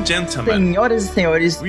And 0.00 0.06
gentlemen, 0.06 0.72
Senhoras 0.72 1.04
e 1.04 1.08
senhores, 1.08 1.60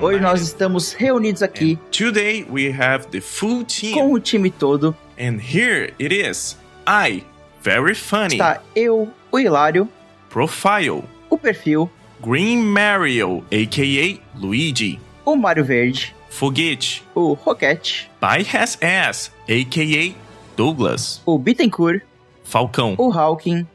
hoje 0.00 0.18
nós 0.18 0.40
estamos 0.40 0.94
reunidos 0.94 1.42
aqui 1.42 1.78
Today 1.90 2.46
we 2.50 2.72
have 2.72 3.06
the 3.08 3.20
full 3.20 3.62
team. 3.62 3.92
com 3.92 4.10
o 4.10 4.18
time 4.18 4.50
todo. 4.50 4.96
And 5.18 5.38
here 5.38 5.92
it 6.00 6.10
is. 6.10 6.56
I, 6.86 7.24
very 7.62 7.94
funny, 7.94 8.36
Está 8.36 8.62
eu, 8.74 9.10
o 9.30 9.38
Hilário, 9.38 9.86
profile, 10.30 11.04
o 11.28 11.36
Perfil, 11.36 11.90
Green 12.22 12.62
Mario, 12.62 13.44
aka 13.52 14.18
Luigi, 14.34 14.98
o 15.22 15.36
Mário 15.36 15.62
Verde, 15.62 16.16
Foguete, 16.30 17.04
o 17.14 17.34
Roquete, 17.34 18.10
By 18.18 18.46
Has 18.56 18.78
Ass, 18.82 19.30
aka 19.46 20.14
Douglas, 20.56 21.20
o 21.26 21.38
Bittencourt, 21.38 22.00
Falcão, 22.44 22.94
o 22.96 23.12
Hawking 23.12 23.66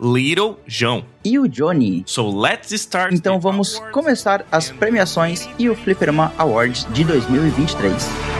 Little 0.00 0.58
João. 0.66 1.04
e 1.24 1.38
o 1.38 1.46
Johnny. 1.46 2.02
So 2.06 2.28
let's 2.30 2.72
start. 2.72 3.12
Então 3.12 3.38
vamos 3.38 3.78
começar 3.92 4.46
as 4.50 4.70
premiações 4.70 5.48
e 5.58 5.68
o 5.68 5.76
Flipperama 5.76 6.32
Awards 6.38 6.86
de 6.92 7.04
2023. 7.04 8.39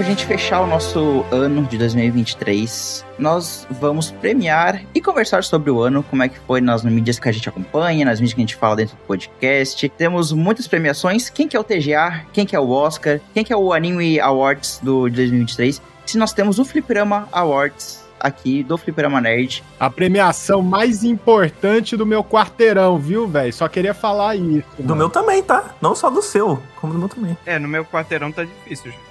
Para 0.00 0.06
a 0.06 0.10
gente 0.12 0.24
fechar 0.24 0.62
o 0.62 0.66
nosso 0.66 1.26
ano 1.30 1.62
de 1.64 1.76
2023, 1.76 3.04
nós 3.18 3.66
vamos 3.70 4.10
premiar 4.10 4.82
e 4.94 5.00
conversar 5.02 5.44
sobre 5.44 5.70
o 5.70 5.82
ano, 5.82 6.02
como 6.02 6.22
é 6.22 6.28
que 6.30 6.38
foi 6.38 6.62
nas 6.62 6.82
mídias 6.82 7.18
que 7.18 7.28
a 7.28 7.32
gente 7.32 7.46
acompanha, 7.50 8.06
nas 8.06 8.18
mídias 8.18 8.32
que 8.32 8.40
a 8.40 8.44
gente 8.44 8.56
fala 8.56 8.76
dentro 8.76 8.96
do 8.96 9.02
podcast. 9.02 9.86
Temos 9.90 10.32
muitas 10.32 10.66
premiações. 10.66 11.28
Quem 11.28 11.46
que 11.46 11.54
é 11.54 11.60
o 11.60 11.62
TGA? 11.62 12.24
Quem 12.32 12.46
que 12.46 12.56
é 12.56 12.58
o 12.58 12.70
Oscar? 12.70 13.20
Quem 13.34 13.44
que 13.44 13.52
é 13.52 13.56
o 13.56 13.74
Anime 13.74 14.18
Awards 14.18 14.80
do 14.82 15.06
de 15.06 15.16
2023? 15.16 15.82
Se 16.06 16.16
nós 16.16 16.32
temos 16.32 16.58
o 16.58 16.64
Fliperama 16.64 17.28
Awards 17.30 18.02
aqui 18.18 18.62
do 18.62 18.78
Fliperama 18.78 19.20
Nerd. 19.20 19.62
A 19.78 19.90
premiação 19.90 20.62
mais 20.62 21.04
importante 21.04 21.94
do 21.94 22.06
meu 22.06 22.24
quarteirão, 22.24 22.98
viu, 22.98 23.28
velho? 23.28 23.52
Só 23.52 23.68
queria 23.68 23.92
falar 23.92 24.34
isso. 24.34 24.66
Do 24.78 24.84
mano. 24.84 24.96
meu 24.96 25.10
também, 25.10 25.42
tá? 25.42 25.74
Não 25.78 25.94
só 25.94 26.08
do 26.08 26.22
seu, 26.22 26.58
como 26.80 26.94
do 26.94 26.98
meu 26.98 27.08
também. 27.08 27.36
É, 27.44 27.58
no 27.58 27.68
meu 27.68 27.84
quarteirão 27.84 28.32
tá 28.32 28.44
difícil, 28.44 28.92
gente. 28.92 29.09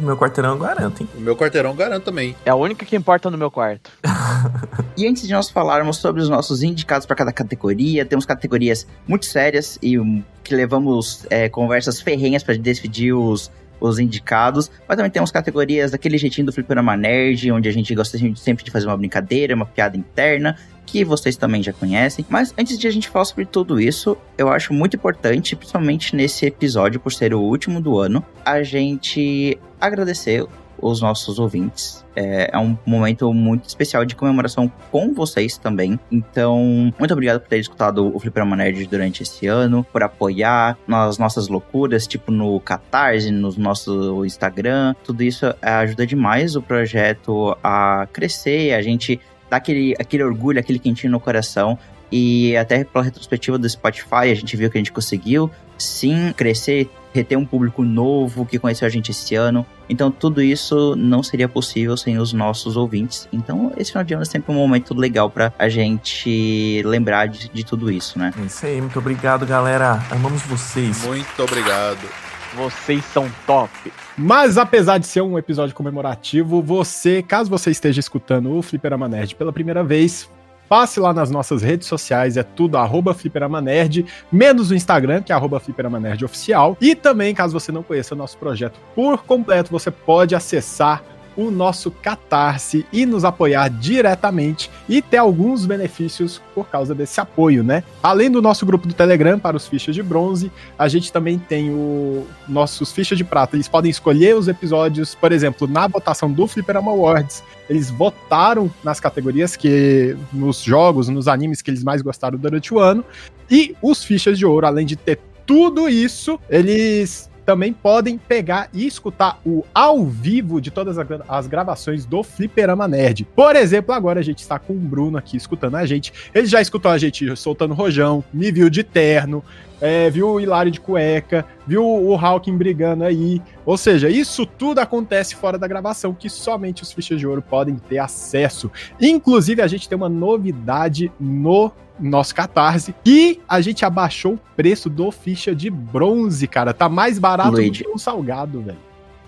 Do 0.00 0.06
meu 0.06 0.16
quarteirão 0.16 0.52
eu 0.52 0.58
garanto, 0.58 1.02
hein? 1.02 1.08
O 1.14 1.20
meu 1.20 1.36
quarteirão 1.36 1.76
garanto 1.76 2.04
também. 2.04 2.34
É 2.44 2.50
a 2.50 2.54
única 2.54 2.86
que 2.86 2.96
importa 2.96 3.30
no 3.30 3.36
meu 3.36 3.50
quarto. 3.50 3.90
E 4.96 5.06
antes 5.06 5.26
de 5.26 5.32
nós 5.32 5.48
falarmos 5.48 5.96
sobre 5.96 6.20
os 6.20 6.28
nossos 6.28 6.62
indicados 6.62 7.06
para 7.06 7.16
cada 7.16 7.32
categoria, 7.32 8.04
temos 8.04 8.26
categorias 8.26 8.86
muito 9.08 9.24
sérias 9.24 9.78
e 9.80 9.98
um, 9.98 10.22
que 10.42 10.54
levamos 10.54 11.26
é, 11.30 11.48
conversas 11.48 12.02
ferrenhas 12.02 12.42
para 12.42 12.54
decidir 12.56 13.14
os, 13.14 13.50
os 13.80 13.98
indicados, 13.98 14.70
mas 14.86 14.96
também 14.96 15.10
temos 15.10 15.30
categorias 15.30 15.90
daquele 15.90 16.18
jeitinho 16.18 16.46
do 16.46 16.52
Fliperama 16.52 16.96
Nerd, 16.96 17.50
onde 17.50 17.68
a 17.68 17.72
gente 17.72 17.94
gosta 17.94 18.18
sempre 18.36 18.62
de 18.62 18.70
fazer 18.70 18.86
uma 18.86 18.96
brincadeira, 18.96 19.54
uma 19.54 19.64
piada 19.64 19.96
interna, 19.96 20.56
que 20.90 21.04
vocês 21.04 21.36
também 21.36 21.62
já 21.62 21.72
conhecem. 21.72 22.26
Mas 22.28 22.52
antes 22.58 22.76
de 22.76 22.86
a 22.88 22.90
gente 22.90 23.08
falar 23.08 23.24
sobre 23.24 23.44
tudo 23.44 23.80
isso, 23.80 24.16
eu 24.36 24.48
acho 24.48 24.72
muito 24.74 24.96
importante, 24.96 25.54
principalmente 25.54 26.16
nesse 26.16 26.46
episódio, 26.46 26.98
por 26.98 27.12
ser 27.12 27.32
o 27.32 27.40
último 27.40 27.80
do 27.80 27.98
ano, 27.98 28.24
a 28.44 28.62
gente 28.62 29.56
agradecer 29.80 30.44
os 30.82 31.00
nossos 31.00 31.38
ouvintes. 31.38 32.04
É, 32.16 32.50
é 32.52 32.58
um 32.58 32.76
momento 32.84 33.32
muito 33.32 33.68
especial 33.68 34.04
de 34.04 34.16
comemoração 34.16 34.70
com 34.90 35.12
vocês 35.14 35.56
também. 35.56 35.98
Então, 36.10 36.92
muito 36.98 37.12
obrigado 37.12 37.40
por 37.40 37.48
ter 37.48 37.58
escutado 37.58 38.14
o 38.14 38.18
Fliperama 38.18 38.56
Nerd 38.56 38.86
durante 38.86 39.22
esse 39.22 39.46
ano, 39.46 39.84
por 39.92 40.02
apoiar 40.02 40.76
nas 40.86 41.18
nossas 41.18 41.48
loucuras, 41.48 42.06
tipo 42.06 42.32
no 42.32 42.58
Catarse, 42.60 43.30
no 43.30 43.52
nosso 43.56 44.24
Instagram. 44.24 44.94
Tudo 45.04 45.22
isso 45.22 45.54
ajuda 45.60 46.06
demais 46.06 46.56
o 46.56 46.62
projeto 46.62 47.56
a 47.62 48.08
crescer, 48.12 48.72
a 48.72 48.82
gente 48.82 49.20
dá 49.50 49.56
aquele, 49.56 49.94
aquele 49.98 50.22
orgulho, 50.22 50.58
aquele 50.58 50.78
quentinho 50.78 51.10
no 51.10 51.20
coração. 51.20 51.78
E 52.12 52.56
até 52.56 52.82
pela 52.82 53.04
retrospectiva 53.04 53.58
do 53.58 53.68
Spotify, 53.68 54.30
a 54.30 54.34
gente 54.34 54.56
viu 54.56 54.70
que 54.70 54.78
a 54.78 54.80
gente 54.80 54.92
conseguiu 54.92 55.50
sim 55.78 56.32
crescer, 56.36 56.90
reter 57.14 57.38
um 57.38 57.44
público 57.44 57.82
novo 57.82 58.44
que 58.44 58.58
conheceu 58.58 58.86
a 58.86 58.90
gente 58.90 59.10
esse 59.10 59.34
ano. 59.34 59.64
Então 59.88 60.10
tudo 60.10 60.42
isso 60.42 60.94
não 60.96 61.22
seria 61.22 61.48
possível 61.48 61.96
sem 61.96 62.18
os 62.18 62.32
nossos 62.32 62.76
ouvintes. 62.76 63.28
Então 63.32 63.72
esse 63.76 63.90
final 63.92 64.04
de 64.04 64.14
ano 64.14 64.22
é 64.22 64.26
sempre 64.26 64.52
um 64.52 64.56
momento 64.56 64.94
legal 64.94 65.30
pra 65.30 65.52
a 65.58 65.68
gente 65.68 66.82
lembrar 66.84 67.26
de, 67.26 67.48
de 67.48 67.64
tudo 67.64 67.90
isso, 67.90 68.18
né? 68.18 68.32
É 68.40 68.44
isso 68.44 68.66
aí, 68.66 68.80
muito 68.80 68.98
obrigado, 68.98 69.46
galera. 69.46 70.02
Amamos 70.10 70.42
vocês. 70.42 71.04
Muito 71.04 71.42
obrigado. 71.42 72.29
Vocês 72.54 73.04
são 73.04 73.30
top. 73.46 73.70
Mas 74.16 74.58
apesar 74.58 74.98
de 74.98 75.06
ser 75.06 75.20
um 75.20 75.38
episódio 75.38 75.74
comemorativo, 75.74 76.60
você, 76.60 77.22
caso 77.22 77.48
você 77.48 77.70
esteja 77.70 78.00
escutando 78.00 78.56
o 78.56 78.62
Fliperama 78.62 79.08
Nerd 79.08 79.34
pela 79.34 79.52
primeira 79.52 79.84
vez, 79.84 80.28
passe 80.68 81.00
lá 81.00 81.12
nas 81.12 81.30
nossas 81.30 81.62
redes 81.62 81.88
sociais, 81.88 82.36
é 82.36 82.42
tudo 82.42 82.76
arroba 82.76 83.12
Fliperama 83.12 83.60
Nerd, 83.60 84.06
menos 84.30 84.70
o 84.70 84.74
Instagram, 84.74 85.20
que 85.20 85.32
é 85.32 85.34
arroba 85.34 85.58
Fliperama 85.58 85.98
Nerd 85.98 86.24
Oficial. 86.24 86.76
E 86.80 86.94
também, 86.94 87.34
caso 87.34 87.52
você 87.52 87.72
não 87.72 87.82
conheça 87.82 88.14
o 88.14 88.18
nosso 88.18 88.38
projeto 88.38 88.78
por 88.94 89.18
completo, 89.24 89.70
você 89.70 89.90
pode 89.90 90.34
acessar 90.34 91.02
o 91.46 91.50
nosso 91.50 91.90
Catarse 91.90 92.86
e 92.92 93.06
nos 93.06 93.24
apoiar 93.24 93.68
diretamente 93.68 94.70
e 94.88 95.00
ter 95.00 95.16
alguns 95.16 95.66
benefícios 95.66 96.40
por 96.54 96.68
causa 96.68 96.94
desse 96.94 97.20
apoio, 97.20 97.62
né? 97.62 97.82
Além 98.02 98.30
do 98.30 98.42
nosso 98.42 98.66
grupo 98.66 98.86
do 98.86 98.94
Telegram 98.94 99.38
para 99.38 99.56
os 99.56 99.66
fichas 99.66 99.94
de 99.94 100.02
bronze, 100.02 100.50
a 100.78 100.88
gente 100.88 101.12
também 101.12 101.38
tem 101.38 101.70
o 101.70 102.26
nossos 102.48 102.92
fichas 102.92 103.16
de 103.16 103.24
prata. 103.24 103.56
Eles 103.56 103.68
podem 103.68 103.90
escolher 103.90 104.36
os 104.36 104.48
episódios, 104.48 105.14
por 105.14 105.32
exemplo, 105.32 105.66
na 105.66 105.86
votação 105.86 106.30
do 106.30 106.46
Fliperama 106.46 106.90
Awards, 106.90 107.42
eles 107.68 107.88
votaram 107.88 108.68
nas 108.82 108.98
categorias 108.98 109.54
que 109.54 110.16
nos 110.32 110.60
jogos, 110.60 111.08
nos 111.08 111.28
animes 111.28 111.62
que 111.62 111.70
eles 111.70 111.84
mais 111.84 112.02
gostaram 112.02 112.36
durante 112.36 112.74
o 112.74 112.80
ano. 112.80 113.04
E 113.48 113.76
os 113.80 114.02
fichas 114.02 114.36
de 114.36 114.44
ouro, 114.44 114.66
além 114.66 114.84
de 114.84 114.96
ter 114.96 115.20
tudo 115.46 115.88
isso, 115.88 116.38
eles 116.48 117.29
também 117.50 117.72
podem 117.72 118.16
pegar 118.16 118.68
e 118.72 118.86
escutar 118.86 119.40
o 119.44 119.64
ao 119.74 120.04
vivo 120.06 120.60
de 120.60 120.70
todas 120.70 120.96
as 120.96 121.04
gra- 121.04 121.24
as 121.28 121.48
gravações 121.48 122.04
do 122.04 122.22
Fliperama 122.22 122.86
Nerd. 122.86 123.26
Por 123.34 123.56
exemplo, 123.56 123.92
agora 123.92 124.20
a 124.20 124.22
gente 124.22 124.38
está 124.38 124.56
com 124.56 124.72
o 124.72 124.76
Bruno 124.76 125.18
aqui 125.18 125.36
escutando 125.36 125.74
a 125.74 125.84
gente. 125.84 126.12
Ele 126.32 126.46
já 126.46 126.60
escutou 126.60 126.92
a 126.92 126.96
gente 126.96 127.34
soltando 127.36 127.74
rojão, 127.74 128.22
me 128.32 128.52
viu 128.52 128.70
de 128.70 128.84
terno, 128.84 129.42
é, 129.80 130.08
viu 130.08 130.28
o 130.28 130.40
Hilário 130.40 130.70
de 130.70 130.78
cueca, 130.78 131.44
viu 131.66 131.84
o 131.84 132.14
Hawking 132.14 132.56
brigando 132.56 133.02
aí. 133.02 133.42
Ou 133.66 133.76
seja, 133.76 134.08
isso 134.08 134.46
tudo 134.46 134.78
acontece 134.78 135.34
fora 135.34 135.58
da 135.58 135.66
gravação, 135.66 136.14
que 136.14 136.30
somente 136.30 136.84
os 136.84 136.92
fichas 136.92 137.18
de 137.18 137.26
ouro 137.26 137.42
podem 137.42 137.74
ter 137.74 137.98
acesso. 137.98 138.70
Inclusive, 139.00 139.60
a 139.60 139.66
gente 139.66 139.88
tem 139.88 139.96
uma 139.96 140.08
novidade 140.08 141.10
no 141.18 141.72
nosso 142.00 142.34
Catarse. 142.34 142.94
E 143.04 143.40
a 143.48 143.60
gente 143.60 143.84
abaixou 143.84 144.34
o 144.34 144.40
preço 144.56 144.88
do 144.90 145.10
ficha 145.10 145.54
de 145.54 145.68
bronze, 145.70 146.46
cara. 146.46 146.72
Tá 146.72 146.88
mais 146.88 147.18
barato 147.18 147.50
Luigi. 147.52 147.82
do 147.82 147.88
que 147.90 147.94
um 147.94 147.98
salgado, 147.98 148.60
velho. 148.62 148.78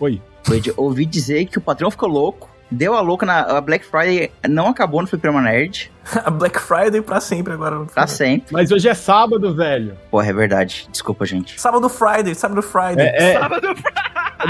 Oi. 0.01 0.21
Luigi, 0.49 0.73
ouvi 0.77 1.05
dizer 1.07 1.45
que 1.47 1.59
o 1.59 1.61
patrão 1.61 1.91
ficou 1.91 2.09
louco, 2.09 2.51
deu 2.71 2.95
a 2.95 3.01
louca 3.01 3.25
na 3.25 3.41
a 3.43 3.61
Black 3.61 3.85
Friday, 3.85 4.33
não 4.49 4.69
acabou 4.69 5.01
no 5.01 5.07
Fliperama 5.07 5.41
Nerd, 5.43 5.93
A 6.25 6.31
Black 6.31 6.59
Friday 6.61 7.01
pra 7.01 7.21
sempre 7.21 7.53
agora. 7.53 7.77
no 7.77 7.87
pra 7.87 8.07
sempre. 8.09 8.53
Mas 8.53 8.73
hoje 8.73 8.89
é 8.89 8.95
sábado, 8.95 9.55
velho. 9.55 9.97
Porra, 10.11 10.27
é 10.29 10.33
verdade. 10.33 10.89
Desculpa, 10.91 11.25
gente. 11.25 11.61
Sábado 11.61 11.89
Friday, 11.89 12.35
sábado 12.35 12.61
Friday. 12.61 13.07
É, 13.07 13.33
é- 13.35 13.39
Sábado 13.39 13.69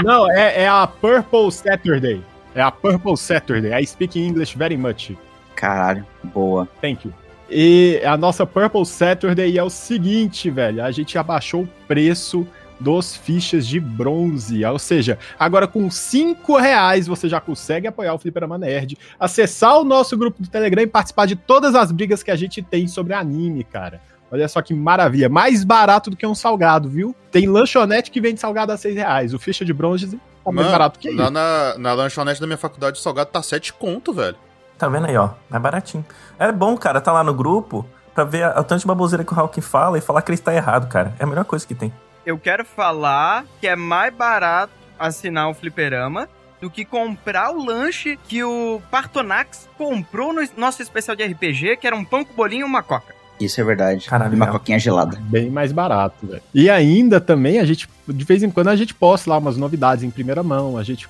não, 0.03 0.27
é, 0.31 0.63
é 0.63 0.67
a 0.67 0.87
Purple 0.87 1.51
Saturday. 1.51 2.23
É 2.55 2.61
a 2.63 2.71
Purple 2.71 3.15
Saturday. 3.15 3.79
I 3.79 3.85
speak 3.85 4.19
English 4.19 4.57
very 4.57 4.75
much. 4.77 5.15
Caralho, 5.55 6.03
boa. 6.23 6.67
Thank 6.81 7.07
you. 7.07 7.13
E 7.55 8.01
a 8.03 8.17
nossa 8.17 8.45
Purple 8.47 8.85
Saturday 8.85 9.57
é 9.57 9.63
o 9.63 9.69
seguinte, 9.69 10.49
velho. 10.49 10.83
A 10.83 10.89
gente 10.89 11.17
abaixou 11.17 11.63
o 11.63 11.69
preço 11.87 12.47
dos 12.79 13.15
fichas 13.15 13.67
de 13.67 13.79
bronze. 13.79 14.65
Ou 14.65 14.79
seja, 14.79 15.19
agora 15.37 15.67
com 15.67 15.89
5 15.89 16.57
reais 16.57 17.05
você 17.05 17.29
já 17.29 17.39
consegue 17.39 17.87
apoiar 17.87 18.13
o 18.15 18.17
Fliperama 18.17 18.57
Nerd, 18.57 18.97
acessar 19.19 19.77
o 19.79 19.83
nosso 19.83 20.17
grupo 20.17 20.41
do 20.41 20.49
Telegram 20.49 20.81
e 20.81 20.87
participar 20.87 21.27
de 21.27 21.35
todas 21.35 21.75
as 21.75 21.91
brigas 21.91 22.23
que 22.23 22.31
a 22.31 22.35
gente 22.35 22.61
tem 22.63 22.87
sobre 22.87 23.13
anime, 23.13 23.63
cara. 23.63 24.01
Olha 24.31 24.47
só 24.47 24.59
que 24.61 24.73
maravilha. 24.73 25.29
Mais 25.29 25.63
barato 25.63 26.09
do 26.09 26.17
que 26.17 26.25
um 26.25 26.33
salgado, 26.33 26.89
viu? 26.89 27.15
Tem 27.31 27.47
lanchonete 27.47 28.09
que 28.09 28.19
vende 28.19 28.39
salgado 28.39 28.71
a 28.71 28.77
6 28.77 28.95
reais. 28.95 29.33
O 29.33 29.37
ficha 29.37 29.63
de 29.63 29.71
bronze 29.71 30.07
tá 30.07 30.17
mais 30.51 30.65
Mano, 30.65 30.71
barato 30.71 30.97
que 30.97 31.11
lá 31.11 31.25
isso. 31.25 31.31
na, 31.31 31.77
na 31.77 31.93
lanchonete 31.93 32.41
da 32.41 32.47
minha 32.47 32.57
faculdade, 32.57 32.97
o 32.97 33.01
salgado 33.01 33.29
tá 33.29 33.43
7 33.43 33.73
conto, 33.73 34.11
velho. 34.11 34.35
Tá 34.83 34.89
vendo 34.89 35.05
aí, 35.05 35.15
ó? 35.15 35.29
Mais 35.49 35.63
baratinho. 35.63 36.05
É 36.37 36.51
bom, 36.51 36.75
cara, 36.75 36.99
tá 36.99 37.09
lá 37.13 37.23
no 37.23 37.33
grupo 37.33 37.85
pra 38.13 38.25
ver 38.25 38.43
a, 38.43 38.49
a 38.49 38.63
tanto 38.65 38.81
de 38.81 38.85
baboseira 38.85 39.23
que 39.23 39.33
o 39.33 39.39
Hawking 39.39 39.61
fala 39.61 39.97
e 39.97 40.01
falar 40.01 40.21
que 40.21 40.29
ele 40.29 40.35
está 40.35 40.53
errado, 40.53 40.89
cara. 40.89 41.15
É 41.17 41.23
a 41.23 41.25
melhor 41.25 41.45
coisa 41.45 41.65
que 41.65 41.73
tem. 41.73 41.93
Eu 42.25 42.37
quero 42.37 42.65
falar 42.65 43.45
que 43.61 43.65
é 43.65 43.77
mais 43.77 44.13
barato 44.13 44.73
assinar 44.99 45.49
o 45.49 45.53
fliperama 45.53 46.27
do 46.59 46.69
que 46.69 46.83
comprar 46.83 47.51
o 47.51 47.63
lanche 47.63 48.19
que 48.27 48.43
o 48.43 48.81
Partonax 48.91 49.69
comprou 49.77 50.33
no 50.33 50.45
nosso 50.57 50.81
especial 50.81 51.15
de 51.15 51.23
RPG, 51.23 51.77
que 51.77 51.87
era 51.87 51.95
um 51.95 52.03
pão 52.03 52.25
com 52.25 52.33
bolinho 52.33 52.61
e 52.61 52.65
uma 52.65 52.83
coca. 52.83 53.15
Isso 53.39 53.61
é 53.61 53.63
verdade. 53.63 54.05
Caralho, 54.05 54.33
E 54.33 54.35
uma 54.35 54.47
coquinha 54.47 54.77
gelada. 54.77 55.17
Bem 55.21 55.49
mais 55.49 55.71
barato, 55.71 56.27
velho. 56.27 56.43
E 56.53 56.69
ainda 56.69 57.21
também 57.21 57.57
a 57.57 57.63
gente, 57.63 57.87
de 58.05 58.25
vez 58.25 58.43
em 58.43 58.49
quando, 58.51 58.67
a 58.67 58.75
gente 58.75 58.93
posta 58.93 59.29
lá 59.29 59.37
umas 59.37 59.55
novidades 59.55 60.03
em 60.03 60.11
primeira 60.11 60.43
mão, 60.43 60.77
a 60.77 60.83
gente 60.83 61.07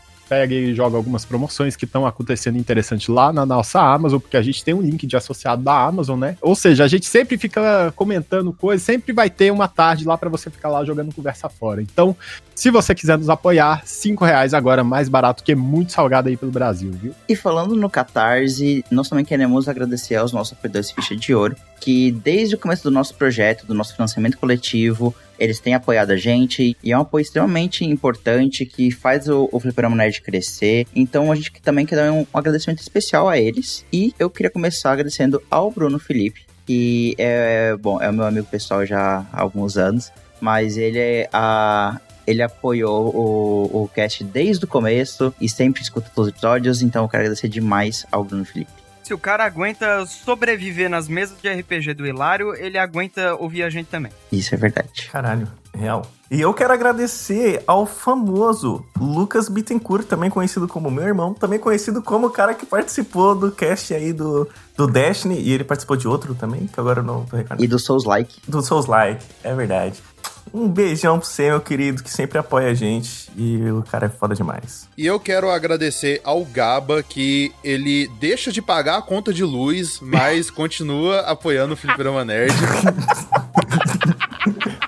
e 0.50 0.74
joga 0.74 0.97
algumas 0.97 1.25
promoções 1.25 1.75
que 1.75 1.85
estão 1.85 2.06
acontecendo 2.06 2.57
interessante 2.57 3.12
lá 3.12 3.31
na 3.31 3.45
nossa 3.45 3.81
Amazon, 3.81 4.19
porque 4.19 4.38
a 4.38 4.41
gente 4.41 4.63
tem 4.63 4.74
um 4.74 4.81
link 4.81 5.06
de 5.06 5.15
associado 5.15 5.62
da 5.62 5.85
Amazon, 5.85 6.19
né? 6.19 6.38
Ou 6.41 6.56
seja, 6.56 6.83
a 6.83 6.88
gente 6.88 7.06
sempre 7.06 7.38
fica 7.38 7.94
comentando 7.95 8.51
coisas, 8.53 8.83
sempre 8.83 9.13
vai 9.13 9.30
ter 9.30 9.51
uma 9.51 9.68
tarde 9.68 10.06
lá 10.06 10.18
pra 10.18 10.30
você 10.30 10.50
ficar 10.50 10.69
lá 10.69 10.83
jogando 10.83 11.13
conversa 11.13 11.50
fora. 11.50 11.81
Então, 11.81 12.15
se 12.56 12.70
você 12.70 12.94
quiser 12.94 13.18
nos 13.18 13.30
apoiar, 13.30 13.82
cinco 13.86 14.24
reais 14.26 14.54
agora 14.54 14.84
mais 14.84 15.10
barato 15.10 15.44
que 15.44 15.56
muito 15.56 15.92
salgado 15.92 16.30
aí 16.30 16.38
pelo 16.38 16.52
Brasil, 16.52 16.92
viu? 16.92 17.14
E 17.28 17.36
falando 17.36 17.76
no 17.76 17.90
Catarse, 17.90 18.86
nós 18.92 19.10
também 19.10 19.26
queremos 19.26 19.68
agradecer 19.68 20.16
aos 20.16 20.32
nossos 20.32 20.54
apoiadores 20.54 20.92
Ficha 20.92 21.16
de 21.16 21.34
Ouro, 21.34 21.56
que 21.80 22.12
desde 22.12 22.56
o 22.56 22.58
começo 22.58 22.84
do 22.84 22.92
nosso 22.92 23.16
projeto, 23.16 23.66
do 23.66 23.74
nosso 23.74 23.96
financiamento 23.96 24.38
coletivo, 24.38 25.14
eles 25.38 25.60
têm 25.60 25.74
apoiado 25.74 26.12
a 26.12 26.16
gente 26.16 26.78
e 26.82 26.92
é 26.92 26.98
um 26.98 27.02
apoio 27.02 27.24
extremamente 27.24 27.84
importante 27.84 28.66
que 28.66 28.92
faz 28.92 29.28
o, 29.28 29.50
o 29.52 29.60
Fliperama 29.60 29.96
Nerd 29.96 30.22
crescer. 30.22 30.86
Então 30.96 31.32
a 31.32 31.36
gente 31.36 31.52
também 31.62 31.86
quer 31.86 31.96
dar 31.96 32.12
um, 32.12 32.22
um 32.22 32.38
agradecimento 32.38 32.80
especial 32.80 33.28
a 33.28 33.38
eles. 33.38 33.86
E 33.92 34.14
eu 34.18 34.30
queria 34.30 34.50
começar 34.50 34.92
agradecendo 34.92 35.42
ao 35.50 35.72
Bruno 35.72 36.00
Felipe, 36.00 36.46
que 36.66 37.16
é, 37.18 37.76
bom, 37.76 38.02
é 38.02 38.10
o 38.10 38.14
meu 38.14 38.26
amigo 38.26 38.48
pessoal 38.48 38.86
já 38.86 39.26
há 39.34 39.42
alguns 39.42 39.76
anos, 39.76 40.12
mas 40.40 40.78
ele 40.78 41.00
é 41.00 41.30
a, 41.34 42.00
ele 42.25 42.42
apoiou 42.42 43.16
o, 43.16 43.84
o 43.84 43.88
cast 43.88 44.24
desde 44.24 44.66
o 44.66 44.68
começo 44.68 45.34
e 45.40 45.50
sempre 45.50 45.81
escuta 45.81 46.12
todos 46.14 46.30
os 46.30 46.34
episódios, 46.34 46.81
então 46.81 47.04
eu 47.04 47.10
quero 47.10 47.24
agradecer 47.24 47.48
demais 47.48 48.06
ao 48.12 48.24
Bruno 48.24 48.46
Felipe. 48.46 48.72
Se 49.04 49.14
o 49.14 49.18
cara 49.18 49.44
aguenta 49.44 50.06
sobreviver 50.06 50.90
nas 50.90 51.10
mesas 51.10 51.38
de 51.42 51.50
RPG 51.50 51.94
do 51.94 52.08
Hilário, 52.08 52.56
ele 52.56 52.78
aguenta 52.78 53.36
ouvir 53.36 53.64
a 53.64 53.70
gente 53.70 53.88
também. 53.88 54.14
Isso 54.31 54.56
é 54.56 54.58
verdade. 54.58 55.10
Caralho, 55.12 55.46
real. 55.75 56.10
E 56.31 56.40
eu 56.40 56.54
quero 56.54 56.74
agradecer 56.74 57.62
ao 57.68 57.86
famoso 57.86 58.84
Lucas 58.98 59.50
Bittencourt, 59.50 60.06
também 60.08 60.30
conhecido 60.30 60.69
como 60.69 60.90
meu 60.90 61.04
irmão, 61.04 61.34
também 61.34 61.60
conhecido 61.60 62.02
como 62.02 62.28
o 62.28 62.30
cara 62.30 62.54
que 62.54 62.66
participou 62.66 63.36
do 63.36 63.52
cast 63.52 63.94
aí 63.94 64.14
do, 64.14 64.50
do 64.76 64.88
Destiny, 64.88 65.40
e 65.40 65.52
ele 65.52 65.66
participou 65.66 65.98
de 65.98 66.08
outro 66.08 66.34
também, 66.34 66.66
que 66.66 66.80
agora 66.80 67.02
eu 67.02 67.04
não 67.04 67.26
tô 67.26 67.36
recordando. 67.36 67.64
E 67.64 67.68
do 67.68 67.78
Souls 67.78 68.06
Like. 68.06 68.40
Do 68.48 68.62
Souls 68.62 68.86
Like, 68.86 69.24
é 69.44 69.54
verdade. 69.54 70.02
Um 70.51 70.68
beijão 70.68 71.19
pra 71.19 71.28
você, 71.28 71.50
meu 71.50 71.62
querido, 71.62 72.04
que 72.04 72.10
sempre 72.10 72.38
apoia 72.38 72.69
a 72.69 72.74
gente, 72.74 73.30
e 73.36 73.69
o 73.72 73.84
cara 73.84 74.07
é 74.07 74.10
foda 74.10 74.36
demais. 74.36 74.88
E 74.98 75.06
eu 75.06 75.19
quero 75.19 75.50
agradecer 75.50 76.22
ao 76.24 76.44
Gaba 76.45 77.01
que 77.04 77.51
ele 77.63 78.07
deixa 78.19 78.51
de 78.51 78.62
pagar 78.62 78.98
a 78.98 79.01
conta 79.01 79.34
de 79.34 79.44
luz, 79.44 80.00
mas 80.01 80.50
continua 80.51 81.22
apoiando 81.22 81.74
o 81.74 81.78
Fliperama 81.78 82.25
Nerd. 82.25 82.54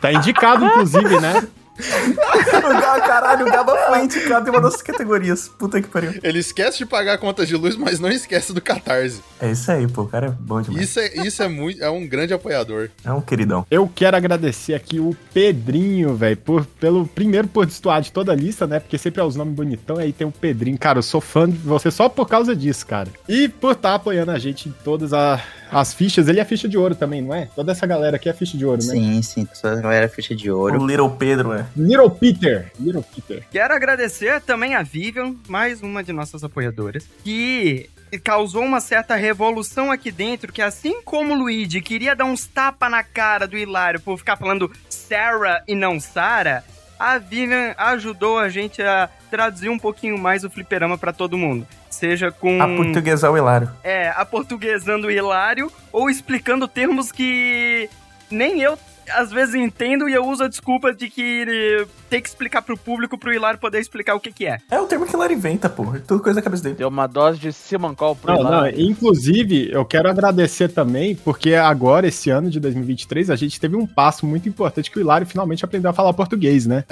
Tá 0.02 0.12
indicado, 0.12 0.66
inclusive, 0.66 1.20
né? 1.20 1.48
o 1.80 2.82
Gaba, 2.82 3.02
caralho, 3.02 3.46
o 3.48 3.52
Gaba 3.52 3.76
foi 3.88 4.04
indicado 4.04 4.48
em 4.48 4.52
uma 4.52 4.62
das 4.62 4.82
categorias. 4.82 5.48
Puta 5.48 5.82
que 5.82 5.88
pariu. 5.88 6.14
Ele 6.24 6.40
esquece 6.40 6.78
de 6.78 6.86
pagar 6.86 7.14
a 7.14 7.18
conta 7.18 7.46
de 7.46 7.56
luz, 7.56 7.76
mas 7.76 8.00
não 8.00 8.10
esquece 8.10 8.54
do 8.54 8.62
Catarse. 8.62 9.22
É 9.40 9.52
isso 9.52 9.70
aí, 9.72 9.88
pô, 9.88 10.04
o 10.04 10.08
cara 10.08 10.28
é 10.28 10.30
bom 10.30 10.62
demais. 10.62 10.84
Isso 10.90 11.00
é, 11.00 11.08
isso 11.28 11.44
é 11.44 11.48
muito, 11.48 11.84
é 11.84 11.90
um 11.90 12.08
grande 12.08 12.34
apoiador. 12.34 12.90
É 13.04 13.12
um 13.12 13.22
queridão. 13.22 13.66
Eu 13.70 13.90
quero 13.94 14.16
agradecer 14.16 14.74
aqui 14.74 15.00
o 15.00 15.16
Pedrinho, 15.34 16.16
velho, 16.16 16.38
por 16.38 16.66
pelo 16.66 17.06
primeiro 17.06 17.48
por 17.48 17.66
destoar 17.66 18.02
de 18.02 18.12
toda 18.12 18.32
a 18.32 18.36
lista, 18.36 18.66
né? 18.66 18.80
Porque 18.80 18.98
sempre 18.98 19.22
é 19.22 19.24
os 19.24 19.36
nomes 19.36 19.54
bonitão, 19.56 19.98
aí 19.98 20.14
tem 20.14 20.26
o 20.26 20.32
Pedrinho. 20.32 20.78
Cara, 20.78 21.00
eu 21.00 21.04
sou 21.04 21.20
fã 21.22 21.50
de 21.50 21.58
você 21.58 21.92
só 21.92 22.08
por 22.10 22.28
causa 22.28 22.56
disso, 22.56 22.86
cara. 22.86 23.10
E 23.28 23.48
por 23.50 23.74
estar 23.74 23.96
apoiando 23.96 24.32
a 24.32 24.40
gente 24.40 24.70
em 24.70 24.74
todas 24.84 25.14
a- 25.14 25.42
as 25.76 25.94
fichas. 25.94 26.28
Ele 26.30 26.40
é 26.40 26.46
ficha 26.46 26.70
de 26.70 26.78
ouro 26.78 26.96
também, 26.96 27.22
não 27.22 27.36
é? 27.36 27.50
Toda 27.54 27.74
essa 27.74 27.86
galera 27.86 28.16
aqui 28.16 28.30
é 28.30 28.34
ficha 28.34 28.58
de 28.58 28.66
ouro, 28.66 28.82
né? 28.82 28.94
Sim, 28.94 29.22
sim, 29.22 29.48
só 29.54 29.68
a 29.68 29.76
galera 29.76 30.08
ficha 30.08 30.34
de 30.34 30.50
ouro. 30.50 30.82
O 30.82 30.88
Little 30.88 31.10
Pedro, 31.10 31.52
é. 31.52 31.66
Little 31.76 32.10
Peter. 32.10 32.72
Little 32.80 33.04
Peter. 33.04 33.44
Quero 33.52 33.74
agradecer 33.74 34.40
também 34.42 34.74
a 34.74 34.82
Vivian, 34.82 35.36
mais 35.50 35.82
uma 35.82 36.02
de 36.02 36.14
nossas 36.14 36.44
apoiadoras, 36.44 37.06
que 37.24 37.90
causou 38.24 38.64
uma 38.64 38.80
certa 38.80 39.16
revolução 39.16 39.92
aqui 39.92 40.12
dentro, 40.12 40.54
que 40.54 40.62
assim 40.62 41.02
como 41.02 41.34
o 41.34 41.38
Luigi 41.38 41.82
queria 41.82 42.16
dar 42.16 42.24
uns 42.24 42.46
tapa 42.46 42.88
na 42.88 43.04
cara 43.04 43.46
do 43.46 43.58
Hilário 43.58 44.00
por 44.00 44.18
ficar 44.18 44.38
falando 44.38 44.72
Sarah 44.90 45.62
e 45.68 45.76
não 45.76 46.00
Sarah, 46.00 46.64
a 46.98 47.18
Vivian 47.18 47.76
ajudou 47.78 48.40
a 48.40 48.48
gente 48.48 48.82
a 48.82 49.10
traduzir 49.30 49.68
um 49.68 49.78
pouquinho 49.78 50.18
mais 50.18 50.46
o 50.46 50.50
fliperama 50.50 50.98
pra 50.98 51.12
todo 51.12 51.38
mundo. 51.38 51.68
Seja 51.96 52.30
com 52.32 52.62
A 52.62 52.68
portuguesar 52.68 53.32
o 53.32 53.38
Hilário. 53.38 53.70
é, 53.84 54.10
aportuguesando 54.16 55.08
o 55.08 55.12
Hilário 55.12 55.72
ou 55.92 56.10
explicando 56.10 56.68
termos 56.68 57.12
que 57.12 57.90
nem 58.30 58.62
eu 58.62 58.78
às 59.14 59.32
vezes 59.32 59.54
entendo 59.54 60.10
e 60.10 60.14
eu 60.14 60.26
uso 60.26 60.44
a 60.44 60.48
desculpa 60.48 60.92
de 60.92 61.08
que 61.12 61.46
eh, 61.48 61.86
tem 62.10 62.20
que 62.20 62.28
explicar 62.28 62.64
pro 62.64 62.76
público 62.76 63.20
pro 63.20 63.32
Hilário 63.32 63.60
poder 63.60 63.80
explicar 63.80 64.16
o 64.16 64.20
que 64.20 64.32
que 64.32 64.48
é. 64.48 64.58
É 64.72 64.80
o 64.82 64.88
termo 64.88 65.06
que 65.06 65.14
o 65.14 65.18
Hilário 65.18 65.36
inventa, 65.38 65.70
pô. 65.70 65.94
É 65.96 66.00
tudo 66.00 66.24
coisa 66.24 66.38
da 66.40 66.42
cabeça 66.42 66.64
dele. 66.64 66.74
Deu 66.76 66.88
uma 66.88 67.06
dose 67.06 67.38
de 67.38 67.54
Simancol 67.54 68.16
pro 68.16 68.34
Não, 68.34 68.42
não, 68.42 68.50
Hilário. 68.50 68.82
inclusive, 68.82 69.70
eu 69.72 69.86
quero 69.86 70.10
agradecer 70.10 70.70
também, 70.70 71.16
porque 71.16 71.54
agora, 71.54 72.08
esse 72.08 72.32
ano 72.32 72.50
de 72.50 72.60
2023, 72.60 73.30
a 73.30 73.36
gente 73.36 73.60
teve 73.60 73.76
um 73.76 73.86
passo 73.86 74.26
muito 74.26 74.50
importante 74.50 74.90
que 74.90 74.98
o 74.98 75.02
Hilário 75.02 75.28
finalmente 75.28 75.64
aprendeu 75.64 75.92
a 75.92 75.94
falar 75.94 76.12
português, 76.14 76.66
né? 76.66 76.84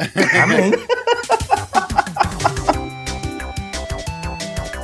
Amém. 0.43 0.71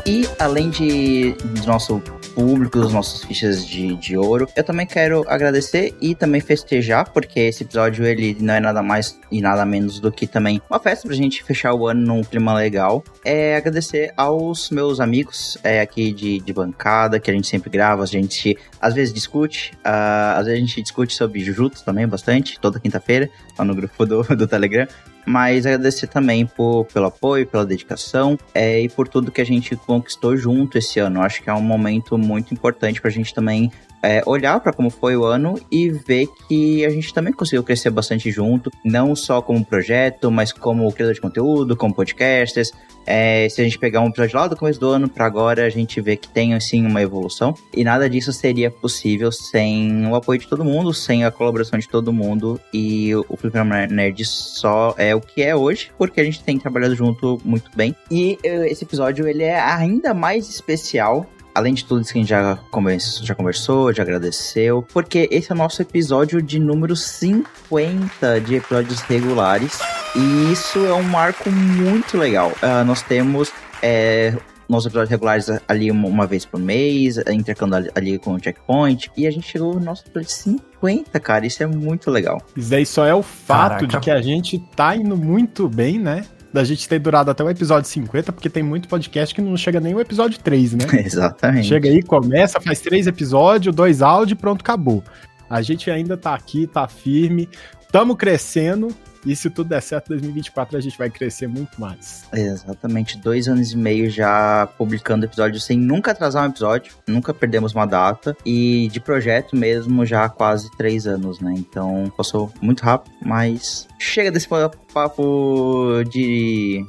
E 0.10 0.28
além 0.40 0.72
de 0.72 1.34
do 1.34 1.68
nosso 1.68 2.02
público, 2.34 2.80
dos 2.80 2.92
nossos 2.92 3.24
fichas 3.24 3.64
de, 3.64 3.96
de 3.96 4.18
ouro, 4.18 4.48
eu 4.56 4.64
também 4.64 4.88
quero 4.88 5.24
agradecer 5.28 5.94
e 6.02 6.16
também 6.16 6.42
festejar, 6.42 7.12
porque 7.12 7.42
esse 7.42 7.62
episódio 7.62 8.04
ele 8.04 8.36
não 8.40 8.56
é 8.56 8.60
nada 8.60 8.82
mais 8.82 9.20
e 9.32 9.40
nada 9.40 9.64
menos 9.68 10.00
do 10.00 10.12
que 10.12 10.26
também 10.26 10.60
uma 10.68 10.80
festa 10.80 11.08
pra 11.08 11.16
gente 11.16 11.44
fechar 11.44 11.76
o 11.76 11.88
ano 11.88 12.02
num 12.02 12.24
clima 12.24 12.56
legal. 12.56 13.04
É 13.24 13.56
agradecer 13.56 14.12
aos 14.18 14.72
meus 14.72 15.00
amigos 15.00 15.60
é, 15.64 15.80
aqui 15.80 16.12
de, 16.12 16.40
de 16.40 16.54
bancada, 16.54 17.20
que 17.20 17.30
a 17.30 17.34
gente 17.36 17.48
sempre 17.48 17.70
grava, 17.70 18.02
a 18.02 18.08
gente 18.08 18.58
às 18.82 18.96
vezes 18.96 19.14
discute, 19.14 19.74
ah, 19.84 20.38
às 20.40 20.48
vezes 20.48 20.58
a 20.58 20.66
gente 20.66 20.82
discute 20.82 21.14
sobre 21.14 21.40
Jujutsu 21.40 21.86
também 21.86 22.08
bastante, 22.08 22.60
toda 22.60 22.80
quinta-feira, 22.80 23.30
lá 23.56 23.64
no 23.64 23.76
grupo 23.76 24.08
do, 24.08 24.24
do 24.24 24.48
Telegram. 24.48 24.88
Mas 25.30 25.64
agradecer 25.68 26.08
também 26.08 26.44
por, 26.44 26.86
pelo 26.86 27.06
apoio, 27.06 27.46
pela 27.46 27.64
dedicação 27.64 28.36
é, 28.52 28.82
e 28.82 28.90
por 28.90 29.08
tudo 29.08 29.32
que 29.32 29.40
a 29.40 29.46
gente 29.46 29.76
conquistou 29.76 30.36
junto 30.36 30.76
esse 30.76 31.00
ano. 31.00 31.22
Acho 31.22 31.44
que 31.44 31.52
é 31.52 31.54
um 31.54 31.62
momento 31.62 32.18
muito 32.18 32.52
importante 32.52 33.00
pra 33.00 33.12
gente 33.12 33.32
também 33.32 33.72
é, 34.02 34.22
olhar 34.26 34.60
para 34.60 34.74
como 34.74 34.90
foi 34.90 35.16
o 35.16 35.26
ano 35.26 35.60
e 35.72 35.90
ver 35.90 36.28
que 36.48 36.86
a 36.86 36.90
gente 36.90 37.14
também 37.14 37.34
conseguiu 37.34 37.64
crescer 37.64 37.90
bastante 37.90 38.32
junto, 38.32 38.72
não 38.84 39.16
só 39.16 39.42
como 39.42 39.64
projeto, 39.64 40.32
mas 40.32 40.52
como 40.52 40.92
criador 40.92 41.14
de 41.14 41.22
conteúdo, 41.22 41.76
como 41.76 41.94
podcasters. 41.94 42.72
É, 43.06 43.50
se 43.50 43.60
a 43.60 43.64
gente 43.64 43.80
pegar 43.80 44.02
um 44.02 44.10
episódio 44.10 44.38
lá 44.38 44.48
do 44.48 44.56
começo 44.56 44.80
do 44.80 44.88
ano 44.90 45.10
para 45.10 45.26
agora, 45.26 45.66
a 45.66 45.70
gente 45.70 46.00
vê 46.00 46.16
que 46.16 46.28
tem 46.28 46.54
assim 46.54 46.86
uma 46.86 47.02
evolução 47.02 47.56
e 47.74 47.84
nada 47.84 48.08
disso 48.08 48.32
seria 48.32 48.70
possível 48.70 49.32
sem 49.32 50.06
o 50.06 50.16
apoio 50.16 50.40
de 50.40 50.48
todo 50.48 50.64
mundo, 50.64 50.94
sem 50.94 51.26
a 51.26 51.32
colaboração 51.32 51.80
de 51.80 51.90
todo 51.90 52.14
mundo 52.14 52.60
e 52.72 53.16
o 53.16 53.36
Fliperama 53.36 53.88
Nerd 53.88 54.24
só 54.26 54.94
é 54.98 55.16
o 55.16 55.22
que 55.22 55.42
é 55.42 55.56
hoje, 55.56 55.92
porque 55.98 56.22
a 56.22 56.24
gente 56.24 56.44
tem 56.44 56.60
trabalhado 56.60 56.96
junto 56.96 57.40
muito 57.44 57.72
bem. 57.76 57.96
E 58.12 58.38
eh, 58.44 58.70
esse 58.70 58.84
episódio 58.84 59.28
ele 59.28 59.44
é 59.44 59.60
ainda 59.60 60.14
mais 60.14 60.48
especial 60.48 61.26
Além 61.60 61.74
de 61.74 61.84
tudo 61.84 62.00
isso 62.02 62.14
que 62.14 62.20
a 62.20 62.22
gente 62.22 62.30
já, 62.30 62.56
convers- 62.72 63.20
já 63.22 63.36
conversou, 63.36 63.92
já 63.94 64.02
agradeceu, 64.02 64.82
porque 64.94 65.28
esse 65.30 65.52
é 65.52 65.54
o 65.54 65.58
nosso 65.58 65.82
episódio 65.82 66.42
de 66.42 66.58
número 66.58 66.96
50 66.96 68.40
de 68.40 68.56
episódios 68.56 69.02
regulares. 69.02 69.78
E 70.16 70.54
isso 70.54 70.80
é 70.86 70.94
um 70.94 71.04
marco 71.04 71.50
muito 71.52 72.18
legal. 72.18 72.54
Ah, 72.62 72.86
nós 72.86 73.02
temos 73.02 73.52
é, 73.82 74.34
nossos 74.70 74.86
episódios 74.86 75.10
regulares 75.10 75.50
ali 75.68 75.92
uma, 75.92 76.26
vez 76.26 76.46
por 76.46 76.62
mês, 76.62 77.18
intercalando 77.30 77.76
ali, 77.76 77.90
ali 77.94 78.18
com 78.20 78.34
o 78.36 78.40
checkpoint. 78.42 79.12
E 79.18 79.28
a 79.28 79.32
gente 79.32 79.46
chegou 79.48 79.74
no 79.74 79.82
nosso 79.82 80.04
episódio 80.08 80.30
50, 80.30 81.20
cara. 81.20 81.46
Isso 81.46 81.62
é 81.62 81.68
muito 81.68 82.10
legal. 82.10 82.42
Isso 82.56 82.70
daí 82.70 82.86
só 82.86 83.06
é 83.06 83.14
o 83.14 83.22
fato 83.22 83.72
Caraca. 83.82 83.88
de 83.88 84.00
que 84.00 84.10
a 84.10 84.22
gente 84.22 84.58
tá 84.78 84.96
indo 84.96 85.18
muito 85.18 85.68
bem, 85.68 86.00
né? 86.00 86.24
Da 86.52 86.64
gente 86.64 86.90
ter 86.90 86.98
durado 87.00 87.30
até 87.30 87.44
o 87.44 87.50
episódio 87.50 87.88
50, 87.88 88.32
porque 88.32 88.50
tem 88.50 88.64
muito 88.64 88.88
podcast 88.88 89.36
que 89.36 89.42
não 89.42 89.56
chega 89.56 89.80
nem 89.80 89.94
o 89.94 90.00
episódio 90.00 90.40
3, 90.40 90.74
né? 90.74 90.86
Exatamente. 91.06 91.68
Chega 91.68 91.88
aí, 91.90 92.02
começa, 92.02 92.60
faz 92.60 92.80
três 92.82 93.06
episódios, 93.06 93.76
dois 93.76 94.02
áudios 94.02 94.38
e 94.38 94.42
pronto, 94.42 94.62
acabou. 94.62 95.04
A 95.50 95.62
gente 95.62 95.92
ainda 95.92 96.18
tá 96.18 96.34
aqui, 96.34 96.66
tá 96.66 96.88
firme, 96.88 97.48
tamo 97.92 98.16
crescendo. 98.16 98.90
E 99.30 99.36
se 99.36 99.48
tudo 99.48 99.70
der 99.70 99.82
certo, 99.82 100.08
2024 100.08 100.76
a 100.76 100.82
gente 100.82 100.98
vai 100.98 101.08
crescer 101.08 101.46
muito 101.46 101.80
mais. 101.80 102.24
Exatamente, 102.34 103.16
dois 103.16 103.48
anos 103.48 103.72
e 103.72 103.78
meio 103.78 104.10
já 104.10 104.68
publicando 104.76 105.24
episódios 105.24 105.64
sem 105.64 105.78
nunca 105.78 106.10
atrasar 106.10 106.48
um 106.48 106.50
episódio, 106.50 106.94
nunca 107.08 107.32
perdemos 107.32 107.76
uma 107.76 107.86
data, 107.86 108.36
e 108.44 108.90
de 108.92 109.00
projeto 109.00 109.56
mesmo 109.56 110.04
já 110.04 110.26
há 110.26 110.30
quase 110.30 110.68
três 110.78 111.06
anos, 111.06 111.40
né? 111.40 111.54
Então 111.56 112.12
passou 112.18 112.52
muito 112.60 112.82
rápido, 112.82 113.14
mas 113.24 113.88
chega 114.00 114.32
desse 114.32 114.48
papo 114.48 116.04
de 116.10 116.84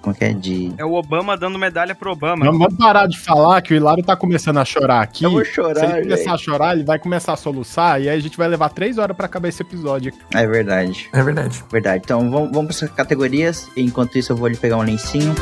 Como 0.00 0.14
que 0.14 0.24
é? 0.24 0.32
De. 0.32 0.72
É 0.78 0.84
o 0.84 0.94
Obama 0.94 1.36
dando 1.36 1.58
medalha 1.58 1.94
pro 1.94 2.12
Obama. 2.12 2.44
Vamos 2.44 2.58
vamos 2.58 2.76
parar 2.76 3.06
de 3.06 3.18
falar 3.18 3.60
que 3.62 3.74
o 3.74 3.76
Hilário 3.76 4.02
tá 4.02 4.16
começando 4.16 4.58
a 4.58 4.64
chorar 4.64 5.02
aqui. 5.02 5.24
Eu 5.24 5.30
vou 5.30 5.44
Se 5.44 5.52
chorar, 5.52 5.84
ele 5.98 6.02
começar 6.02 6.22
velho. 6.22 6.34
a 6.34 6.38
chorar, 6.38 6.74
ele 6.74 6.84
vai 6.84 6.98
começar 6.98 7.32
a 7.32 7.36
soluçar 7.36 8.00
e 8.00 8.08
aí 8.08 8.16
a 8.16 8.20
gente 8.20 8.36
vai 8.36 8.48
levar 8.48 8.70
três 8.70 8.98
horas 8.98 9.16
pra 9.16 9.26
acabar 9.26 9.48
esse 9.48 9.62
episódio. 9.62 10.12
É 10.34 10.46
verdade. 10.46 11.08
É 11.12 11.22
verdade. 11.22 11.62
Verdade. 11.70 12.02
Então 12.04 12.30
vamos, 12.30 12.50
vamos 12.52 12.76
para 12.78 12.86
as 12.88 12.92
categorias. 12.94 13.68
Enquanto 13.76 14.16
isso, 14.16 14.32
eu 14.32 14.36
vou 14.36 14.46
ali 14.46 14.56
pegar 14.56 14.76
um 14.76 14.82
lencinho. 14.82 15.34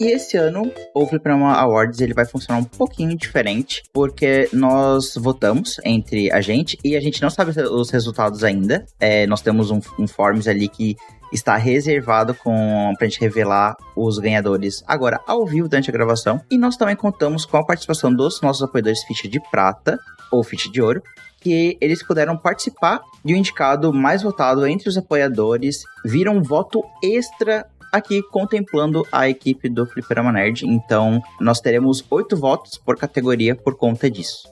E 0.00 0.06
esse 0.06 0.38
ano, 0.38 0.72
o 0.94 1.06
Fliperama 1.06 1.52
Awards 1.52 2.00
ele 2.00 2.14
vai 2.14 2.24
funcionar 2.24 2.58
um 2.58 2.64
pouquinho 2.64 3.14
diferente, 3.14 3.82
porque 3.92 4.48
nós 4.50 5.14
votamos 5.14 5.76
entre 5.84 6.32
a 6.32 6.40
gente 6.40 6.78
e 6.82 6.96
a 6.96 7.00
gente 7.00 7.20
não 7.20 7.28
sabe 7.28 7.50
os 7.60 7.90
resultados 7.90 8.42
ainda. 8.42 8.86
É, 8.98 9.26
nós 9.26 9.42
temos 9.42 9.70
um, 9.70 9.78
um 9.98 10.08
forms 10.08 10.48
ali 10.48 10.68
que 10.68 10.96
está 11.30 11.54
reservado 11.56 12.34
com 12.34 12.94
pra 12.96 13.06
gente 13.06 13.20
revelar 13.20 13.76
os 13.94 14.18
ganhadores 14.18 14.82
agora 14.86 15.20
ao 15.26 15.44
vivo 15.44 15.68
durante 15.68 15.90
a 15.90 15.92
gravação. 15.92 16.40
E 16.50 16.56
nós 16.56 16.78
também 16.78 16.96
contamos 16.96 17.44
com 17.44 17.58
a 17.58 17.64
participação 17.64 18.10
dos 18.10 18.40
nossos 18.40 18.62
apoiadores 18.62 19.04
ficha 19.04 19.28
de 19.28 19.38
prata 19.50 19.98
ou 20.32 20.42
ficha 20.42 20.70
de 20.70 20.80
ouro, 20.80 21.02
que 21.42 21.76
eles 21.78 22.02
puderam 22.02 22.38
participar 22.38 23.00
de 23.22 23.34
um 23.34 23.36
indicado 23.36 23.92
mais 23.92 24.22
votado 24.22 24.66
entre 24.66 24.88
os 24.88 24.96
apoiadores, 24.96 25.82
viram 26.06 26.36
um 26.36 26.42
voto 26.42 26.82
extra 27.02 27.66
aqui 27.92 28.22
contemplando 28.22 29.06
a 29.10 29.28
equipe 29.28 29.68
do 29.68 29.86
Fliperama 29.86 30.32
Nerd. 30.32 30.66
Então, 30.66 31.22
nós 31.40 31.60
teremos 31.60 32.04
oito 32.10 32.36
votos 32.36 32.78
por 32.78 32.96
categoria 32.96 33.54
por 33.54 33.74
conta 33.76 34.10
disso. 34.10 34.48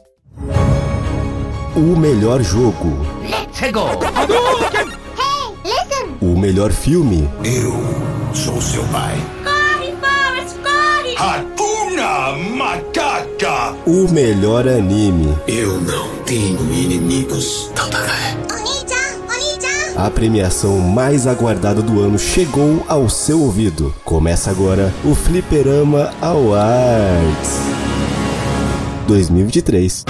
O 1.76 1.96
melhor 1.96 2.42
jogo. 2.42 2.98
O 6.20 6.36
melhor 6.38 6.72
filme. 6.72 7.28
Eu 7.44 7.72
sou 8.34 8.60
seu 8.60 8.82
pai. 8.88 9.16
Corre, 9.44 9.92
Forrest, 9.92 10.56
corre! 10.62 11.14
Hakuna 11.16 12.32
Matata! 12.56 13.76
O 13.86 14.10
melhor 14.12 14.66
anime. 14.66 15.36
Eu 15.46 15.80
não 15.80 16.22
tenho 16.24 16.60
inimigos. 16.72 17.70
Tantaraé. 17.74 18.47
A 19.98 20.08
premiação 20.08 20.78
mais 20.78 21.26
aguardada 21.26 21.82
do 21.82 22.00
ano 22.00 22.16
chegou 22.20 22.84
ao 22.86 23.08
seu 23.08 23.40
ouvido. 23.40 23.92
Começa 24.04 24.48
agora 24.48 24.94
o 25.04 25.12
Fliperama 25.12 26.14
Awards 26.22 27.58
2023. 29.08 30.04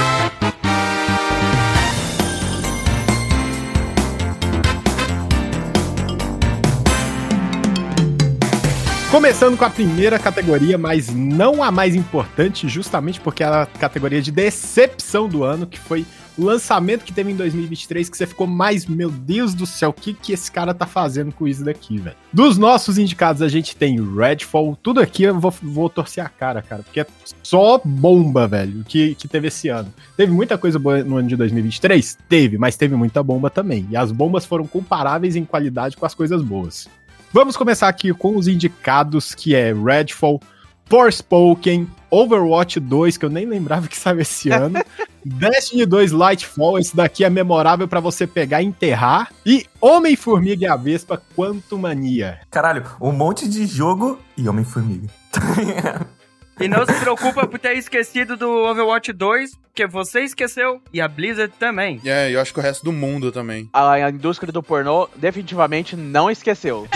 Começando 9.19 9.57
com 9.57 9.65
a 9.65 9.71
primeira 9.71 10.17
categoria, 10.17 10.79
mas 10.79 11.13
não 11.13 11.61
a 11.61 11.73
mais 11.73 11.97
importante, 11.97 12.69
justamente 12.69 13.21
porque 13.21 13.43
é 13.43 13.47
a 13.49 13.67
categoria 13.67 14.23
de 14.23 14.31
decepção 14.31 15.29
do 15.29 15.43
ano, 15.43 15.67
que 15.67 15.77
foi 15.77 16.07
o 16.39 16.45
lançamento 16.45 17.05
que 17.05 17.13
teve 17.13 17.33
em 17.33 17.35
2023, 17.35 18.09
que 18.09 18.17
você 18.17 18.29
ficou 18.29 18.47
mais, 18.47 18.87
meu 18.87 19.11
Deus 19.11 19.55
do 19.55 19.67
céu, 19.67 19.91
o 19.91 19.93
que, 19.93 20.15
que 20.15 20.33
esse 20.33 20.53
cara 20.53 20.73
tá 20.73 20.87
fazendo 20.87 21.33
com 21.33 21.49
isso 21.49 21.65
daqui, 21.65 21.99
velho? 21.99 22.15
Dos 22.33 22.57
nossos 22.57 22.97
indicados, 22.97 23.43
a 23.43 23.49
gente 23.49 23.75
tem 23.75 23.99
Redfall, 24.01 24.79
tudo 24.81 25.01
aqui 25.01 25.25
eu 25.25 25.41
vou, 25.41 25.53
vou 25.61 25.91
torcer 25.91 26.25
a 26.25 26.29
cara, 26.29 26.63
cara, 26.63 26.85
porque 26.85 27.01
é 27.01 27.07
só 27.43 27.81
bomba, 27.85 28.47
velho, 28.47 28.85
que, 28.85 29.17
que 29.17 29.27
teve 29.27 29.49
esse 29.49 29.69
ano. 29.69 29.93
Teve 30.17 30.31
muita 30.31 30.57
coisa 30.57 30.79
boa 30.79 31.03
no 31.03 31.17
ano 31.17 31.27
de 31.27 31.35
2023? 31.35 32.19
Teve, 32.29 32.57
mas 32.57 32.77
teve 32.77 32.95
muita 32.95 33.21
bomba 33.21 33.51
também. 33.51 33.85
E 33.91 33.97
as 33.97 34.13
bombas 34.13 34.45
foram 34.45 34.65
comparáveis 34.65 35.35
em 35.35 35.45
qualidade 35.45 35.97
com 35.97 36.07
as 36.07 36.15
coisas 36.15 36.41
boas. 36.41 36.89
Vamos 37.32 37.56
começar 37.56 37.88
aqui 37.88 38.12
com 38.14 38.37
os 38.37 38.49
indicados, 38.49 39.35
que 39.35 39.54
é 39.54 39.73
Redfall, 39.73 40.40
Forspoken, 40.87 41.87
Overwatch 42.11 42.80
2, 42.80 43.18
que 43.18 43.25
eu 43.26 43.30
nem 43.30 43.44
lembrava 43.44 43.87
que 43.87 43.97
saiu 43.97 44.20
esse 44.20 44.49
ano, 44.50 44.82
Destiny 45.23 45.85
2 45.85 46.12
Lightfall, 46.12 46.78
esse 46.78 46.97
daqui 46.97 47.25
é 47.25 47.30
memorável 47.30 47.87
pra 47.87 48.00
você 48.00 48.26
pegar 48.26 48.62
e 48.62 48.66
enterrar, 48.66 49.30
e 49.44 49.66
Homem-Formiga 49.78 50.64
e 50.64 50.68
a 50.68 50.76
Vespa 50.76 51.20
Quantumania. 51.37 52.40
Caralho, 52.50 52.85
um 52.99 53.12
monte 53.12 53.47
de 53.47 53.66
jogo 53.66 54.18
e 54.37 54.49
Homem-Formiga. 54.49 55.08
E 56.61 56.67
não 56.69 56.85
se 56.85 56.93
preocupa 56.95 57.47
por 57.47 57.59
ter 57.59 57.77
esquecido 57.77 58.37
do 58.37 58.49
Overwatch 58.50 59.12
2, 59.12 59.55
porque 59.57 59.87
você 59.87 60.21
esqueceu 60.23 60.81
e 60.93 61.00
a 61.00 61.07
Blizzard 61.07 61.53
também. 61.59 62.00
É, 62.05 62.31
eu 62.35 62.41
acho 62.41 62.53
que 62.53 62.59
o 62.59 62.62
resto 62.62 62.85
do 62.85 62.93
mundo 62.93 63.31
também. 63.31 63.69
A 63.73 64.11
indústria 64.11 64.53
do 64.53 64.62
pornô 64.62 65.09
definitivamente 65.17 65.95
não 65.95 66.29
esqueceu. 66.31 66.88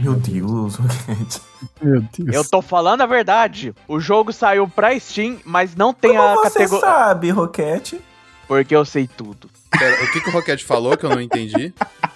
Meu 0.00 0.14
Deus, 0.14 0.76
gente. 1.06 1.40
Meu 1.82 2.00
Deus. 2.16 2.34
Eu 2.34 2.44
tô 2.48 2.62
falando 2.62 3.02
a 3.02 3.06
verdade. 3.06 3.74
O 3.86 4.00
jogo 4.00 4.32
saiu 4.32 4.66
pra 4.66 4.98
Steam, 4.98 5.38
mas 5.44 5.76
não 5.76 5.92
tem 5.92 6.12
Como 6.12 6.22
a 6.22 6.34
você 6.36 6.50
categoria. 6.60 6.80
sabe, 6.80 7.30
Roquete? 7.30 8.00
Porque 8.48 8.74
eu 8.74 8.84
sei 8.84 9.06
tudo. 9.06 9.48
Pera, 9.70 10.04
o 10.04 10.10
que, 10.12 10.20
que 10.20 10.28
o 10.28 10.32
Rocket 10.32 10.62
falou 10.62 10.96
que 10.96 11.04
eu 11.04 11.10
não 11.10 11.20
entendi? 11.20 11.74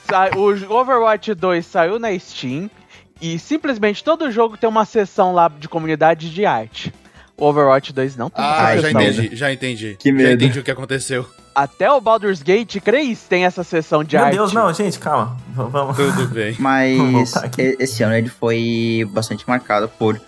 Sa- 0.09 0.31
O 0.37 0.75
Overwatch 0.75 1.35
2 1.35 1.67
saiu 1.67 1.99
na 1.99 2.17
Steam 2.19 2.71
e 3.21 3.39
simplesmente 3.39 4.03
todo 4.05 4.31
jogo 4.31 4.57
tem 4.57 4.69
uma 4.69 4.85
seção 4.85 5.33
lá 5.35 5.49
de 5.49 5.69
comunidade 5.69 6.31
de 6.31 6.45
arte. 6.47 6.93
O 7.37 7.45
Overwatch 7.47 7.93
2 7.93 8.17
não 8.17 8.29
tem 8.29 8.45
Ah, 8.45 8.73
essa 8.73 8.83
já 8.83 8.89
seção. 8.89 9.01
entendi, 9.03 9.37
já 9.37 9.53
entendi. 9.53 9.97
Que 9.99 10.09
Já 10.11 10.15
medo. 10.15 10.33
entendi 10.45 10.59
o 10.59 10.63
que 10.65 10.71
aconteceu. 10.71 11.25
Até 11.55 11.91
o 11.91 12.01
Baldur's 12.01 12.43
Gate 12.43 12.77
3 12.83 13.21
tem 13.29 13.45
essa 13.45 13.63
seção 13.65 14.03
de 14.05 14.17
Meu 14.17 14.25
arte. 14.25 14.35
Deus, 14.37 14.53
não, 14.53 14.73
gente, 14.73 14.99
calma. 14.99 15.37
Vamos. 15.55 15.97
Tudo 15.97 16.27
bem. 16.29 16.57
Mas 16.59 17.33
esse 17.79 18.03
ano 18.03 18.15
ele 18.17 18.29
foi 18.29 19.07
bastante 19.11 19.45
marcado 19.49 19.89
por 19.89 20.21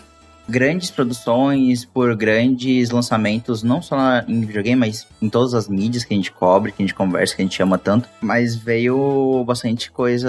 grandes 0.51 0.91
produções, 0.91 1.85
por 1.85 2.15
grandes 2.17 2.91
lançamentos, 2.91 3.63
não 3.63 3.81
só 3.81 3.97
em 4.27 4.41
videogame, 4.41 4.81
mas 4.81 5.07
em 5.23 5.29
todas 5.29 5.55
as 5.55 5.69
mídias 5.69 6.05
que 6.05 6.13
a 6.13 6.17
gente 6.17 6.33
cobre, 6.33 6.73
que 6.73 6.83
a 6.83 6.87
gente 6.87 6.95
conversa, 6.95 7.35
que 7.35 7.43
a 7.43 7.45
gente 7.45 7.63
ama 7.63 7.79
tanto. 7.79 8.09
Mas 8.21 8.57
veio 8.57 9.45
bastante 9.47 9.91
coisa 9.91 10.29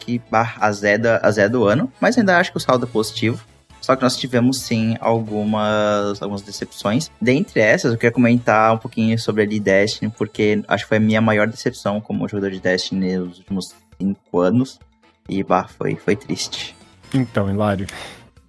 que 0.00 0.20
bah, 0.30 0.54
azeda, 0.60 1.20
azeda 1.22 1.58
o 1.58 1.64
ano, 1.64 1.90
mas 2.00 2.18
ainda 2.18 2.38
acho 2.38 2.50
que 2.50 2.58
o 2.58 2.60
saldo 2.60 2.84
é 2.84 2.88
positivo. 2.88 3.42
Só 3.80 3.94
que 3.94 4.02
nós 4.02 4.16
tivemos 4.16 4.60
sim 4.60 4.96
algumas, 4.98 6.22
algumas 6.22 6.40
decepções. 6.40 7.10
Dentre 7.20 7.60
essas, 7.60 7.92
eu 7.92 7.98
queria 7.98 8.12
comentar 8.12 8.72
um 8.72 8.78
pouquinho 8.78 9.18
sobre 9.18 9.42
ali 9.42 9.60
Destiny, 9.60 10.10
porque 10.16 10.64
acho 10.66 10.84
que 10.84 10.88
foi 10.88 10.96
a 10.96 11.00
minha 11.00 11.20
maior 11.20 11.46
decepção 11.46 12.00
como 12.00 12.26
jogador 12.26 12.50
de 12.50 12.60
Destiny 12.60 13.18
nos 13.18 13.38
últimos 13.38 13.74
cinco 14.00 14.40
anos. 14.40 14.80
E 15.28 15.42
bah, 15.42 15.68
foi, 15.68 15.96
foi 15.96 16.16
triste. 16.16 16.74
Então, 17.12 17.50
Hilário, 17.50 17.86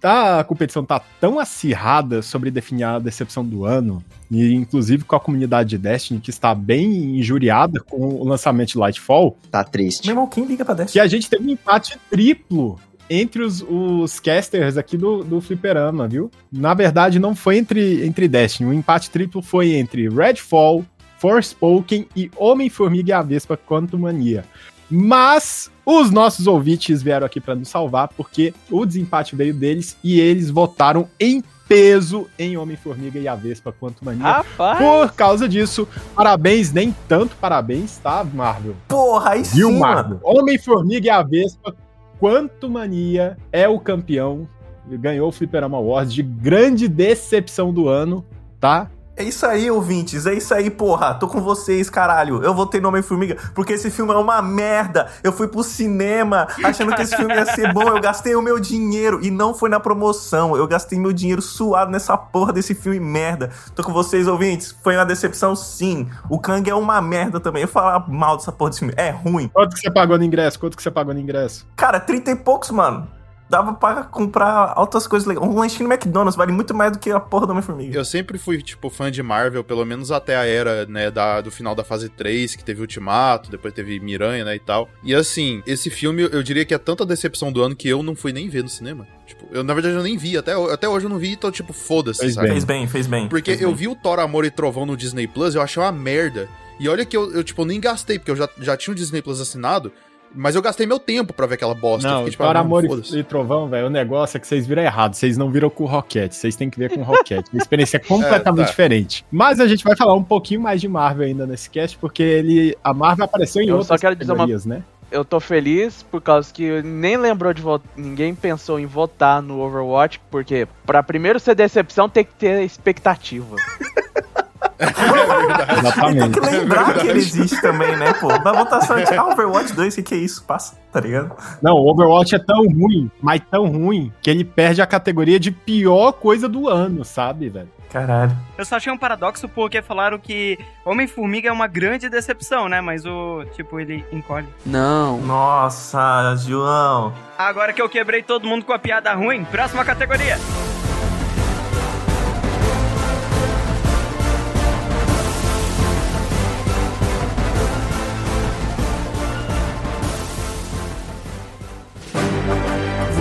tá, 0.00 0.40
a 0.40 0.44
competição 0.44 0.84
tá 0.84 1.00
tão 1.20 1.38
acirrada 1.38 2.22
sobre 2.22 2.50
definir 2.50 2.84
a 2.84 2.98
decepção 2.98 3.44
do 3.44 3.64
ano, 3.64 4.02
e 4.30 4.52
inclusive 4.54 5.04
com 5.04 5.16
a 5.16 5.20
comunidade 5.20 5.70
de 5.70 5.78
Destiny, 5.78 6.20
que 6.20 6.30
está 6.30 6.54
bem 6.54 7.18
injuriada 7.18 7.80
com 7.80 8.08
o 8.08 8.24
lançamento 8.24 8.70
de 8.70 8.78
Lightfall, 8.78 9.36
Tá 9.50 9.64
triste. 9.64 10.06
Meu 10.06 10.12
irmão, 10.12 10.26
quem 10.26 10.44
liga 10.44 10.64
pra 10.64 10.74
que 10.74 10.82
Destiny? 10.82 11.04
a 11.04 11.06
gente 11.06 11.30
teve 11.30 11.46
um 11.46 11.50
empate 11.50 11.98
triplo 12.10 12.78
entre 13.08 13.42
os, 13.42 13.62
os 13.68 14.18
casters 14.18 14.76
aqui 14.76 14.96
do, 14.96 15.22
do 15.22 15.40
Fliperama, 15.40 16.08
viu? 16.08 16.30
Na 16.50 16.74
verdade, 16.74 17.18
não 17.18 17.34
foi 17.36 17.56
entre, 17.58 18.04
entre 18.04 18.26
Destiny. 18.26 18.68
O 18.68 18.72
empate 18.72 19.10
triplo 19.10 19.40
foi 19.40 19.74
entre 19.74 20.08
Redfall, 20.08 20.84
Forspoken 21.18 22.06
e 22.16 22.30
Homem-Formiga 22.36 23.10
e 23.10 23.12
a 23.12 23.22
Vespa 23.22 23.56
Quantumania. 23.56 24.44
Mas 24.90 25.70
os 25.86 26.10
nossos 26.10 26.48
ouvintes 26.48 27.00
vieram 27.00 27.24
aqui 27.24 27.40
para 27.40 27.54
nos 27.54 27.68
salvar, 27.68 28.08
porque 28.08 28.52
o 28.70 28.84
desempate 28.84 29.36
veio 29.36 29.54
deles 29.54 29.96
e 30.02 30.20
eles 30.20 30.50
votaram 30.50 31.08
em 31.18 31.42
peso 31.68 32.28
em 32.38 32.56
Homem-Formiga 32.56 33.18
e 33.18 33.28
a 33.28 33.34
Vespa 33.36 33.72
Quantumania. 33.72 34.22
Rapaz! 34.22 34.78
Por 34.78 35.12
causa 35.14 35.48
disso, 35.48 35.88
parabéns, 36.14 36.72
nem 36.72 36.94
tanto 37.08 37.36
parabéns, 37.36 37.98
tá, 37.98 38.24
Marvel? 38.24 38.74
Porra, 38.88 39.30
aí 39.30 39.42
Viu, 39.42 39.68
sim, 39.68 39.78
Marvel? 39.78 40.18
Homem-Formiga 40.22 41.06
e 41.06 41.10
a 41.10 41.22
Vespa, 41.22 41.74
Quanto 42.18 42.70
Mania 42.70 43.36
é 43.52 43.68
o 43.68 43.78
campeão. 43.78 44.48
Ganhou 44.88 45.28
o 45.28 45.32
Fliperama 45.32 45.76
Awards 45.76 46.14
de 46.14 46.22
grande 46.22 46.88
decepção 46.88 47.72
do 47.72 47.88
ano, 47.88 48.24
tá? 48.60 48.90
É 49.16 49.24
isso 49.24 49.46
aí, 49.46 49.70
ouvintes. 49.70 50.26
É 50.26 50.34
isso 50.34 50.52
aí, 50.52 50.68
porra. 50.68 51.14
Tô 51.14 51.26
com 51.26 51.40
vocês, 51.40 51.88
caralho. 51.88 52.42
Eu 52.44 52.54
votei 52.54 52.82
no 52.82 52.88
Homem-Formiga 52.88 53.36
porque 53.54 53.72
esse 53.72 53.90
filme 53.90 54.12
é 54.12 54.16
uma 54.16 54.42
merda. 54.42 55.08
Eu 55.24 55.32
fui 55.32 55.48
pro 55.48 55.62
cinema 55.62 56.46
achando 56.62 56.94
que 56.94 57.00
esse 57.00 57.16
filme 57.16 57.34
ia 57.34 57.46
ser 57.46 57.72
bom. 57.72 57.88
Eu 57.88 57.98
gastei 57.98 58.36
o 58.36 58.42
meu 58.42 58.60
dinheiro 58.60 59.18
e 59.22 59.30
não 59.30 59.54
foi 59.54 59.70
na 59.70 59.80
promoção. 59.80 60.54
Eu 60.54 60.66
gastei 60.66 60.98
meu 60.98 61.14
dinheiro 61.14 61.40
suado 61.40 61.90
nessa 61.90 62.14
porra 62.14 62.52
desse 62.52 62.74
filme 62.74 63.00
merda. 63.00 63.50
Tô 63.74 63.82
com 63.82 63.92
vocês, 63.92 64.28
ouvintes. 64.28 64.76
Foi 64.82 64.94
uma 64.94 65.06
decepção, 65.06 65.56
sim. 65.56 66.06
O 66.28 66.38
Kang 66.38 66.68
é 66.68 66.74
uma 66.74 67.00
merda 67.00 67.40
também. 67.40 67.62
Eu 67.62 67.68
falar 67.68 68.06
mal 68.10 68.36
dessa 68.36 68.52
porra 68.52 68.70
desse 68.70 68.80
filme. 68.80 68.94
É 68.98 69.08
ruim. 69.08 69.48
Quanto 69.48 69.74
que 69.74 69.80
você 69.80 69.90
pagou 69.90 70.18
no 70.18 70.24
ingresso? 70.24 70.60
Quanto 70.60 70.76
que 70.76 70.82
você 70.82 70.90
pagou 70.90 71.14
no 71.14 71.20
ingresso? 71.20 71.66
Cara, 71.74 71.98
30 71.98 72.32
e 72.32 72.36
poucos, 72.36 72.70
mano. 72.70 73.15
Dava 73.48 73.74
pra 73.74 74.02
comprar 74.04 74.72
altas 74.74 75.06
coisas 75.06 75.26
legais. 75.26 75.46
Um 75.46 75.54
lanchinho 75.58 75.88
no 75.88 75.94
McDonald's 75.94 76.36
vale 76.36 76.52
muito 76.52 76.74
mais 76.74 76.92
do 76.92 76.98
que 76.98 77.10
a 77.10 77.20
porra 77.20 77.46
do 77.46 77.50
Homem-Formiga. 77.52 77.96
Eu 77.96 78.04
sempre 78.04 78.38
fui, 78.38 78.60
tipo, 78.62 78.90
fã 78.90 79.10
de 79.10 79.22
Marvel, 79.22 79.62
pelo 79.62 79.84
menos 79.84 80.10
até 80.10 80.36
a 80.36 80.44
era, 80.44 80.84
né, 80.86 81.10
da, 81.10 81.40
do 81.40 81.50
final 81.50 81.74
da 81.74 81.84
fase 81.84 82.08
3, 82.08 82.56
que 82.56 82.64
teve 82.64 82.80
Ultimato, 82.80 83.50
depois 83.50 83.72
teve 83.72 83.98
Miranha, 84.00 84.44
né, 84.44 84.56
e 84.56 84.60
tal. 84.60 84.88
E 85.02 85.14
assim, 85.14 85.62
esse 85.66 85.90
filme, 85.90 86.22
eu 86.22 86.42
diria 86.42 86.64
que 86.64 86.74
é 86.74 86.78
tanta 86.78 87.06
decepção 87.06 87.52
do 87.52 87.62
ano 87.62 87.76
que 87.76 87.88
eu 87.88 88.02
não 88.02 88.16
fui 88.16 88.32
nem 88.32 88.48
ver 88.48 88.62
no 88.62 88.68
cinema. 88.68 89.06
Tipo, 89.26 89.46
eu, 89.52 89.62
na 89.64 89.74
verdade, 89.74 89.94
eu 89.96 90.02
nem 90.02 90.16
vi. 90.16 90.36
Até, 90.36 90.52
até 90.72 90.88
hoje 90.88 91.06
eu 91.06 91.10
não 91.10 91.18
vi, 91.18 91.32
então, 91.32 91.50
tipo, 91.50 91.72
foda-se, 91.72 92.20
Fez 92.20 92.34
sabe? 92.34 92.46
bem. 92.48 92.54
Fez 92.54 92.64
bem, 92.64 92.86
fez 92.88 93.06
bem. 93.06 93.28
Porque 93.28 93.52
fez 93.52 93.62
eu 93.62 93.68
bem. 93.68 93.76
vi 93.76 93.88
o 93.88 93.94
Thor, 93.94 94.18
Amor 94.20 94.44
e 94.44 94.50
Trovão 94.50 94.86
no 94.86 94.96
Disney 94.96 95.26
Plus, 95.26 95.54
eu 95.54 95.62
achei 95.62 95.82
uma 95.82 95.92
merda. 95.92 96.48
E 96.78 96.88
olha 96.88 97.06
que 97.06 97.16
eu, 97.16 97.32
eu 97.32 97.42
tipo, 97.42 97.64
nem 97.64 97.80
gastei, 97.80 98.18
porque 98.18 98.30
eu 98.30 98.36
já, 98.36 98.48
já 98.58 98.76
tinha 98.76 98.92
o 98.92 98.94
Disney 98.94 99.22
Plus 99.22 99.40
assinado, 99.40 99.92
mas 100.36 100.54
eu 100.54 100.62
gastei 100.62 100.86
meu 100.86 100.98
tempo 100.98 101.32
pra 101.32 101.46
ver 101.46 101.54
aquela 101.54 101.74
bosta. 101.74 102.06
Eu 102.06 102.12
Não, 102.12 102.28
tipo, 102.30 102.42
não, 102.42 102.50
Amor 102.50 102.86
foda-se. 102.86 103.18
e 103.18 103.24
Trovão, 103.24 103.68
velho, 103.68 103.86
o 103.86 103.90
negócio 103.90 104.36
é 104.36 104.40
que 104.40 104.46
vocês 104.46 104.66
viram 104.66 104.82
errado. 104.82 105.14
Vocês 105.14 105.36
não 105.36 105.50
viram 105.50 105.68
com 105.70 105.84
o 105.84 105.86
Rocket. 105.86 106.32
Vocês 106.32 106.54
têm 106.54 106.68
que 106.70 106.78
ver 106.78 106.90
com 106.94 107.00
o 107.00 107.04
Rocket. 107.04 107.46
A 107.52 107.56
experiência 107.56 107.96
é 107.96 108.00
completamente 108.06 108.64
tá. 108.66 108.70
diferente. 108.70 109.24
Mas 109.30 109.58
a 109.60 109.66
gente 109.66 109.82
vai 109.84 109.96
falar 109.96 110.14
um 110.14 110.22
pouquinho 110.24 110.60
mais 110.60 110.80
de 110.80 110.88
Marvel 110.88 111.26
ainda 111.26 111.46
nesse 111.46 111.68
cast, 111.70 111.96
porque 111.98 112.22
ele, 112.22 112.76
a 112.84 112.92
Marvel 112.94 113.24
apareceu 113.24 113.62
em 113.62 113.68
Eu 113.68 113.76
outras 113.78 113.88
só 113.88 113.98
quero 113.98 114.14
dizer 114.14 114.32
uma- 114.32 114.46
né? 114.66 114.82
Eu 115.08 115.24
tô 115.24 115.38
feliz 115.38 116.02
por 116.02 116.20
causa 116.20 116.52
que 116.52 116.82
nem 116.82 117.16
lembrou 117.16 117.54
de 117.54 117.62
votar. 117.62 117.88
Ninguém 117.96 118.34
pensou 118.34 118.78
em 118.80 118.86
votar 118.86 119.40
no 119.40 119.60
Overwatch, 119.60 120.20
porque 120.30 120.66
pra 120.84 121.00
primeiro 121.00 121.38
ser 121.38 121.54
decepção 121.54 122.08
tem 122.08 122.24
que 122.24 122.34
ter 122.34 122.62
expectativa. 122.64 123.54
Tem 125.66 125.78
Exatamente. 125.78 126.40
que 126.40 126.40
lembrar 126.40 126.96
É 126.96 127.00
que 127.00 127.06
ele 127.06 127.18
existe 127.18 127.60
também, 127.60 127.96
né, 127.96 128.12
pô? 128.14 128.28
Na 128.28 128.52
votação 128.52 128.96
de 128.96 129.14
ah, 129.14 129.24
Overwatch 129.26 129.72
2, 129.72 129.94
o 129.94 129.96
que, 129.96 130.02
que 130.02 130.14
é 130.14 130.18
isso? 130.18 130.44
Passa, 130.44 130.76
tá 130.92 131.00
ligado? 131.00 131.34
Não, 131.62 131.74
o 131.74 131.90
Overwatch 131.90 132.34
é 132.34 132.38
tão 132.38 132.66
ruim, 132.68 133.10
mas 133.20 133.40
tão 133.50 133.66
ruim, 133.66 134.12
que 134.20 134.30
ele 134.30 134.44
perde 134.44 134.82
a 134.82 134.86
categoria 134.86 135.40
de 135.40 135.50
pior 135.50 136.12
coisa 136.12 136.48
do 136.48 136.68
ano, 136.68 137.04
sabe, 137.04 137.48
velho? 137.48 137.68
Caralho. 137.90 138.36
Eu 138.58 138.64
só 138.64 138.76
achei 138.76 138.92
um 138.92 138.98
paradoxo 138.98 139.48
porque 139.48 139.80
falaram 139.80 140.18
que 140.18 140.58
Homem-Formiga 140.84 141.48
é 141.48 141.52
uma 141.52 141.66
grande 141.66 142.08
decepção, 142.10 142.68
né? 142.68 142.80
Mas 142.80 143.06
o, 143.06 143.44
tipo, 143.54 143.80
ele 143.80 144.04
encolhe. 144.12 144.46
Não. 144.66 145.18
Nossa, 145.22 146.34
João. 146.36 147.14
Agora 147.38 147.72
que 147.72 147.80
eu 147.80 147.88
quebrei 147.88 148.22
todo 148.22 148.46
mundo 148.46 148.64
com 148.64 148.72
a 148.72 148.78
piada 148.78 149.14
ruim, 149.14 149.44
próxima 149.44 149.84
categoria. 149.84 150.36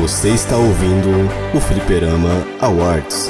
Você 0.06 0.30
está 0.30 0.56
ouvindo 0.56 1.10
o 1.52 1.60
Fliperama 1.60 2.46
Awards. 2.62 3.28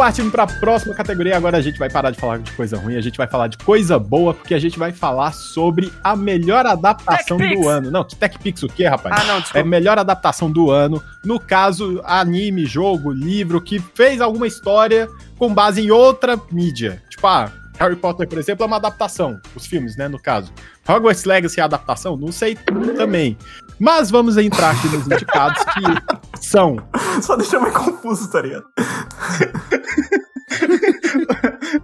Partindo 0.00 0.30
pra 0.30 0.46
próxima 0.46 0.94
categoria, 0.94 1.36
agora 1.36 1.58
a 1.58 1.60
gente 1.60 1.78
vai 1.78 1.90
parar 1.90 2.10
de 2.10 2.18
falar 2.18 2.38
de 2.38 2.50
coisa 2.52 2.78
ruim, 2.78 2.96
a 2.96 3.02
gente 3.02 3.18
vai 3.18 3.26
falar 3.26 3.48
de 3.48 3.58
coisa 3.58 3.98
boa, 3.98 4.32
porque 4.32 4.54
a 4.54 4.58
gente 4.58 4.78
vai 4.78 4.92
falar 4.92 5.30
sobre 5.34 5.92
a 6.02 6.16
melhor 6.16 6.64
adaptação 6.64 7.36
TechPix. 7.36 7.60
do 7.60 7.68
ano. 7.68 7.90
Não, 7.90 8.02
que 8.02 8.16
TechPix 8.16 8.62
o 8.62 8.68
quê, 8.68 8.86
rapaz? 8.86 9.14
Ah, 9.20 9.24
não, 9.26 9.36
É 9.36 9.40
desculpa. 9.40 9.68
melhor 9.68 9.98
adaptação 9.98 10.50
do 10.50 10.70
ano. 10.70 11.02
No 11.22 11.38
caso, 11.38 12.00
anime, 12.06 12.64
jogo, 12.64 13.12
livro, 13.12 13.60
que 13.60 13.78
fez 13.78 14.22
alguma 14.22 14.46
história 14.46 15.06
com 15.38 15.52
base 15.52 15.82
em 15.82 15.90
outra 15.90 16.40
mídia. 16.50 17.02
Tipo, 17.10 17.26
ah, 17.26 17.52
Harry 17.78 17.96
Potter, 17.96 18.26
por 18.26 18.38
exemplo, 18.38 18.64
é 18.64 18.66
uma 18.66 18.76
adaptação. 18.76 19.38
Os 19.54 19.66
filmes, 19.66 19.96
né, 19.98 20.08
no 20.08 20.18
caso. 20.18 20.50
Hogwarts 20.88 21.24
Legacy 21.26 21.60
é 21.60 21.62
adaptação? 21.62 22.16
Não 22.16 22.32
sei 22.32 22.56
também. 22.96 23.36
Mas 23.80 24.10
vamos 24.10 24.36
entrar 24.36 24.72
aqui 24.72 24.88
nos 24.88 25.06
indicados 25.06 25.64
que 25.64 26.40
são 26.46 26.76
Só 27.22 27.34
deixou 27.36 27.60
meio 27.62 27.72
confuso, 27.72 28.30
tá 28.30 28.42
ligado? 28.42 28.64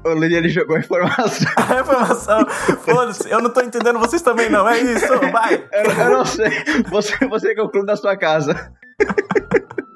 O 0.05 0.15
Lili, 0.15 0.35
ele 0.35 0.49
jogou 0.49 0.77
a 0.77 0.81
informação. 0.81 1.49
A 1.57 1.81
informação. 1.81 2.47
Foda-se, 2.81 3.31
eu 3.31 3.41
não 3.41 3.51
tô 3.51 3.61
entendendo, 3.61 3.99
vocês 3.99 4.21
também 4.21 4.51
não. 4.51 4.69
É 4.69 4.81
isso, 4.81 5.07
vai. 5.33 5.55
Eu, 5.73 5.91
eu 5.93 6.11
não 6.11 6.25
sei. 6.25 6.51
Você, 6.91 7.27
você 7.27 7.55
que 7.55 7.61
é 7.61 7.63
o 7.63 7.69
clube 7.69 7.87
da 7.87 7.97
sua 7.97 8.17
casa. 8.17 8.73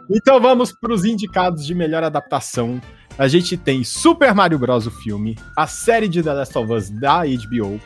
Então 0.08 0.40
vamos 0.40 0.72
para 0.72 0.92
os 0.92 1.04
indicados 1.04 1.66
de 1.66 1.74
melhor 1.74 2.02
adaptação. 2.04 2.80
A 3.18 3.26
gente 3.28 3.56
tem 3.56 3.82
Super 3.84 4.34
Mario 4.34 4.58
Bros. 4.58 4.86
o 4.86 4.90
filme, 4.90 5.36
a 5.56 5.66
série 5.66 6.08
de 6.08 6.22
The 6.22 6.32
Last 6.32 6.56
of 6.56 6.72
Us 6.72 6.90
da 6.90 7.22
HBO, 7.24 7.80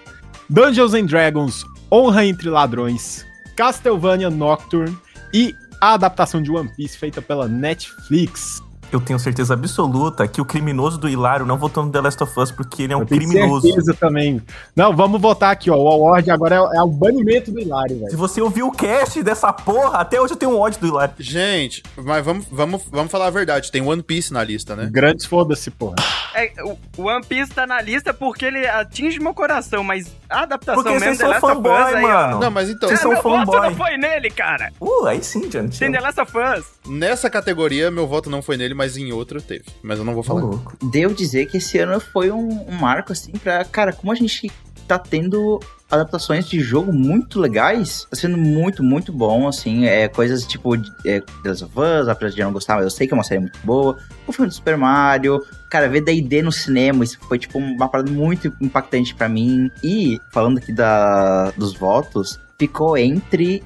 Dungeons 0.48 0.94
and 0.94 1.07
Dragons 1.07 1.64
Honra 1.90 2.24
entre 2.24 2.48
Ladrões, 2.48 3.24
Castlevania 3.56 4.30
Nocturne 4.30 4.96
e 5.32 5.54
a 5.80 5.94
adaptação 5.94 6.40
de 6.42 6.50
One 6.50 6.70
Piece 6.76 6.96
feita 6.98 7.20
pela 7.20 7.46
Netflix. 7.48 8.62
Eu 8.92 9.00
tenho 9.00 9.18
certeza 9.18 9.54
absoluta 9.54 10.28
que 10.28 10.40
o 10.40 10.44
criminoso 10.44 10.98
do 10.98 11.08
Hilário 11.08 11.44
não 11.44 11.58
votou 11.58 11.84
no 11.84 11.90
The 11.90 12.00
Last 12.00 12.22
of 12.22 12.38
Us 12.38 12.52
porque 12.52 12.84
ele 12.84 12.92
é 12.92 12.96
um 12.96 13.00
Eu 13.00 13.06
tenho 13.06 13.22
criminoso. 13.22 13.66
certeza 13.66 13.92
também. 13.92 14.40
Não, 14.76 14.94
vamos 14.94 15.20
votar 15.20 15.50
aqui, 15.50 15.68
ó. 15.68 15.74
O 15.76 15.88
award 15.88 16.30
agora 16.30 16.54
é, 16.54 16.76
é 16.76 16.82
o 16.82 16.86
banimento 16.86 17.50
do 17.50 17.58
Hilário, 17.58 17.96
Se 17.96 18.04
velho. 18.04 18.16
você 18.18 18.40
ouviu 18.40 18.68
o 18.68 18.70
cast 18.72 19.20
dessa 19.22 19.52
porra, 19.52 19.98
até 19.98 20.20
hoje 20.20 20.34
eu 20.34 20.36
tenho 20.38 20.52
um 20.52 20.60
ódio 20.60 20.78
do 20.80 20.86
Hilário. 20.86 21.12
Gente, 21.18 21.82
mas 21.96 22.24
vamos, 22.24 22.46
vamos, 22.52 22.82
vamos 22.88 23.10
falar 23.10 23.26
a 23.26 23.30
verdade. 23.30 23.72
Tem 23.72 23.82
One 23.82 24.02
Piece 24.02 24.32
na 24.32 24.44
lista, 24.44 24.76
né? 24.76 24.88
Grandes 24.92 25.26
foda-se, 25.26 25.72
porra. 25.72 25.96
É, 26.32 26.52
o 26.96 27.02
One 27.02 27.24
Piece 27.26 27.50
tá 27.52 27.66
na 27.66 27.80
lista 27.82 28.14
porque 28.14 28.44
ele 28.44 28.64
atinge 28.64 29.18
meu 29.18 29.34
coração, 29.34 29.82
mas 29.82 30.06
a 30.34 30.42
adaptação 30.42 30.82
Porque 30.82 30.98
mesmo 30.98 31.14
vocês 31.16 31.30
são 31.30 31.40
fanboy, 31.40 31.72
aí, 31.94 32.04
ó. 32.04 32.08
mano. 32.08 32.40
Não, 32.40 32.50
mas 32.50 32.68
então, 32.70 32.88
Vocês 32.88 33.00
Ah, 33.00 33.02
são 33.02 33.12
meu 33.12 33.22
voto 33.22 33.36
fanboy. 33.52 33.70
não 33.70 33.76
foi 33.76 33.96
nele, 33.96 34.30
cara. 34.30 34.72
Uh, 34.80 35.06
aí 35.06 35.22
sim, 35.22 35.48
John. 35.48 35.68
Tem 35.68 35.90
The 35.92 36.00
Last 36.00 36.20
of 36.20 36.32
Us. 36.36 36.64
nessa 36.86 37.30
categoria, 37.30 37.90
meu 37.90 38.06
voto 38.06 38.28
não 38.28 38.42
foi 38.42 38.56
nele, 38.56 38.74
mas 38.74 38.96
em 38.96 39.12
outra 39.12 39.40
teve. 39.40 39.64
Mas 39.82 39.98
eu 39.98 40.04
não 40.04 40.14
vou 40.14 40.22
falar. 40.22 40.40
louco. 40.42 40.76
Devo 40.82 41.14
dizer 41.14 41.46
que 41.46 41.56
esse 41.58 41.78
ano 41.78 41.98
foi 42.00 42.30
um, 42.30 42.66
um 42.68 42.72
marco, 42.72 43.12
assim, 43.12 43.32
pra. 43.32 43.64
Cara, 43.64 43.92
como 43.92 44.12
a 44.12 44.14
gente 44.14 44.50
tá 44.86 44.98
tendo 44.98 45.60
adaptações 45.94 46.46
de 46.46 46.61
jogo 46.61 46.92
muito 46.92 47.40
legais, 47.40 48.07
tá 48.11 48.16
sendo 48.16 48.37
muito, 48.37 48.83
muito 48.83 49.12
bom, 49.12 49.48
assim. 49.48 49.87
É, 49.87 50.09
coisas 50.09 50.44
tipo 50.46 50.74
é, 51.04 51.20
The 51.20 51.48
Last 51.48 51.64
of 51.64 51.74
Us, 51.78 52.09
apesar 52.09 52.35
de 52.35 52.42
não 52.42 52.52
gostar, 52.52 52.76
mas 52.76 52.85
eu 52.85 52.90
sei 52.90 53.07
que 53.07 53.14
é 53.14 53.16
uma 53.16 53.24
série 53.24 53.40
muito 53.40 53.59
boa. 53.64 53.96
O 54.26 54.33
filme 54.33 54.48
do 54.48 54.54
Super 54.54 54.76
Mario. 54.76 55.44
Cara, 55.70 55.88
ver 55.88 56.02
D&D 56.02 56.42
no 56.42 56.52
cinema, 56.52 57.02
isso 57.02 57.18
foi, 57.20 57.37
tipo, 57.37 57.59
uma 57.59 57.88
parada 57.88 58.09
muito 58.11 58.52
impactante 58.61 59.12
pra 59.12 59.28
mim. 59.28 59.70
E, 59.83 60.20
falando 60.30 60.59
aqui 60.59 60.72
da, 60.72 61.50
dos 61.52 61.74
votos, 61.74 62.38
ficou 62.57 62.96
entre 62.96 63.62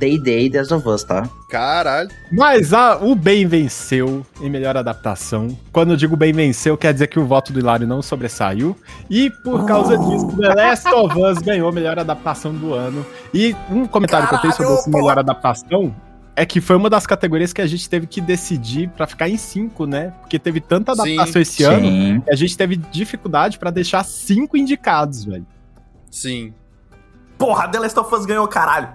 E 0.00 0.18
The 0.50 0.58
Last 0.58 0.74
of 0.74 0.88
Us, 0.88 1.04
tá? 1.04 1.28
Caralho. 1.48 2.10
Mas 2.32 2.72
a- 2.72 2.96
o 2.98 3.14
bem 3.14 3.46
venceu 3.46 4.24
em 4.40 4.50
melhor 4.50 4.76
adaptação. 4.76 5.56
Quando 5.72 5.90
eu 5.92 5.96
digo 5.96 6.16
bem 6.16 6.32
venceu, 6.32 6.76
quer 6.76 6.92
dizer 6.92 7.06
que 7.06 7.18
o 7.18 7.26
voto 7.26 7.52
do 7.52 7.58
Hilário 7.60 7.86
não 7.86 8.02
sobressaiu. 8.02 8.76
E 9.08 9.30
por 9.30 9.64
causa 9.66 9.96
disso, 9.96 10.28
The 10.36 10.54
Last 10.54 10.88
of 10.88 11.18
Us 11.18 11.38
ganhou 11.38 11.72
melhor 11.72 11.98
adaptação 11.98 12.52
do 12.54 12.74
ano. 12.74 13.04
E 13.32 13.54
um 13.70 13.86
comentário 13.86 14.28
que 14.28 14.34
eu 14.34 14.38
tenho 14.40 14.52
sobre 14.52 14.66
Caralho, 14.66 14.80
esse 14.80 14.90
pô! 14.90 14.98
melhor 14.98 15.18
adaptação 15.18 15.94
é 16.38 16.44
que 16.44 16.60
foi 16.60 16.76
uma 16.76 16.90
das 16.90 17.06
categorias 17.06 17.52
que 17.52 17.62
a 17.62 17.66
gente 17.66 17.88
teve 17.88 18.06
que 18.06 18.20
decidir 18.20 18.90
pra 18.90 19.06
ficar 19.06 19.28
em 19.28 19.36
cinco, 19.38 19.86
né? 19.86 20.12
Porque 20.20 20.38
teve 20.38 20.60
tanta 20.60 20.94
Sim, 20.94 21.14
adaptação 21.14 21.40
esse 21.40 21.62
ano 21.64 21.86
Sim. 21.86 22.20
que 22.20 22.30
a 22.30 22.36
gente 22.36 22.56
teve 22.56 22.76
dificuldade 22.76 23.58
pra 23.58 23.70
deixar 23.70 24.04
cinco 24.04 24.56
indicados, 24.56 25.24
velho. 25.24 25.46
Sim. 26.10 26.52
Porra, 27.38 27.68
The 27.68 27.78
Last 27.80 27.98
of 28.00 28.14
Us 28.14 28.26
ganhou, 28.26 28.46
caralho. 28.48 28.88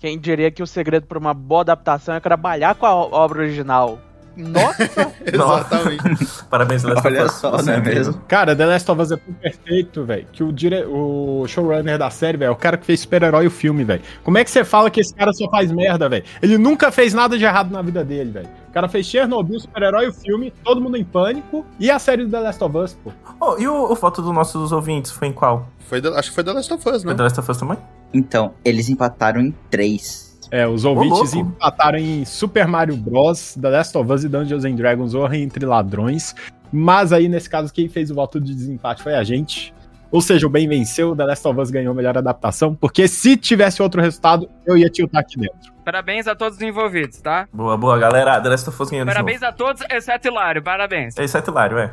Quem 0.00 0.18
diria 0.18 0.50
que 0.50 0.62
o 0.62 0.66
segredo 0.66 1.06
pra 1.06 1.18
uma 1.18 1.34
boa 1.34 1.60
adaptação 1.60 2.14
é 2.14 2.20
trabalhar 2.20 2.74
com 2.74 2.86
a 2.86 2.94
obra 2.94 3.42
original? 3.42 3.98
Nossa! 4.36 5.12
Exatamente. 5.26 6.26
Parabéns, 6.48 6.82
The 6.82 6.88
Last 6.88 7.06
Olha 7.06 7.20
of 7.24 7.26
Us. 7.30 7.32
só, 7.40 7.50
Você 7.52 7.70
é 7.70 7.76
incrível. 7.78 7.98
mesmo? 7.98 8.22
Cara, 8.28 8.54
The 8.56 8.66
Last 8.66 8.90
of 8.90 9.02
Us 9.02 9.12
é 9.12 9.16
tão 9.16 9.34
perfeito, 9.34 10.04
velho, 10.04 10.26
que 10.32 10.42
o, 10.42 10.52
dire... 10.52 10.84
o 10.86 11.44
showrunner 11.48 11.98
da 11.98 12.10
série, 12.10 12.38
velho, 12.38 12.48
é 12.48 12.52
o 12.52 12.56
cara 12.56 12.76
que 12.76 12.86
fez 12.86 13.00
super-herói 13.00 13.46
o 13.46 13.50
filme, 13.50 13.84
velho. 13.84 14.02
Como 14.22 14.38
é 14.38 14.44
que 14.44 14.50
você 14.50 14.64
fala 14.64 14.90
que 14.90 15.00
esse 15.00 15.14
cara 15.14 15.32
só 15.32 15.48
faz 15.50 15.70
merda, 15.72 16.08
velho? 16.08 16.24
Ele 16.42 16.56
nunca 16.58 16.90
fez 16.90 17.12
nada 17.14 17.36
de 17.36 17.44
errado 17.44 17.70
na 17.70 17.82
vida 17.82 18.04
dele, 18.04 18.30
velho. 18.30 18.48
O 18.68 18.72
cara 18.72 18.88
fez 18.88 19.06
Chernobyl, 19.06 19.58
super-herói 19.58 20.08
o 20.08 20.12
filme, 20.12 20.52
todo 20.64 20.80
mundo 20.80 20.96
em 20.96 21.04
pânico, 21.04 21.66
e 21.78 21.90
a 21.90 21.98
série 21.98 22.24
do 22.24 22.30
The 22.30 22.38
Last 22.40 22.62
of 22.64 22.76
Us, 22.76 22.96
pô. 23.02 23.12
Oh, 23.40 23.58
e 23.58 23.66
o, 23.66 23.90
o 23.90 23.94
voto 23.94 24.22
dos 24.22 24.32
nossos 24.32 24.70
ouvintes 24.70 25.10
foi 25.10 25.28
em 25.28 25.32
qual? 25.32 25.66
Foi 25.80 26.00
acho 26.14 26.28
que 26.28 26.34
foi 26.36 26.44
The 26.44 26.52
Last 26.52 26.72
of 26.72 26.88
Us, 26.88 27.02
Foi 27.02 27.10
né? 27.10 27.16
The 27.16 27.22
Last 27.24 27.40
of 27.40 27.50
Us 27.50 27.56
também? 27.56 27.78
Então, 28.14 28.54
eles 28.64 28.88
empataram 28.88 29.40
em 29.40 29.54
três. 29.68 30.29
É, 30.50 30.66
os 30.66 30.84
ouvintes 30.84 31.32
empataram 31.32 31.98
em 31.98 32.24
Super 32.24 32.66
Mario 32.66 32.96
Bros, 32.96 33.56
The 33.60 33.68
Last 33.68 33.96
of 33.96 34.12
Us 34.12 34.24
e 34.24 34.28
Dungeons 34.28 34.64
and 34.64 34.74
Dragons 34.74 35.14
Honra 35.14 35.36
entre 35.36 35.64
Ladrões. 35.64 36.34
Mas 36.72 37.12
aí, 37.12 37.28
nesse 37.28 37.48
caso, 37.48 37.72
quem 37.72 37.88
fez 37.88 38.10
o 38.10 38.14
voto 38.14 38.40
de 38.40 38.54
desempate 38.54 39.02
foi 39.02 39.14
a 39.14 39.22
gente. 39.22 39.72
Ou 40.10 40.20
seja, 40.20 40.46
o 40.46 40.50
bem 40.50 40.68
venceu, 40.68 41.14
The 41.14 41.24
Last 41.24 41.46
of 41.46 41.60
Us 41.60 41.70
ganhou 41.70 41.92
a 41.92 41.94
melhor 41.94 42.18
adaptação, 42.18 42.74
porque 42.74 43.06
se 43.06 43.36
tivesse 43.36 43.80
outro 43.80 44.00
resultado, 44.00 44.50
eu 44.66 44.76
ia 44.76 44.90
tiltar 44.90 45.20
aqui 45.20 45.38
dentro. 45.38 45.72
Parabéns 45.84 46.26
a 46.26 46.34
todos 46.34 46.56
os 46.56 46.62
envolvidos, 46.62 47.20
tá? 47.20 47.48
Boa, 47.52 47.76
boa, 47.76 47.96
galera. 47.96 48.40
The 48.40 48.48
Last 48.48 48.68
of 48.68 48.82
Us 48.82 48.90
ganhando 48.90 49.08
de 49.08 49.14
Parabéns 49.14 49.42
a 49.42 49.52
todos, 49.52 49.82
exceto 49.88 50.26
Hilário. 50.26 50.62
Parabéns. 50.62 51.16
É 51.16 51.22
exceto 51.22 51.52
Hilário, 51.52 51.78
é. 51.78 51.92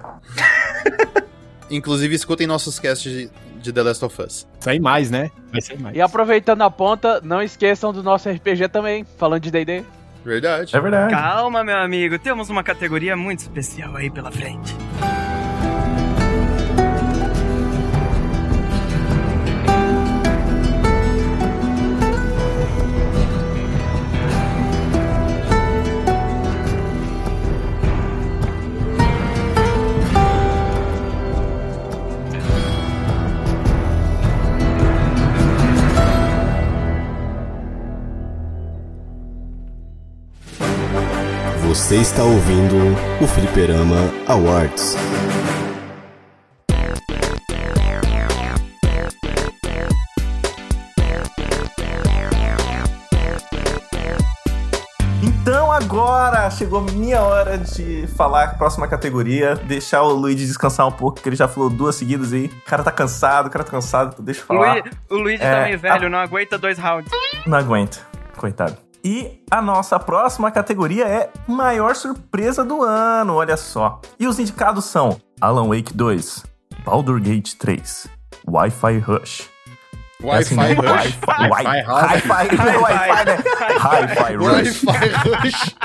Inclusive, 1.69 2.15
escutem 2.15 2.47
nossos 2.47 2.79
casts 2.79 3.29
de, 3.61 3.73
The 3.73 3.83
Last 3.83 4.05
of 4.05 4.21
Us. 4.21 4.47
Sai 4.59 4.79
mais, 4.79 5.11
né? 5.11 5.31
Vai 5.51 5.61
sair 5.61 5.79
mais. 5.79 5.95
E 5.95 6.01
aproveitando 6.01 6.61
a 6.61 6.69
ponta, 6.69 7.21
não 7.23 7.41
esqueçam 7.41 7.91
do 7.93 8.03
nosso 8.03 8.29
RPG 8.29 8.69
também, 8.69 9.05
falando 9.17 9.41
de 9.41 9.51
D&D. 9.51 9.83
Verdade. 10.23 10.75
É 10.75 10.79
verdade. 10.79 11.13
Calma, 11.13 11.63
meu 11.63 11.77
amigo. 11.77 12.19
Temos 12.19 12.49
uma 12.49 12.63
categoria 12.63 13.15
muito 13.15 13.39
especial 13.39 13.95
aí 13.95 14.09
pela 14.09 14.31
frente. 14.31 14.75
Você 41.87 41.95
está 42.01 42.21
ouvindo 42.21 42.75
o 43.23 43.25
Fliperama 43.25 44.11
Awards. 44.27 44.97
Então 55.23 55.71
agora 55.71 56.49
chegou 56.51 56.81
minha 56.81 57.21
hora 57.21 57.57
de 57.57 58.05
falar 58.17 58.43
a 58.43 58.47
próxima 58.55 58.85
categoria, 58.85 59.55
deixar 59.55 60.03
o 60.03 60.11
Luigi 60.11 60.45
descansar 60.45 60.85
um 60.85 60.91
pouco, 60.91 61.15
porque 61.15 61.29
ele 61.29 61.37
já 61.37 61.47
falou 61.47 61.69
duas 61.69 61.95
seguidas 61.95 62.33
aí. 62.33 62.47
O 62.47 62.69
cara 62.69 62.83
tá 62.83 62.91
cansado, 62.91 63.47
o 63.47 63.49
cara 63.49 63.63
tá 63.63 63.71
cansado, 63.71 64.21
deixa 64.21 64.41
eu 64.41 64.43
O, 64.43 64.47
falar. 64.47 64.73
Luigi, 64.73 64.89
o 65.09 65.15
Luigi 65.15 65.41
É, 65.43 65.51
tá 65.55 65.63
meio 65.63 65.79
velho, 65.79 66.09
não 66.09 66.19
aguenta 66.19 66.57
dois 66.57 66.77
rounds. 66.77 67.09
Não 67.45 67.57
aguento, 67.57 68.05
coitado. 68.35 68.86
E 69.07 69.41
a 69.49 69.61
nossa 69.61 69.97
próxima 69.97 70.51
categoria 70.51 71.07
é 71.07 71.31
maior 71.47 71.95
surpresa 71.95 72.65
do 72.65 72.83
ano, 72.83 73.35
olha 73.35 73.55
só. 73.55 74.01
E 74.19 74.27
os 74.27 74.37
indicados 74.37 74.83
são 74.83 75.17
Alan 75.39 75.69
Wake 75.69 75.93
2, 75.93 76.43
Baldur 76.83 77.21
Gate 77.21 77.53
3, 77.53 78.09
Wi-Fi 78.45 78.97
Rush. 78.97 79.49
É 80.21 80.35
assim, 80.35 80.57
Wi-Fi? 80.57 80.81
Rush. 80.81 81.19
Wi-Fi, 81.25 81.63
Wi-Fi, 82.09 82.55
Rush. 84.35 84.83
Wi-Fi 84.83 85.29
Rush. 85.29 85.75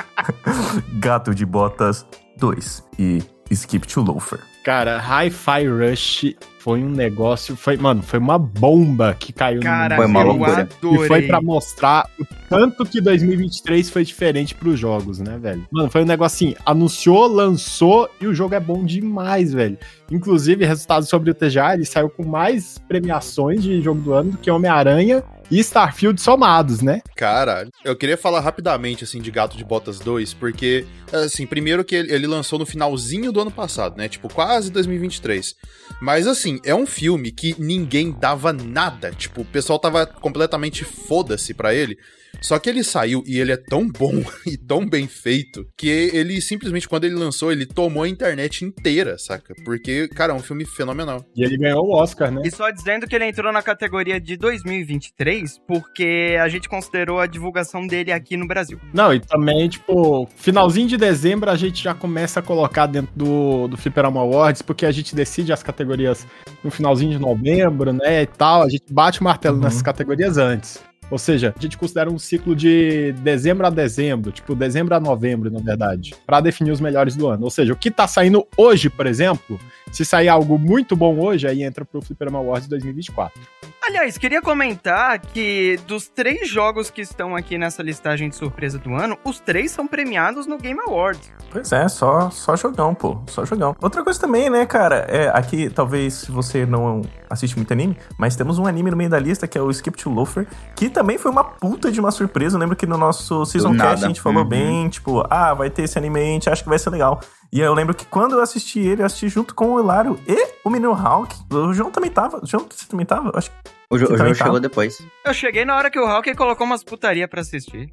Gato 0.99 1.33
de 1.33 1.47
Botas 1.47 2.05
2 2.39 2.83
e 2.99 3.23
Skip 3.53 3.87
to 3.87 4.03
Loafer. 4.03 4.41
Cara, 4.65 4.99
Hi-Fi 4.99 5.69
Rush 5.69 6.35
foi 6.63 6.81
um 6.81 6.89
negócio. 6.89 7.57
Foi, 7.57 7.77
mano, 7.77 8.03
foi 8.03 8.21
uma 8.21 8.39
bomba 8.39 9.17
que 9.19 9.33
caiu 9.33 9.61
Cara, 9.61 9.97
no 9.97 10.03
Foi 10.03 10.07
uma 10.07 10.21
eu 10.21 10.27
loucura. 10.29 10.69
adorei. 10.79 11.05
E 11.05 11.09
foi 11.09 11.23
pra 11.23 11.41
mostrar 11.41 12.09
o 12.21 12.25
tanto 12.49 12.85
que 12.85 13.01
2023 13.01 13.91
foi 13.91 14.05
diferente 14.05 14.55
pros 14.55 14.79
jogos, 14.79 15.19
né, 15.19 15.37
velho? 15.39 15.67
Mano, 15.73 15.91
foi 15.91 16.03
um 16.03 16.07
negócio 16.07 16.37
assim, 16.37 16.57
anunciou, 16.65 17.27
lançou 17.27 18.09
e 18.21 18.29
o 18.29 18.35
jogo 18.35 18.55
é 18.55 18.61
bom 18.61 18.85
demais, 18.85 19.53
velho. 19.53 19.77
Inclusive, 20.09 20.65
resultados 20.65 21.09
sobre 21.09 21.33
o 21.33 21.35
TGA, 21.35 21.75
ele 21.75 21.85
saiu 21.85 22.09
com 22.09 22.25
mais 22.25 22.79
premiações 22.87 23.61
de 23.63 23.81
jogo 23.83 24.01
do 24.01 24.13
ano 24.13 24.31
do 24.33 24.39
que 24.39 24.51
Homem-Aranha 24.51 25.25
e 25.51 25.59
Starfield 25.59 26.21
somados, 26.21 26.81
né? 26.81 27.03
Caralho. 27.17 27.71
Eu 27.85 27.97
queria 27.97 28.17
falar 28.17 28.41
rapidamente, 28.41 29.05
assim, 29.05 29.21
de 29.21 29.31
Gato 29.31 29.57
de 29.57 29.65
Botas 29.65 29.99
2, 29.99 30.33
porque, 30.35 30.87
assim, 31.13 31.47
primeiro 31.47 31.85
que 31.85 31.95
ele, 31.95 32.13
ele 32.13 32.27
lançou 32.27 32.59
no 32.59 32.67
finalzinho 32.67 33.33
do 33.33 33.41
ano 33.41 33.51
passado, 33.51 33.97
né? 33.97 34.09
Tipo, 34.09 34.33
quase 34.33 34.71
2023. 34.71 35.55
Mas, 36.01 36.27
assim, 36.27 36.52
é 36.65 36.75
um 36.75 36.87
filme 36.87 37.31
que 37.31 37.55
ninguém 37.59 38.13
dava 38.13 38.53
nada. 38.53 39.11
Tipo, 39.13 39.43
o 39.43 39.45
pessoal 39.45 39.79
tava 39.79 40.07
completamente 40.07 40.85
foda-se 40.85 41.55
pra 41.55 41.75
ele. 41.75 41.97
Só 42.41 42.59
que 42.59 42.69
ele 42.69 42.83
saiu 42.83 43.23
e 43.27 43.39
ele 43.39 43.53
é 43.53 43.57
tão 43.57 43.89
bom 43.89 44.23
e 44.47 44.57
tão 44.57 44.87
bem 44.89 45.07
feito 45.07 45.65
que 45.77 45.89
ele 45.89 46.41
simplesmente, 46.41 46.89
quando 46.89 47.05
ele 47.05 47.15
lançou, 47.15 47.53
ele 47.53 47.67
tomou 47.67 48.03
a 48.03 48.09
internet 48.09 48.65
inteira, 48.65 49.17
saca? 49.19 49.55
Porque, 49.65 50.09
cara, 50.09 50.33
é 50.33 50.37
um 50.37 50.41
filme 50.41 50.65
fenomenal. 50.65 51.25
E 51.37 51.45
ele 51.45 51.57
ganhou 51.57 51.87
o 51.87 51.95
Oscar, 51.95 52.31
né? 52.31 52.43
E 52.45 52.51
só 52.51 52.71
dizendo 52.71 53.07
que 53.07 53.15
ele 53.15 53.27
entrou 53.27 53.53
na 53.53 53.63
categoria 53.63 54.21
de 54.21 54.37
2023 54.37 55.61
porque 55.67 56.37
a 56.41 56.49
gente 56.49 56.69
considerou 56.69 57.21
a 57.21 57.27
divulgação 57.27 57.87
dele 57.87 58.13
aqui 58.13 58.37
no 58.37 58.47
Brasil. 58.47 58.81
Não, 58.93 59.13
e 59.13 59.21
também, 59.21 59.69
tipo, 59.69 60.29
finalzinho 60.37 60.89
de 60.89 60.97
dezembro 60.97 61.51
a 61.51 61.57
gente 61.57 61.83
já 61.83 61.95
começa 61.95 62.41
a 62.41 62.43
colocar 62.43 62.87
dentro 62.87 63.13
do, 63.15 63.69
do 63.69 63.77
Fliperama 63.77 64.21
Awards, 64.21 64.63
porque 64.63 64.87
a 64.87 64.91
gente 64.91 65.15
decide 65.15 65.53
as 65.53 65.63
categorias 65.63 66.27
no 66.63 66.71
finalzinho 66.71 67.13
de 67.13 67.19
novembro, 67.19 67.93
né, 67.93 68.23
e 68.23 68.27
tal. 68.27 68.63
A 68.63 68.69
gente 68.69 68.85
bate 68.93 69.21
o 69.21 69.25
martelo 69.25 69.57
Uhum. 69.57 69.63
nessas 69.65 69.83
categorias 69.83 70.37
antes. 70.39 70.81
Ou 71.13 71.19
seja, 71.19 71.55
a 71.55 71.61
gente 71.61 71.77
considera 71.77 72.11
um 72.11 72.19
ciclo 72.19 72.57
de 72.57 73.13
dezembro 73.19 73.67
a 73.67 73.71
dezembro, 73.71 74.33
tipo, 74.33 74.55
dezembro 74.55 74.95
a 74.95 74.99
novembro, 74.99 75.51
na 75.51 75.61
verdade, 75.61 76.15
pra 76.27 76.41
definir 76.41 76.71
os 76.71 76.81
melhores 76.81 77.15
do 77.15 77.29
ano. 77.29 77.45
Ou 77.45 77.51
seja, 77.51 77.75
o 77.75 77.77
que 77.77 77.91
tá 77.91 78.09
saindo 78.09 78.47
hoje, 78.57 78.89
por 78.89 79.07
exemplo, 79.07 79.61
se 79.93 80.07
sair 80.07 80.31
algo 80.31 80.59
muito 80.59 80.97
bom 80.97 81.21
hoje, 81.21 81.47
aí 81.47 81.63
entra 81.63 81.85
pro 81.85 82.01
Fliperama 82.01 82.39
Awards 82.39 82.67
2024. 82.67 83.39
Aliás, 83.85 84.17
queria 84.17 84.41
comentar 84.41 85.19
que 85.19 85.79
dos 85.89 86.09
três 86.09 86.49
jogos 86.49 86.89
que 86.89 87.03
estão 87.03 87.35
aqui 87.35 87.59
nessa 87.59 87.83
listagem 87.83 88.29
de 88.29 88.37
surpresa 88.37 88.79
do 88.79 88.95
ano, 88.95 89.19
os 89.25 89.41
três 89.41 89.73
são 89.73 89.89
premiados 89.89 90.47
no 90.47 90.57
Game 90.57 90.81
Awards. 90.87 91.31
Pois 91.51 91.73
é, 91.73 91.89
só, 91.89 92.31
só 92.31 92.57
jogão, 92.57 92.95
pô. 92.95 93.21
Só 93.27 93.45
jogão. 93.45 93.77
Outra 93.83 94.05
coisa 94.05 94.21
também, 94.21 94.49
né, 94.49 94.65
cara? 94.65 95.05
É, 95.11 95.29
aqui, 95.35 95.69
talvez, 95.69 96.15
se 96.15 96.31
você 96.31 96.65
não 96.65 97.03
assiste 97.29 97.57
muito 97.57 97.73
anime, 97.73 97.97
mas 98.17 98.37
temos 98.37 98.57
um 98.57 98.67
anime 98.67 98.91
no 98.91 98.97
meio 98.97 99.11
da 99.11 99.19
lista 99.19 99.49
que 99.49 99.59
é 99.59 99.61
o 99.61 99.71
Skip 99.71 99.99
to 99.99 100.09
Loafer, 100.09 100.47
que 100.77 100.89
também 100.89 101.02
foi 101.19 101.31
uma 101.31 101.45
puta 101.45 101.91
de 101.91 102.01
uma 102.01 102.11
surpresa. 102.11 102.57
Eu 102.57 102.61
lembro 102.61 102.75
que 102.77 102.87
no 102.87 102.97
nosso 102.99 103.45
Season 103.47 103.77
Cast 103.77 104.05
a 104.05 104.09
gente 104.09 104.21
falou 104.21 104.43
Uhum. 104.43 104.49
bem, 104.49 104.89
tipo, 104.89 105.25
ah, 105.31 105.55
vai 105.55 105.71
ter 105.71 105.83
esse 105.83 105.99
anime 105.99 106.21
a 106.21 106.25
gente 106.25 106.51
acha 106.51 106.63
que 106.63 106.69
vai 106.69 106.79
ser 106.79 106.91
legal. 106.91 107.21
E 107.53 107.61
aí 107.61 107.67
eu 107.67 107.75
lembro 107.75 107.95
que 107.95 108.07
quando 108.07 108.33
eu 108.33 108.41
assisti 108.41 108.81
ele, 108.81 109.03
eu 109.03 109.07
assisti 109.07 109.29
junto 109.29 109.55
com 109.55 109.73
o 109.75 109.81
Hilário 109.81 110.19
e 110.27 110.49
o 110.65 110.71
menino 110.71 110.93
Hulk. 110.93 111.35
O 111.53 111.73
João 111.75 111.91
também 111.91 112.11
tava. 112.11 112.41
O 112.43 112.47
João, 112.47 112.67
você 112.71 112.87
também 112.87 113.05
tava? 113.05 113.29
Eu 113.29 113.39
Acho 113.39 113.51
que 113.51 113.57
O, 113.91 113.99
jo- 113.99 114.07
o 114.07 114.17
também 114.17 114.35
tá. 114.35 114.45
chegou 114.45 114.59
depois. 114.61 115.03
Eu 115.25 115.35
cheguei 115.35 115.65
na 115.65 115.77
hora 115.77 115.91
que 115.91 115.99
o 115.99 116.07
Hawking 116.07 116.35
colocou 116.35 116.67
umas 116.67 116.83
putaria 116.83 117.29
pra 117.29 117.43
assistir. 117.43 117.91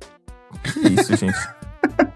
que 0.63 0.80
isso, 1.00 1.15
gente. 1.17 1.38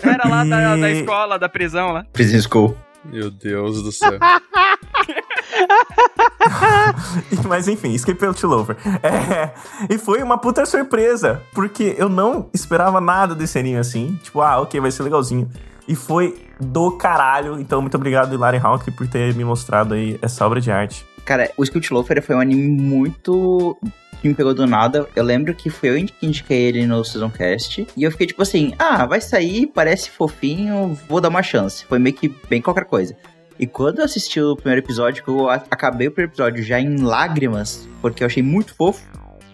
Era 0.02 0.28
lá 0.28 0.44
da, 0.46 0.76
da 0.78 0.90
E- 0.90 1.00
escola, 1.02 1.38
da 1.38 1.50
prisão 1.50 1.92
lá. 1.92 2.06
Prison 2.14 2.42
School. 2.50 2.78
Meu 3.06 3.30
Deus 3.30 3.84
do 3.84 3.92
céu. 3.92 4.12
Mas 7.48 7.68
enfim, 7.68 7.94
Escape 7.94 8.34
to 8.34 8.48
Lover. 8.48 8.78
É, 9.02 9.52
e 9.90 9.98
foi 9.98 10.22
uma 10.24 10.38
puta 10.38 10.66
surpresa, 10.66 11.42
porque 11.54 11.96
eu 11.98 12.10
não 12.10 12.50
esperava 12.54 13.00
nada 13.00 13.36
desse 13.36 13.58
anime 13.58 13.78
assim. 13.78 14.20
Tipo, 14.24 14.42
ah, 14.42 14.62
ok, 14.62 14.80
vai 14.80 14.92
ser 14.92 15.04
legalzinho. 15.04 15.50
E 15.88 15.96
foi 15.96 16.48
do 16.60 16.92
caralho. 16.92 17.60
Então, 17.60 17.82
muito 17.82 17.96
obrigado, 17.96 18.34
Hilary 18.34 18.58
Hawk, 18.58 18.90
por 18.92 19.08
ter 19.08 19.34
me 19.36 19.44
mostrado 19.44 19.94
aí 19.94 20.18
essa 20.22 20.46
obra 20.46 20.62
de 20.62 20.72
arte. 20.72 21.06
Cara, 21.26 21.52
o 21.58 21.64
Skill 21.64 21.82
Loafer 21.92 22.22
foi 22.22 22.36
um 22.36 22.40
anime 22.40 22.68
muito. 22.68 23.78
que 24.22 24.28
me 24.28 24.34
pegou 24.34 24.54
do 24.54 24.66
nada. 24.66 25.08
Eu 25.16 25.24
lembro 25.24 25.54
que 25.54 25.70
foi 25.70 25.90
eu 25.90 26.06
que 26.06 26.26
indiquei 26.26 26.64
ele 26.64 26.86
no 26.86 27.04
Season 27.04 27.30
Cast. 27.30 27.88
E 27.96 28.04
eu 28.04 28.12
fiquei 28.12 28.28
tipo 28.28 28.42
assim: 28.42 28.74
ah, 28.78 29.06
vai 29.06 29.22
sair, 29.22 29.68
parece 29.68 30.10
fofinho, 30.10 30.98
vou 31.08 31.22
dar 31.22 31.30
uma 31.30 31.44
chance. 31.44 31.86
Foi 31.86 32.00
meio 32.00 32.16
que 32.16 32.30
bem 32.50 32.62
qualquer 32.62 32.86
coisa. 32.86 33.16
E 33.60 33.68
quando 33.68 34.00
eu 34.00 34.06
assisti 34.06 34.42
o 34.42 34.56
primeiro 34.56 34.82
episódio, 34.82 35.24
que 35.24 35.30
eu 35.30 35.50
acabei 35.50 36.08
o 36.08 36.12
primeiro 36.12 36.32
episódio 36.32 36.64
já 36.64 36.80
em 36.80 36.98
lágrimas, 36.98 37.88
porque 38.02 38.24
eu 38.24 38.28
achei 38.28 38.44
muito 38.44 38.76
fofo, 38.76 39.02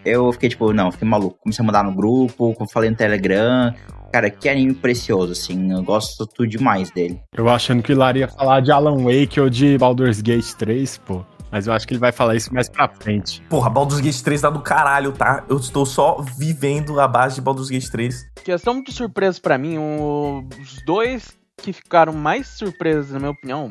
eu 0.06 0.32
fiquei 0.32 0.50
tipo, 0.50 0.72
não, 0.74 0.92
fiquei 0.92 1.08
maluco. 1.08 1.38
Comecei 1.42 1.64
a 1.64 1.66
mandar 1.66 1.84
no 1.84 1.94
grupo, 1.94 2.54
como 2.54 2.70
falei 2.70 2.90
no 2.90 2.96
Telegram. 2.96 3.74
Cara, 4.12 4.30
que 4.30 4.50
anime 4.50 4.74
precioso, 4.74 5.34
assim. 5.34 5.72
Eu 5.72 5.84
gosto 5.84 6.26
tudo 6.26 6.50
demais 6.50 6.90
dele. 6.90 7.22
Eu 7.36 7.48
achando 7.48 7.84
que 7.84 7.92
o 7.92 7.94
Hilário 7.94 8.22
ia 8.22 8.28
falar 8.28 8.62
de 8.62 8.72
Alan 8.72 9.04
Wake 9.04 9.40
ou 9.40 9.50
de 9.50 9.78
Baldur's 9.78 10.22
Gate 10.22 10.54
3, 10.54 10.98
pô. 11.00 11.24
Mas 11.52 11.68
eu 11.68 11.74
acho 11.74 11.88
que 11.88 11.94
ele 11.94 12.00
vai 12.00 12.12
falar 12.12 12.36
isso 12.36 12.54
mais 12.54 12.70
pra 12.70 12.88
frente. 12.88 13.42
Porra, 13.50 13.70
Baldur's 13.70 14.02
Gate 14.02 14.22
3 14.22 14.42
tá 14.42 14.50
do 14.50 14.62
caralho, 14.62 15.12
tá? 15.12 15.44
Eu 15.50 15.58
estou 15.58 15.86
só 15.86 16.24
vivendo 16.38 17.00
a 17.00 17.08
base 17.08 17.36
de 17.36 17.42
Baldur's 17.42 17.70
Gate 17.70 17.90
3. 17.90 18.32
Questão 18.44 18.82
de 18.82 18.92
surpresa 18.92 19.40
pra 19.42 19.58
mim, 19.58 19.78
os 19.78 20.84
dois 20.86 21.39
que 21.60 21.74
ficaram 21.74 22.14
mais 22.14 22.48
surpresos, 22.48 23.12
na 23.12 23.20
minha 23.20 23.32
opinião, 23.32 23.70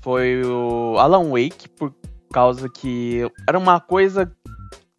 foi 0.00 0.42
o 0.44 0.96
Alan 0.98 1.28
Wake, 1.30 1.68
por 1.68 1.92
causa 2.32 2.68
que 2.68 3.26
era 3.48 3.58
uma 3.58 3.78
coisa, 3.80 4.30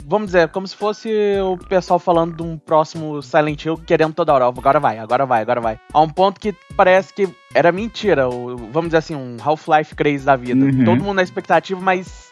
vamos 0.06 0.28
dizer, 0.28 0.50
como 0.50 0.68
se 0.68 0.76
fosse 0.76 1.10
o 1.42 1.58
pessoal 1.58 1.98
falando 2.00 2.36
de 2.36 2.44
um 2.44 2.58
próximo 2.58 3.22
Silent 3.22 3.66
Hill 3.66 3.78
querendo 3.78 4.14
toda 4.14 4.34
hora, 4.34 4.46
agora 4.46 4.80
vai, 4.80 5.00
agora 5.00 5.26
vai, 5.26 5.42
agora 5.42 5.60
vai. 5.62 5.80
A 5.92 6.00
um 6.02 6.10
ponto 6.10 6.40
que 6.40 6.54
parece 6.76 7.14
que 7.14 7.28
era 7.56 7.72
mentira, 7.72 8.30
o- 8.30 8.56
vamos 8.72 8.90
dizer 8.90 8.98
assim, 8.98 9.16
um 9.16 9.38
Half-Life 9.44 9.96
crazy 9.96 10.26
da 10.26 10.36
vida. 10.36 10.64
Uhum. 10.66 10.86
Todo 10.86 11.04
mundo 11.04 11.16
na 11.16 11.24
expectativa, 11.24 11.80
mas 11.82 12.32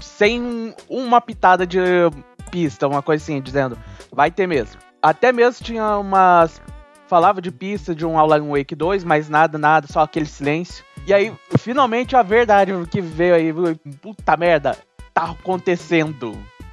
sem 0.00 0.74
uma 0.88 1.20
pitada 1.20 1.66
de 1.66 1.78
pista, 2.50 2.86
uma 2.86 3.02
coisa 3.02 3.22
assim, 3.22 3.40
dizendo, 3.40 3.76
vai 4.12 4.30
ter 4.30 4.46
mesmo. 4.46 4.80
Até 5.02 5.32
mesmo 5.32 5.64
tinha 5.64 5.98
umas. 5.98 6.60
Falava 7.06 7.40
de 7.40 7.50
pista 7.50 7.94
de 7.94 8.04
um 8.06 8.18
Alan 8.18 8.48
Wake 8.48 8.74
2, 8.74 9.04
mas 9.04 9.28
nada, 9.28 9.58
nada, 9.58 9.86
só 9.86 10.00
aquele 10.00 10.26
silêncio. 10.26 10.84
E 11.06 11.12
aí, 11.12 11.32
finalmente, 11.58 12.16
a 12.16 12.22
verdade 12.22 12.72
que 12.90 13.00
veio 13.00 13.34
aí, 13.34 13.52
puta 14.00 14.36
merda, 14.36 14.76
tá 15.12 15.24
acontecendo. 15.24 16.32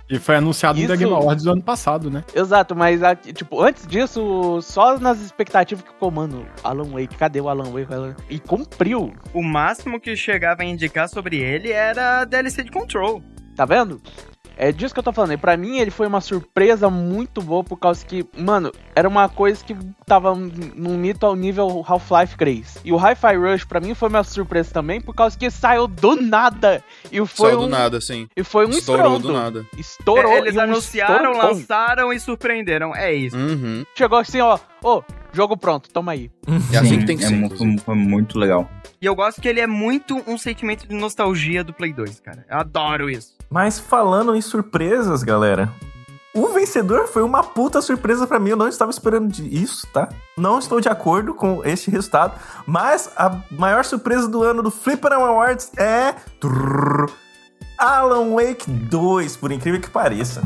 E 0.09 0.19
foi 0.19 0.35
anunciado 0.35 0.77
no 0.77 0.83
Isso- 0.83 0.93
The 0.93 0.97
Game 0.97 1.13
Awards 1.13 1.43
do 1.45 1.51
ano 1.53 1.61
passado, 1.61 2.09
né? 2.11 2.23
Exato, 2.35 2.75
mas 2.75 2.99
tipo, 3.33 3.61
antes 3.61 3.87
disso, 3.87 4.61
só 4.61 4.97
nas 4.99 5.21
expectativas 5.21 5.83
que 5.85 5.91
ficou, 5.91 6.11
mano, 6.11 6.45
Alan 6.63 6.89
Wake, 6.91 7.15
cadê 7.15 7.39
o 7.39 7.47
Alan 7.47 7.69
Wake? 7.71 7.93
Alan- 7.93 8.15
E 8.29 8.37
cumpriu, 8.37 9.13
O 9.33 9.41
máximo 9.41 9.99
que 10.01 10.15
chegava 10.15 10.63
a 10.63 10.65
indicar 10.65 11.07
sobre 11.07 11.37
ele 11.37 11.71
era 11.71 12.19
a 12.21 12.25
DLC 12.25 12.63
de 12.63 12.71
Control. 12.71 13.21
tá 13.55 13.65
vendo? 13.65 14.01
É 14.57 14.71
disso 14.71 14.93
que 14.93 14.99
eu 14.99 15.03
tô 15.03 15.11
falando. 15.11 15.33
E 15.33 15.37
pra 15.37 15.57
mim, 15.57 15.77
ele 15.79 15.89
foi 15.89 16.05
uma 16.05 16.21
surpresa 16.21 16.89
muito 16.89 17.41
boa, 17.41 17.63
por 17.63 17.77
causa 17.77 18.05
que, 18.05 18.25
mano, 18.37 18.71
era 18.95 19.07
uma 19.07 19.27
coisa 19.27 19.63
que 19.63 19.75
tava 20.05 20.35
num 20.35 20.97
mito 20.97 21.25
ao 21.25 21.35
nível 21.35 21.83
Half-Life 21.87 22.37
3. 22.37 22.77
E 22.85 22.91
o 22.91 22.97
Hi-Fi 22.97 23.35
Rush, 23.37 23.63
pra 23.65 23.79
mim, 23.79 23.95
foi 23.95 24.09
uma 24.09 24.23
surpresa 24.23 24.71
também, 24.71 25.01
por 25.01 25.15
causa 25.15 25.37
que 25.37 25.49
saiu 25.49 25.87
do 25.87 26.15
nada. 26.15 26.83
E 27.11 27.25
foi 27.25 27.49
Saiu 27.51 27.59
um, 27.61 27.63
do 27.63 27.69
nada, 27.69 27.97
assim. 27.97 28.27
E 28.35 28.43
foi 28.43 28.67
um 28.67 28.69
Estourou 28.71 29.05
estrondo. 29.17 29.27
do 29.29 29.33
nada. 29.33 29.65
Estourou. 29.77 30.31
É, 30.33 30.37
eles 30.37 30.55
e 30.55 30.57
um 30.57 30.61
anunciaram, 30.61 31.31
lançaram 31.37 32.13
e 32.13 32.19
surpreenderam. 32.19 32.95
É 32.95 33.11
isso. 33.13 33.35
Uhum. 33.37 33.83
Chegou 33.95 34.19
assim, 34.19 34.41
ó, 34.41 34.59
ô, 34.83 35.01
jogo 35.33 35.57
pronto, 35.57 35.89
toma 35.91 36.11
aí. 36.11 36.29
É 36.71 36.77
assim 36.77 36.89
Sim, 36.89 36.99
que 36.99 37.05
tem 37.05 37.17
que 37.17 37.23
é 37.23 37.27
ser. 37.27 37.33
mu- 37.35 37.45
inclusive. 37.47 37.77
foi, 37.79 37.85
foi 37.85 37.95
muito 37.95 38.37
legal. 38.37 38.69
E 39.01 39.05
eu 39.07 39.15
gosto 39.15 39.41
que 39.41 39.47
ele 39.47 39.59
é 39.59 39.65
muito 39.65 40.21
um 40.27 40.37
sentimento 40.37 40.87
de 40.87 40.93
nostalgia 40.93 41.63
do 41.63 41.73
Play 41.73 41.91
2, 41.93 42.19
cara. 42.19 42.45
Eu 42.47 42.57
adoro 42.57 43.09
isso. 43.09 43.33
Mas 43.51 43.77
falando 43.79 44.33
em 44.35 44.41
surpresas, 44.41 45.21
galera. 45.23 45.69
O 46.33 46.47
vencedor 46.47 47.07
foi 47.09 47.21
uma 47.23 47.43
puta 47.43 47.81
surpresa 47.81 48.25
pra 48.25 48.39
mim. 48.39 48.51
Eu 48.51 48.55
não 48.55 48.69
estava 48.69 48.89
esperando 48.89 49.27
de- 49.27 49.53
isso, 49.61 49.85
tá? 49.91 50.07
Não 50.37 50.59
estou 50.59 50.79
de 50.79 50.87
acordo 50.87 51.33
com 51.33 51.61
este 51.65 51.91
resultado. 51.91 52.33
Mas 52.65 53.11
a 53.17 53.37
maior 53.51 53.83
surpresa 53.83 54.29
do 54.29 54.41
ano 54.41 54.63
do 54.63 54.71
Flipper 54.71 55.11
Awards 55.11 55.69
é. 55.77 56.15
Alan 57.77 58.29
Wake 58.35 58.69
2, 58.69 59.35
por 59.37 59.51
incrível 59.51 59.81
que 59.81 59.89
pareça. 59.89 60.41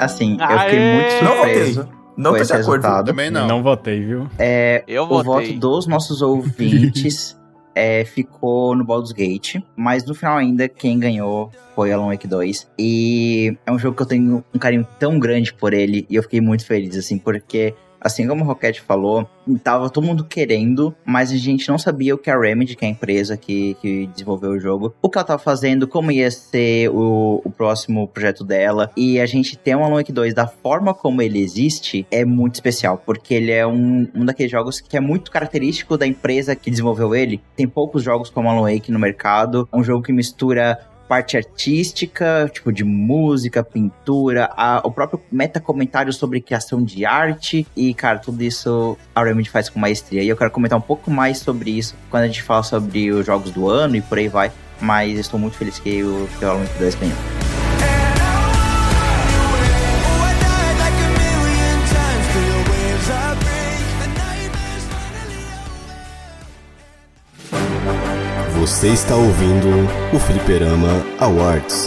Assim, 0.00 0.38
eu 0.40 0.58
fiquei 0.58 0.78
Aê! 0.78 0.94
muito 0.94 1.24
Não 1.24 1.36
votei. 1.36 1.54
surpreso 1.74 1.88
Não 2.16 2.30
com 2.30 2.36
tô 2.36 2.42
esse 2.42 2.52
de 2.54 2.60
acordo. 2.60 2.82
resultado. 2.82 3.06
Também 3.06 3.30
não. 3.30 3.46
Não 3.48 3.62
votei, 3.62 4.04
viu? 4.04 4.28
É, 4.38 4.84
Eu 4.86 5.04
o 5.04 5.06
votei. 5.08 5.24
voto 5.52 5.60
dos 5.60 5.86
nossos 5.86 6.22
ouvintes 6.22 7.36
é, 7.76 8.06
ficou 8.06 8.74
no 8.74 8.82
Baldur's 8.82 9.12
Gate, 9.12 9.56
mas 9.76 10.06
no 10.06 10.14
final 10.14 10.38
ainda 10.38 10.66
quem 10.66 10.98
ganhou 10.98 11.52
foi 11.74 11.92
Alan 11.92 12.06
Wake 12.06 12.26
2. 12.26 12.66
E 12.78 13.54
é 13.66 13.70
um 13.70 13.78
jogo 13.78 13.94
que 13.94 14.02
eu 14.02 14.06
tenho 14.06 14.42
um 14.52 14.58
carinho 14.58 14.88
tão 14.98 15.18
grande 15.18 15.52
por 15.52 15.74
ele 15.74 16.06
e 16.08 16.14
eu 16.14 16.22
fiquei 16.22 16.40
muito 16.40 16.64
feliz, 16.64 16.96
assim, 16.96 17.18
porque 17.18 17.74
assim 18.06 18.26
como 18.26 18.44
o 18.44 18.46
Rocket 18.46 18.80
falou, 18.80 19.28
tava 19.62 19.90
todo 19.90 20.06
mundo 20.06 20.24
querendo, 20.24 20.94
mas 21.04 21.32
a 21.32 21.36
gente 21.36 21.68
não 21.68 21.78
sabia 21.78 22.14
o 22.14 22.18
que 22.18 22.30
a 22.30 22.38
Remedy, 22.38 22.76
que 22.76 22.84
é 22.84 22.88
a 22.88 22.90
empresa 22.90 23.36
que, 23.36 23.74
que 23.80 24.06
desenvolveu 24.06 24.52
o 24.52 24.60
jogo, 24.60 24.94
o 25.02 25.10
que 25.10 25.18
ela 25.18 25.26
tava 25.26 25.42
fazendo, 25.42 25.88
como 25.88 26.12
ia 26.12 26.30
ser 26.30 26.88
o, 26.90 27.42
o 27.44 27.50
próximo 27.50 28.06
projeto 28.08 28.44
dela. 28.44 28.90
E 28.96 29.20
a 29.20 29.26
gente 29.26 29.58
ter 29.58 29.76
um 29.76 29.84
Alan 29.84 29.96
Wake 29.96 30.12
2 30.12 30.32
da 30.32 30.46
forma 30.46 30.94
como 30.94 31.20
ele 31.20 31.40
existe 31.40 32.06
é 32.10 32.24
muito 32.24 32.54
especial, 32.54 33.02
porque 33.04 33.34
ele 33.34 33.50
é 33.50 33.66
um, 33.66 34.08
um 34.14 34.24
daqueles 34.24 34.52
jogos 34.52 34.80
que 34.80 34.96
é 34.96 35.00
muito 35.00 35.30
característico 35.30 35.98
da 35.98 36.06
empresa 36.06 36.54
que 36.54 36.70
desenvolveu 36.70 37.14
ele. 37.14 37.40
Tem 37.56 37.66
poucos 37.66 38.02
jogos 38.02 38.30
como 38.30 38.48
Alan 38.48 38.72
Wake 38.72 38.92
no 38.92 38.98
mercado, 38.98 39.68
é 39.72 39.76
um 39.76 39.82
jogo 39.82 40.02
que 40.02 40.12
mistura 40.12 40.78
parte 41.08 41.36
artística, 41.36 42.50
tipo 42.52 42.72
de 42.72 42.84
música, 42.84 43.62
pintura, 43.62 44.50
a- 44.56 44.80
o 44.84 44.90
próprio 44.90 45.20
meta-comentário 45.30 46.12
sobre 46.12 46.40
criação 46.40 46.82
de 46.82 47.04
arte 47.04 47.66
e, 47.76 47.94
cara, 47.94 48.18
tudo 48.18 48.42
isso 48.42 48.96
a 49.14 49.22
Remedy 49.22 49.50
faz 49.50 49.68
com 49.68 49.78
maestria. 49.78 50.22
E 50.22 50.28
eu 50.28 50.36
quero 50.36 50.50
comentar 50.50 50.78
um 50.78 50.82
pouco 50.82 51.10
mais 51.10 51.38
sobre 51.38 51.70
isso 51.70 51.94
quando 52.10 52.24
a 52.24 52.26
gente 52.26 52.42
fala 52.42 52.62
sobre 52.62 53.10
os 53.10 53.24
jogos 53.24 53.50
do 53.50 53.68
ano 53.68 53.96
e 53.96 54.00
por 54.00 54.18
aí 54.18 54.28
vai, 54.28 54.50
mas 54.80 55.18
estou 55.18 55.38
muito 55.38 55.56
feliz 55.56 55.78
que 55.78 56.02
o, 56.02 56.26
Wake 56.40 56.78
2 56.78 56.94
ganhou. 56.96 57.55
Você 68.66 68.88
está 68.88 69.14
ouvindo 69.14 69.68
o 70.12 70.18
Fliperama 70.18 70.88
Awards. 71.20 71.86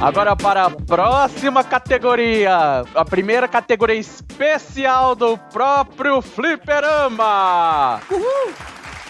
Agora 0.00 0.36
para 0.36 0.66
a 0.66 0.70
próxima 0.70 1.64
categoria. 1.64 2.84
A 2.94 3.04
primeira 3.04 3.48
categoria 3.48 3.96
especial 3.96 5.16
do 5.16 5.36
próprio 5.36 6.22
Fliperama. 6.22 8.00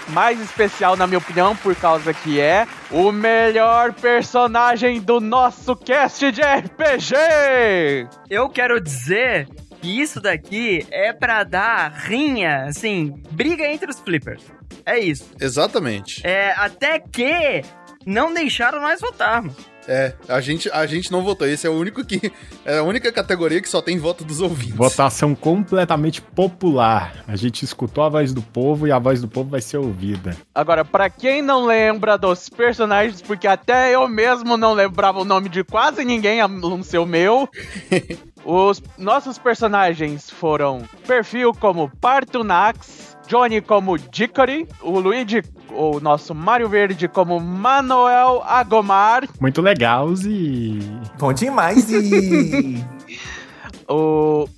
Mais 0.08 0.40
especial, 0.40 0.96
na 0.96 1.06
minha 1.06 1.18
opinião, 1.18 1.54
por 1.54 1.76
causa 1.76 2.14
que 2.14 2.40
é 2.40 2.66
o 2.90 3.12
melhor 3.12 3.92
personagem 3.92 5.02
do 5.02 5.20
nosso 5.20 5.76
cast 5.76 6.32
de 6.32 6.40
RPG. 6.40 8.08
Eu 8.30 8.48
quero 8.48 8.80
dizer 8.80 9.46
que 9.80 10.00
isso 10.00 10.20
daqui 10.20 10.86
é 10.90 11.12
pra 11.12 11.44
dar 11.44 11.90
rinha, 11.92 12.64
assim, 12.64 13.22
briga 13.30 13.66
entre 13.66 13.90
os 13.90 13.98
flippers. 13.98 14.42
É 14.84 14.98
isso. 14.98 15.30
Exatamente. 15.40 16.26
É, 16.26 16.52
até 16.56 16.98
que 16.98 17.62
não 18.06 18.32
deixaram 18.32 18.80
nós 18.80 19.00
votarmos. 19.00 19.54
É, 19.88 20.14
a 20.28 20.40
gente, 20.40 20.70
a 20.70 20.86
gente 20.86 21.10
não 21.10 21.22
votou. 21.22 21.48
Esse 21.48 21.66
é 21.66 21.70
o 21.70 21.72
único 21.72 22.04
que. 22.04 22.30
É 22.64 22.78
a 22.78 22.82
única 22.82 23.10
categoria 23.10 23.60
que 23.60 23.68
só 23.68 23.80
tem 23.80 23.98
voto 23.98 24.22
dos 24.22 24.40
ouvintes. 24.40 24.76
Votação 24.76 25.34
completamente 25.34 26.20
popular. 26.20 27.24
A 27.26 27.34
gente 27.34 27.64
escutou 27.64 28.04
a 28.04 28.08
voz 28.08 28.32
do 28.32 28.42
povo 28.42 28.86
e 28.86 28.92
a 28.92 28.98
voz 28.98 29.20
do 29.20 29.26
povo 29.26 29.50
vai 29.50 29.60
ser 29.60 29.78
ouvida. 29.78 30.36
Agora, 30.54 30.84
pra 30.84 31.08
quem 31.08 31.42
não 31.42 31.64
lembra 31.64 32.16
dos 32.16 32.48
personagens, 32.48 33.20
porque 33.22 33.48
até 33.48 33.94
eu 33.94 34.06
mesmo 34.06 34.56
não 34.56 34.74
lembrava 34.74 35.20
o 35.20 35.24
nome 35.24 35.48
de 35.48 35.64
quase 35.64 36.04
ninguém, 36.04 36.40
a 36.40 36.46
não 36.46 36.82
ser 36.82 36.98
o 36.98 37.06
meu. 37.06 37.48
Os 38.44 38.82
nossos 38.96 39.38
personagens 39.38 40.30
foram 40.30 40.82
Perfil 41.06 41.52
como 41.52 41.90
Partunax, 42.00 43.16
Johnny 43.26 43.60
como 43.60 43.98
Dickory, 43.98 44.66
o 44.82 44.98
Luigi, 44.98 45.42
o 45.70 46.00
nosso 46.00 46.34
Mario 46.34 46.68
Verde 46.68 47.06
como 47.06 47.38
Manuel 47.38 48.42
Agomar, 48.44 49.28
Muito 49.40 49.60
legal 49.60 50.12
e. 50.24 50.80
Bom 51.18 51.32
demais 51.32 51.90
e. 51.90 52.84
o... 53.88 54.48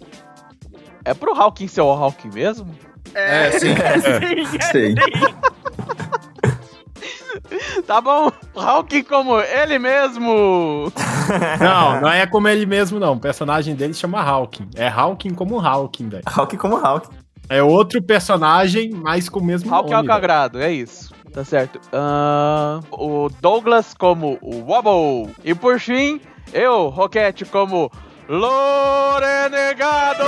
É 1.04 1.12
pro 1.12 1.34
Hawking 1.34 1.66
ser 1.66 1.80
o 1.80 1.90
Hawking 1.90 2.30
mesmo? 2.32 2.72
É, 3.14 3.50
sim. 3.50 3.74
sim, 3.74 4.56
é 4.58 4.62
Sei. 4.62 4.94
Tá 7.86 8.00
bom, 8.00 8.30
Hawking 8.56 9.02
como 9.04 9.40
ele 9.40 9.78
mesmo. 9.78 10.92
Não, 11.60 12.00
não 12.00 12.08
é 12.08 12.26
como 12.26 12.48
ele 12.48 12.66
mesmo, 12.66 12.98
não. 12.98 13.14
O 13.14 13.20
personagem 13.20 13.74
dele 13.74 13.94
chama 13.94 14.20
Hawking. 14.20 14.68
É 14.74 14.88
Hawking 14.88 15.34
como 15.34 15.60
Hawking, 15.60 16.08
velho. 16.08 16.22
Hulk 16.28 16.56
como 16.56 16.76
Hulk. 16.76 17.08
É 17.48 17.62
outro 17.62 18.02
personagem, 18.02 18.90
mas 18.90 19.28
com 19.28 19.40
o 19.40 19.44
mesmo 19.44 19.72
Hawking 19.72 19.92
ao 19.92 20.02
nome. 20.02 20.08
velho. 20.08 20.20
quadrado, 20.20 20.60
é 20.60 20.72
isso. 20.72 21.12
Tá 21.32 21.44
certo. 21.44 21.80
Ahn, 21.92 22.80
o 22.90 23.28
Douglas 23.40 23.94
como 23.94 24.38
o 24.42 24.64
Wobble. 24.64 25.34
E 25.44 25.54
por 25.54 25.78
fim, 25.80 26.20
eu, 26.52 26.88
Roquete, 26.88 27.44
como 27.44 27.90
Lorenegado! 28.28 30.24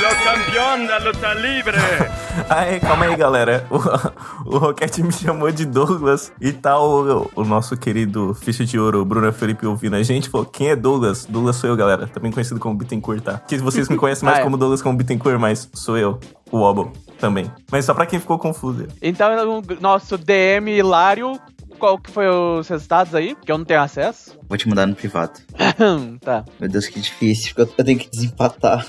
Lo 0.00 0.08
campeón 0.24 0.86
da 0.86 0.98
luta 0.98 1.34
libre. 1.34 1.76
Aí, 2.48 2.78
calma 2.80 3.06
aí, 3.06 3.16
galera. 3.16 3.66
O, 3.70 4.54
o 4.54 4.58
Rocket 4.58 4.98
me 4.98 5.12
chamou 5.12 5.50
de 5.50 5.66
Douglas 5.66 6.32
e 6.40 6.52
tá 6.52 6.80
o, 6.80 7.28
o 7.34 7.44
nosso 7.44 7.76
querido 7.76 8.32
Ficha 8.32 8.64
de 8.64 8.78
Ouro, 8.78 9.04
Bruno 9.04 9.30
Felipe, 9.32 9.66
ouvindo 9.66 9.96
a 9.96 10.02
gente. 10.02 10.28
Falou, 10.30 10.46
quem 10.46 10.68
é 10.70 10.76
Douglas? 10.76 11.26
Douglas 11.26 11.56
sou 11.56 11.68
eu, 11.68 11.76
galera. 11.76 12.06
Também 12.06 12.30
conhecido 12.32 12.58
como 12.60 12.76
Bittencourt, 12.76 13.22
tá? 13.22 13.38
Que 13.46 13.58
vocês 13.58 13.88
me 13.88 13.96
conhecem 13.96 14.24
mais 14.24 14.38
Ah, 14.38 14.40
é. 14.40 14.44
como 14.44 14.56
Douglas 14.56 14.80
como 14.80 14.96
Bittencourt, 14.96 15.38
mas 15.38 15.68
sou 15.74 15.98
eu, 15.98 16.18
o 16.50 16.58
Wobble, 16.58 16.90
também. 17.18 17.50
Mas 17.70 17.84
só 17.84 17.92
pra 17.92 18.06
quem 18.06 18.20
ficou 18.20 18.38
confuso. 18.38 18.86
Então, 19.02 19.58
o 19.58 19.62
nosso 19.80 20.16
DM 20.16 20.70
Hilário, 20.70 21.38
qual 21.78 21.98
que 21.98 22.10
foi 22.10 22.28
os 22.28 22.68
resultados 22.68 23.14
aí? 23.14 23.34
Que 23.44 23.50
eu 23.52 23.56
não 23.58 23.64
tenho 23.64 23.80
acesso. 23.80 24.38
Vou 24.48 24.58
te 24.58 24.68
mandar 24.68 24.86
no 24.86 24.94
privado. 24.94 25.40
tá. 26.20 26.44
Meu 26.60 26.68
Deus, 26.68 26.86
que 26.88 27.00
difícil, 27.00 27.54
porque 27.54 27.70
eu- 27.72 27.74
eu 27.78 27.84
tenho 27.84 27.98
que 27.98 28.10
desempatar. 28.10 28.86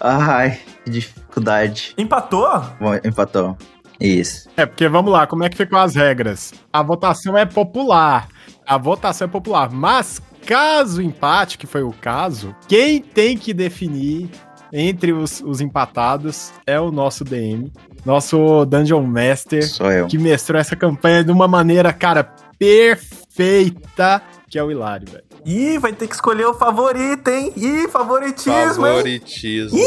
Ai, 0.00 0.58
que 0.84 0.90
dificuldade. 0.90 1.94
Empatou? 1.98 2.48
Bom, 2.80 2.94
empatou. 3.04 3.56
Isso. 4.00 4.48
É, 4.56 4.64
porque 4.64 4.88
vamos 4.88 5.12
lá, 5.12 5.26
como 5.26 5.44
é 5.44 5.48
que 5.50 5.56
ficam 5.58 5.78
as 5.78 5.94
regras? 5.94 6.54
A 6.72 6.82
votação 6.82 7.36
é 7.36 7.44
popular. 7.44 8.28
A 8.66 8.78
votação 8.78 9.26
é 9.26 9.30
popular. 9.30 9.70
Mas, 9.70 10.22
caso 10.46 11.02
empate, 11.02 11.58
que 11.58 11.66
foi 11.66 11.82
o 11.82 11.92
caso, 11.92 12.56
quem 12.66 13.00
tem 13.00 13.36
que 13.36 13.52
definir 13.52 14.30
entre 14.72 15.12
os, 15.12 15.42
os 15.44 15.60
empatados 15.60 16.50
é 16.66 16.80
o 16.80 16.90
nosso 16.90 17.24
DM, 17.24 17.70
nosso 18.04 18.64
Dungeon 18.64 19.02
Master, 19.02 19.66
Sou 19.68 19.90
eu. 19.90 20.06
que 20.06 20.18
mestrou 20.18 20.60
essa 20.60 20.74
campanha 20.76 21.22
de 21.24 21.30
uma 21.30 21.46
maneira, 21.48 21.92
cara, 21.92 22.24
perfeita, 22.58 24.22
que 24.48 24.58
é 24.58 24.62
o 24.62 24.70
Hilário, 24.70 25.06
velho. 25.10 25.24
Ih, 25.44 25.78
vai 25.78 25.92
ter 25.92 26.06
que 26.06 26.14
escolher 26.14 26.44
o 26.46 26.54
favorito, 26.54 27.28
hein? 27.28 27.52
Ih, 27.56 27.88
favoritismo, 27.88 28.86
hein? 28.86 28.92
Favoritismo. 28.96 29.78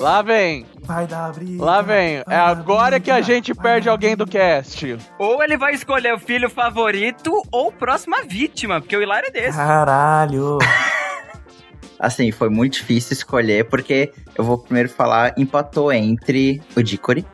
Lá 0.00 0.22
vem, 0.22 0.66
Vai 0.82 1.06
dar 1.06 1.30
briga. 1.32 1.62
lá 1.62 1.82
vem. 1.82 2.22
É 2.28 2.36
agora 2.36 2.98
que 2.98 3.10
a 3.10 3.14
briga, 3.14 3.26
gente 3.26 3.54
perde 3.54 3.88
alguém 3.88 4.16
do 4.16 4.24
briga. 4.24 4.38
cast. 4.62 4.96
Ou 5.18 5.42
ele 5.42 5.56
vai 5.58 5.74
escolher 5.74 6.14
o 6.14 6.18
filho 6.18 6.48
favorito 6.48 7.42
ou 7.52 7.70
próxima 7.70 8.22
vítima, 8.26 8.80
porque 8.80 8.96
o 8.96 9.02
Hilário 9.02 9.28
é 9.28 9.30
desse. 9.30 9.56
Caralho. 9.58 10.58
Assim, 12.00 12.32
foi 12.32 12.48
muito 12.48 12.74
difícil 12.74 13.12
escolher, 13.12 13.68
porque 13.68 14.10
eu 14.36 14.42
vou 14.42 14.56
primeiro 14.58 14.88
falar, 14.88 15.34
empatou 15.36 15.92
entre 15.92 16.60
o 16.74 16.82
Dickory, 16.82 17.26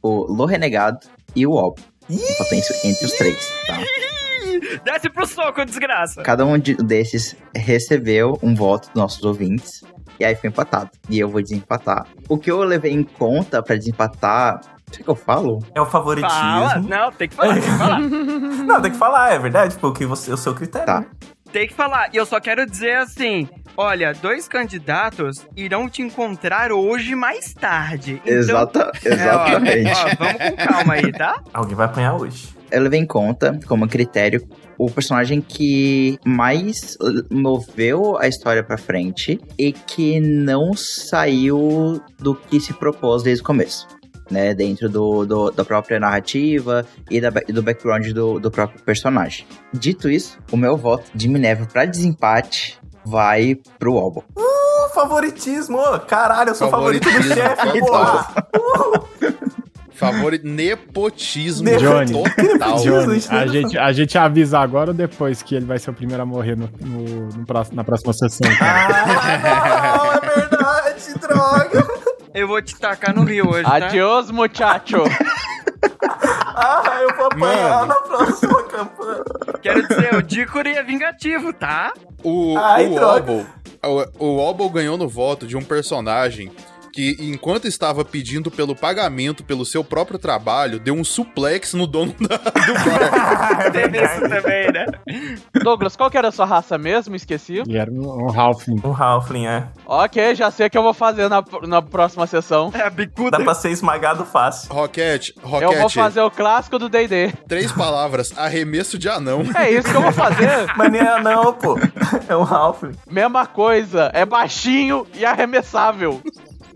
o 0.00 0.32
Lo 0.32 0.44
Renegado 0.46 0.98
e 1.34 1.44
o 1.46 1.52
Ob. 1.52 1.80
Empatou 2.08 2.56
isso 2.58 2.72
entre 2.84 3.06
os 3.06 3.12
três, 3.12 3.48
tá? 3.66 3.78
Desce 4.84 5.10
pro 5.10 5.26
soco, 5.26 5.64
desgraça. 5.64 6.22
Cada 6.22 6.46
um 6.46 6.56
de- 6.58 6.76
desses 6.76 7.34
recebeu 7.54 8.38
um 8.42 8.54
voto 8.54 8.86
dos 8.88 8.94
nossos 8.94 9.22
ouvintes. 9.24 9.82
E 10.18 10.24
aí 10.24 10.34
foi 10.36 10.48
empatado. 10.48 10.90
E 11.10 11.18
eu 11.18 11.28
vou 11.28 11.42
desempatar. 11.42 12.06
O 12.28 12.38
que 12.38 12.50
eu 12.50 12.62
levei 12.62 12.92
em 12.92 13.02
conta 13.02 13.62
pra 13.62 13.74
desempatar. 13.76 14.60
O 14.88 14.90
que 14.92 15.08
eu 15.08 15.14
falo? 15.16 15.58
É 15.74 15.80
o 15.80 15.86
favoritismo. 15.86 16.30
Fala. 16.38 16.78
Não, 16.78 17.10
tem 17.10 17.28
que 17.28 17.34
falar, 17.34 17.54
tem 17.54 17.62
que 17.62 17.68
falar. 17.68 17.98
Não, 18.64 18.82
tem 18.82 18.90
que 18.92 18.96
falar, 18.98 19.32
é 19.32 19.38
verdade, 19.40 19.76
porque 19.78 20.06
você, 20.06 20.32
o 20.32 20.36
seu 20.36 20.54
critério. 20.54 20.86
Tá. 20.86 21.04
Tem 21.52 21.66
que 21.66 21.74
falar. 21.74 22.10
E 22.12 22.16
eu 22.16 22.24
só 22.24 22.38
quero 22.40 22.64
dizer 22.64 22.96
assim: 22.98 23.48
olha, 23.76 24.12
dois 24.12 24.46
candidatos 24.48 25.46
irão 25.56 25.88
te 25.88 26.02
encontrar 26.02 26.72
hoje 26.72 27.14
mais 27.14 27.52
tarde. 27.54 28.20
Então, 28.24 28.34
Exata, 28.38 28.92
é, 29.04 29.08
ó, 29.10 29.12
exatamente. 29.14 29.90
ó, 29.92 30.16
vamos 30.18 30.50
com 30.50 30.56
calma 30.56 30.94
aí, 30.94 31.12
tá? 31.12 31.42
Alguém 31.52 31.74
vai 31.74 31.86
apanhar 31.86 32.14
hoje. 32.16 32.48
eu 32.70 32.82
levei 32.82 33.00
em 33.00 33.06
conta, 33.06 33.58
como 33.66 33.86
critério, 33.88 34.46
o 34.78 34.90
personagem 34.90 35.40
que 35.40 36.18
mais 36.24 36.96
moveu 37.30 38.18
a 38.18 38.26
história 38.26 38.62
pra 38.62 38.76
frente 38.76 39.40
e 39.58 39.72
que 39.72 40.18
não 40.20 40.72
saiu 40.74 42.00
do 42.18 42.34
que 42.34 42.58
se 42.60 42.72
propôs 42.72 43.22
desde 43.22 43.42
o 43.42 43.46
começo. 43.46 43.86
Né, 44.30 44.54
dentro 44.54 44.88
do, 44.88 45.26
do- 45.26 45.50
da 45.50 45.66
própria 45.66 46.00
narrativa 46.00 46.86
e, 47.10 47.20
da, 47.20 47.28
do 47.28 47.62
background 47.62 48.08
do, 48.12 48.40
do 48.40 48.50
próprio 48.50 48.82
personagem. 48.82 49.44
Dito 49.70 50.08
isso, 50.08 50.38
o 50.50 50.56
meu 50.56 50.78
voto 50.78 51.04
de 51.14 51.28
Minerva 51.28 51.66
pra 51.66 51.84
desempate 51.84 52.78
vai 53.04 53.56
pro 53.78 53.96
Albo. 53.98 54.24
Uh, 54.36 54.94
favoritismo. 54.94 55.78
Caralho, 56.06 56.50
eu 56.50 56.54
sou 56.54 56.68
o 56.68 56.70
favorito 56.70 57.04
do 57.04 57.10
Favoritismo 57.10 57.34
chefe, 57.42 57.80
porra. 57.80 58.26
Favori... 59.94 60.40
Nepotismo 60.42 61.68
Johnny. 61.78 62.12
total. 62.12 62.76
Johnny, 62.82 63.22
não 63.30 63.38
a 63.38 63.44
é 63.44 63.48
gente, 63.48 63.78
a 63.78 63.92
gente 63.92 64.18
avisa 64.18 64.58
agora 64.58 64.90
ou 64.90 64.94
depois 64.94 65.40
que 65.40 65.54
ele 65.54 65.64
vai 65.64 65.78
ser 65.78 65.90
o 65.90 65.94
primeiro 65.94 66.20
a 66.20 66.26
morrer 66.26 66.56
no, 66.56 66.68
no- 66.80 67.28
no 67.28 67.46
próximo- 67.46 67.76
na 67.76 67.84
próxima 67.84 68.12
sessão. 68.12 68.50
Ah, 68.60 70.18
é 70.20 70.40
verdade, 70.40 71.14
droga. 71.20 71.86
Eu 72.34 72.48
vou 72.48 72.60
te 72.60 72.74
tacar 72.76 73.14
no 73.14 73.22
rio 73.22 73.48
hoje, 73.48 73.62
tá? 73.62 73.76
Adiós, 73.76 74.30
muchacho. 74.32 74.96
Ah, 76.56 77.00
eu 77.02 77.16
vou 77.16 77.26
apanhar 77.26 77.70
Mano. 77.70 77.86
na 77.86 77.94
próxima 77.96 78.62
campanha. 78.64 79.24
Quero 79.60 79.88
dizer, 79.88 80.14
o 80.14 80.22
Dickory 80.22 80.76
é 80.76 80.82
vingativo, 80.82 81.52
tá? 81.52 81.92
O, 82.22 82.56
Ai, 82.56 82.86
o 82.86 82.94
droga. 82.94 83.46
O, 84.18 84.26
o 84.26 84.38
Obel 84.38 84.68
ganhou 84.70 84.96
no 84.96 85.08
voto 85.08 85.46
de 85.46 85.56
um 85.56 85.62
personagem 85.62 86.50
que, 86.94 87.16
enquanto 87.18 87.66
estava 87.66 88.04
pedindo 88.04 88.50
pelo 88.50 88.76
pagamento 88.76 89.42
pelo 89.42 89.64
seu 89.64 89.82
próprio 89.82 90.16
trabalho, 90.18 90.78
deu 90.78 90.94
um 90.94 91.02
suplex 91.02 91.74
no 91.74 91.86
dono 91.88 92.14
da- 92.20 92.36
do 92.36 92.74
bar. 92.88 93.72
Teve 93.72 94.00
isso 94.04 94.20
também, 94.20 94.72
né? 94.72 94.86
Douglas, 95.62 95.96
qual 95.96 96.08
que 96.10 96.16
era 96.16 96.28
a 96.28 96.32
sua 96.32 96.46
raça 96.46 96.78
mesmo? 96.78 97.16
Esqueci. 97.16 97.58
Ele 97.58 97.76
era 97.76 97.90
um, 97.90 98.26
um 98.26 98.40
Halfling. 98.40 98.80
Um 98.84 98.92
Halfling, 98.94 99.46
é. 99.46 99.66
Ok, 99.86 100.34
já 100.36 100.50
sei 100.50 100.66
o 100.66 100.70
que 100.70 100.78
eu 100.78 100.82
vou 100.82 100.94
fazer 100.94 101.28
na, 101.28 101.42
na 101.66 101.82
próxima 101.82 102.26
sessão. 102.26 102.70
É 102.72 102.82
a 102.82 102.90
bicuda. 102.90 103.38
Dá 103.38 103.44
pra 103.44 103.54
ser 103.54 103.70
esmagado 103.70 104.24
fácil. 104.24 104.72
Rocket, 104.72 105.30
Eu 105.36 105.42
vou 105.48 105.60
Rocket, 105.60 105.94
fazer 105.94 106.20
o 106.20 106.30
clássico 106.30 106.78
do 106.78 106.88
D&D. 106.88 107.32
três 107.48 107.72
palavras, 107.72 108.32
arremesso 108.36 108.96
de 108.96 109.08
anão. 109.08 109.42
É 109.56 109.70
isso 109.70 109.90
que 109.90 109.96
eu 109.96 110.02
vou 110.02 110.12
fazer. 110.12 110.72
Mas 110.76 110.92
nem 110.92 111.00
é 111.00 111.20
não, 111.20 111.52
pô. 111.52 111.76
É 112.28 112.36
um 112.36 112.42
Halfling. 112.44 112.92
Mesma 113.10 113.46
coisa, 113.46 114.10
é 114.14 114.24
baixinho 114.24 115.06
e 115.14 115.24
arremessável. 115.24 116.20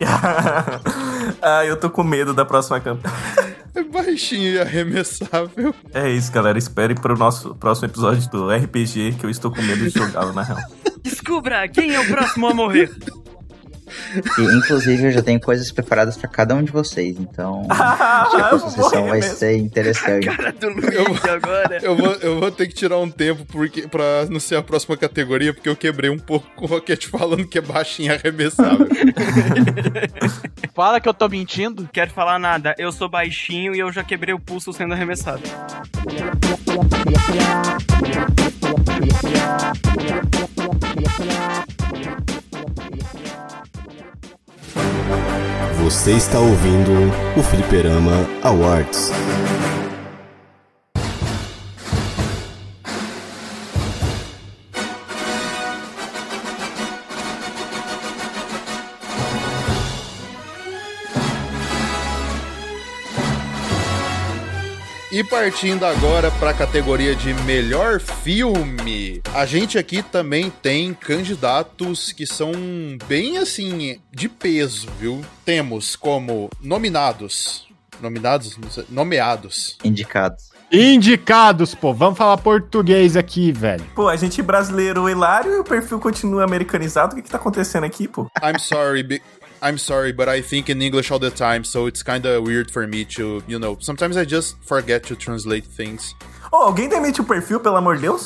ah, 1.42 1.64
eu 1.64 1.76
tô 1.78 1.90
com 1.90 2.02
medo 2.02 2.32
da 2.32 2.44
próxima 2.44 2.80
campanha. 2.80 3.14
É 3.74 3.82
baixinho 3.82 4.54
e 4.54 4.61
arremessável. 4.61 5.74
É 5.92 6.11
isso, 6.11 6.32
galera. 6.32 6.58
Espere 6.58 6.94
pro 6.94 7.16
nosso 7.16 7.54
próximo 7.54 7.87
episódio 7.88 8.28
do 8.30 8.50
RPG, 8.50 9.16
que 9.18 9.24
eu 9.24 9.30
estou 9.30 9.50
com 9.50 9.62
medo 9.62 9.88
de 9.88 9.90
jogá-lo, 9.90 10.32
na 10.32 10.42
real. 10.42 10.58
Descubra 11.02 11.68
quem 11.68 11.94
é 11.94 12.00
o 12.00 12.06
próximo 12.06 12.48
a 12.48 12.54
morrer. 12.54 12.90
E, 14.38 14.42
inclusive, 14.57 15.05
eu 15.07 15.12
já 15.12 15.22
tenho 15.22 15.40
coisas 15.40 15.70
preparadas 15.72 16.16
pra 16.16 16.29
cada 16.29 16.55
um 16.55 16.62
de 16.62 16.70
vocês. 16.72 17.16
Então, 17.18 17.66
Ah, 17.70 18.22
acho 18.27 18.31
que 18.31 18.37
a 18.37 18.40
eu 18.44 18.48
próxima 18.48 18.70
vou 18.70 18.85
sessão 18.85 19.01
morrer 19.01 19.11
vai 19.11 19.20
mesmo. 19.20 19.37
ser 19.37 19.57
interessante. 19.57 20.27
Cara 20.27 20.53
do 20.53 20.68
Luiz 20.70 21.24
agora. 21.24 21.79
Eu 21.83 21.96
vou, 21.96 22.12
eu 22.14 22.40
vou 22.40 22.51
ter 22.51 22.66
que 22.66 22.74
tirar 22.74 22.98
um 22.98 23.11
tempo 23.11 23.44
porque, 23.46 23.87
pra 23.88 24.27
não 24.29 24.40
ser 24.40 24.57
a 24.57 24.62
próxima 24.62 24.96
categoria, 24.96 25.53
porque 25.55 25.68
eu 25.68 25.77
quebrei 25.77 26.11
um 26.11 26.18
pouco 26.18 26.46
com 26.57 26.64
o 26.64 26.68
Rocket 26.68 27.07
falando 27.07 27.46
que 27.46 27.59
é 27.59 27.61
baixinho 27.61 28.12
e 28.12 28.14
arremessável. 28.14 28.87
Fala 30.74 31.01
que 31.01 31.09
eu 31.09 31.14
tô 31.14 31.29
mentindo. 31.29 31.88
Quero 31.92 32.11
falar 32.11 32.38
nada, 32.38 32.74
eu 32.79 32.92
sou 32.92 33.09
baixinho 33.09 33.74
e 33.74 33.79
eu 33.81 33.90
já 33.92 34.05
quebrei 34.05 34.35
o 34.35 34.38
pulso 34.38 34.72
sendo 34.72 34.94
arremessado. 34.94 35.42
Você 45.82 46.12
está 46.12 46.38
ouvindo 46.38 46.92
o 47.37 47.42
Fliperama 47.42 48.28
Awards. 48.42 49.11
E 65.18 65.24
partindo 65.24 65.85
agora 65.85 66.31
para 66.31 66.50
a 66.50 66.54
categoria 66.54 67.12
de 67.12 67.35
melhor 67.42 67.98
filme, 67.98 69.20
a 69.35 69.44
gente 69.44 69.76
aqui 69.76 70.00
também 70.00 70.48
tem 70.48 70.94
candidatos 70.94 72.12
que 72.12 72.24
são 72.24 72.52
bem 73.09 73.37
assim 73.37 74.00
de 74.12 74.28
peso, 74.28 74.87
viu? 74.96 75.20
Temos 75.44 75.96
como 75.96 76.48
nominados, 76.61 77.66
nominados, 78.00 78.57
nomeados. 78.88 79.76
Indicados. 79.83 80.50
Indicados, 80.70 81.74
pô. 81.74 81.92
Vamos 81.92 82.16
falar 82.16 82.37
português 82.37 83.16
aqui, 83.16 83.50
velho. 83.50 83.85
Pô, 83.96 84.07
a 84.07 84.14
gente 84.14 84.40
brasileiro 84.40 85.09
hilário 85.09 85.52
e 85.52 85.59
o 85.59 85.64
perfil 85.64 85.98
continua 85.98 86.44
americanizado. 86.44 87.14
O 87.14 87.16
que 87.16 87.22
que 87.22 87.31
tá 87.31 87.38
acontecendo 87.38 87.83
aqui, 87.83 88.07
pô? 88.07 88.31
I'm 88.40 88.57
sorry, 88.61 89.02
be- 89.02 89.22
I'm 89.61 89.79
sorry, 89.79 90.12
but 90.12 90.29
I 90.29 90.40
think 90.40 90.68
in 90.68 90.81
English 90.81 91.11
all 91.11 91.18
the 91.18 91.31
time, 91.31 91.64
so 91.64 91.87
it's 91.87 92.03
kind 92.03 92.25
of 92.25 92.44
weird 92.44 92.71
for 92.71 92.87
me 92.87 93.05
to, 93.16 93.42
you 93.49 93.59
know, 93.59 93.77
sometimes 93.81 94.16
I 94.16 94.25
just 94.25 94.57
forget 94.62 95.03
to 95.05 95.16
translate 95.16 95.64
things. 95.64 96.14
Ô, 96.53 96.57
alguém 96.57 96.88
demite 96.88 97.21
o 97.21 97.25
perfil, 97.25 97.61
pelo 97.61 97.77
amor 97.77 97.97
de 97.97 98.03
Deus? 98.03 98.25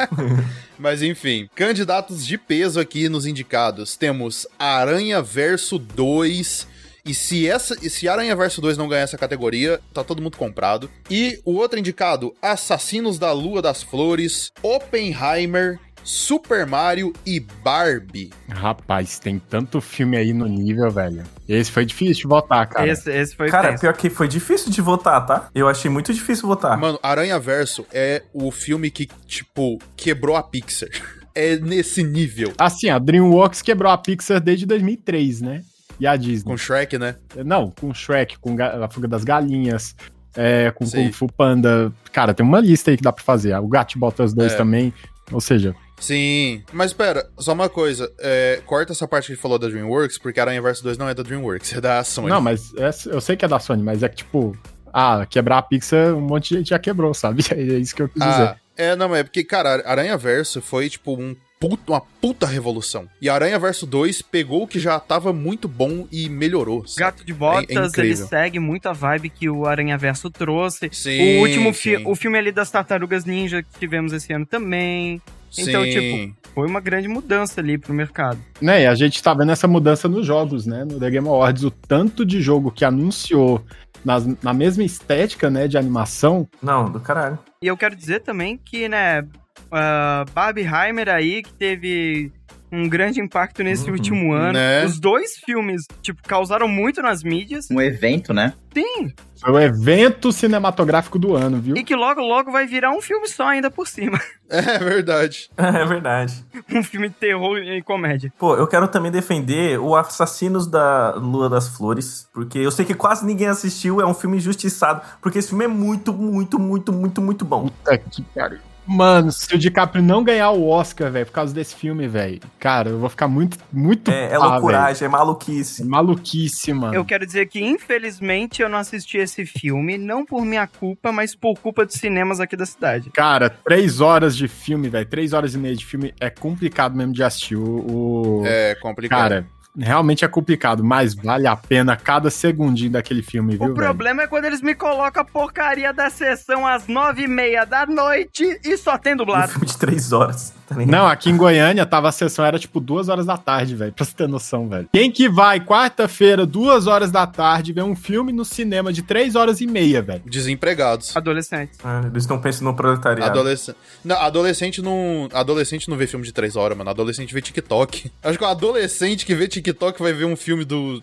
Mas 0.78 1.02
enfim, 1.02 1.48
candidatos 1.54 2.24
de 2.24 2.38
peso 2.38 2.78
aqui 2.78 3.08
nos 3.08 3.26
indicados. 3.26 3.96
Temos 3.96 4.46
Aranha 4.58 5.20
Verso 5.20 5.78
2. 5.78 6.68
E 7.04 7.14
se, 7.14 7.48
essa, 7.48 7.76
e 7.82 7.88
se 7.88 8.08
Aranha 8.08 8.36
Verso 8.36 8.60
2 8.60 8.76
não 8.76 8.86
ganhar 8.86 9.02
essa 9.02 9.16
categoria, 9.18 9.80
tá 9.92 10.04
todo 10.04 10.22
mundo 10.22 10.36
comprado. 10.36 10.90
E 11.10 11.40
o 11.44 11.54
outro 11.54 11.78
indicado, 11.78 12.34
Assassinos 12.42 13.18
da 13.18 13.32
Lua 13.32 13.62
das 13.62 13.82
Flores, 13.82 14.52
Oppenheimer, 14.62 15.80
Super 16.10 16.66
Mario 16.66 17.12
e 17.24 17.38
Barbie. 17.38 18.30
Rapaz, 18.48 19.20
tem 19.20 19.38
tanto 19.38 19.80
filme 19.80 20.16
aí 20.16 20.32
no 20.32 20.46
nível, 20.48 20.90
velho. 20.90 21.22
Esse 21.48 21.70
foi 21.70 21.84
difícil 21.86 22.22
de 22.22 22.26
votar, 22.26 22.66
cara. 22.66 22.88
Esse, 22.90 23.08
esse 23.12 23.36
foi 23.36 23.48
Cara, 23.48 23.68
tenso. 23.68 23.80
pior 23.82 23.92
que 23.94 24.10
foi 24.10 24.26
difícil 24.26 24.72
de 24.72 24.80
votar, 24.82 25.24
tá? 25.24 25.48
Eu 25.54 25.68
achei 25.68 25.88
muito 25.88 26.12
difícil 26.12 26.48
votar. 26.48 26.76
Mano, 26.76 26.98
Aranha 27.00 27.38
Verso 27.38 27.86
é 27.92 28.24
o 28.34 28.50
filme 28.50 28.90
que, 28.90 29.06
tipo, 29.24 29.78
quebrou 29.96 30.34
a 30.36 30.42
Pixar. 30.42 30.88
É 31.32 31.56
nesse 31.56 32.02
nível. 32.02 32.52
Assim, 32.58 32.90
a 32.90 32.98
DreamWorks 32.98 33.62
quebrou 33.62 33.90
a 33.90 33.96
Pixar 33.96 34.40
desde 34.40 34.66
2003, 34.66 35.40
né? 35.40 35.62
E 36.00 36.04
a 36.04 36.16
Disney. 36.16 36.42
Com 36.50 36.56
Shrek, 36.58 36.98
né? 36.98 37.14
Não, 37.46 37.70
com 37.70 37.94
Shrek, 37.94 38.36
com 38.40 38.56
A 38.60 38.88
Fuga 38.90 39.06
das 39.06 39.22
Galinhas, 39.22 39.94
é, 40.36 40.72
com 40.72 40.84
Sei. 40.84 41.04
Kung 41.04 41.12
Fu 41.12 41.32
Panda. 41.32 41.92
Cara, 42.12 42.34
tem 42.34 42.44
uma 42.44 42.58
lista 42.58 42.90
aí 42.90 42.96
que 42.96 43.02
dá 43.04 43.12
pra 43.12 43.22
fazer. 43.22 43.56
O 43.60 43.68
Gato 43.68 43.96
Botas 43.96 44.34
2 44.34 44.52
É. 44.52 44.56
também. 44.56 44.92
Ou 45.30 45.40
seja, 45.40 45.72
Sim, 46.00 46.62
mas 46.72 46.92
pera, 46.92 47.28
só 47.38 47.52
uma 47.52 47.68
coisa. 47.68 48.10
é, 48.18 48.60
corta 48.66 48.92
essa 48.92 49.06
parte 49.06 49.26
que 49.26 49.32
ele 49.32 49.40
falou 49.40 49.58
da 49.58 49.68
DreamWorks, 49.68 50.18
porque 50.18 50.40
Aranha 50.40 50.60
Verso 50.62 50.82
2 50.82 50.96
não 50.98 51.08
é 51.08 51.14
da 51.14 51.22
DreamWorks, 51.22 51.72
é 51.76 51.80
da 51.80 52.02
Sony. 52.02 52.28
Não, 52.30 52.40
mas 52.40 52.72
é- 52.76 52.90
eu 53.14 53.20
sei 53.20 53.36
que 53.36 53.44
é 53.44 53.48
da 53.48 53.58
Sony, 53.60 53.82
mas 53.82 54.02
é 54.02 54.08
que, 54.08 54.16
tipo, 54.16 54.56
ah, 54.92 55.24
quebrar 55.28 55.58
a 55.58 55.62
Pixar, 55.62 56.14
um 56.14 56.20
monte 56.22 56.48
de 56.50 56.56
gente 56.58 56.70
já 56.70 56.78
quebrou, 56.78 57.12
sabe? 57.14 57.44
É 57.52 57.60
isso 57.78 57.94
que 57.94 58.02
eu 58.02 58.08
quis 58.08 58.20
dizer. 58.22 58.42
Ah, 58.42 58.56
é, 58.76 58.96
não, 58.96 59.14
é 59.14 59.22
porque, 59.22 59.44
cara, 59.44 59.82
Aranha 59.86 60.16
Verso 60.16 60.62
foi, 60.62 60.88
tipo, 60.88 61.12
um 61.14 61.36
puto- 61.60 61.92
uma 61.92 62.00
puta 62.00 62.46
revolução. 62.46 63.06
E 63.20 63.28
Aranha 63.28 63.58
Verso 63.58 63.84
2 63.86 64.22
pegou 64.22 64.62
o 64.62 64.66
que 64.66 64.80
já 64.80 64.98
tava 64.98 65.30
muito 65.34 65.68
bom 65.68 66.08
e 66.10 66.28
melhorou. 66.30 66.86
sabe? 66.86 67.00
Gato 67.00 67.24
de 67.26 67.32
É- 67.32 67.34
é 67.34 67.38
Botas, 67.38 67.98
ele 67.98 68.16
segue 68.16 68.58
muito 68.58 68.88
a 68.88 68.92
vibe 68.94 69.28
que 69.28 69.50
o 69.50 69.66
Aranha 69.66 69.98
Verso 69.98 70.30
trouxe. 70.30 70.88
Sim, 70.92 71.36
o 71.38 71.40
último 71.42 71.72
fi 71.74 71.98
sim. 71.98 72.02
o 72.06 72.14
filme 72.16 72.38
ali 72.38 72.50
das 72.50 72.70
Tartarugas 72.70 73.26
Ninja 73.26 73.62
que 73.62 73.78
tivemos 73.78 74.14
esse 74.14 74.32
ano 74.32 74.46
também. 74.46 75.20
Então, 75.58 75.82
Sim. 75.84 75.90
tipo, 75.90 76.36
foi 76.54 76.66
uma 76.68 76.80
grande 76.80 77.08
mudança 77.08 77.60
ali 77.60 77.76
pro 77.78 77.92
mercado. 77.92 78.38
Né, 78.60 78.82
e 78.82 78.86
a 78.86 78.94
gente 78.94 79.22
tá 79.22 79.34
vendo 79.34 79.52
essa 79.52 79.66
mudança 79.68 80.08
nos 80.08 80.26
jogos, 80.26 80.66
né? 80.66 80.84
No 80.84 80.98
The 80.98 81.10
Game 81.10 81.28
Awards, 81.28 81.64
o 81.64 81.70
tanto 81.70 82.24
de 82.24 82.40
jogo 82.40 82.70
que 82.70 82.84
anunciou 82.84 83.64
nas- 84.04 84.26
na 84.42 84.52
mesma 84.52 84.82
estética, 84.84 85.50
né, 85.50 85.66
de 85.68 85.76
animação. 85.76 86.48
Não, 86.62 86.90
do 86.90 87.00
caralho. 87.00 87.38
E 87.62 87.66
eu 87.66 87.76
quero 87.76 87.94
dizer 87.96 88.20
também 88.20 88.56
que, 88.56 88.88
né, 88.88 89.20
uh, 89.22 90.30
Barbieheimer 90.32 91.08
aí, 91.08 91.42
que 91.42 91.52
teve 91.54 92.32
um 92.72 92.88
grande 92.88 93.20
impacto 93.20 93.62
nesse 93.62 93.86
Uhum. 93.86 93.92
último 93.92 94.32
ano. 94.32 94.52
Né? 94.54 94.84
Os 94.84 94.98
dois 95.00 95.36
filmes, 95.36 95.84
tipo, 96.02 96.22
causaram 96.22 96.68
muito 96.68 97.02
nas 97.02 97.22
mídias. 97.22 97.68
Um 97.70 97.80
evento, 97.80 98.32
né? 98.32 98.52
Sim, 98.72 99.12
Foi 99.40 99.50
o 99.52 99.58
evento 99.58 100.30
cinematográfico 100.30 101.18
do 101.18 101.34
ano, 101.34 101.60
viu? 101.60 101.76
e 101.76 101.82
que 101.82 101.96
logo, 101.96 102.20
logo 102.20 102.52
vai 102.52 102.66
virar 102.68 102.92
um 102.92 103.00
filme 103.00 103.26
só 103.26 103.48
ainda 103.48 103.70
por 103.70 103.86
cima. 103.88 104.18
É 104.52 104.78
verdade. 104.78 105.48
É 105.56 105.84
verdade. 105.84 106.44
um 106.72 106.82
filme 106.82 107.08
de 107.08 107.14
terror 107.14 107.56
e 107.58 107.80
comédia. 107.82 108.32
Pô, 108.36 108.56
eu 108.56 108.66
quero 108.66 108.88
também 108.88 109.10
defender 109.12 109.78
o 109.78 109.94
Assassinos 109.94 110.66
da 110.66 111.14
Lua 111.14 111.48
das 111.48 111.68
Flores, 111.68 112.28
porque 112.34 112.58
eu 112.58 112.70
sei 112.72 112.84
que 112.84 112.92
quase 112.94 113.24
ninguém 113.24 113.46
assistiu, 113.46 114.00
é 114.00 114.06
um 114.06 114.12
filme 114.14 114.38
injustiçado, 114.38 115.02
porque 115.22 115.38
esse 115.38 115.48
filme 115.50 115.64
é 115.66 115.68
muito, 115.68 116.12
muito, 116.12 116.58
muito, 116.58 116.92
muito, 116.92 117.22
muito 117.22 117.44
bom. 117.44 117.68
Puta 117.68 117.96
que 117.98 118.22
pariu. 118.34 118.58
Mano, 118.92 119.30
se 119.30 119.54
o 119.54 119.58
DiCaprio 119.58 120.02
não 120.02 120.24
ganhar 120.24 120.50
o 120.50 120.66
Oscar, 120.68 121.12
velho, 121.12 121.24
por 121.26 121.32
causa 121.32 121.54
desse 121.54 121.76
filme, 121.76 122.08
velho, 122.08 122.40
cara, 122.58 122.88
eu 122.90 122.98
vou 122.98 123.08
ficar 123.08 123.28
muito, 123.28 123.56
muito 123.72 124.10
É, 124.10 124.24
é 124.32 124.38
pá, 124.38 124.46
loucuragem, 124.46 124.96
é 124.96 125.08
velho. 125.08 125.12
maluquice. 125.12 125.82
É 125.82 125.84
maluquice, 125.84 126.72
mano. 126.72 126.94
Eu 126.94 127.04
quero 127.04 127.24
dizer 127.24 127.46
que, 127.46 127.60
infelizmente, 127.62 128.60
eu 128.62 128.68
não 128.68 128.78
assisti 128.78 129.16
esse 129.18 129.46
filme, 129.46 129.96
não 129.96 130.24
por 130.26 130.44
minha 130.44 130.66
culpa, 130.66 131.12
mas 131.12 131.34
por 131.36 131.56
culpa 131.60 131.86
dos 131.86 131.94
cinemas 131.94 132.40
aqui 132.40 132.56
da 132.56 132.66
cidade. 132.66 133.10
Cara, 133.10 133.48
três 133.48 134.00
horas 134.00 134.36
de 134.36 134.48
filme, 134.48 134.88
velho, 134.88 135.06
três 135.08 135.32
horas 135.32 135.54
e 135.54 135.58
meia 135.58 135.76
de 135.76 135.86
filme 135.86 136.12
é 136.18 136.28
complicado 136.28 136.96
mesmo 136.96 137.12
de 137.12 137.22
assistir. 137.22 137.56
O, 137.56 138.40
o- 138.40 138.42
É 138.46 138.74
complicado. 138.74 139.20
Cara, 139.20 139.46
realmente 139.78 140.24
é 140.24 140.28
complicado, 140.28 140.82
mas 140.84 141.14
vale 141.14 141.46
a 141.46 141.56
pena 141.56 141.96
cada 141.96 142.30
segundinho 142.30 142.90
daquele 142.90 143.22
filme, 143.22 143.52
viu, 143.56 143.62
O 143.62 143.66
velho? 143.66 143.76
problema 143.76 144.22
é 144.22 144.26
quando 144.26 144.44
eles 144.44 144.60
me 144.60 144.74
colocam 144.74 145.22
a 145.22 145.24
porcaria 145.24 145.92
da 145.92 146.10
sessão 146.10 146.66
às 146.66 146.86
nove 146.88 147.22
e 147.22 147.28
meia 147.28 147.64
da 147.64 147.86
noite 147.86 148.60
e 148.64 148.76
só 148.76 148.98
tem 148.98 149.14
Um 149.14 149.18
dublado. 149.18 149.52
filme 149.52 149.66
de 149.66 149.76
três 149.78 150.12
horas. 150.12 150.52
tá? 150.68 150.74
Não, 150.76 151.06
aqui 151.06 151.30
em 151.30 151.36
Goiânia 151.36 151.86
tava 151.86 152.08
a 152.08 152.12
sessão, 152.12 152.44
era 152.44 152.58
tipo 152.58 152.80
duas 152.80 153.08
horas 153.08 153.26
da 153.26 153.36
tarde, 153.36 153.74
velho, 153.76 153.92
pra 153.92 154.04
você 154.04 154.14
ter 154.14 154.28
noção, 154.28 154.68
velho. 154.68 154.88
Quem 154.92 155.10
que 155.10 155.28
vai 155.28 155.60
quarta-feira, 155.60 156.44
duas 156.44 156.86
horas 156.86 157.10
da 157.10 157.26
tarde, 157.26 157.72
ver 157.72 157.82
um 157.84 157.94
filme 157.96 158.32
no 158.32 158.44
cinema 158.44 158.92
de 158.92 159.02
três 159.02 159.34
horas 159.36 159.60
e 159.60 159.66
meia, 159.66 160.02
velho? 160.02 160.22
Desempregados. 160.26 161.16
Adolescentes. 161.16 161.78
Ah, 161.84 162.02
eles 162.04 162.24
estão 162.24 162.40
pensando 162.40 162.64
no 162.66 162.74
proletariado. 162.76 163.30
Adolescente. 163.38 163.76
Não, 164.04 164.16
adolescente 164.16 164.82
não. 164.82 165.28
Adolescente 165.32 165.88
não 165.88 165.96
vê 165.96 166.06
filme 166.06 166.24
de 166.24 166.32
três 166.32 166.56
horas, 166.56 166.76
mano. 166.76 166.90
Adolescente 166.90 167.32
vê 167.32 167.40
TikTok. 167.40 168.10
Acho 168.22 168.38
que 168.38 168.44
o 168.44 168.46
adolescente 168.48 169.24
que 169.24 169.34
vê 169.34 169.46
TikTok 169.46 169.59
vai 169.98 170.12
ver 170.12 170.24
um 170.24 170.36
filme 170.36 170.64
do. 170.64 171.02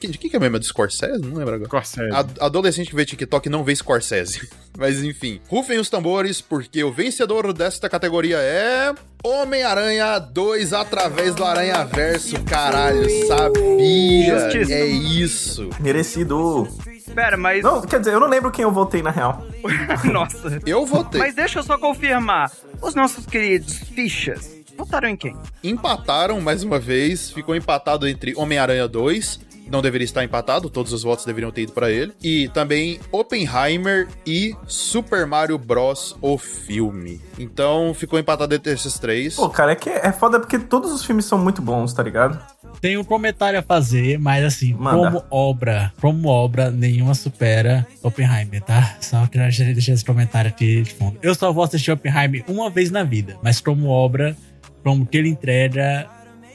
De 0.00 0.18
quem 0.18 0.28
que 0.28 0.36
é 0.36 0.40
mesmo? 0.40 0.56
É 0.56 0.58
do 0.58 0.64
Scorsese? 0.64 1.20
Não 1.22 1.36
lembro 1.36 1.54
agora. 1.54 1.64
Scorsese. 1.66 2.12
Ad- 2.12 2.34
adolescente 2.40 2.90
que 2.90 2.96
vê 2.96 3.04
TikTok 3.04 3.48
não 3.48 3.62
vê 3.62 3.74
Scorsese. 3.76 4.48
Mas 4.76 5.00
enfim. 5.02 5.40
Rufem 5.48 5.78
os 5.78 5.88
tambores, 5.88 6.40
porque 6.40 6.82
o 6.82 6.90
vencedor 6.92 7.52
desta 7.52 7.88
categoria 7.88 8.38
é. 8.38 8.92
Homem-Aranha 9.24 10.18
2 10.18 10.72
através 10.72 11.34
do 11.36 11.44
Aranha 11.44 11.84
Verso. 11.84 12.42
Caralho, 12.42 13.08
sabia. 13.28 14.40
Justiça. 14.40 14.72
É 14.72 14.86
isso. 14.86 15.70
Merecido. 15.78 16.66
Pera, 17.14 17.36
mas. 17.36 17.62
Não, 17.62 17.80
quer 17.82 18.00
dizer, 18.00 18.14
eu 18.14 18.18
não 18.20 18.26
lembro 18.28 18.50
quem 18.50 18.64
eu 18.64 18.72
votei 18.72 19.02
na 19.02 19.10
real. 19.10 19.46
Nossa. 20.12 20.58
Eu 20.66 20.84
votei. 20.84 21.20
Mas 21.20 21.34
deixa 21.36 21.60
eu 21.60 21.62
só 21.62 21.78
confirmar. 21.78 22.50
Os 22.80 22.96
nossos 22.96 23.24
queridos 23.24 23.76
fichas 23.94 24.61
votaram 24.76 25.08
em 25.08 25.16
quem? 25.16 25.36
empataram 25.62 26.40
mais 26.40 26.62
uma 26.62 26.78
vez. 26.78 27.30
Ficou 27.30 27.54
empatado 27.54 28.06
entre 28.08 28.34
Homem-Aranha 28.36 28.86
2. 28.88 29.52
Não 29.70 29.80
deveria 29.80 30.04
estar 30.04 30.22
empatado, 30.22 30.68
todos 30.68 30.92
os 30.92 31.02
votos 31.02 31.24
deveriam 31.24 31.50
ter 31.50 31.62
ido 31.62 31.72
pra 31.72 31.90
ele. 31.90 32.12
E 32.22 32.48
também 32.48 33.00
Oppenheimer 33.10 34.06
e 34.26 34.54
Super 34.66 35.24
Mario 35.26 35.56
Bros. 35.56 36.14
o 36.20 36.36
filme. 36.36 37.20
Então 37.38 37.94
ficou 37.94 38.18
empatado 38.18 38.54
entre 38.54 38.72
esses 38.72 38.98
três. 38.98 39.34
Pô, 39.36 39.48
cara, 39.48 39.72
é 39.72 39.74
que 39.74 39.88
é 39.88 40.12
foda 40.12 40.38
porque 40.38 40.58
todos 40.58 40.92
os 40.92 41.04
filmes 41.04 41.24
são 41.24 41.38
muito 41.38 41.62
bons, 41.62 41.92
tá 41.94 42.02
ligado? 42.02 42.38
Tem 42.80 42.98
um 42.98 43.04
comentário 43.04 43.58
a 43.58 43.62
fazer, 43.62 44.18
mas 44.18 44.44
assim, 44.44 44.74
Manda. 44.74 44.96
como 45.10 45.24
obra, 45.30 45.92
como 46.00 46.28
obra, 46.28 46.70
nenhuma 46.70 47.14
supera 47.14 47.86
Oppenheimer, 48.02 48.60
tá? 48.60 48.96
Só 49.00 49.26
queria 49.26 49.48
deixar 49.72 49.92
esse 49.92 50.04
comentário 50.04 50.50
aqui 50.50 50.82
de 50.82 50.92
fundo. 50.92 51.18
Eu 51.22 51.34
só 51.34 51.52
vou 51.52 51.62
assistir 51.64 51.92
Oppenheimer 51.92 52.44
uma 52.48 52.68
vez 52.68 52.90
na 52.90 53.04
vida, 53.04 53.38
mas 53.42 53.60
como 53.60 53.88
obra, 53.88 54.36
como 54.82 55.06
que 55.06 55.16
ele 55.16 55.28
entrega, 55.28 56.08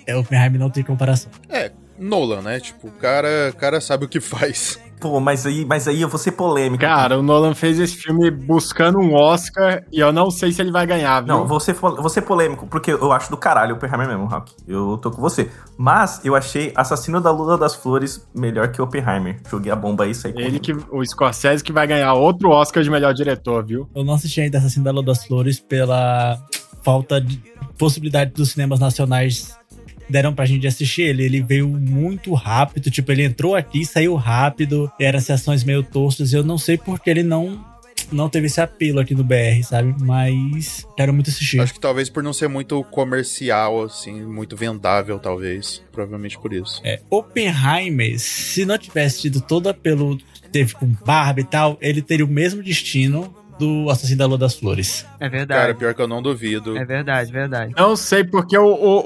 é, 0.05 0.15
Oppenheimer 0.15 0.59
não 0.59 0.69
tem 0.69 0.84
comparação. 0.84 1.32
É, 1.49 1.71
Nolan, 1.99 2.41
né? 2.41 2.59
Tipo, 2.59 2.88
o 2.88 2.91
cara, 2.91 3.53
cara 3.57 3.82
sabe 3.82 4.05
o 4.05 4.07
que 4.07 4.19
faz. 4.21 4.80
Pô, 4.99 5.19
mas 5.19 5.45
aí, 5.45 5.63
mas 5.63 5.88
aí 5.88 6.01
eu 6.01 6.09
vou 6.09 6.17
ser 6.17 6.32
polêmico. 6.32 6.82
Cara, 6.82 7.19
o 7.19 7.21
Nolan 7.21 7.53
fez 7.53 7.80
esse 7.80 7.95
filme 7.95 8.32
buscando 8.32 8.97
um 8.97 9.13
Oscar 9.13 9.84
e 9.91 9.99
eu 9.99 10.11
não 10.11 10.32
sei 10.32 10.51
se 10.51 10.59
ele 10.59 10.71
vai 10.71 10.88
ganhar, 10.88 11.21
viu? 11.21 11.28
Não, 11.28 11.45
vou 11.45 11.59
ser, 11.59 11.73
vou 11.73 12.09
ser 12.09 12.23
polêmico, 12.23 12.65
porque 12.65 12.91
eu 12.91 13.11
acho 13.11 13.30
do 13.30 13.38
caralho 13.38 13.75
o 13.75 13.78
Oppenheimer 13.78 14.07
mesmo, 14.07 14.25
Rock. 14.25 14.55
Eu 14.67 14.97
tô 14.97 15.11
com 15.11 15.21
você. 15.21 15.51
Mas 15.78 16.19
eu 16.25 16.36
achei 16.36 16.73
Assassino 16.75 17.21
da 17.21 17.30
Lula 17.30 17.59
das 17.59 17.75
Flores 17.75 18.28
melhor 18.34 18.71
que 18.71 18.82
Oppenheimer. 18.82 19.39
Joguei 19.47 19.71
a 19.71 19.75
bomba 19.75 20.05
aí, 20.05 20.15
saí 20.15 20.34
Ele 20.36 20.59
que, 20.59 20.73
o 20.73 21.05
Scorsese 21.05 21.63
que 21.63 21.71
vai 21.71 21.86
ganhar 21.86 22.13
outro 22.13 22.49
Oscar 22.49 22.82
de 22.82 22.89
melhor 22.89 23.13
diretor, 23.13 23.63
viu? 23.63 23.88
Eu 23.93 24.03
não 24.03 24.15
assisti 24.15 24.41
ainda 24.41 24.57
Assassino 24.57 24.86
da 24.86 24.91
Lua 24.91 25.03
das 25.03 25.25
Flores 25.25 25.59
pela 25.59 26.39
falta 26.82 27.21
de 27.21 27.38
possibilidade 27.78 28.32
dos 28.32 28.51
cinemas 28.51 28.80
nacionais 28.80 29.55
deram 30.09 30.34
pra 30.34 30.45
gente 30.45 30.65
assistir 30.65 31.03
ele. 31.03 31.23
Ele 31.23 31.41
veio 31.41 31.67
muito 31.67 32.34
rápido, 32.34 32.89
tipo, 32.89 33.11
ele 33.11 33.23
entrou 33.23 33.55
aqui, 33.55 33.86
saiu 33.86 34.15
rápido, 34.15 34.91
eram 34.99 35.19
sessões 35.19 35.63
meio 35.63 35.84
tostas, 35.84 36.34
eu 36.34 36.43
não 36.43 36.57
sei 36.57 36.78
porque 36.78 37.09
ele 37.09 37.23
não 37.23 37.65
não 38.11 38.30
teve 38.30 38.47
esse 38.47 38.61
apelo 38.61 38.99
aqui 38.99 39.13
no 39.13 39.23
BR, 39.23 39.61
sabe? 39.63 39.93
Mas 40.01 40.86
quero 40.95 41.13
muito 41.13 41.30
assistir. 41.30 41.59
Acho 41.59 41.73
que 41.73 41.80
talvez 41.80 42.09
por 42.09 42.23
não 42.23 42.32
ser 42.32 42.47
muito 42.47 42.82
comercial, 42.86 43.84
assim, 43.84 44.21
muito 44.21 44.55
vendável, 44.55 45.19
talvez. 45.19 45.84
Provavelmente 45.91 46.39
por 46.39 46.53
isso. 46.53 46.80
É, 46.86 47.01
Oppenheimer, 47.09 48.17
se 48.17 48.65
não 48.65 48.78
tivesse 48.78 49.21
tido 49.21 49.41
todo 49.41 49.67
apelo 49.67 50.17
que 50.17 50.49
teve 50.49 50.73
com 50.73 50.88
Barbie 51.05 51.41
e 51.41 51.45
tal, 51.45 51.78
ele 51.82 52.01
teria 52.01 52.25
o 52.25 52.30
mesmo 52.30 52.63
destino 52.63 53.36
do 53.58 53.89
Assassino 53.89 54.18
da 54.20 54.26
Lua 54.26 54.38
das 54.38 54.55
Flores. 54.55 55.05
É 55.20 55.28
Cara, 55.30 55.30
verdade. 55.30 55.74
pior 55.76 55.93
que 55.93 56.01
eu 56.01 56.08
não 56.08 56.22
duvido. 56.22 56.78
É 56.78 56.86
verdade, 56.86 57.32
verdade. 57.32 57.74
Não 57.76 57.95
sei, 57.95 58.24
porque 58.24 58.58
o, 58.58 58.66
o, 58.66 58.99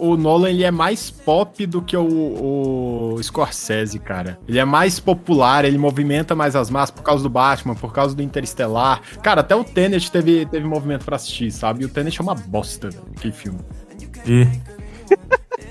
o, 0.00 0.10
o 0.10 0.16
Nolan 0.16 0.50
ele 0.50 0.64
é 0.64 0.70
mais 0.70 1.10
pop 1.10 1.66
do 1.66 1.82
que 1.82 1.96
o, 1.96 3.14
o 3.14 3.22
Scorsese, 3.22 3.98
cara. 3.98 4.38
Ele 4.48 4.58
é 4.58 4.64
mais 4.64 5.00
popular, 5.00 5.64
ele 5.64 5.78
movimenta 5.78 6.34
mais 6.34 6.54
as 6.54 6.70
massas 6.70 6.90
por 6.90 7.02
causa 7.02 7.22
do 7.22 7.30
Batman, 7.30 7.74
por 7.74 7.92
causa 7.92 8.14
do 8.14 8.22
Interestelar. 8.22 9.00
Cara, 9.22 9.40
até 9.40 9.54
o 9.54 9.64
Tenet 9.64 10.10
teve, 10.10 10.46
teve 10.46 10.66
movimento 10.66 11.04
pra 11.04 11.16
assistir, 11.16 11.50
sabe? 11.50 11.82
E 11.82 11.86
o 11.86 11.88
Tenet 11.88 12.18
é 12.20 12.22
uma 12.22 12.34
bosta, 12.34 12.90
velho, 12.90 13.04
aquele 13.16 13.32
filme. 13.32 13.58
E 14.26 14.46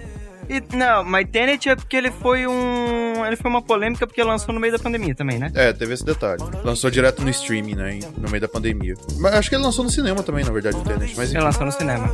E, 0.50 0.76
não, 0.76 1.04
mas 1.04 1.28
Tenet 1.30 1.70
é 1.70 1.76
porque 1.76 1.96
ele 1.96 2.12
foi 2.12 2.48
um. 2.48 3.26
Ele 3.26 3.36
foi 3.36 3.50
uma 3.50 3.62
polêmica 3.62 4.06
porque 4.06 4.24
lançou 4.24 4.54
no 4.54 4.60
meio 4.60 4.74
da 4.74 4.80
pandemia 4.80 5.16
também, 5.16 5.40
né? 5.40 5.52
É, 5.56 5.74
teve 5.74 5.94
esse 5.94 6.06
detalhe. 6.06 6.42
Lançou 6.64 6.90
direto 6.90 7.22
no 7.22 7.30
streaming, 7.30 7.76
né? 7.76 8.00
No 8.18 8.30
meio 8.30 8.42
da 8.42 8.48
pandemia. 8.48 8.96
Mas 9.20 9.34
acho 9.34 9.50
que 9.50 9.56
ele 9.56 9.64
lançou 9.64 9.84
no 9.84 9.92
cinema 9.92 10.22
também, 10.24 10.46
na 10.46 10.52
verdade, 10.52 10.78
o 10.78 10.82
Tenet. 10.82 11.14
Mas 11.18 11.34
Ele 11.34 11.44
lançou 11.44 11.66
no 11.66 11.72
cinema. 11.72 12.10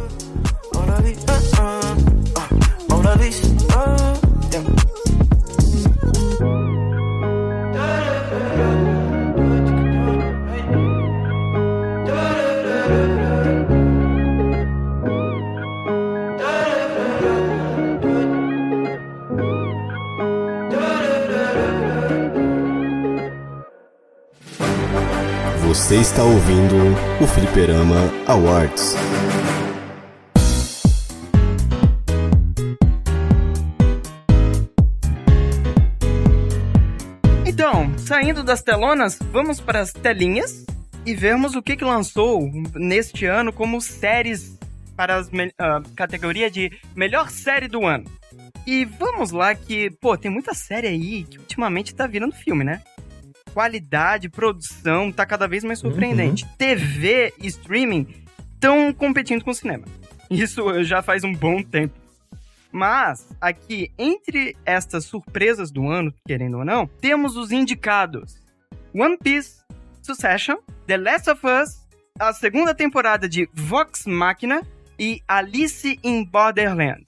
Você 25.74 26.02
está 26.02 26.22
ouvindo 26.22 26.76
o 27.24 27.26
Fliperama 27.26 27.96
Awards. 28.28 28.94
Então, 37.46 37.98
saindo 37.98 38.44
das 38.44 38.62
telonas, 38.62 39.18
vamos 39.32 39.62
para 39.62 39.80
as 39.80 39.94
telinhas 39.94 40.66
e 41.06 41.16
vemos 41.16 41.56
o 41.56 41.62
que, 41.62 41.78
que 41.78 41.86
lançou 41.86 42.52
neste 42.76 43.26
ano 43.26 43.54
como 43.54 43.80
séries 43.80 44.60
para 44.98 45.20
a 45.20 45.22
uh, 45.22 45.28
ah, 45.58 45.82
categoria 45.96 46.52
de 46.52 46.70
melhor 46.94 47.30
série 47.30 47.70
do 47.70 47.86
ano. 47.86 48.04
E 48.68 48.84
vamos 48.84 49.32
lá 49.32 49.56
que, 49.56 49.90
pô, 49.90 50.18
tem 50.18 50.30
muita 50.30 50.54
série 50.54 50.88
aí 50.88 51.24
que 51.24 51.38
ultimamente 51.38 51.96
tá 51.96 52.06
virando 52.08 52.36
filme, 52.36 52.66
né? 52.66 52.82
Qualidade, 53.54 54.30
produção, 54.30 55.12
tá 55.12 55.26
cada 55.26 55.48
vez 55.48 55.64
mais 55.64 55.80
surpreendente. 55.80 56.48
TV 56.58 57.34
e 57.40 57.48
streaming 57.48 58.08
estão 58.54 58.94
competindo 58.94 59.44
com 59.44 59.52
o 59.52 59.56
cinema. 59.56 59.86
Isso 60.30 60.84
já 60.84 61.02
faz 61.02 61.24
um 61.24 61.34
bom 61.34 61.62
tempo. 61.62 62.00
Mas, 62.72 63.28
aqui, 63.42 63.92
entre 63.98 64.56
estas 64.66 65.04
surpresas 65.06 65.72
do 65.72 65.90
ano, 65.90 66.14
querendo 66.26 66.60
ou 66.60 66.66
não, 66.66 66.88
temos 66.88 67.36
os 67.36 67.52
indicados: 67.52 68.42
One 68.94 69.18
Piece, 69.18 69.62
Succession, 70.02 70.56
The 70.88 70.98
Last 70.98 71.30
of 71.30 71.42
Us, 71.46 71.82
a 72.18 72.32
segunda 72.32 72.74
temporada 72.74 73.28
de 73.28 73.50
Vox 73.54 74.06
Machina 74.06 74.62
e 74.98 75.22
Alice 75.28 76.00
in 76.02 76.24
Borderland. 76.24 77.04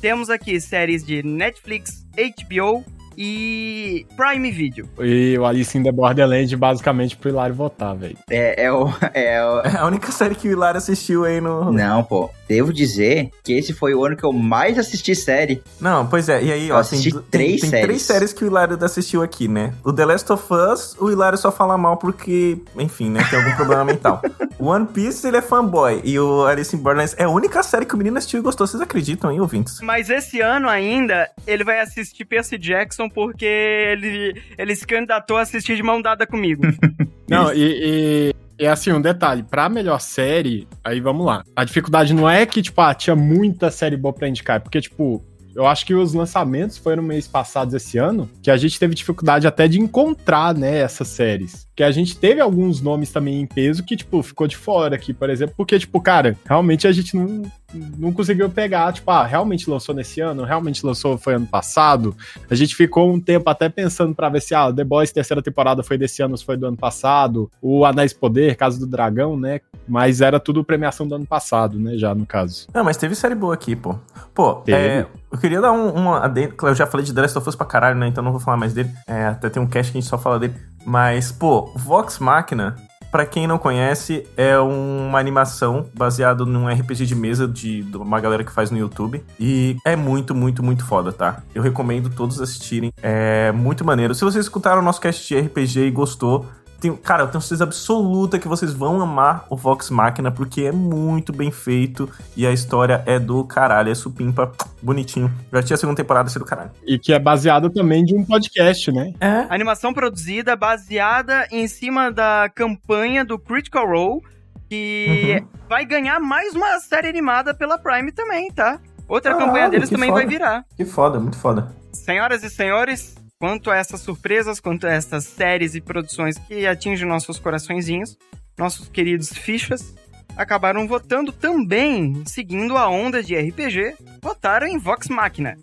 Temos 0.00 0.28
aqui 0.28 0.60
séries 0.60 1.04
de 1.04 1.22
Netflix, 1.22 2.04
HBO 2.16 2.84
e 3.16 4.06
Prime 4.16 4.50
Video. 4.50 4.88
E 5.00 5.36
o 5.38 5.44
Alice 5.44 5.76
in 5.76 5.82
the 5.82 5.92
Borderland 5.92 6.54
basicamente 6.56 7.16
pro 7.16 7.30
Hilário 7.30 7.54
votar, 7.54 7.96
velho. 7.96 8.16
É, 8.30 8.64
é, 8.64 8.72
o, 8.72 8.88
é 9.14 9.44
o... 9.44 9.60
É 9.60 9.76
a 9.78 9.86
única 9.86 10.12
série 10.12 10.34
que 10.34 10.48
o 10.48 10.52
Hilário 10.52 10.78
assistiu 10.78 11.24
aí 11.24 11.40
no... 11.40 11.72
Não, 11.72 12.02
pô. 12.02 12.30
Devo 12.48 12.72
dizer 12.72 13.30
que 13.42 13.52
esse 13.52 13.72
foi 13.72 13.94
o 13.94 14.04
ano 14.04 14.16
que 14.16 14.24
eu 14.24 14.32
mais 14.32 14.78
assisti 14.78 15.14
série. 15.14 15.62
Não, 15.80 16.06
pois 16.06 16.28
é. 16.28 16.42
E 16.42 16.52
aí, 16.52 16.68
Eu 16.68 16.76
ó, 16.76 16.78
assisti 16.78 17.12
tem, 17.12 17.22
três 17.30 17.60
tem, 17.60 17.60
tem 17.60 17.70
séries. 17.70 17.86
três 17.86 18.02
séries 18.02 18.32
que 18.32 18.44
o 18.44 18.46
Hilário 18.46 18.82
assistiu 18.84 19.22
aqui, 19.22 19.48
né? 19.48 19.74
O 19.84 19.92
The 19.92 20.04
Last 20.04 20.32
of 20.32 20.44
Us, 20.52 20.96
o 20.98 21.10
Hilário 21.10 21.36
só 21.38 21.50
fala 21.50 21.76
mal 21.76 21.96
porque, 21.96 22.58
enfim, 22.78 23.10
né? 23.10 23.26
Tem 23.28 23.38
algum 23.38 23.54
problema 23.56 23.84
mental. 23.86 24.22
O 24.58 24.66
One 24.66 24.86
Piece, 24.86 25.26
ele 25.26 25.38
é 25.38 25.42
fanboy. 25.42 26.00
E 26.04 26.18
o 26.18 26.44
Alice 26.46 26.74
in 26.74 26.78
Borderlands 26.78 27.14
é 27.18 27.24
a 27.24 27.28
única 27.28 27.62
série 27.62 27.84
que 27.84 27.94
o 27.94 27.98
menino 27.98 28.16
assistiu 28.18 28.40
e 28.40 28.42
gostou. 28.42 28.66
Vocês 28.66 28.82
acreditam, 28.82 29.30
hein, 29.30 29.40
ouvintes? 29.40 29.80
Mas 29.80 30.08
esse 30.10 30.40
ano 30.40 30.68
ainda, 30.68 31.28
ele 31.46 31.64
vai 31.64 31.80
assistir 31.80 32.24
Percy 32.24 32.58
Jackson 32.58 33.08
porque 33.08 33.44
ele, 33.44 34.40
ele 34.56 34.76
se 34.76 34.86
candidatou 34.86 35.36
a 35.36 35.42
assistir 35.42 35.76
de 35.76 35.82
mão 35.82 36.00
dada 36.00 36.26
comigo. 36.26 36.62
Não, 37.28 37.52
e, 37.52 38.30
e, 38.30 38.34
e 38.58 38.66
assim, 38.66 38.92
um 38.92 39.00
detalhe, 39.00 39.42
pra 39.42 39.68
melhor 39.68 40.00
série, 40.00 40.66
aí 40.82 41.00
vamos 41.00 41.26
lá. 41.26 41.44
A 41.54 41.64
dificuldade 41.64 42.14
não 42.14 42.28
é 42.28 42.46
que, 42.46 42.62
tipo, 42.62 42.80
ah, 42.80 42.94
tinha 42.94 43.14
muita 43.14 43.70
série 43.70 43.96
boa 43.96 44.14
pra 44.14 44.28
indicar, 44.28 44.60
porque, 44.60 44.80
tipo, 44.80 45.22
eu 45.56 45.66
acho 45.66 45.86
que 45.86 45.94
os 45.94 46.12
lançamentos 46.12 46.76
foram 46.76 47.02
mês 47.02 47.26
passados 47.26 47.72
esse 47.72 47.96
ano, 47.96 48.28
que 48.42 48.50
a 48.50 48.56
gente 48.58 48.78
teve 48.78 48.94
dificuldade 48.94 49.46
até 49.46 49.66
de 49.66 49.80
encontrar, 49.80 50.54
né, 50.54 50.78
essas 50.78 51.08
séries. 51.08 51.66
Que 51.74 51.82
a 51.82 51.90
gente 51.90 52.16
teve 52.16 52.42
alguns 52.42 52.82
nomes 52.82 53.10
também 53.10 53.40
em 53.40 53.46
peso 53.46 53.82
que, 53.82 53.96
tipo, 53.96 54.22
ficou 54.22 54.46
de 54.46 54.56
fora 54.56 54.96
aqui, 54.96 55.14
por 55.14 55.30
exemplo, 55.30 55.54
porque, 55.56 55.78
tipo, 55.78 55.98
cara, 55.98 56.36
realmente 56.44 56.86
a 56.86 56.92
gente 56.92 57.16
não, 57.16 57.42
não 57.74 58.12
conseguiu 58.12 58.48
pegar, 58.48 58.92
tipo, 58.92 59.10
ah, 59.10 59.24
realmente 59.24 59.68
lançou 59.68 59.94
nesse 59.94 60.20
ano, 60.20 60.44
realmente 60.44 60.84
lançou 60.84 61.18
foi 61.18 61.34
ano 61.34 61.46
passado. 61.46 62.16
A 62.48 62.54
gente 62.54 62.74
ficou 62.74 63.12
um 63.12 63.20
tempo 63.20 63.48
até 63.50 63.68
pensando 63.68 64.14
pra 64.14 64.28
ver 64.28 64.40
se, 64.40 64.54
ah, 64.54 64.72
The 64.72 64.84
Boys 64.84 65.12
terceira 65.12 65.42
temporada 65.42 65.82
foi 65.82 65.98
desse 65.98 66.22
ano 66.22 66.32
ou 66.32 66.38
se 66.38 66.44
foi 66.44 66.56
do 66.56 66.66
ano 66.66 66.76
passado, 66.76 67.50
o 67.60 67.84
Anéis 67.84 68.12
Poder, 68.12 68.56
Casa 68.56 68.78
do 68.78 68.86
Dragão, 68.86 69.36
né, 69.36 69.60
mas 69.86 70.20
era 70.20 70.38
tudo 70.38 70.64
premiação 70.64 71.06
do 71.06 71.14
ano 71.14 71.26
passado, 71.26 71.78
né, 71.78 71.96
já 71.96 72.14
no 72.14 72.26
caso. 72.26 72.66
Não, 72.72 72.84
mas 72.84 72.96
teve 72.96 73.14
série 73.14 73.34
boa 73.34 73.54
aqui, 73.54 73.74
pô. 73.74 73.96
Pô, 74.34 74.62
é, 74.68 75.06
eu 75.30 75.38
queria 75.38 75.60
dar 75.60 75.72
um, 75.72 75.90
uma 75.90 76.24
adendo. 76.24 76.54
Eu 76.62 76.74
já 76.74 76.86
falei 76.86 77.04
de 77.04 77.12
The 77.12 77.22
Last 77.22 77.38
of 77.38 77.48
Us 77.48 77.56
pra 77.56 77.66
caralho, 77.66 77.98
né? 77.98 78.06
Então 78.06 78.22
não 78.22 78.32
vou 78.32 78.40
falar 78.40 78.56
mais 78.56 78.72
dele. 78.72 78.90
É, 79.06 79.26
até 79.26 79.48
tem 79.48 79.62
um 79.62 79.66
cast 79.66 79.92
que 79.92 79.98
a 79.98 80.00
gente 80.00 80.08
só 80.08 80.18
fala 80.18 80.38
dele. 80.38 80.54
Mas, 80.84 81.32
pô, 81.32 81.72
Vox 81.74 82.18
Machina, 82.18 82.76
pra 83.10 83.26
quem 83.26 83.46
não 83.46 83.58
conhece, 83.58 84.26
é 84.36 84.58
uma 84.58 85.18
animação 85.18 85.86
baseada 85.94 86.44
num 86.44 86.68
RPG 86.68 87.06
de 87.06 87.14
mesa 87.14 87.46
de, 87.46 87.82
de 87.82 87.96
uma 87.96 88.20
galera 88.20 88.44
que 88.44 88.52
faz 88.52 88.70
no 88.70 88.78
YouTube. 88.78 89.24
E 89.38 89.76
é 89.84 89.96
muito, 89.96 90.34
muito, 90.34 90.62
muito 90.62 90.84
foda, 90.84 91.12
tá? 91.12 91.42
Eu 91.54 91.62
recomendo 91.62 92.10
todos 92.10 92.40
assistirem. 92.40 92.92
É 93.02 93.52
muito 93.52 93.84
maneiro. 93.84 94.14
Se 94.14 94.24
vocês 94.24 94.44
escutaram 94.44 94.80
o 94.80 94.84
nosso 94.84 95.00
cast 95.00 95.26
de 95.26 95.40
RPG 95.40 95.80
e 95.80 95.90
gostou, 95.90 96.46
tenho- 96.80 96.96
cara, 96.96 97.22
eu 97.24 97.28
tenho 97.28 97.40
certeza 97.40 97.64
absoluta 97.64 98.38
que 98.38 98.46
vocês 98.48 98.72
vão 98.72 99.00
amar 99.00 99.46
o 99.50 99.56
Vox 99.56 99.90
Machina, 99.90 100.30
porque 100.30 100.62
é 100.62 100.72
muito 100.72 101.32
bem 101.32 101.50
feito 101.50 102.08
e 102.36 102.46
a 102.46 102.52
história 102.52 103.02
é 103.06 103.18
do 103.18 103.44
caralho, 103.44 103.90
é 103.90 103.94
supimpa, 103.94 104.52
bonitinho. 104.82 105.30
Já 105.52 105.62
tinha 105.62 105.74
a 105.74 105.78
segunda 105.78 105.96
temporada, 105.96 106.28
ser 106.28 106.38
do 106.38 106.44
caralho. 106.44 106.70
E 106.86 106.98
que 106.98 107.12
é 107.12 107.18
baseado 107.18 107.70
também 107.70 108.04
de 108.04 108.14
um 108.14 108.24
podcast, 108.24 108.90
né? 108.92 109.12
É. 109.20 109.46
Animação 109.48 109.92
produzida 109.94 110.54
baseada 110.56 111.46
em 111.50 111.66
cima 111.68 112.10
da 112.12 112.48
campanha 112.54 113.24
do 113.24 113.38
Critical 113.38 113.86
Role, 113.86 114.20
que 114.68 115.42
vai 115.68 115.84
ganhar 115.84 116.20
mais 116.20 116.54
uma 116.54 116.78
série 116.80 117.08
animada 117.08 117.54
pela 117.54 117.78
Prime 117.78 118.12
também, 118.12 118.50
tá? 118.52 118.78
Outra 119.08 119.32
Caralho, 119.32 119.46
campanha 119.46 119.70
deles 119.70 119.88
também 119.90 120.08
foda. 120.10 120.20
vai 120.20 120.28
virar. 120.28 120.64
Que 120.76 120.84
foda, 120.84 121.20
muito 121.20 121.36
foda. 121.38 121.68
Senhoras 121.92 122.42
e 122.42 122.50
senhores, 122.50 123.14
quanto 123.38 123.70
a 123.70 123.76
essas 123.76 124.00
surpresas, 124.00 124.60
quanto 124.60 124.86
a 124.86 124.92
essas 124.92 125.24
séries 125.24 125.74
e 125.74 125.80
produções 125.80 126.38
que 126.38 126.66
atingem 126.66 127.06
nossos 127.06 127.38
coraçõezinhos, 127.38 128.16
nossos 128.58 128.88
queridos 128.88 129.28
fichas, 129.28 129.94
acabaram 130.36 130.86
votando 130.88 131.32
também, 131.32 132.22
seguindo 132.26 132.76
a 132.76 132.88
onda 132.88 133.22
de 133.22 133.34
RPG, 133.36 133.94
votaram 134.22 134.66
em 134.66 134.78
Vox 134.78 135.08
Machina. 135.08 135.56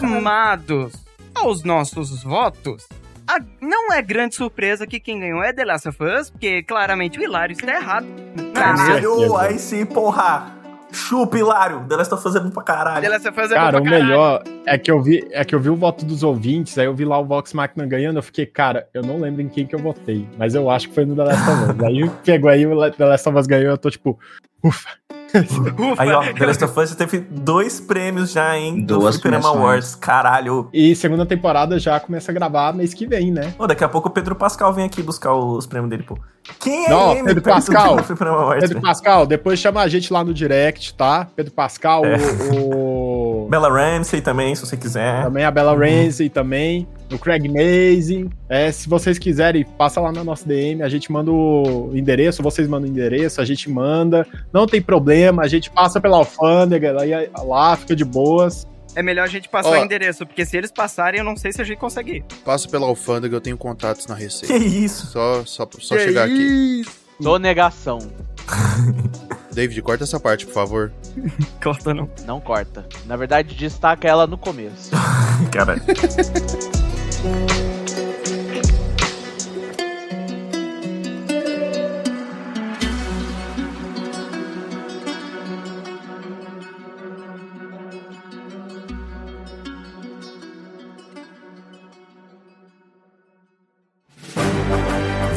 Somados 0.00 0.92
aos 1.34 1.62
nossos 1.64 2.22
votos, 2.22 2.86
a- 3.26 3.40
não 3.60 3.92
é 3.92 4.00
grande 4.02 4.34
surpresa 4.34 4.86
que 4.86 5.00
quem 5.00 5.20
ganhou 5.20 5.42
é 5.42 5.52
The 5.52 5.64
Last 5.64 5.88
of 5.88 5.98
Us, 6.02 6.30
porque 6.30 6.62
claramente 6.62 7.18
o 7.18 7.22
Hilário 7.22 7.52
está 7.52 7.74
errado. 7.74 8.06
Caralho, 8.54 9.36
aí 9.36 9.58
sim, 9.58 9.84
porra! 9.84 10.61
Chupa, 10.92 11.38
Hilário! 11.38 11.84
The 11.88 11.96
Last 11.96 12.14
of 12.14 12.28
Us 12.28 12.34
é 12.36 12.40
bom 12.40 12.50
pra 12.50 12.62
caralho. 12.62 13.00
The 13.02 13.08
Last 13.08 13.28
of 13.28 13.40
Us 13.40 13.50
é 13.50 13.54
Cara, 13.54 13.72
bom 13.72 13.78
o 13.78 13.82
pra 13.82 13.90
caralho. 13.90 14.06
melhor 14.08 14.42
é 14.66 14.78
que 14.78 14.90
eu 14.90 15.02
vi 15.02 15.26
é 15.30 15.44
que 15.44 15.54
eu 15.54 15.60
vi 15.60 15.70
o 15.70 15.76
voto 15.76 16.04
dos 16.04 16.22
ouvintes, 16.22 16.76
aí 16.78 16.86
eu 16.86 16.94
vi 16.94 17.04
lá 17.04 17.18
o 17.18 17.24
Vox 17.24 17.52
Machina 17.52 17.86
ganhando, 17.86 18.18
eu 18.18 18.22
fiquei, 18.22 18.46
cara, 18.46 18.86
eu 18.92 19.02
não 19.02 19.18
lembro 19.18 19.42
em 19.42 19.48
quem 19.48 19.66
que 19.66 19.74
eu 19.74 19.78
votei, 19.78 20.28
mas 20.38 20.54
eu 20.54 20.68
acho 20.70 20.88
que 20.88 20.94
foi 20.94 21.04
no 21.04 21.16
The 21.16 21.24
Last 21.24 21.50
of 21.50 21.72
Us. 21.72 21.84
aí 21.84 22.10
pegou 22.24 22.50
aí 22.50 22.66
o 22.66 22.90
The 22.90 23.04
Last 23.04 23.28
of 23.28 23.38
Us 23.38 23.46
ganhou, 23.46 23.70
eu 23.70 23.78
tô 23.78 23.90
tipo, 23.90 24.18
ufa. 24.62 24.90
Ufa. 25.34 26.02
Aí, 26.02 26.10
ó, 26.10 26.22
The 26.32 26.46
Last 26.46 26.64
of 26.64 26.80
Us 26.80 26.90
já 26.90 26.96
teve 26.96 27.18
dois 27.20 27.80
prêmios 27.80 28.32
já, 28.32 28.56
hein? 28.56 28.82
Duas 28.84 29.18
premiações. 29.18 29.56
Awards. 29.56 29.94
Caralho. 29.94 30.68
E 30.72 30.94
segunda 30.94 31.24
temporada 31.26 31.78
já 31.78 31.98
começa 32.00 32.30
a 32.30 32.34
gravar 32.34 32.72
mês 32.74 32.92
que 32.94 33.06
vem, 33.06 33.30
né? 33.30 33.54
Ô, 33.58 33.66
daqui 33.66 33.82
a 33.84 33.88
pouco 33.88 34.08
o 34.08 34.10
Pedro 34.10 34.34
Pascal 34.34 34.72
vem 34.72 34.84
aqui 34.84 35.02
buscar 35.02 35.34
os 35.34 35.66
prêmios 35.66 35.90
dele, 35.90 36.02
pô. 36.02 36.18
Quem 36.58 36.86
é 36.86 36.90
Não, 36.90 37.12
ele? 37.12 37.22
Pedro 37.24 37.42
Pascal. 37.42 37.96
Awards, 38.20 38.68
Pedro? 38.68 38.80
Pascal, 38.82 39.26
depois 39.26 39.58
chama 39.58 39.80
a 39.80 39.88
gente 39.88 40.12
lá 40.12 40.24
no 40.24 40.34
direct, 40.34 40.94
tá? 40.94 41.26
Pedro 41.36 41.52
Pascal, 41.52 42.04
É. 42.04 42.16
o, 42.52 43.44
o- 43.44 43.48
Bella 43.52 43.68
Ramsey 43.68 44.20
também, 44.20 44.54
se 44.54 44.64
você 44.66 44.76
quiser. 44.76 45.22
também 45.24 45.44
a 45.44 45.50
Bella 45.50 45.74
Ramsey 45.76 46.28
também, 46.28 46.86
o 47.14 47.18
Craig 47.18 47.48
Mazin. 47.48 48.30
É, 48.48 48.70
se 48.70 48.88
vocês 48.88 49.18
quiserem, 49.18 49.64
passa 49.64 50.00
lá 50.00 50.12
na 50.12 50.22
nossa 50.24 50.46
DM, 50.46 50.82
a 50.82 50.88
gente 50.88 51.10
manda 51.10 51.30
o 51.30 51.90
endereço, 51.94 52.42
vocês 52.42 52.66
mandam 52.68 52.88
o 52.88 52.92
endereço, 52.92 53.40
a 53.40 53.44
gente 53.44 53.70
manda. 53.70 54.26
Não 54.52 54.66
tem 54.66 54.80
problema, 54.80 55.42
a 55.42 55.48
gente 55.48 55.70
passa 55.70 56.00
pela 56.00 56.16
alfândega, 56.16 56.92
lá, 56.92 57.02
lá 57.44 57.76
fica 57.76 57.94
de 57.96 58.04
boas. 58.04 58.66
É 58.94 59.02
melhor 59.02 59.24
a 59.24 59.28
gente 59.28 59.48
passar 59.48 59.70
Ó. 59.70 59.72
o 59.72 59.84
endereço, 59.84 60.26
porque 60.26 60.44
se 60.44 60.56
eles 60.56 60.70
passarem, 60.70 61.20
eu 61.20 61.24
não 61.24 61.36
sei 61.36 61.50
se 61.50 61.62
a 61.62 61.64
gente 61.64 61.78
consegue 61.78 62.16
ir. 62.16 62.24
Passo 62.44 62.68
pela 62.68 62.86
alfândega, 62.86 63.34
eu 63.34 63.40
tenho 63.40 63.56
contatos 63.56 64.06
na 64.06 64.16
Que 64.16 64.24
Receita. 64.24 64.54
isso? 64.56 65.06
Só, 65.06 65.44
só, 65.46 65.66
só 65.78 65.98
chegar 65.98 66.24
aqui. 66.24 66.82
Sonegação. 67.20 67.98
David, 69.52 69.80
corta 69.82 70.04
essa 70.04 70.18
parte, 70.18 70.46
por 70.46 70.54
favor. 70.54 70.92
Corta 71.62 71.92
não. 71.92 72.08
Não 72.26 72.40
corta. 72.40 72.86
Na 73.06 73.16
verdade, 73.16 73.54
destaca 73.54 74.08
ela 74.08 74.26
no 74.26 74.38
começo. 74.38 74.90
Cara. 75.52 75.76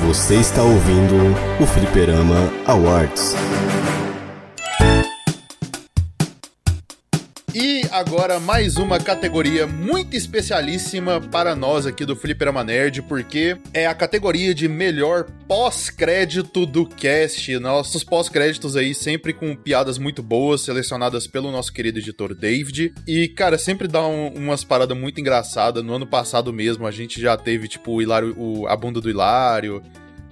Você 0.08 0.36
está 0.38 0.64
ouvindo 0.64 1.16
o 1.62 1.68
Fliperama 1.68 2.50
Awards. 2.66 3.36
Agora 7.96 8.42
mais 8.42 8.76
uma 8.76 9.00
categoria 9.00 9.66
muito 9.66 10.18
especialíssima 10.18 11.22
para 11.22 11.56
nós 11.56 11.86
aqui 11.86 12.04
do 12.04 12.14
Fliperama 12.14 12.62
Nerd, 12.62 13.02
porque 13.04 13.58
é 13.74 13.88
a 13.88 13.96
categoria 13.96 14.54
de 14.54 14.68
melhor 14.68 15.26
pós-crédito 15.48 16.66
do 16.66 16.86
cast. 16.86 17.58
Nossos 17.58 18.04
pós-créditos 18.04 18.76
aí 18.76 18.94
sempre 18.94 19.32
com 19.32 19.56
piadas 19.56 19.98
muito 19.98 20.22
boas, 20.22 20.60
selecionadas 20.60 21.26
pelo 21.26 21.50
nosso 21.52 21.72
querido 21.72 22.00
editor 22.00 22.36
David. 22.36 22.94
E, 23.08 23.30
cara, 23.30 23.58
sempre 23.58 23.88
dá 23.88 24.06
um- 24.06 24.28
umas 24.36 24.66
paradas 24.66 24.98
muito 24.98 25.22
engraçadas. 25.22 25.82
No 25.82 25.94
ano 25.94 26.06
passado 26.06 26.52
mesmo, 26.52 26.86
a 26.86 26.92
gente 26.92 27.22
já 27.22 27.38
teve, 27.38 27.70
tipo, 27.70 27.94
o 27.94 28.02
Hilário, 28.02 28.36
o- 28.38 28.68
a 28.68 28.76
bunda 28.76 29.00
do 29.00 29.10
Hilário. 29.10 29.82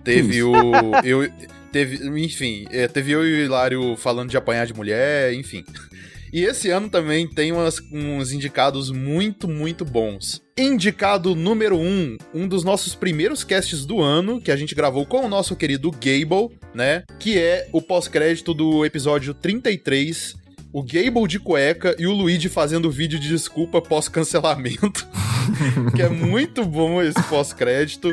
Teve 0.04 0.44
o. 0.44 0.54
Eu, 1.02 1.32
teve, 1.72 2.06
enfim, 2.20 2.66
é, 2.72 2.90
teve 2.90 3.14
eu 3.14 3.26
e 3.26 3.42
o 3.42 3.46
Hilário 3.46 3.96
falando 3.96 4.30
de 4.30 4.36
apanhar 4.36 4.66
de 4.68 4.74
mulher, 4.74 5.34
enfim. 5.34 5.64
E 6.34 6.44
esse 6.46 6.72
ano 6.72 6.90
também 6.90 7.28
tem 7.28 7.52
umas- 7.52 7.80
uns 7.92 8.32
indicados 8.32 8.90
muito, 8.90 9.48
muito 9.48 9.86
bons. 9.86 10.42
Indicado 10.58 11.36
número 11.36 11.78
1, 11.78 11.82
um, 11.84 12.18
um 12.34 12.48
dos 12.48 12.64
nossos 12.64 12.96
primeiros 12.96 13.44
casts 13.44 13.86
do 13.86 14.02
ano, 14.02 14.42
que 14.42 14.52
a 14.52 14.56
gente 14.56 14.74
gravou 14.74 15.06
com 15.06 15.20
o 15.24 15.30
nosso 15.30 15.56
querido 15.56 15.92
Gable, 15.92 16.58
né? 16.74 17.04
Que 17.20 17.38
é 17.38 17.68
o 17.72 17.80
pós-crédito 17.80 18.52
do 18.52 18.84
episódio 18.84 19.36
33. 19.36 20.34
O 20.74 20.82
Gable 20.82 21.28
de 21.28 21.38
cueca 21.40 21.96
e 22.00 22.08
o 22.08 22.12
Luigi 22.12 22.50
fazendo 22.50 22.90
vídeo 22.90 23.20
de 23.20 23.28
desculpa 23.28 23.80
pós-cancelamento. 23.80 25.08
que 25.96 26.02
é 26.02 26.10
muito 26.10 26.66
bom 26.66 27.00
esse 27.00 27.22
pós-crédito. 27.30 28.12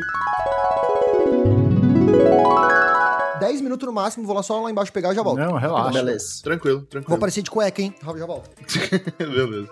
10 3.40 3.60
minutos 3.60 3.86
no 3.86 3.92
máximo, 3.92 4.26
vou 4.26 4.36
lá 4.36 4.42
só 4.42 4.62
lá 4.62 4.70
embaixo 4.70 4.92
pegar 4.92 5.12
e 5.12 5.14
já 5.16 5.22
volto. 5.22 5.38
Não, 5.38 5.54
relaxa. 5.56 5.92
Beleza. 5.92 6.42
Tranquilo, 6.42 6.78
Vou 6.80 6.86
tranquilo. 6.86 7.16
aparecer 7.16 7.42
de 7.42 7.50
cueca, 7.50 7.82
hein? 7.82 7.94
Já 8.02 8.26
volto. 8.26 8.50
Beleza. 9.18 9.68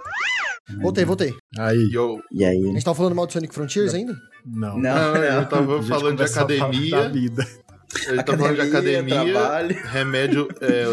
Voltei, 0.81 1.05
voltei. 1.05 1.35
Aí. 1.59 1.89
Yo. 1.93 2.21
E 2.33 2.45
aí? 2.45 2.63
A 2.63 2.73
gente 2.73 2.85
tava 2.85 2.95
falando 2.97 3.15
mal 3.15 3.27
do 3.27 3.33
Sonic 3.33 3.55
Frontiers 3.55 3.95
ainda? 3.95 4.15
Não. 4.45 4.79
Não, 4.79 5.17
eu 5.17 5.41
não. 5.41 5.45
tava 5.49 5.75
A 5.79 5.81
gente 5.81 5.89
falando 5.89 6.17
de 6.19 6.23
academia. 6.25 6.91
da 6.91 7.09
vida. 7.09 7.47
Ele 8.07 8.23
tá 8.23 8.37
falando 8.37 8.55
de 8.55 8.61
Academia, 8.61 9.33
trabalho. 9.33 9.75
remédio, 9.87 10.49
é, 10.61 10.85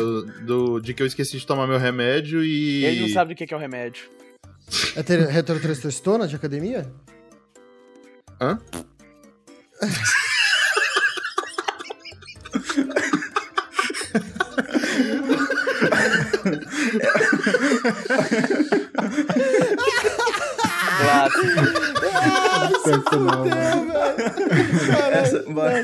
do, 0.45 0.80
de 0.80 0.93
que 0.93 1.03
eu 1.03 1.07
esqueci 1.07 1.38
de 1.38 1.45
tomar 1.45 1.67
meu 1.67 1.78
remédio 1.78 2.41
e. 2.41 2.86
Ele 2.86 3.01
não 3.01 3.09
sabe 3.09 3.34
o 3.34 3.36
que 3.36 3.45
que 3.45 3.53
é 3.53 3.57
o 3.57 3.59
remédio. 3.59 4.05
É 4.95 5.03
ter 5.03 5.19
retrotestosterona 5.28 6.26
de 6.26 6.38
academia? 6.38 6.89
Hã? 8.39 8.57
Essa, 25.11 25.43
mano, 25.47 25.75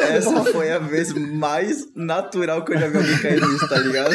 essa 0.00 0.44
foi 0.52 0.72
a 0.72 0.78
vez 0.78 1.12
mais 1.12 1.88
natural 1.94 2.64
que 2.64 2.72
eu 2.72 2.78
já 2.78 2.88
vi 2.88 2.96
alguém 2.96 3.18
cair 3.18 3.40
nisso, 3.40 3.68
tá 3.68 3.78
ligado? 3.78 4.14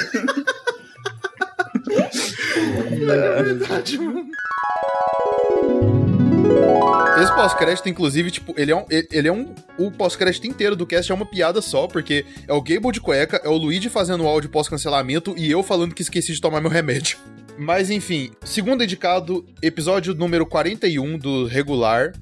Esse 7.22 7.34
pós-crédito, 7.36 7.90
inclusive, 7.90 8.32
tipo, 8.32 8.54
ele 8.58 8.72
é 8.72 8.76
um. 8.76 8.86
ele- 8.90 9.28
é 9.28 9.32
um. 9.32 9.54
O 9.78 9.92
pós-crédito 9.92 10.48
inteiro 10.48 10.76
do 10.76 10.86
cast 10.86 11.12
é 11.12 11.16
uma 11.16 11.26
piada 11.26 11.62
só, 11.62 11.86
porque 11.88 12.26
é 12.48 12.54
o 12.54 12.62
Gable 12.62 12.92
de 12.92 13.02
cueca, 13.02 13.42
é 13.44 13.50
o 13.50 13.58
Luigi 13.58 13.90
fazendo 13.90 14.24
o 14.24 14.28
áudio 14.28 14.50
pós-cancelamento 14.50 15.34
e 15.38 15.50
eu 15.52 15.62
falando 15.62 15.94
que 15.94 16.02
esqueci 16.02 16.34
de 16.34 16.40
tomar 16.42 16.62
meu 16.62 16.70
remédio. 16.70 17.18
Mas 17.58 17.90
enfim, 17.90 18.32
segundo 18.46 18.84
indicado, 18.84 19.46
episódio 19.62 20.14
número 20.16 20.46
41 20.46 21.18
do 21.18 21.46
regular 21.46 22.14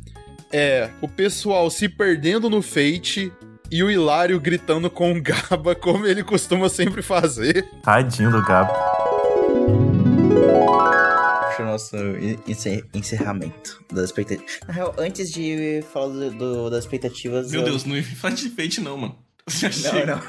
é 0.52 0.90
o 1.00 1.08
pessoal 1.08 1.70
se 1.70 1.88
perdendo 1.88 2.50
no 2.50 2.62
Fate 2.64 3.32
e 3.70 3.84
o 3.84 3.92
Hilário 3.92 4.40
gritando 4.40 4.90
com 4.90 5.12
o 5.12 5.22
Gaba, 5.22 5.76
como 5.76 6.08
ele 6.08 6.24
costuma 6.24 6.70
sempre 6.70 7.04
fazer. 7.04 7.68
Tadinho 7.84 8.32
do 8.32 8.42
Gabo. 8.44 8.74
Puxa 11.58 11.64
o 11.64 11.66
nosso 11.66 11.96
en- 11.98 12.40
encer- 12.48 12.86
encerramento 12.94 13.84
das 13.92 14.06
expectativas. 14.06 14.60
Na 14.68 14.74
real, 14.74 14.96
antes 14.98 15.32
de 15.32 15.84
falar 15.92 16.08
do, 16.14 16.32
do- 16.32 16.70
das 16.70 16.84
expectativas. 16.86 17.52
Meu 17.52 17.62
eu... 17.62 17.66
Deus, 17.68 17.84
não 17.86 18.02
fala 18.04 18.36
de 18.36 18.50
Fate 18.50 18.82
não, 18.82 18.98
mano. 18.98 19.18
Já 19.50 19.70
Não, 19.70 19.74
chega. 19.74 20.16
não. 20.18 20.22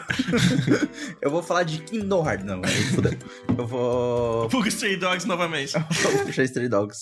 eu 1.21 1.29
vou 1.29 1.43
falar 1.43 1.65
de 1.65 1.79
Kingdom 1.83 2.25
Hearts, 2.25 2.47
não. 2.47 2.63
Fudeu. 2.95 3.19
Eu 3.59 3.67
vou. 3.67 4.49
Fuga 4.51 4.69
Stray 4.69 4.97
Dogs 4.97 5.27
novamente. 5.27 5.73
vou 5.73 6.25
puxar 6.25 6.45
Stray 6.45 6.69
Dogs 6.69 6.99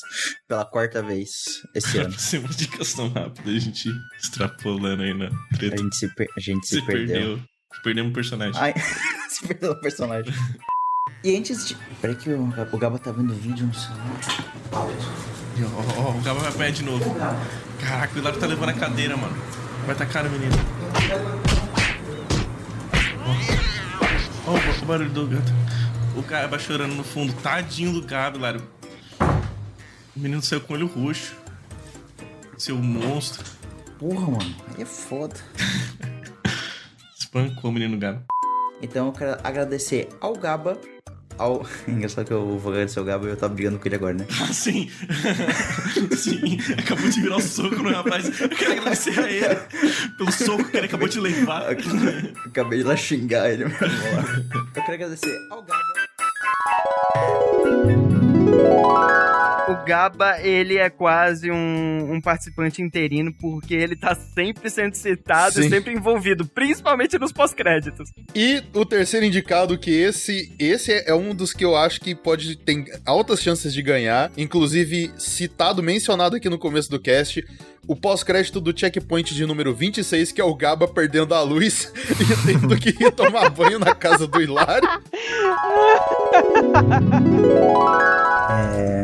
pela 0.49 0.65
quarta 0.65 1.03
vez 1.03 1.29
esse 1.75 1.99
ano. 1.99 2.19
Ser 2.19 2.39
uma 2.39 2.49
indicação 2.49 3.11
rápida, 3.11 3.51
a 3.51 3.59
gente 3.59 3.91
extrapolando 4.19 5.03
aí 5.03 5.13
na 5.13 5.27
A 5.27 5.57
treta. 5.59 5.77
gente 5.77 5.95
se, 5.95 6.09
per- 6.15 6.29
a 6.35 6.41
gente 6.41 6.67
se, 6.67 6.77
Se 6.77 6.87
perdeu. 6.87 7.07
perdeu. 7.07 7.41
Perdemos 7.85 8.11
o 8.11 8.15
personagem. 8.15 8.61
Ai, 8.63 8.73
se 9.29 9.47
perdeu 9.47 9.75
no 9.75 9.81
personagem. 9.83 10.33
E 11.25 11.37
antes 11.37 11.67
de. 11.67 11.77
Peraí 12.01 12.15
que 12.17 12.31
o, 12.31 12.53
o 12.73 12.79
Gaba 12.79 12.99
tá 12.99 13.11
vendo 13.11 13.35
vídeo 13.35 13.67
no 13.67 13.75
celular. 13.75 14.07
Ó, 14.73 16.01
ó, 16.03 16.09
ó, 16.09 16.11
o 16.13 16.21
Gaba 16.23 16.41
vai 16.41 16.49
apanhar 16.51 16.71
de 16.73 16.83
novo. 16.85 17.15
Caraca, 17.81 18.15
o 18.15 18.19
Hilário 18.19 18.39
tá 18.39 18.47
levando 18.47 18.69
a 18.71 18.73
cadeira, 18.75 19.17
mano. 19.17 19.37
Vai 19.87 19.95
tacar 19.97 20.25
no 20.25 20.31
menino. 20.31 20.55
Ó, 24.47 24.51
ó, 24.51 24.55
o- 24.55 24.83
o 24.83 24.87
barulho 24.87 25.11
do 25.11 25.27
gato. 25.27 25.53
O 26.17 26.23
Gaba 26.23 26.59
chorando 26.59 26.95
no 26.95 27.05
fundo. 27.05 27.33
Tadinho 27.43 27.93
do 27.93 28.07
Gaba, 28.07 28.37
Hilário. 28.37 28.63
O 30.17 30.21
menino 30.21 30.41
saiu 30.43 30.61
com 30.61 30.73
o 30.75 30.77
olho 30.77 30.87
roxo. 30.87 31.35
Seu 32.57 32.77
monstro. 32.77 33.45
Porra, 33.99 34.31
mano. 34.31 34.55
Aí 34.77 34.83
é 34.83 34.87
foda. 34.87 35.35
Espancou 37.19 37.71
o 37.71 37.73
menino 37.75 37.99
Gaba. 37.99 38.25
Então 38.81 39.07
eu 39.07 39.13
quero 39.13 39.39
agradecer 39.43 40.09
ao 40.21 40.35
Gaba. 40.35 40.79
Ao... 41.39 41.67
Engraçado 41.87 42.27
que 42.27 42.33
eu 42.33 42.59
vou 42.59 42.73
agradecer 42.73 42.99
ao 42.99 43.05
Gaba 43.05 43.27
e 43.27 43.31
eu 43.31 43.37
tava 43.37 43.55
brigando 43.55 43.79
com 43.79 43.89
ele 43.89 43.97
agora, 43.97 44.15
né? 44.15 44.27
Ah, 44.41 44.53
sim. 44.53 44.91
sim. 46.17 46.59
Acabou 46.79 47.09
de 47.09 47.21
virar 47.21 47.37
o 47.37 47.43
soco 47.43 47.83
no 47.83 47.91
rapaz. 47.91 48.41
Eu 48.41 48.49
quero 48.49 48.73
agradecer 48.73 49.19
a 49.19 49.31
ele 49.31 49.57
pelo 50.17 50.31
soco 50.31 50.65
que 50.65 50.77
ele 50.77 50.87
acabou 50.87 51.09
de 51.09 51.19
levar. 51.19 51.71
Acabei 52.47 52.79
de 52.79 52.85
lá 52.85 52.97
xingar 52.97 53.51
ele, 53.51 53.65
mas 53.65 53.79
vamos 53.79 54.13
lá. 54.13 54.45
Eu 54.75 54.83
quero 54.83 54.95
agradecer 54.95 55.37
ao 55.51 55.63
Gaba. 55.63 57.56
O 59.87 59.89
Gaba, 59.89 60.41
ele 60.41 60.79
é 60.79 60.91
quase 60.91 61.49
um, 61.49 62.15
um 62.15 62.21
participante 62.21 62.83
interino, 62.83 63.33
porque 63.33 63.73
ele 63.73 63.95
tá 63.95 64.17
sempre 64.17 64.69
sendo 64.69 64.95
citado 64.97 65.55
Sim. 65.55 65.67
e 65.67 65.69
sempre 65.69 65.95
envolvido, 65.95 66.45
principalmente 66.45 67.17
nos 67.17 67.33
pós-créditos. 67.33 68.11
E 68.35 68.65
o 68.75 68.85
terceiro 68.85 69.25
indicado, 69.25 69.79
que 69.79 69.93
esse 69.93 70.53
esse 70.59 70.93
é 70.93 71.15
um 71.15 71.33
dos 71.33 71.53
que 71.53 71.65
eu 71.65 71.77
acho 71.77 72.01
que 72.01 72.17
pode 72.17 72.57
tem 72.57 72.85
altas 73.05 73.41
chances 73.41 73.73
de 73.73 73.81
ganhar, 73.81 74.33
inclusive 74.37 75.13
citado, 75.17 75.81
mencionado 75.85 76.35
aqui 76.35 76.49
no 76.49 76.59
começo 76.59 76.91
do 76.91 76.99
cast, 76.99 77.47
o 77.87 77.95
pós-crédito 77.95 78.61
do 78.61 78.77
checkpoint 78.77 79.33
de 79.37 79.47
número 79.47 79.73
26, 79.73 80.33
que 80.33 80.41
é 80.41 80.45
o 80.45 80.57
Gaba 80.57 80.89
perdendo 80.89 81.33
a 81.33 81.43
luz 81.43 81.93
e 82.19 82.47
tendo 82.47 82.77
que 82.77 82.89
ir 82.89 83.13
tomar 83.13 83.51
banho 83.51 83.79
na 83.79 83.95
casa 83.95 84.27
do 84.27 84.43
Hilário. 84.43 84.89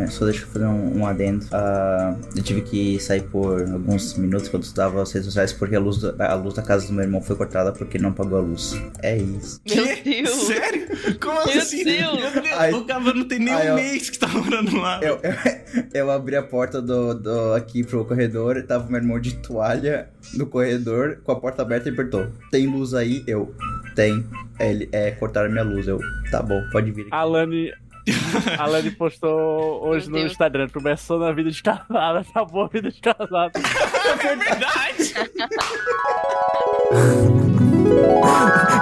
É, 0.03 0.07
só 0.09 0.25
deixa 0.25 0.43
eu 0.45 0.49
fazer 0.49 0.67
um, 0.67 0.99
um 1.01 1.07
adendo. 1.07 1.47
Ah, 1.53 2.15
eu 2.37 2.43
tive 2.43 2.63
que 2.63 2.99
sair 3.01 3.23
por 3.23 3.63
alguns 3.63 4.15
minutos 4.17 4.49
quando 4.49 4.63
eu 4.63 4.67
estudava 4.67 5.03
as 5.03 5.13
redes 5.13 5.27
sociais 5.27 5.53
porque 5.53 5.77
a 5.77 5.81
luz, 5.81 5.99
da, 6.01 6.31
a 6.31 6.35
luz 6.35 6.55
da 6.55 6.63
casa 6.63 6.87
do 6.87 6.93
meu 6.93 7.05
irmão 7.05 7.21
foi 7.21 7.37
cortada 7.37 7.73
porque 7.73 7.97
ele 7.97 8.05
não 8.05 8.13
pagou 8.13 8.39
a 8.39 8.43
luz. 8.43 8.75
É 9.03 9.17
isso. 9.17 9.61
Meu 9.69 9.85
Deus! 10.03 10.31
Sério? 10.47 10.87
Como 11.21 11.45
Meu 11.47 11.59
assim? 11.63 11.85
Deus. 11.85 12.19
Meu 12.21 12.43
Deus, 12.43 12.75
o 12.75 12.85
Gaba 12.85 13.13
não 13.15 13.25
tem 13.25 13.39
nem 13.39 13.55
um 13.55 13.59
eu- 13.59 13.75
mês 13.75 14.11
que 14.11 14.19
tá 14.19 14.29
morando 14.29 14.77
lá. 14.77 15.01
Eu, 15.03 15.19
eu, 15.23 15.85
eu 15.95 16.11
abri 16.11 16.37
a 16.37 16.43
porta 16.43 16.81
do, 16.81 17.15
do- 17.15 17.53
aqui 17.55 17.85
pro 17.85 18.05
corredor 18.05 18.57
e 18.57 18.63
tava 18.63 18.87
meu 18.89 18.97
irmão 19.01 19.19
de 19.21 19.35
toalha 19.37 20.09
no 20.35 20.47
corredor 20.47 21.19
com 21.25 21.33
a 21.33 21.37
porta 21.41 21.63
aberta 21.63 21.89
e 21.89 21.93
apertou. 21.93 22.27
Tem 22.51 22.67
luz 22.67 22.95
aí? 22.95 23.23
Eu. 23.27 23.55
Tem. 23.95 24.25
É, 24.59 24.71
Ele, 24.71 24.89
é, 24.93 25.11
cortaram 25.13 25.51
minha 25.51 25.65
luz. 25.65 25.87
Eu. 25.87 25.99
Tá 26.31 26.43
bom, 26.43 26.61
pode 26.73 26.91
vir 26.91 27.03
aqui. 27.03 27.11
A 27.13 27.25
Lani. 27.25 27.73
A 28.59 28.67
Lani 28.67 28.91
postou 28.91 29.87
hoje 29.87 30.07
Meu 30.07 30.15
no 30.15 30.19
Deus. 30.21 30.33
Instagram. 30.33 30.69
Começou 30.69 31.19
na 31.19 31.33
vida 31.33 31.51
de 31.51 31.63
casada, 31.63 32.21
acabou 32.29 32.65
a 32.65 32.69
vida 32.69 32.91
de 32.91 33.01
casada. 33.01 33.53
É 33.55 34.37
verdade! 34.37 35.15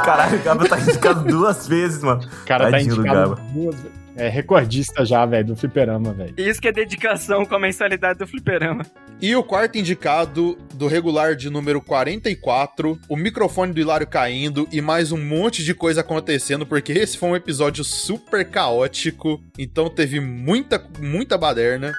Caralho, 0.04 0.38
o 0.38 0.42
Gabo 0.42 0.68
tá 0.68 0.78
indicado 0.78 1.24
duas 1.24 1.66
vezes, 1.68 2.02
mano. 2.02 2.22
O 2.22 2.46
cara 2.46 2.66
tá 2.66 2.70
Tadinho 2.72 2.94
do 2.96 3.00
indicado 3.00 3.34
duas 3.52 3.74
vezes. 3.76 3.99
É 4.16 4.28
recordista 4.28 5.04
já, 5.04 5.24
velho, 5.24 5.46
do 5.46 5.56
fliperama, 5.56 6.12
velho. 6.12 6.34
Isso 6.36 6.60
que 6.60 6.68
é 6.68 6.72
dedicação 6.72 7.46
com 7.46 7.54
a 7.54 7.58
mensalidade 7.58 8.18
do 8.18 8.26
fliperama. 8.26 8.84
E 9.20 9.34
o 9.36 9.42
quarto 9.42 9.78
indicado 9.78 10.58
do 10.74 10.86
regular 10.86 11.36
de 11.36 11.50
número 11.50 11.80
44, 11.80 12.98
o 13.08 13.16
microfone 13.16 13.72
do 13.72 13.80
Hilário 13.80 14.06
caindo 14.06 14.68
e 14.72 14.80
mais 14.80 15.12
um 15.12 15.18
monte 15.18 15.62
de 15.62 15.74
coisa 15.74 16.00
acontecendo, 16.00 16.66
porque 16.66 16.92
esse 16.92 17.18
foi 17.18 17.28
um 17.28 17.36
episódio 17.36 17.84
super 17.84 18.48
caótico, 18.48 19.40
então 19.58 19.88
teve 19.88 20.20
muita, 20.20 20.82
muita 20.98 21.36
baderna. 21.36 21.92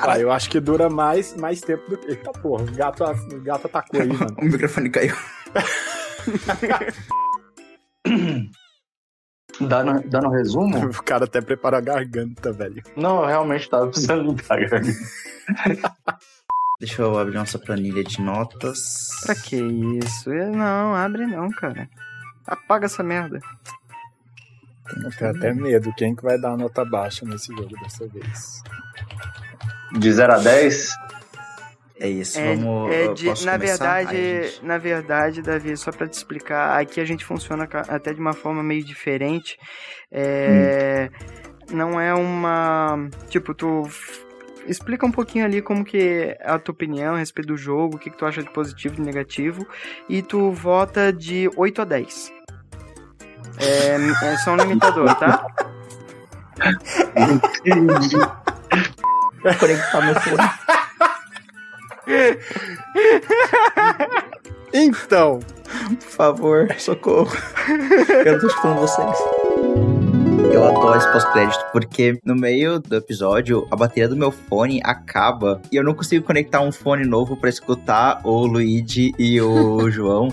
Cara, 0.00 0.18
eu 0.18 0.32
acho 0.32 0.50
que 0.50 0.58
dura 0.58 0.90
mais, 0.90 1.36
mais 1.36 1.60
tempo 1.60 1.88
do 1.88 1.96
que. 1.96 2.08
Eita 2.08 2.32
porra, 2.32 2.64
o 2.64 2.74
gato, 2.74 3.04
o 3.04 3.40
gato 3.40 3.66
atacou 3.66 4.00
aí, 4.00 4.08
mano. 4.08 4.34
o 4.42 4.44
microfone 4.44 4.90
caiu. 4.90 5.14
Dando, 9.60 10.02
dando 10.08 10.30
resumo? 10.30 10.86
O 10.86 11.02
cara 11.04 11.26
até 11.26 11.40
preparou 11.40 11.78
a 11.78 11.80
garganta, 11.80 12.52
velho. 12.52 12.82
Não, 12.96 13.20
eu 13.20 13.26
realmente 13.26 13.70
tava 13.70 13.86
precisando 13.86 14.24
limpar 14.24 14.58
a 14.58 14.66
garganta. 14.66 14.90
Deixa 16.80 17.02
eu 17.02 17.16
abrir 17.16 17.36
nossa 17.36 17.56
planilha 17.56 18.02
de 18.02 18.20
notas. 18.20 18.80
Pra 19.24 19.36
que 19.36 19.54
isso? 19.54 20.28
Não, 20.28 20.92
abre 20.92 21.24
não, 21.24 21.48
cara. 21.50 21.88
Apaga 22.44 22.86
essa 22.86 23.04
merda. 23.04 23.38
Eu 25.04 25.10
tenho 25.16 25.30
até 25.30 25.54
medo. 25.54 25.94
Quem 25.94 26.16
que 26.16 26.24
vai 26.24 26.36
dar 26.36 26.54
a 26.54 26.56
nota 26.56 26.84
baixa 26.84 27.24
nesse 27.24 27.54
jogo 27.54 27.76
dessa 27.80 28.08
vez? 28.08 28.60
De 29.92 30.12
0 30.12 30.32
a 30.32 30.38
10? 30.38 30.90
É 32.00 32.08
isso, 32.08 32.38
É, 32.38 32.54
vamos. 32.56 32.92
é 32.92 33.12
de- 33.14 33.26
posso 33.26 33.46
na 33.46 33.52
começar? 33.52 33.84
verdade, 34.04 34.16
Ai, 34.16 34.52
na 34.62 34.78
verdade, 34.78 35.42
Davi, 35.42 35.76
só 35.76 35.92
pra 35.92 36.08
te 36.08 36.14
explicar, 36.14 36.80
aqui 36.80 37.00
a 37.00 37.04
gente 37.04 37.24
funciona 37.24 37.68
até 37.88 38.12
de 38.12 38.20
uma 38.20 38.32
forma 38.32 38.62
meio 38.62 38.84
diferente. 38.84 39.56
É, 40.10 41.08
Não 41.70 41.98
é 41.98 42.12
uma. 42.12 43.08
Tipo, 43.28 43.54
tu. 43.54 43.88
Explica 44.66 45.06
um 45.06 45.10
pouquinho 45.12 45.44
ali 45.46 45.60
como 45.62 45.84
que 45.84 45.96
é 45.98 46.38
a 46.44 46.58
tua 46.58 46.72
opinião 46.74 47.14
a 47.14 47.18
respeito 47.18 47.48
do 47.48 47.56
jogo, 47.56 47.96
o 47.96 47.98
que, 47.98 48.10
que 48.10 48.16
tu 48.18 48.24
acha 48.26 48.42
de 48.42 48.50
positivo 48.50 48.94
e 48.94 48.96
de 48.98 49.02
negativo, 49.02 49.66
e 50.08 50.20
tu 50.22 50.50
vota 50.52 51.10
de 51.12 51.50
8 51.56 51.82
a 51.82 51.84
10. 51.84 52.32
É, 53.60 53.96
é 54.26 54.36
só 54.38 54.52
um 54.52 54.56
limitador, 54.56 55.14
tá? 55.16 55.46
Entendi. 57.16 58.16
Conectar 59.58 60.00
meu 60.00 60.14
fone. 60.20 60.50
Então, 64.72 65.40
Por 66.00 66.10
favor, 66.10 66.68
socorro. 66.78 67.32
Eu 68.24 68.32
não 68.32 68.40
tô 68.40 68.46
escutando 68.46 68.76
vocês. 68.80 69.18
Eu 70.52 70.64
adoro 70.64 70.98
esse 70.98 71.10
pós-crédito, 71.10 71.64
porque 71.72 72.18
no 72.24 72.34
meio 72.36 72.78
do 72.78 72.96
episódio, 72.96 73.66
a 73.70 73.76
bateria 73.76 74.08
do 74.08 74.16
meu 74.16 74.30
fone 74.30 74.80
acaba 74.84 75.60
e 75.72 75.76
eu 75.76 75.82
não 75.82 75.94
consigo 75.94 76.24
conectar 76.24 76.60
um 76.60 76.70
fone 76.70 77.04
novo 77.06 77.36
pra 77.36 77.48
escutar 77.48 78.20
o 78.24 78.46
Luigi 78.46 79.12
e 79.18 79.40
o 79.40 79.88
João. 79.90 80.28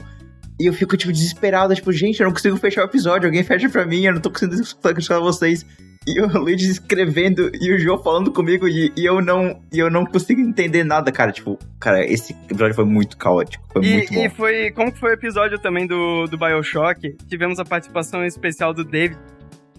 E 0.60 0.66
eu 0.68 0.74
fico, 0.74 0.96
tipo, 0.96 1.12
desesperado, 1.12 1.74
tipo, 1.74 1.92
gente, 1.92 2.20
eu 2.20 2.26
não 2.26 2.34
consigo 2.34 2.56
fechar 2.58 2.82
o 2.84 2.86
episódio, 2.86 3.28
alguém 3.28 3.44
fecha 3.44 3.68
pra 3.68 3.86
mim, 3.86 4.06
eu 4.06 4.14
não 4.14 4.22
tô 4.22 4.30
conseguindo 4.30 4.62
escutar 4.62 5.20
vocês. 5.20 5.66
E 6.08 6.20
o 6.20 6.28
Luigi 6.28 6.72
escrevendo 6.72 7.52
e 7.62 7.72
o 7.72 7.78
João 7.78 8.02
falando 8.02 8.32
comigo 8.32 8.68
e, 8.68 8.92
e 8.98 9.06
eu 9.06 9.22
não 9.22 9.62
e 9.72 9.78
eu 9.78 9.90
não 9.92 10.04
consigo 10.04 10.42
entender 10.42 10.84
nada, 10.84 11.12
cara. 11.12 11.32
Tipo, 11.32 11.60
cara, 11.80 12.04
esse 12.04 12.34
episódio 12.34 12.74
foi 12.74 12.86
muito 12.86 13.16
caótico. 13.18 13.64
Foi 13.72 13.82
muito 13.84 14.12
E, 14.12 14.16
bom. 14.16 14.26
e 14.26 14.30
foi. 14.30 14.72
Como 14.72 14.92
foi 14.96 15.12
o 15.12 15.14
episódio 15.14 15.60
também 15.60 15.86
do, 15.86 16.26
do 16.26 16.40
Bioshock? 16.40 17.16
Tivemos 17.30 17.60
a 17.60 17.66
participação 17.66 18.26
especial 18.26 18.74
do 18.74 18.84
David. 18.84 19.16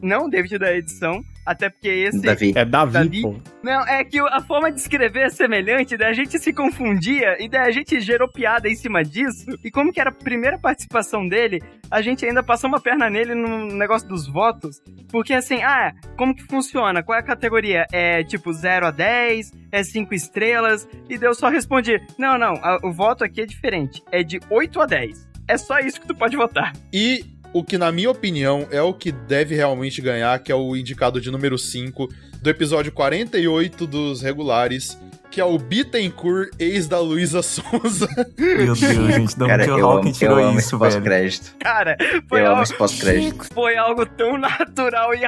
Não 0.02 0.26
o 0.26 0.28
David 0.28 0.58
da 0.58 0.74
edição, 0.74 1.22
até 1.46 1.70
porque 1.70 1.88
esse. 1.88 2.20
Davi. 2.20 2.52
é 2.56 2.64
Davi, 2.64 2.92
Davi? 2.92 3.22
pô. 3.22 3.36
Não, 3.62 3.86
é 3.86 4.02
que 4.04 4.18
a 4.18 4.40
forma 4.40 4.70
de 4.72 4.80
escrever 4.80 5.26
é 5.26 5.30
semelhante, 5.30 5.96
daí 5.96 6.10
a 6.10 6.12
gente 6.12 6.38
se 6.40 6.52
confundia 6.52 7.36
e 7.42 7.48
daí 7.48 7.68
a 7.68 7.70
gente 7.70 8.00
gerou 8.00 8.28
piada 8.28 8.68
em 8.68 8.74
cima 8.74 9.04
disso. 9.04 9.46
E 9.64 9.70
como 9.70 9.92
que 9.92 10.00
era 10.00 10.10
a 10.10 10.12
primeira 10.12 10.58
participação 10.58 11.26
dele, 11.28 11.60
a 11.90 12.02
gente 12.02 12.26
ainda 12.26 12.42
passou 12.42 12.68
uma 12.68 12.80
perna 12.80 13.08
nele 13.08 13.34
no 13.34 13.66
negócio 13.66 14.08
dos 14.08 14.26
votos. 14.26 14.82
Porque 15.08 15.32
assim, 15.32 15.62
ah, 15.62 15.92
como 16.16 16.34
que 16.34 16.42
funciona? 16.42 17.02
Qual 17.02 17.16
é 17.16 17.20
a 17.20 17.24
categoria? 17.24 17.86
É 17.92 18.24
tipo 18.24 18.52
0 18.52 18.86
a 18.86 18.90
10? 18.90 19.52
É 19.70 19.82
5 19.84 20.12
estrelas? 20.14 20.88
E 21.08 21.16
daí 21.16 21.28
eu 21.28 21.34
só 21.34 21.48
respondi: 21.48 22.00
não, 22.18 22.36
não, 22.36 22.54
a- 22.54 22.78
o 22.82 22.92
voto 22.92 23.22
aqui 23.22 23.40
é 23.42 23.46
diferente. 23.46 24.02
É 24.10 24.22
de 24.24 24.40
8 24.50 24.80
a 24.80 24.86
10. 24.86 25.30
É 25.48 25.56
só 25.56 25.78
isso 25.80 26.00
que 26.00 26.06
tu 26.06 26.14
pode 26.14 26.36
votar. 26.36 26.72
E 26.92 27.24
o 27.52 27.62
que, 27.62 27.76
na 27.76 27.92
minha 27.92 28.10
opinião, 28.10 28.66
é 28.70 28.80
o 28.82 28.92
que 28.94 29.12
deve 29.12 29.54
realmente 29.54 30.00
ganhar, 30.00 30.38
que 30.38 30.50
é 30.50 30.54
o 30.54 30.74
indicado 30.76 31.20
de 31.20 31.30
número 31.30 31.58
5 31.58 32.08
do 32.40 32.50
episódio 32.50 32.90
48 32.92 33.86
dos 33.86 34.22
regulares, 34.22 34.98
que 35.30 35.40
é 35.40 35.44
o 35.44 35.58
Bittencourt, 35.58 36.50
ex 36.58 36.86
da 36.86 36.98
Luísa 37.00 37.42
Sonza. 37.42 38.08
Meu 38.38 38.74
Deus, 38.74 38.78
gente, 39.14 39.34
onde 39.34 39.46
Cara, 39.46 39.64
que 39.64 39.70
o 39.70 39.78
eu 39.78 39.90
Hawking 39.90 40.08
eu 40.08 40.14
tirou 40.14 40.38
amo 40.38 40.58
esse 40.58 40.66
isso, 40.68 40.78
velho? 40.78 40.92
pós-crédito. 40.92 41.54
Cara, 41.58 41.96
foi, 42.28 42.40
Eu 42.40 42.46
algo, 42.48 42.76
pós-crédito. 42.76 43.46
foi 43.54 43.76
algo 43.76 44.04
tão 44.06 44.36
natural 44.38 45.14
e 45.14 45.20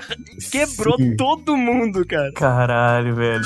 quebrou 0.50 0.96
Sim. 0.98 1.16
todo 1.16 1.56
mundo, 1.56 2.06
cara. 2.06 2.32
Caralho, 2.34 3.14
velho. 3.14 3.42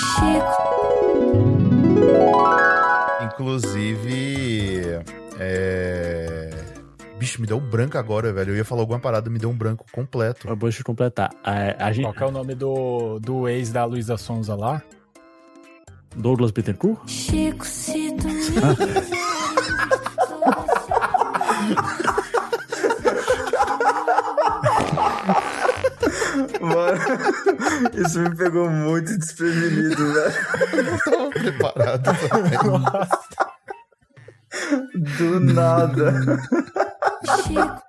Inclusive. 3.68 4.98
É. 5.38 5.97
Bicho, 7.18 7.40
me 7.40 7.46
deu 7.46 7.56
um 7.56 7.68
branco 7.68 7.98
agora, 7.98 8.32
velho. 8.32 8.52
Eu 8.52 8.56
ia 8.56 8.64
falar 8.64 8.82
alguma 8.82 9.00
parada, 9.00 9.28
me 9.28 9.38
deu 9.38 9.50
um 9.50 9.56
branco 9.56 9.84
completo. 9.90 10.48
Eu 10.48 10.56
vou 10.56 10.70
te 10.70 10.84
completar. 10.84 11.30
A, 11.42 11.86
a 11.86 11.92
gente, 11.92 12.04
Qual 12.04 12.14
que 12.14 12.22
é 12.22 12.26
o 12.26 12.30
nome 12.30 12.54
do, 12.54 13.18
do 13.18 13.48
ex 13.48 13.72
da 13.72 13.84
Luísa 13.84 14.16
Sonza 14.16 14.54
lá? 14.54 14.80
Douglas 16.16 16.52
Bittencourt? 16.52 17.00
Chico, 17.08 17.66
se 17.66 18.12
tu 18.16 18.28
Mano, 26.60 26.98
isso 27.94 28.20
me 28.20 28.36
pegou 28.36 28.70
muito 28.70 29.16
desprevenido, 29.18 30.12
velho. 30.12 30.34
Eu 30.72 30.82
não 30.84 30.98
tava 30.98 31.30
preparado 31.30 32.02
também. 32.04 32.58
Do 35.18 35.40
nada. 35.40 36.38
she 37.36 37.87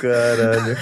Caralho. 0.00 0.76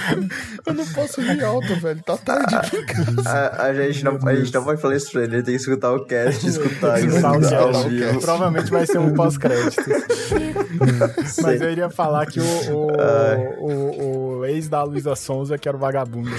Eu 0.65 0.73
não 0.73 0.85
posso 0.87 1.21
rir 1.21 1.43
alto, 1.43 1.75
velho. 1.79 2.01
Tá 2.03 2.17
tarde 2.17 2.55
aqui, 2.55 2.83
cara. 2.85 3.05
A, 3.25 3.63
a 3.67 3.73
gente 3.73 4.03
não, 4.03 4.17
a 4.27 4.35
gente 4.35 4.53
não 4.53 4.63
vai 4.63 4.77
falar 4.77 4.95
isso 4.95 5.11
pra 5.11 5.23
ele, 5.23 5.35
ele 5.37 5.43
tem 5.43 5.55
que 5.55 5.61
escutar 5.61 5.91
o 5.93 6.05
cast 6.05 6.47
escutar 6.47 6.99
isso 6.99 7.07
Escutar 7.09 7.31
o 7.37 7.39
cast. 7.41 7.55
ao 7.55 7.83
vivo. 7.89 8.19
Provavelmente 8.21 8.71
vai 8.71 8.85
ser 8.85 8.99
um 8.99 9.13
pós-crédito. 9.13 9.83
Mas 11.41 11.61
eu 11.61 11.71
iria 11.71 11.89
falar 11.89 12.25
que 12.25 12.39
o, 12.39 12.43
o, 12.71 13.65
o- 13.65 14.37
o 14.37 14.45
ex 14.45 14.69
da 14.69 14.83
Luísa 14.83 15.15
Sonza, 15.15 15.57
que 15.57 15.67
era 15.67 15.75
o 15.75 15.79
vagabundo, 15.79 16.29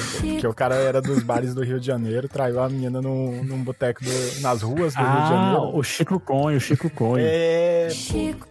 que 0.41 0.47
o 0.47 0.55
cara 0.55 0.77
era 0.77 1.01
dos 1.03 1.23
bares 1.23 1.55
do 1.55 1.63
Rio 1.65 1.81
de 1.81 1.87
Janeiro, 1.87 2.29
traiu 2.29 2.61
a 2.61 2.69
menina 2.69 3.03
num, 3.03 3.43
num 3.45 3.63
boteco 3.63 4.03
do- 4.05 4.41
nas 4.41 4.63
ruas 4.63 4.95
do 4.95 5.01
Rio 5.01 5.11
de 5.11 5.17
Ah, 5.19 5.29
Janeiro. 5.29 5.77
o 5.77 5.83
Chico 5.83 6.21
Conho, 6.21 6.57
o 6.57 6.61
Chico 6.61 6.89
Conho. 6.91 7.25
É, 7.27 7.89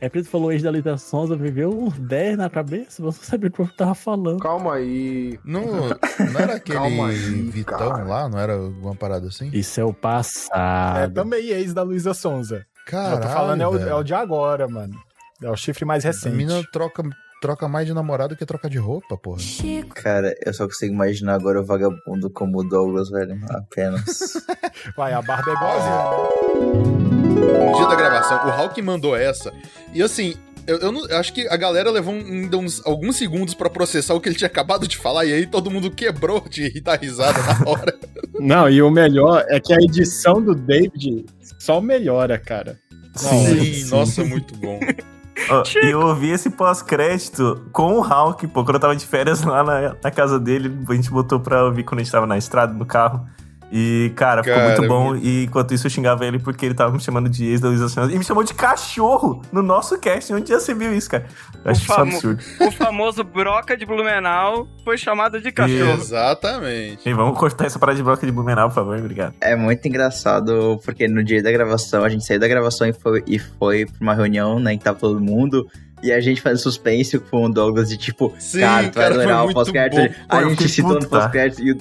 É 0.02 0.10
por 0.10 0.18
isso 0.18 0.26
que 0.26 0.32
falou 0.32 0.52
ex 0.52 0.62
da 0.62 0.72
Lita 0.72 0.98
Sonza, 0.98 1.36
viveu 1.36 1.70
uns 1.70 1.98
10 1.98 2.38
na 2.38 2.50
cabeça, 2.50 3.02
você 3.02 3.24
sabia 3.24 3.47
o 3.48 3.52
que 3.52 3.62
eu 3.62 3.68
tava 3.68 3.96
falando. 3.96 4.40
Calma 4.40 4.76
aí. 4.76 5.40
Não, 5.44 5.62
não 5.64 6.40
era 6.40 6.56
aquele 6.58 6.78
aí, 6.78 7.42
Vitão 7.50 7.78
cara. 7.78 8.04
lá? 8.04 8.30
Não 8.30 8.40
era 8.40 8.54
alguma 8.54 8.96
parada 8.96 9.28
assim? 9.28 9.50
Isso 9.54 9.80
é 9.80 9.84
o 9.86 9.90
é 9.90 9.94
passado. 9.94 11.14
também 11.14 11.48
ex 11.48 11.74
da 11.74 11.84
Luísa 11.84 12.14
Sonza. 12.14 12.66
Caralho, 12.86 13.16
eu 13.16 13.22
tô 13.22 13.28
falando 13.28 13.62
é 13.62 13.68
o, 13.68 13.78
é 13.90 13.96
o 13.96 14.04
de 14.04 14.14
agora, 14.14 14.68
mano. 14.68 14.94
É 15.42 15.50
o 15.50 15.56
chifre 15.56 15.86
mais 15.86 16.04
A 16.06 16.08
recente. 16.10 16.36
mina 16.36 16.62
troca, 16.72 17.04
troca 17.42 17.68
mais 17.68 17.86
de 17.86 17.94
namorado 17.94 18.36
que 18.36 18.46
troca 18.46 18.70
de 18.70 18.78
roupa, 18.78 19.18
porra. 19.18 19.40
Cara, 19.94 20.34
eu 20.46 20.54
só 20.54 20.66
consigo 20.66 20.94
imaginar 20.94 21.36
agora 21.36 21.62
o 21.62 21.66
vagabundo 21.66 22.30
como 22.30 22.60
o 22.60 22.64
Douglas, 22.64 23.10
velho. 23.10 23.40
Apenas. 23.50 24.34
Vai, 24.96 25.14
a 25.14 25.22
barba 25.22 25.52
é 25.52 25.54
igualzinha, 25.54 25.96
né? 25.96 27.08
No 27.66 27.76
dia 27.78 27.88
da 27.88 27.96
gravação, 27.96 28.48
o 28.48 28.52
Hulk 28.52 28.82
mandou 28.82 29.16
essa. 29.16 29.54
E 29.94 30.02
assim, 30.02 30.36
eu, 30.68 30.78
eu 30.80 30.92
não- 30.92 31.06
eu 31.08 31.18
acho 31.18 31.34
que 31.34 31.48
a 31.48 31.56
galera 31.58 31.90
levou 31.90 32.14
um- 32.14 32.20
ainda 32.20 32.58
uns, 32.58 32.86
alguns 32.86 33.16
segundos 33.16 33.54
pra 33.54 33.70
processar 33.70 34.14
o 34.14 34.20
que 34.22 34.30
ele 34.30 34.36
tinha 34.36 34.48
acabado 34.48 34.88
de 34.88 34.98
falar. 34.98 35.26
E 35.26 35.34
aí 35.34 35.46
todo 35.48 35.72
mundo 35.72 35.90
quebrou 35.90 36.44
de 36.50 36.80
dar 36.82 37.00
risada 37.00 37.40
na 37.42 37.70
hora. 37.70 37.96
Não, 38.40 38.70
e 38.70 38.82
o 38.82 38.92
melhor 38.92 39.44
é 39.50 39.60
que 39.60 39.74
a 39.74 39.78
edição 39.78 40.42
do 40.42 40.54
David 40.54 41.26
só 41.60 41.82
melhora, 41.82 42.38
cara. 42.38 42.78
Sim, 43.16 43.86
nossa, 43.90 44.24
muito 44.24 44.56
bom. 44.58 44.80
Ó, 45.50 45.64
e 45.84 45.90
eu 45.92 46.02
ouvi 46.02 46.30
esse 46.30 46.50
pós-crédito 46.52 47.68
com 47.72 47.94
o 47.96 48.02
Hulk, 48.02 48.48
pô, 48.48 48.64
quando 48.64 48.76
eu 48.76 48.80
tava 48.80 48.96
de 48.96 49.06
férias 49.06 49.42
lá 49.44 49.64
na, 49.64 49.96
na 50.04 50.12
casa 50.12 50.40
dele, 50.40 50.72
a 50.88 50.94
gente 50.94 51.10
botou 51.10 51.40
pra 51.40 51.64
ouvir 51.66 51.84
quando 51.84 52.02
a 52.02 52.04
gente 52.04 52.12
tava 52.12 52.28
na 52.28 52.38
estrada, 52.38 52.74
no 52.74 52.86
carro. 52.86 53.28
E, 53.72 54.14
cara, 54.16 54.44
ficou 54.44 54.58
Cara, 54.58 54.70
muito 54.70 54.88
bom. 54.88 55.16
E 55.16 55.44
enquanto 55.44 55.74
isso 55.74 55.88
eu 55.88 55.92
xingava 55.92 56.26
ele 56.26 56.40
porque 56.40 56.66
ele 56.66 56.74
tava 56.74 56.94
me 56.94 57.00
chamando 57.02 57.28
de 57.30 57.46
ex 57.46 57.60
da 57.60 57.68
Luísa 57.68 57.90
Sonza. 57.90 58.12
E 58.14 58.18
me 58.18 58.24
chamou 58.24 58.44
de 58.44 58.54
cachorro 58.54 59.42
no 59.52 59.62
nosso 59.62 60.00
cast. 60.00 60.34
Onde 60.34 60.50
já 60.50 60.60
você 60.60 60.74
viu 60.74 60.94
isso, 60.94 61.10
cara? 61.10 61.26
Eu 61.66 61.72
acho 61.72 61.82
isso 61.84 61.92
um 61.92 61.96
famo- 61.96 62.12
absurdo. 62.14 62.44
O 62.62 62.72
famoso 62.72 63.24
broca 63.24 63.76
de 63.76 63.86
Blumenau 63.86 64.68
foi 64.86 64.98
chamado 64.98 65.42
de 65.42 65.52
cachorro. 65.52 65.92
Exatamente. 66.00 67.08
E 67.08 67.14
vamos 67.14 67.38
cortar 67.38 67.66
essa 67.66 67.78
parada 67.78 67.98
de 67.98 68.04
broca 68.04 68.26
de 68.26 68.32
Blumenau, 68.32 68.70
por 68.70 68.76
favor. 68.76 68.98
Obrigado. 68.98 69.34
É 69.42 69.56
muito 69.56 69.86
engraçado, 69.88 70.80
porque 70.86 71.08
no 71.08 71.24
dia 71.24 71.44
da 71.44 71.52
gravação, 71.52 72.04
a 72.04 72.10
gente 72.10 72.26
saiu 72.26 72.40
da 72.40 72.48
gravação 72.48 72.88
e 72.88 72.94
foi, 72.94 73.24
e 73.28 73.38
foi 73.40 73.86
pra 73.86 73.96
uma 74.02 74.14
reunião, 74.14 74.60
né, 74.60 74.78
que 74.78 74.84
tava 74.84 74.98
todo 74.98 75.20
mundo. 75.20 75.68
E 76.04 76.12
a 76.12 76.20
gente 76.22 76.42
fazendo 76.42 76.60
suspense 76.60 77.18
com 77.18 77.46
o 77.46 77.50
Douglas 77.52 77.90
de 77.90 77.98
tipo, 77.98 78.32
Sim, 78.38 78.60
cara, 78.60 78.90
tu 78.90 78.96
vai 78.96 79.06
adorar 79.06 79.46
o 79.46 79.54
pós-crédito. 79.54 80.16
A 80.30 80.44
gente 80.44 80.70
citou 80.70 80.94
no 80.94 81.08
pós-crédito 81.08 81.62
e, 81.64 81.72
o- 81.72 81.78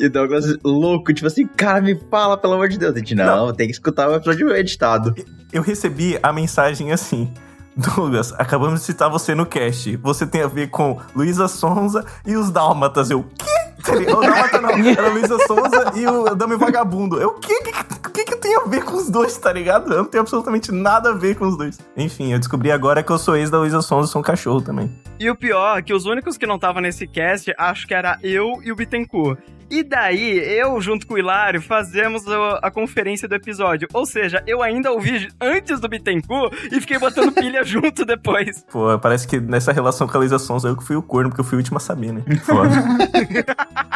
e 0.00 0.06
o 0.06 0.10
Douglas 0.10 0.56
louco, 0.64 1.14
tipo 1.14 1.26
assim, 1.28 1.46
cara, 1.46 1.80
me 1.80 1.94
fala, 2.10 2.36
pelo 2.36 2.54
amor 2.54 2.68
de 2.68 2.76
Deus. 2.78 2.94
A 2.94 2.98
gente, 2.98 3.14
não, 3.14 3.52
tem 3.54 3.68
que 3.68 3.72
escutar 3.72 4.08
o 4.08 4.14
episódio 4.16 4.52
editado. 4.54 5.14
Eu 5.52 5.62
recebi 5.62 6.18
a 6.22 6.32
mensagem 6.32 6.92
assim. 6.92 7.32
Douglas, 7.74 8.32
acabamos 8.34 8.80
de 8.80 8.86
citar 8.86 9.08
você 9.08 9.34
no 9.34 9.46
cast. 9.46 9.96
Você 9.98 10.26
tem 10.26 10.42
a 10.42 10.46
ver 10.46 10.68
com 10.68 10.98
Luísa 11.14 11.48
Sonza 11.48 12.04
e 12.26 12.36
os 12.36 12.50
Dálmatas. 12.50 13.10
Eu, 13.10 13.24
quê? 13.38 13.92
O 14.12 14.20
Dálmata 14.20 14.60
não, 14.60 14.70
era 14.70 15.08
Luísa 15.08 15.38
Sonza 15.46 15.92
e 15.96 16.06
o 16.06 16.34
Dame 16.34 16.56
Vagabundo. 16.56 17.18
Eu, 17.20 17.28
o 17.30 17.34
que, 17.40 17.62
que, 17.62 17.72
que 18.12 18.24
que 18.24 18.36
tem 18.36 18.54
a 18.56 18.64
ver 18.64 18.84
com 18.84 18.96
os 18.96 19.10
dois, 19.10 19.36
tá 19.36 19.52
ligado? 19.52 19.92
Eu 19.92 19.98
não 19.98 20.04
tenho 20.04 20.20
absolutamente 20.20 20.70
nada 20.70 21.10
a 21.10 21.14
ver 21.14 21.36
com 21.36 21.46
os 21.46 21.56
dois. 21.56 21.78
Enfim, 21.96 22.32
eu 22.32 22.38
descobri 22.38 22.70
agora 22.70 23.02
que 23.02 23.10
eu 23.10 23.18
sou 23.18 23.36
ex 23.36 23.50
da 23.50 23.58
Luísa 23.58 23.82
Sonza 23.82 24.08
e 24.08 24.12
sou 24.12 24.20
um 24.20 24.24
cachorro 24.24 24.60
também. 24.60 24.90
E 25.18 25.30
o 25.30 25.36
pior 25.36 25.78
é 25.78 25.82
que 25.82 25.94
os 25.94 26.04
únicos 26.04 26.36
que 26.36 26.46
não 26.46 26.56
estavam 26.56 26.82
nesse 26.82 27.06
cast, 27.06 27.52
acho 27.56 27.86
que 27.86 27.94
era 27.94 28.18
eu 28.22 28.60
e 28.62 28.70
o 28.70 28.76
Bittencourt. 28.76 29.38
E 29.70 29.82
daí, 29.82 30.38
eu, 30.58 30.78
junto 30.82 31.06
com 31.06 31.14
o 31.14 31.18
Hilário, 31.18 31.62
fazemos 31.62 32.28
a, 32.28 32.58
a 32.62 32.70
conferência 32.70 33.26
do 33.26 33.34
episódio. 33.34 33.88
Ou 33.94 34.04
seja, 34.04 34.42
eu 34.46 34.62
ainda 34.62 34.90
ouvi 34.90 35.28
antes 35.40 35.80
do 35.80 35.88
Bittencourt 35.88 36.52
e 36.70 36.78
fiquei 36.78 36.98
botando 36.98 37.32
pilha 37.32 37.64
junto 37.64 38.04
depois. 38.04 38.66
Pô, 38.70 38.98
parece 38.98 39.26
que 39.26 39.40
nessa 39.40 39.72
relação 39.72 40.06
com 40.06 40.14
a 40.14 40.20
Luísa 40.20 40.38
Sonza 40.38 40.68
eu 40.68 40.76
que 40.76 40.84
fui 40.84 40.96
o 40.96 41.02
corno, 41.02 41.30
porque 41.30 41.40
eu 41.40 41.44
fui 41.44 41.56
o 41.56 41.60
último 41.60 41.78
a 41.78 41.80
saber, 41.80 42.12
né? 42.12 42.22
Foda. 42.44 42.68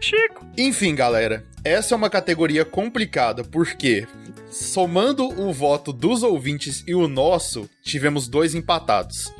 Chico. 0.00 0.46
Enfim, 0.56 0.94
galera, 0.94 1.44
essa 1.64 1.94
é 1.94 1.96
uma 1.96 2.10
categoria 2.10 2.64
complicada, 2.64 3.42
porque 3.44 4.06
somando 4.50 5.28
o 5.40 5.52
voto 5.52 5.92
dos 5.92 6.22
ouvintes 6.22 6.84
e 6.86 6.94
o 6.94 7.08
nosso, 7.08 7.68
tivemos 7.82 8.28
dois 8.28 8.54
empatados. 8.54 9.32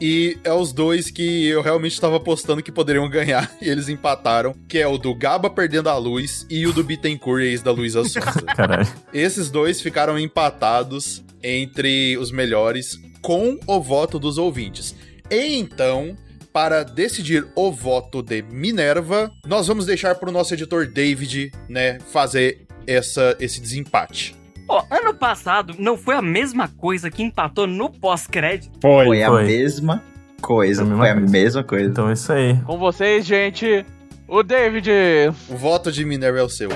E 0.00 0.36
é 0.42 0.52
os 0.52 0.72
dois 0.72 1.12
que 1.12 1.46
eu 1.46 1.62
realmente 1.62 1.92
estava 1.92 2.16
apostando 2.16 2.62
que 2.62 2.72
poderiam 2.72 3.08
ganhar, 3.08 3.50
e 3.62 3.68
eles 3.68 3.88
empataram, 3.88 4.54
que 4.68 4.78
é 4.78 4.86
o 4.86 4.98
do 4.98 5.14
Gaba 5.14 5.48
perdendo 5.48 5.88
a 5.88 5.96
luz 5.96 6.44
e 6.50 6.66
o 6.66 6.72
do 6.72 6.82
Bittencourt, 6.82 7.42
ex 7.42 7.62
da 7.62 7.70
Luísa 7.70 8.02
Sonza. 8.02 8.42
Caralho. 8.56 8.88
Esses 9.14 9.48
dois 9.48 9.80
ficaram 9.80 10.18
empatados 10.18 11.22
entre 11.42 12.16
os 12.16 12.32
melhores 12.32 12.98
com 13.20 13.58
o 13.66 13.80
voto 13.80 14.18
dos 14.18 14.38
ouvintes. 14.38 14.94
E 15.30 15.56
então, 15.56 16.16
para 16.52 16.82
decidir 16.84 17.46
o 17.56 17.72
voto 17.72 18.22
de 18.22 18.42
Minerva, 18.42 19.32
nós 19.46 19.66
vamos 19.66 19.86
deixar 19.86 20.14
para 20.16 20.28
o 20.28 20.32
nosso 20.32 20.52
editor 20.54 20.86
David, 20.86 21.50
né, 21.68 21.98
fazer 22.12 22.66
essa, 22.86 23.36
esse 23.40 23.60
desempate. 23.60 24.36
Ó, 24.68 24.82
ano 24.90 25.14
passado 25.14 25.74
não 25.78 25.96
foi 25.96 26.14
a 26.14 26.22
mesma 26.22 26.68
coisa 26.68 27.10
que 27.10 27.22
empatou 27.22 27.66
no 27.66 27.90
pós-crédito? 27.90 28.70
Foi. 28.80 29.06
Foi 29.06 29.22
a 29.22 29.28
foi. 29.28 29.44
mesma 29.44 30.02
coisa, 30.40 30.84
Foi 30.84 30.86
a 30.86 30.88
mesma 30.88 30.98
foi 31.04 31.10
a 31.10 31.14
coisa. 31.14 31.32
mesma 31.32 31.64
coisa. 31.64 31.88
Então 31.88 32.10
é 32.10 32.12
isso 32.12 32.32
aí. 32.32 32.56
Com 32.64 32.78
vocês, 32.78 33.24
gente, 33.26 33.84
o 34.28 34.42
David. 34.42 34.90
O 35.48 35.56
voto 35.56 35.90
de 35.92 36.04
Minerva 36.04 36.38
é 36.38 36.42
o 36.42 36.48
seu. 36.48 36.68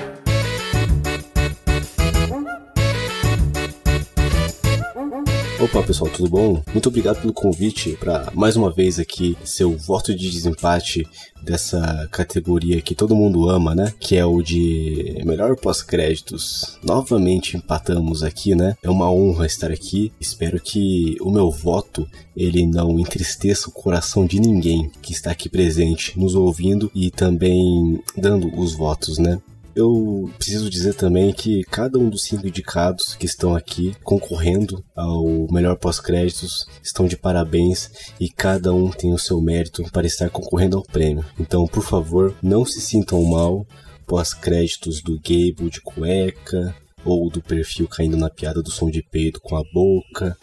Opa, 5.59 5.81
pessoal, 5.81 6.11
tudo 6.11 6.29
bom? 6.29 6.61
Muito 6.71 6.87
obrigado 6.87 7.19
pelo 7.19 7.33
convite 7.33 7.97
para 7.99 8.31
mais 8.35 8.55
uma 8.55 8.71
vez 8.71 8.99
aqui 8.99 9.35
ser 9.43 9.65
o 9.65 9.75
voto 9.75 10.15
de 10.15 10.29
desempate 10.29 11.03
dessa 11.41 12.07
categoria 12.11 12.79
que 12.79 12.93
todo 12.93 13.15
mundo 13.15 13.49
ama, 13.49 13.73
né? 13.73 13.91
Que 13.99 14.17
é 14.17 14.23
o 14.23 14.39
de 14.43 15.19
melhor 15.25 15.55
pós-créditos. 15.55 16.77
Novamente 16.83 17.57
empatamos 17.57 18.21
aqui, 18.21 18.53
né? 18.53 18.75
É 18.83 18.89
uma 18.89 19.11
honra 19.11 19.47
estar 19.47 19.71
aqui. 19.71 20.11
Espero 20.19 20.59
que 20.59 21.17
o 21.21 21.31
meu 21.31 21.49
voto 21.49 22.07
ele 22.35 22.67
não 22.67 22.99
entristeça 22.99 23.67
o 23.67 23.73
coração 23.73 24.27
de 24.27 24.39
ninguém 24.39 24.91
que 25.01 25.11
está 25.11 25.31
aqui 25.31 25.49
presente, 25.49 26.19
nos 26.19 26.35
ouvindo 26.35 26.91
e 26.93 27.09
também 27.09 27.99
dando 28.15 28.47
os 28.59 28.75
votos, 28.75 29.17
né? 29.17 29.41
Eu 29.77 30.27
preciso 30.39 30.71
dizer 30.71 30.95
também 30.95 31.31
que 31.31 31.63
cada 31.65 31.99
um 31.99 32.09
dos 32.09 32.23
cinco 32.23 32.47
indicados 32.47 33.13
que 33.13 33.27
estão 33.27 33.55
aqui 33.55 33.95
concorrendo 34.03 34.83
ao 34.95 35.47
melhor 35.51 35.77
pós-créditos 35.77 36.65
estão 36.81 37.05
de 37.05 37.15
parabéns 37.15 37.91
e 38.19 38.27
cada 38.27 38.73
um 38.73 38.89
tem 38.89 39.13
o 39.13 39.19
seu 39.19 39.39
mérito 39.39 39.83
para 39.91 40.07
estar 40.07 40.31
concorrendo 40.31 40.77
ao 40.77 40.83
prêmio. 40.83 41.23
Então, 41.39 41.67
por 41.67 41.83
favor, 41.83 42.35
não 42.41 42.65
se 42.65 42.81
sintam 42.81 43.23
mal 43.23 43.67
pós-créditos 44.07 44.99
do 45.03 45.13
Gable 45.17 45.69
de 45.69 45.79
cueca 45.81 46.75
ou 47.05 47.29
do 47.29 47.39
perfil 47.39 47.87
caindo 47.87 48.17
na 48.17 48.31
piada 48.31 48.63
do 48.63 48.71
som 48.71 48.89
de 48.89 49.03
peido 49.03 49.39
com 49.39 49.55
a 49.55 49.61
boca 49.71 50.35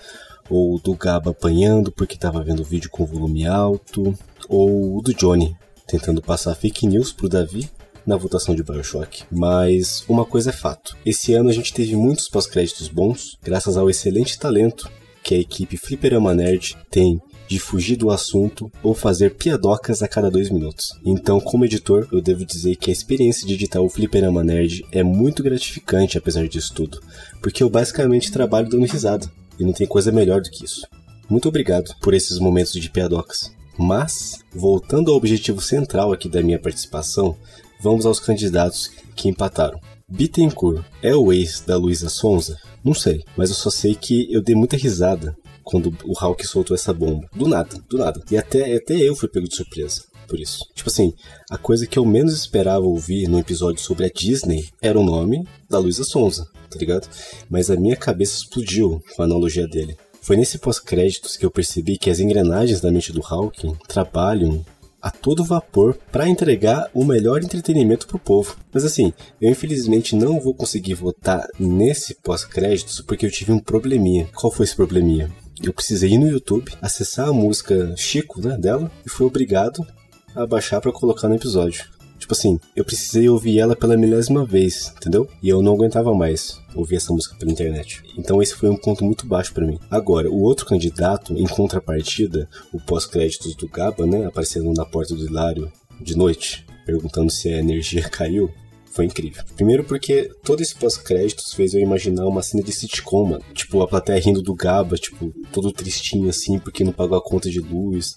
ou 0.49 0.79
do 0.79 0.95
Gaba 0.95 1.33
apanhando 1.33 1.91
porque 1.91 2.15
estava 2.15 2.41
vendo 2.41 2.61
o 2.61 2.65
vídeo 2.65 2.89
com 2.89 3.05
volume 3.05 3.49
alto 3.49 4.17
ou 4.49 5.03
do 5.03 5.13
Johnny 5.13 5.57
tentando 5.89 6.23
passar 6.23 6.55
fake 6.55 6.87
news 6.87 7.13
pro 7.13 7.29
Davi 7.29 7.69
na 8.07 8.17
votação 8.17 8.55
de 8.55 8.63
Bioshock. 8.63 9.25
Mas 9.31 10.05
uma 10.09 10.25
coisa 10.25 10.51
é 10.51 10.53
fato: 10.53 10.97
esse 11.05 11.35
ano 11.35 11.49
a 11.49 11.53
gente 11.53 11.73
teve 11.73 11.97
muitos 11.97 12.29
pós-créditos 12.29 12.89
bons, 12.89 13.39
graças 13.43 13.77
ao 13.77 13.91
excelente 13.91 14.39
talento 14.39 14.91
que 15.23 15.35
a 15.35 15.39
equipe 15.39 15.77
Fliperama 15.77 16.35
Nerd 16.35 16.77
tem 16.91 17.19
de 17.49 17.59
fugir 17.59 17.97
do 17.97 18.11
assunto 18.11 18.71
ou 18.83 18.95
fazer 18.95 19.35
piadocas 19.35 20.03
a 20.03 20.09
cada 20.09 20.31
dois 20.31 20.51
minutos. 20.51 20.99
Então, 21.05 21.41
como 21.41 21.65
editor, 21.65 22.09
eu 22.11 22.21
devo 22.21 22.45
dizer 22.45 22.77
que 22.77 22.91
a 22.91 22.93
experiência 22.93 23.47
de 23.47 23.55
editar 23.55 23.81
o 23.81 23.89
Fliperama 23.89 24.43
Nerd 24.43 24.85
é 24.93 25.03
muito 25.03 25.43
gratificante 25.43 26.17
apesar 26.19 26.49
disso 26.49 26.73
tudo, 26.75 27.01
porque 27.43 27.63
eu 27.63 27.71
basicamente 27.71 28.33
trabalho 28.33 28.69
dando 28.69 28.87
risada, 28.87 29.31
e 29.59 29.65
não 29.65 29.73
tem 29.73 29.87
coisa 29.87 30.11
melhor 30.11 30.41
do 30.41 30.51
que 30.51 30.65
isso. 30.65 30.87
Muito 31.29 31.49
obrigado 31.49 31.95
por 32.01 32.13
esses 32.13 32.39
momentos 32.39 32.73
de 32.73 32.91
piadocas. 32.91 33.53
Mas, 33.77 34.39
voltando 34.55 35.11
ao 35.11 35.17
objetivo 35.17 35.61
central 35.61 36.13
aqui 36.13 36.29
da 36.29 36.43
minha 36.43 36.59
participação, 36.59 37.37
vamos 37.85 38.07
aos 38.07 38.19
candidatos 38.19 38.91
que 39.15 39.29
empataram. 39.29 39.79
Bittencourt 40.09 40.83
é 41.03 41.15
o 41.15 41.31
ex 41.31 41.61
da 41.61 41.77
Luísa 41.77 42.09
Sonza? 42.09 42.59
Não 42.83 42.95
sei, 42.95 43.23
mas 43.37 43.51
eu 43.51 43.55
só 43.55 43.69
sei 43.69 43.95
que 43.95 44.27
eu 44.33 44.43
dei 44.43 44.55
muita 44.55 44.77
risada 44.77 45.37
quando 45.63 45.95
o 46.05 46.13
Hulk 46.19 46.47
soltou 46.47 46.75
essa 46.75 46.95
bomba. 46.95 47.29
Do 47.35 47.47
nada, 47.47 47.79
do 47.89 47.99
nada. 47.99 48.23
E 48.31 48.39
até, 48.39 48.75
até 48.75 48.95
eu 48.95 49.15
fui 49.15 49.29
pego 49.29 49.47
de 49.47 49.55
surpresa 49.55 50.03
por 50.27 50.41
isso. 50.41 50.67
Tipo 50.75 50.89
assim, 50.89 51.13
a 51.51 51.59
coisa 51.59 51.87
que 51.87 51.99
eu 51.99 52.07
menos 52.07 52.35
esperava 52.35 52.87
ouvir 52.87 53.29
no 53.29 53.39
episódio 53.39 53.83
sobre 53.83 54.07
a 54.07 54.09
Disney 54.09 54.71
era 54.81 54.99
o 54.99 55.05
nome 55.05 55.47
da 55.69 55.79
Luísa 55.79 56.05
Sonza, 56.05 56.49
tá 56.71 56.79
ligado? 56.79 57.07
Mas 57.51 57.71
a 57.71 57.77
minha 57.77 57.97
cabeça 57.97 58.39
explodiu 58.39 59.03
com 59.15 59.23
a 59.23 59.27
analogia 59.27 59.69
dele. 59.69 59.97
Foi 60.23 60.39
nesse 60.39 60.57
pós-créditos 60.57 61.37
que 61.37 61.45
eu 61.45 61.51
percebi 61.51 61.99
que 61.99 62.09
as 62.09 62.19
engrenagens 62.19 62.81
da 62.81 62.91
mente 62.91 63.13
do 63.13 63.23
Hawking 63.23 63.77
trabalham 63.87 64.65
a 65.05 65.11
todo 65.11 65.45
vapor 65.45 65.99
para 66.11 66.27
entregar 66.27 66.89
o 66.95 67.05
melhor 67.05 67.43
entretenimento 67.43 68.07
pro 68.07 68.19
povo. 68.19 68.57
Mas 68.73 68.87
assim, 68.87 69.13
eu 69.39 69.51
infelizmente 69.51 70.17
não 70.17 70.41
vou 70.41 70.55
conseguir 70.55 70.95
votar 70.95 71.47
nesse 71.61 72.15
pós-créditos 72.15 73.03
porque 73.03 73.27
eu 73.27 73.31
tive 73.31 73.53
um 73.53 73.59
probleminha. 73.59 74.27
Qual 74.35 74.51
foi 74.51 74.65
esse 74.65 74.75
probleminha? 74.75 75.31
Eu 75.63 75.75
precisei 75.75 76.13
ir 76.13 76.19
no 76.19 76.31
YouTube, 76.31 76.73
acessar 76.81 77.29
a 77.29 77.35
música 77.35 77.95
Chico, 77.99 78.41
né, 78.41 78.57
dela, 78.57 78.91
e 79.05 79.11
fui 79.11 79.27
obrigado 79.27 79.87
a 80.35 80.47
baixar 80.47 80.81
para 80.81 80.91
colocar 80.91 81.29
no 81.29 81.35
episódio. 81.35 81.85
Tipo 82.19 82.33
assim, 82.33 82.59
eu 82.75 82.85
precisei 82.85 83.29
ouvir 83.29 83.59
ela 83.59 83.77
pela 83.77 83.97
milésima 83.97 84.45
vez, 84.45 84.93
entendeu? 84.97 85.29
E 85.43 85.49
eu 85.49 85.61
não 85.61 85.75
aguentava 85.75 86.15
mais 86.15 86.61
ouvir 86.75 86.97
essa 86.97 87.13
música 87.13 87.37
pela 87.37 87.53
internet. 87.53 88.03
Então 88.17 88.43
esse 88.43 88.55
foi 88.55 88.69
um 88.71 88.77
ponto 88.77 89.05
muito 89.05 89.27
baixo 89.27 89.53
para 89.53 89.67
mim. 89.67 89.79
Agora, 89.91 90.31
o 90.31 90.41
outro 90.41 90.67
candidato, 90.67 91.35
em 91.35 91.47
contrapartida, 91.47 92.49
o 92.73 92.81
pós-créditos 92.81 93.55
do 93.57 93.69
Gaba, 93.69 94.07
né, 94.07 94.25
aparecendo 94.27 94.73
na 94.73 94.85
porta 94.85 95.15
do 95.15 95.25
Hilário 95.25 95.71
de 96.01 96.17
noite, 96.17 96.67
perguntando 96.87 97.31
se 97.31 97.49
a 97.49 97.59
energia 97.59 98.03
caiu, 98.09 98.51
foi 98.95 99.07
incrível. 99.07 99.43
Primeiro 99.57 99.83
porque 99.83 100.31
todo 100.45 100.61
esse 100.61 100.75
pós-créditos 100.77 101.53
fez 101.53 101.75
eu 101.75 101.81
imaginar 101.81 102.27
uma 102.27 102.43
cena 102.43 102.63
de 102.63 102.71
sitcom, 102.71 103.25
mano. 103.25 103.45
Tipo, 103.53 103.83
a 103.83 103.89
plateia 103.89 104.21
rindo 104.21 104.41
do 104.41 104.55
Gaba, 104.55 104.97
tipo, 104.97 105.35
todo 105.53 105.73
tristinho 105.73 106.29
assim, 106.29 106.61
porque 106.61 106.85
não 106.85 106.93
pagou 106.93 107.19
a 107.19 107.23
conta 107.23 107.51
de 107.51 107.59
luz. 107.59 108.15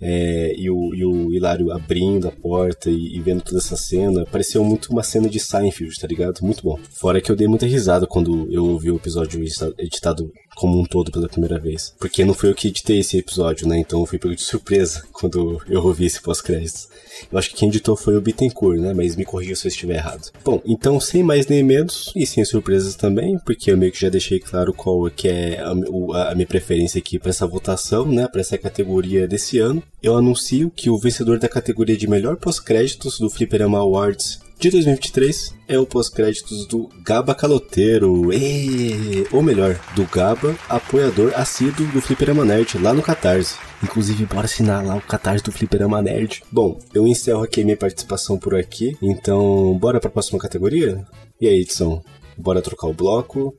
É, 0.00 0.54
e, 0.56 0.70
o, 0.70 0.94
e 0.94 1.04
o 1.04 1.32
Hilário 1.32 1.72
abrindo 1.72 2.28
a 2.28 2.32
porta 2.32 2.90
e, 2.90 3.16
e 3.16 3.20
vendo 3.20 3.42
toda 3.42 3.58
essa 3.58 3.76
cena, 3.76 4.24
pareceu 4.26 4.62
muito 4.64 4.90
uma 4.92 5.02
cena 5.02 5.28
de 5.28 5.40
Seinfeld, 5.40 5.98
tá 5.98 6.06
ligado? 6.06 6.40
Muito 6.42 6.62
bom. 6.62 6.78
Fora 6.98 7.20
que 7.20 7.30
eu 7.30 7.36
dei 7.36 7.48
muita 7.48 7.66
risada 7.66 8.06
quando 8.06 8.50
eu 8.52 8.64
ouvi 8.64 8.90
o 8.90 8.96
episódio 8.96 9.40
edita- 9.42 9.74
editado 9.78 10.30
como 10.56 10.80
um 10.80 10.84
todo 10.84 11.12
pela 11.12 11.28
primeira 11.28 11.58
vez. 11.58 11.94
Porque 12.00 12.24
não 12.24 12.34
foi 12.34 12.50
eu 12.50 12.54
que 12.54 12.68
editei 12.68 12.98
esse 13.00 13.16
episódio, 13.18 13.68
né? 13.68 13.78
Então 13.78 14.00
eu 14.00 14.06
fui 14.06 14.18
pego 14.18 14.34
de 14.34 14.42
surpresa 14.42 15.02
quando 15.12 15.62
eu 15.68 15.84
ouvi 15.84 16.06
esse 16.06 16.20
pós-créditos. 16.20 16.88
Eu 17.30 17.38
acho 17.38 17.50
que 17.50 17.56
quem 17.56 17.68
editou 17.68 17.96
foi 17.96 18.16
o 18.16 18.20
Bittencourt, 18.20 18.78
né? 18.80 18.92
Mas 18.92 19.16
me 19.16 19.24
corrija 19.24 19.54
se 19.54 19.66
eu 19.66 19.70
estiver 19.70 19.96
errado. 19.96 20.30
Bom, 20.44 20.60
então 20.66 20.98
sem 21.00 21.22
mais 21.22 21.46
nem 21.46 21.62
menos, 21.62 22.12
e 22.16 22.26
sem 22.26 22.44
surpresas 22.44 22.94
também, 22.94 23.38
porque 23.38 23.70
eu 23.70 23.76
meio 23.76 23.92
que 23.92 24.00
já 24.00 24.08
deixei 24.08 24.40
claro 24.40 24.72
qual 24.72 25.10
que 25.10 25.28
é 25.28 25.60
a, 25.60 25.72
o- 25.72 26.12
a 26.12 26.34
minha 26.34 26.46
preferência 26.46 26.98
aqui 26.98 27.18
para 27.18 27.30
essa 27.30 27.46
votação, 27.46 28.06
né? 28.06 28.26
Para 28.28 28.40
essa 28.40 28.58
categoria 28.58 29.28
desse 29.28 29.58
ano. 29.58 29.82
Eu 30.02 30.16
anuncio 30.16 30.70
que 30.74 30.88
o 30.90 30.98
vencedor 30.98 31.38
da 31.38 31.48
categoria 31.48 31.96
de 31.96 32.06
melhor 32.08 32.36
pós-créditos 32.36 33.18
do 33.18 33.28
Fliperama 33.30 33.78
Awards 33.78 34.40
de 34.58 34.70
2023 34.70 35.54
é 35.68 35.78
o 35.78 35.86
pós-créditos 35.86 36.66
do 36.66 36.88
Gaba 37.02 37.34
Caloteiro. 37.34 38.32
Ê! 38.32 39.26
Ou 39.30 39.42
melhor, 39.42 39.78
do 39.94 40.04
Gaba, 40.06 40.56
apoiador 40.68 41.32
assíduo 41.36 41.86
do 41.88 42.00
Fliperama 42.00 42.44
Nerd 42.44 42.78
lá 42.78 42.94
no 42.94 43.02
Catarse. 43.02 43.56
Inclusive, 43.82 44.24
bora 44.24 44.46
assinar 44.46 44.84
lá 44.84 44.96
o 44.96 45.02
Catarse 45.02 45.44
do 45.44 45.52
Fliperama 45.52 46.00
Nerd. 46.00 46.42
Bom, 46.50 46.78
eu 46.94 47.06
encerro 47.06 47.42
aqui 47.42 47.64
minha 47.64 47.76
participação 47.76 48.38
por 48.38 48.54
aqui. 48.54 48.96
Então, 49.02 49.76
bora 49.78 50.00
pra 50.00 50.10
próxima 50.10 50.38
categoria? 50.38 51.04
E 51.38 51.46
aí, 51.46 51.60
edição? 51.60 52.02
Bora 52.36 52.62
trocar 52.62 52.86
o 52.86 52.94
bloco? 52.94 53.54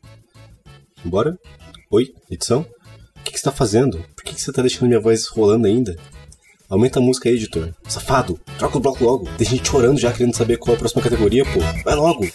Bora? 1.05 1.37
Oi, 1.91 2.11
edição? 2.29 2.65
O 3.15 3.23
que, 3.23 3.33
que 3.33 3.37
você 3.37 3.43
tá 3.43 3.51
fazendo? 3.51 4.03
Por 4.15 4.23
que, 4.23 4.33
que 4.33 4.41
você 4.41 4.51
tá 4.51 4.61
deixando 4.61 4.87
minha 4.87 4.99
voz 4.99 5.27
rolando 5.27 5.67
ainda? 5.67 5.95
Aumenta 6.69 6.99
a 6.99 7.01
música 7.01 7.29
aí, 7.29 7.35
editor. 7.35 7.69
Safado, 7.87 8.37
troca 8.57 8.77
o 8.77 8.81
bloco 8.81 9.01
logo. 9.01 9.29
Tem 9.37 9.47
gente 9.47 9.69
chorando 9.69 9.97
já 9.97 10.11
querendo 10.11 10.35
saber 10.35 10.57
qual 10.57 10.73
é 10.73 10.75
a 10.75 10.79
próxima 10.79 11.01
categoria, 11.01 11.45
pô. 11.45 11.59
Vai 11.85 11.95
logo. 11.95 12.27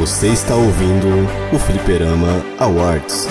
Você 0.00 0.28
está 0.28 0.56
ouvindo 0.56 1.28
o 1.52 1.58
Fliperama 1.58 2.44
Awards. 2.58 3.28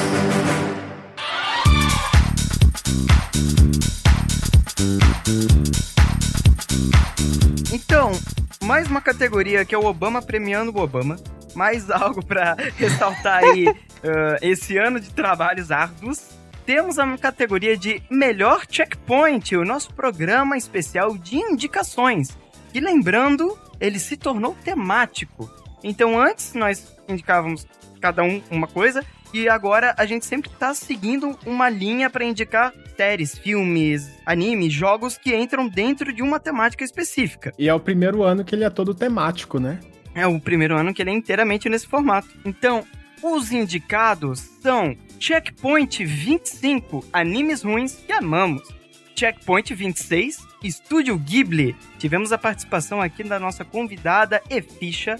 Mais 8.83 8.91
uma 8.91 9.01
categoria 9.01 9.63
que 9.63 9.73
é 9.73 9.77
o 9.77 9.85
Obama 9.85 10.21
premiando 10.21 10.77
o 10.77 10.81
Obama. 10.81 11.15
Mais 11.55 11.89
algo 11.89 12.25
pra 12.25 12.57
ressaltar 12.75 13.41
aí 13.41 13.65
ah, 14.03 14.37
esse 14.41 14.77
ano 14.77 14.99
de 14.99 15.09
trabalhos 15.09 15.71
árduos. 15.71 16.31
Temos 16.65 16.99
a 16.99 17.17
categoria 17.17 17.77
de 17.77 18.03
Melhor 18.09 18.65
Checkpoint, 18.69 19.55
o 19.55 19.63
nosso 19.63 19.93
programa 19.93 20.57
especial 20.57 21.17
de 21.17 21.37
indicações. 21.37 22.37
E 22.73 22.81
lembrando, 22.81 23.57
ele 23.79 23.99
se 23.99 24.17
tornou 24.17 24.53
temático. 24.65 25.49
Então, 25.81 26.19
antes 26.19 26.53
nós 26.53 26.93
indicávamos 27.07 27.65
cada 28.01 28.21
um 28.21 28.41
uma 28.51 28.67
coisa, 28.67 29.05
e 29.33 29.47
agora 29.47 29.95
a 29.97 30.05
gente 30.05 30.25
sempre 30.25 30.49
tá 30.49 30.73
seguindo 30.73 31.37
uma 31.45 31.69
linha 31.69 32.09
para 32.09 32.25
indicar 32.25 32.73
séries, 32.95 33.37
filmes, 33.37 34.11
animes, 34.25 34.73
jogos 34.73 35.17
que 35.17 35.35
entram 35.35 35.67
dentro 35.67 36.13
de 36.13 36.21
uma 36.21 36.39
temática 36.39 36.83
específica. 36.83 37.51
E 37.57 37.67
é 37.67 37.73
o 37.73 37.79
primeiro 37.79 38.23
ano 38.23 38.43
que 38.43 38.55
ele 38.55 38.63
é 38.63 38.69
todo 38.69 38.93
temático, 38.93 39.59
né? 39.59 39.79
É 40.15 40.27
o 40.27 40.39
primeiro 40.39 40.77
ano 40.77 40.93
que 40.93 41.01
ele 41.01 41.09
é 41.09 41.13
inteiramente 41.13 41.67
nesse 41.69 41.87
formato. 41.87 42.29
Então, 42.45 42.85
os 43.21 43.51
indicados 43.51 44.39
são 44.61 44.95
Checkpoint 45.19 46.03
25, 46.03 47.05
animes 47.11 47.63
ruins 47.63 47.95
que 47.95 48.11
amamos. 48.11 48.61
Checkpoint 49.15 49.73
26, 49.73 50.37
Estúdio 50.63 51.17
Ghibli. 51.17 51.75
Tivemos 51.97 52.31
a 52.31 52.37
participação 52.37 53.01
aqui 53.01 53.23
da 53.23 53.39
nossa 53.39 53.63
convidada 53.63 54.41
e 54.49 54.61
ficha, 54.61 55.15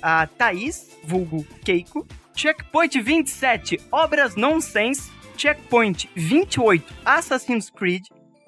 a 0.00 0.26
Thaís, 0.26 0.90
vulgo 1.04 1.46
Keiko. 1.64 2.06
Checkpoint 2.34 3.00
27, 3.00 3.80
Obras 3.90 4.34
Nonsense. 4.36 5.10
Checkpoint 5.46 6.08
28, 6.14 6.84
Assassin's 7.04 7.68
Creed. 7.68 8.02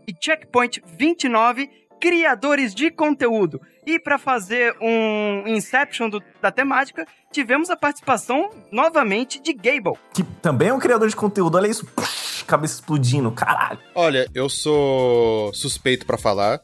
E 0.07 0.15
Checkpoint 0.21 0.81
29, 0.97 1.69
Criadores 2.01 2.73
de 2.73 2.89
Conteúdo. 2.89 3.61
E 3.85 3.99
para 3.99 4.17
fazer 4.17 4.77
um 4.81 5.43
Inception 5.49 6.09
do- 6.09 6.23
da 6.41 6.53
temática, 6.53 7.05
tivemos 7.33 7.69
a 7.69 7.77
participação 7.77 8.49
novamente 8.71 9.43
de 9.43 9.53
Gable. 9.53 9.99
Que 10.15 10.23
também 10.41 10.69
é 10.69 10.73
um 10.73 10.79
criador 10.79 11.09
de 11.09 11.17
conteúdo, 11.17 11.57
olha 11.57 11.67
isso. 11.67 11.85
Puxa, 11.85 12.45
cabeça 12.47 12.75
explodindo, 12.75 13.33
caralho. 13.33 13.81
Olha, 13.93 14.29
eu 14.33 14.49
sou 14.49 15.53
suspeito 15.53 16.07
pra 16.07 16.17
falar, 16.17 16.61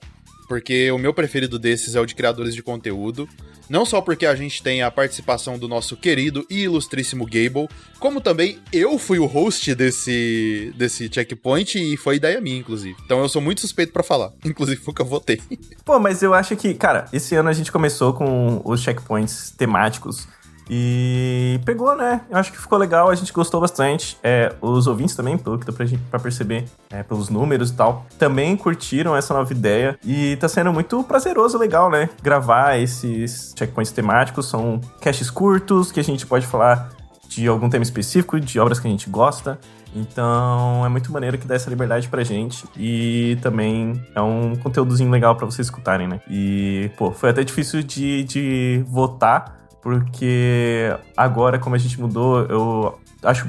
porque 0.47 0.93
o 0.93 0.99
meu 0.99 1.13
preferido 1.13 1.59
desses 1.59 1.97
é 1.97 2.01
o 2.01 2.07
de 2.07 2.15
criadores 2.15 2.55
de 2.55 2.63
conteúdo. 2.63 3.29
Não 3.71 3.87
só 3.87 4.01
porque 4.01 4.27
a 4.27 4.35
gente 4.35 4.65
tem 4.65 4.83
a 4.83 4.91
participação 4.91 5.57
do 5.57 5.69
nosso 5.69 5.97
querido 5.97 6.45
e 6.51 6.63
ilustríssimo 6.65 7.25
Gable, 7.25 7.69
como 8.01 8.21
também 8.21 8.59
eu 8.73 8.99
fui 8.99 9.21
o 9.21 9.27
host 9.27 9.73
desse, 9.77 10.73
desse 10.77 11.09
checkpoint 11.09 11.79
e 11.79 11.97
foi 11.97 12.17
ideia 12.17 12.41
minha, 12.41 12.59
inclusive. 12.59 12.97
Então 13.05 13.21
eu 13.21 13.29
sou 13.29 13.41
muito 13.41 13.61
suspeito 13.61 13.93
pra 13.93 14.03
falar. 14.03 14.33
Inclusive 14.45 14.81
foi 14.81 14.93
que 14.93 15.01
eu 15.01 15.07
votei. 15.07 15.41
Pô, 15.85 16.01
mas 16.01 16.21
eu 16.21 16.35
acho 16.35 16.57
que, 16.57 16.75
cara, 16.75 17.07
esse 17.13 17.37
ano 17.37 17.49
a 17.49 17.53
gente 17.53 17.71
começou 17.71 18.13
com 18.13 18.61
os 18.65 18.81
checkpoints 18.81 19.55
temáticos 19.57 20.27
e 20.73 21.59
pegou, 21.65 21.97
né? 21.97 22.21
Eu 22.31 22.39
acho 22.39 22.53
que 22.53 22.59
ficou 22.59 22.79
legal, 22.79 23.11
a 23.11 23.15
gente 23.17 23.33
gostou 23.33 23.61
bastante. 23.61 24.17
É, 24.23 24.55
os 24.61 24.87
ouvintes 24.87 25.17
também, 25.17 25.37
pelo 25.37 25.59
que 25.59 25.67
dá 25.67 25.73
pra, 25.73 25.85
gente, 25.85 26.01
pra 26.09 26.21
perceber, 26.21 26.65
é, 26.91 27.03
pelos 27.03 27.29
números 27.29 27.71
e 27.71 27.75
tal, 27.75 28.07
também 28.17 28.57
curtiram 28.57 29.17
essa 29.17 29.35
nova 29.35 29.53
ideia. 29.53 29.99
E 30.05 30.37
tá 30.37 30.49
sendo 30.49 30.73
muito 30.73 31.03
prazeroso, 31.03 31.59
legal, 31.59 31.91
né? 31.91 32.09
Gravar 32.23 32.79
esses 32.79 33.53
checkpoints 33.59 33.91
temáticos. 33.91 34.49
São 34.49 34.81
caches 35.01 35.29
curtos 35.29 35.91
que 35.91 35.99
a 35.99 36.05
gente 36.05 36.25
pode 36.25 36.47
falar 36.47 36.91
de 37.29 37.49
algum 37.49 37.69
tema 37.69 37.83
específico, 37.83 38.39
de 38.39 38.61
obras 38.61 38.79
que 38.79 38.87
a 38.87 38.91
gente 38.91 39.11
gosta. 39.11 39.59
Então 39.95 40.87
é 40.87 40.89
muito 40.89 41.11
maneiro 41.13 41.37
que 41.37 41.47
dá 41.49 41.57
essa 41.57 41.69
liberdade 41.69 42.09
pra 42.09 42.23
gente 42.23 42.65
e 42.77 43.37
também 43.43 44.01
é 44.15 44.21
um 44.21 44.55
conteúdozinho 44.55 45.11
legal 45.11 45.35
pra 45.35 45.47
vocês 45.47 45.67
escutarem, 45.67 46.07
né? 46.07 46.21
E, 46.31 46.91
pô, 46.97 47.11
foi 47.11 47.31
até 47.31 47.43
difícil 47.43 47.83
de, 47.83 48.23
de 48.23 48.85
votar, 48.87 49.59
porque 49.83 50.95
agora, 51.17 51.59
como 51.59 51.75
a 51.75 51.79
gente 51.79 52.01
mudou, 52.01 52.45
eu 52.47 52.99
acho 53.23 53.47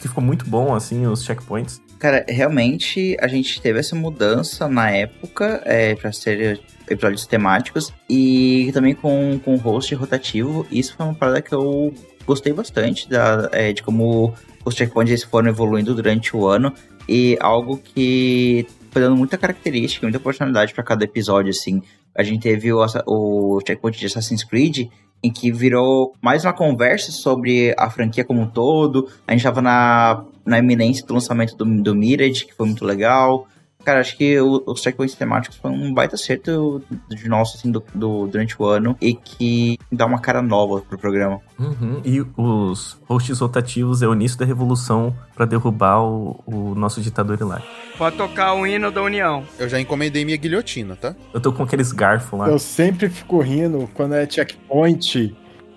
que 0.00 0.08
ficou 0.08 0.22
muito 0.22 0.44
bom, 0.46 0.74
assim, 0.74 1.06
os 1.06 1.24
checkpoints. 1.24 1.80
Cara, 1.98 2.24
realmente 2.28 3.16
a 3.20 3.28
gente 3.28 3.60
teve 3.60 3.78
essa 3.78 3.96
mudança 3.96 4.68
na 4.68 4.90
época 4.90 5.62
é, 5.64 5.94
para 5.94 6.12
ser 6.12 6.60
episódios 6.88 7.26
temáticos 7.26 7.92
e 8.08 8.70
também 8.74 8.94
com, 8.94 9.40
com 9.44 9.56
host 9.56 9.94
rotativo. 9.94 10.66
Isso 10.70 10.94
foi 10.96 11.06
uma 11.06 11.14
parada 11.14 11.40
que 11.40 11.54
eu 11.54 11.94
gostei 12.26 12.52
bastante 12.52 13.08
da, 13.08 13.48
é, 13.52 13.72
de 13.72 13.82
como 13.82 14.34
os 14.64 14.74
checkpoints 14.74 15.22
foram 15.24 15.48
evoluindo 15.48 15.94
durante 15.94 16.36
o 16.36 16.46
ano 16.46 16.72
e 17.08 17.36
algo 17.40 17.78
que 17.78 18.66
foi 18.90 19.02
dando 19.02 19.16
muita 19.16 19.36
característica, 19.36 20.06
muita 20.06 20.20
personalidade 20.20 20.72
para 20.72 20.84
cada 20.84 21.04
episódio, 21.04 21.50
assim. 21.50 21.82
A 22.14 22.22
gente 22.22 22.42
teve 22.42 22.72
o, 22.72 22.84
o 23.06 23.60
checkpoint 23.66 23.98
de 23.98 24.06
Assassin's 24.06 24.44
Creed, 24.44 24.88
em 25.24 25.30
que 25.30 25.50
virou 25.50 26.14
mais 26.20 26.44
uma 26.44 26.52
conversa 26.52 27.10
sobre 27.10 27.74
a 27.78 27.88
franquia 27.88 28.22
como 28.22 28.42
um 28.42 28.46
todo. 28.46 29.08
A 29.26 29.32
gente 29.32 29.42
tava 29.42 29.62
na, 29.62 30.22
na 30.44 30.58
iminência 30.58 31.06
do 31.06 31.14
lançamento 31.14 31.56
do, 31.56 31.64
do 31.64 31.94
Mirage, 31.94 32.44
que 32.44 32.54
foi 32.54 32.66
muito 32.66 32.84
legal. 32.84 33.48
Cara, 33.84 34.00
acho 34.00 34.16
que 34.16 34.40
o- 34.40 34.62
os 34.66 34.80
checkpoints 34.80 35.14
temáticos 35.14 35.58
foi 35.58 35.70
um 35.70 35.92
baita 35.92 36.14
acerto 36.14 36.82
de 37.10 37.28
nosso, 37.28 37.56
assim, 37.56 37.70
do, 37.70 37.84
do- 37.94 38.26
durante 38.26 38.56
o 38.60 38.64
ano 38.64 38.96
e 39.00 39.14
que 39.14 39.78
dá 39.92 40.06
uma 40.06 40.18
cara 40.18 40.40
nova 40.40 40.80
pro 40.80 40.96
programa. 40.98 41.40
Uhum. 41.58 42.00
E 42.04 42.24
os 42.36 42.98
hosts 43.06 43.38
rotativos 43.40 44.02
é 44.02 44.08
o 44.08 44.14
início 44.14 44.38
da 44.38 44.44
revolução 44.44 45.14
pra 45.34 45.44
derrubar 45.44 46.02
o, 46.02 46.40
o 46.46 46.74
nosso 46.74 47.00
ditador 47.00 47.38
hilário. 47.40 47.64
Pode 47.98 48.16
tocar 48.16 48.54
o 48.54 48.66
hino 48.66 48.90
da 48.90 49.02
União. 49.02 49.44
Eu 49.58 49.68
já 49.68 49.78
encomendei 49.80 50.24
minha 50.24 50.36
guilhotina, 50.36 50.96
tá? 50.96 51.14
Eu 51.32 51.40
tô 51.40 51.52
com 51.52 51.62
aqueles 51.62 51.92
garfos 51.92 52.38
lá. 52.38 52.48
Eu 52.48 52.58
sempre 52.58 53.08
fico 53.08 53.38
rindo 53.40 53.88
quando 53.94 54.14
é 54.14 54.28
checkpoint 54.28 55.34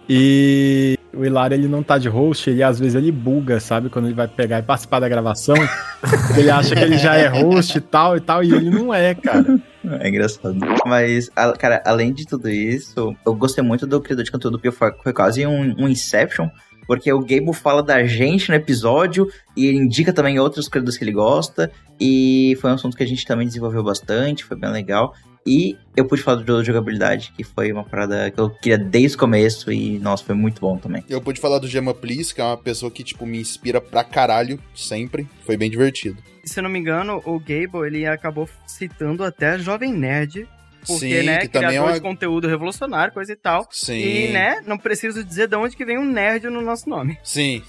e 0.10 0.98
o 1.14 1.26
Hilário 1.26 1.56
ele 1.56 1.68
não 1.68 1.82
tá 1.82 1.98
de 1.98 2.10
host, 2.10 2.50
ele 2.50 2.64
às 2.64 2.80
vezes 2.80 2.96
ele 2.96 3.12
buga, 3.12 3.60
sabe? 3.60 3.90
Quando 3.90 4.06
ele 4.06 4.14
vai 4.14 4.28
pegar 4.28 4.60
e 4.60 4.64
participar 4.64 5.00
da 5.00 5.10
gravação, 5.10 5.56
ele 6.38 6.50
acha 6.50 6.76
que 6.76 6.82
ele 6.82 6.98
já 6.98 7.16
é 7.16 7.28
host 7.28 7.78
e 7.78 7.82
tal 7.82 8.18
e 8.18 8.22
tal, 8.22 8.44
e 8.44 8.54
ele 8.54 8.70
não 8.70 8.94
é, 8.94 9.16
cara. 9.16 9.60
É 10.02 10.10
engraçado. 10.10 10.58
Mas, 10.86 11.30
cara, 11.58 11.82
além 11.86 12.12
de 12.12 12.26
tudo 12.26 12.50
isso, 12.50 13.16
eu 13.26 13.34
gostei 13.34 13.64
muito 13.64 13.88
do 13.88 14.02
criador 14.02 14.26
de 14.26 14.32
conteúdo, 14.32 14.60
porque 14.60 14.78
foi 15.02 15.14
quase 15.14 15.48
um, 15.48 15.76
um 15.78 15.88
Inception. 15.88 16.50
Porque 16.88 17.12
o 17.12 17.20
Gable 17.20 17.54
fala 17.54 17.84
da 17.84 18.04
gente 18.06 18.50
no 18.50 18.56
episódio 18.56 19.30
e 19.56 19.68
ele 19.68 19.78
indica 19.78 20.14
também 20.14 20.40
outras 20.40 20.68
coisas 20.68 20.98
que 20.98 21.04
ele 21.04 21.12
gosta. 21.12 21.70
E 22.00 22.58
foi 22.62 22.72
um 22.72 22.76
assunto 22.76 22.96
que 22.96 23.04
a 23.04 23.08
gente 23.08 23.26
também 23.26 23.46
desenvolveu 23.46 23.84
bastante, 23.84 24.46
foi 24.46 24.56
bem 24.56 24.72
legal. 24.72 25.14
E 25.46 25.78
eu 25.96 26.04
pude 26.04 26.22
falar 26.22 26.44
do 26.44 26.64
jogabilidade, 26.64 27.32
que 27.36 27.42
foi 27.42 27.72
uma 27.72 27.84
parada 27.84 28.30
que 28.30 28.40
eu 28.40 28.50
queria 28.50 28.78
desde 28.78 29.16
o 29.16 29.20
começo 29.20 29.72
e, 29.72 29.98
nossa, 29.98 30.24
foi 30.24 30.36
muito 30.36 30.60
bom 30.60 30.78
também. 30.78 31.04
Eu 31.10 31.22
pude 31.22 31.40
falar 31.40 31.60
do 31.60 31.68
Gemma 31.68 31.94
Please, 31.94 32.36
que 32.36 32.42
é 32.42 32.44
uma 32.44 32.58
pessoa 32.58 32.92
que, 32.92 33.02
tipo, 33.02 33.26
me 33.26 33.40
inspira 33.40 33.80
pra 33.80 34.04
caralho, 34.04 34.60
sempre. 34.76 35.26
Foi 35.46 35.56
bem 35.56 35.70
divertido. 35.70 36.18
Se 36.44 36.60
eu 36.60 36.64
não 36.64 36.70
me 36.70 36.80
engano, 36.80 37.22
o 37.26 37.40
Gable, 37.40 37.88
ele 37.88 38.06
acabou 38.06 38.48
citando 38.66 39.24
até 39.24 39.58
Jovem 39.58 39.94
Nerd. 39.94 40.48
Porque, 40.88 41.20
Sim, 41.20 41.24
né, 41.24 41.38
que 41.40 41.48
também 41.50 41.76
é 41.76 41.82
uma- 41.82 41.94
de 41.94 42.02
conteúdo 42.02 42.48
revolucionário, 42.48 43.14
coisa 43.14 43.34
e 43.34 43.36
tal. 43.36 43.68
Sim. 43.72 44.00
E, 44.00 44.28
né, 44.30 44.62
não 44.66 44.78
preciso 44.78 45.24
dizer 45.24 45.48
de 45.48 45.56
onde 45.56 45.76
que 45.76 45.84
vem 45.86 45.98
um 45.98 46.06
nerd 46.06 46.46
no 46.50 46.62
nosso 46.62 46.90
nome. 46.90 47.18
Sim. 47.24 47.62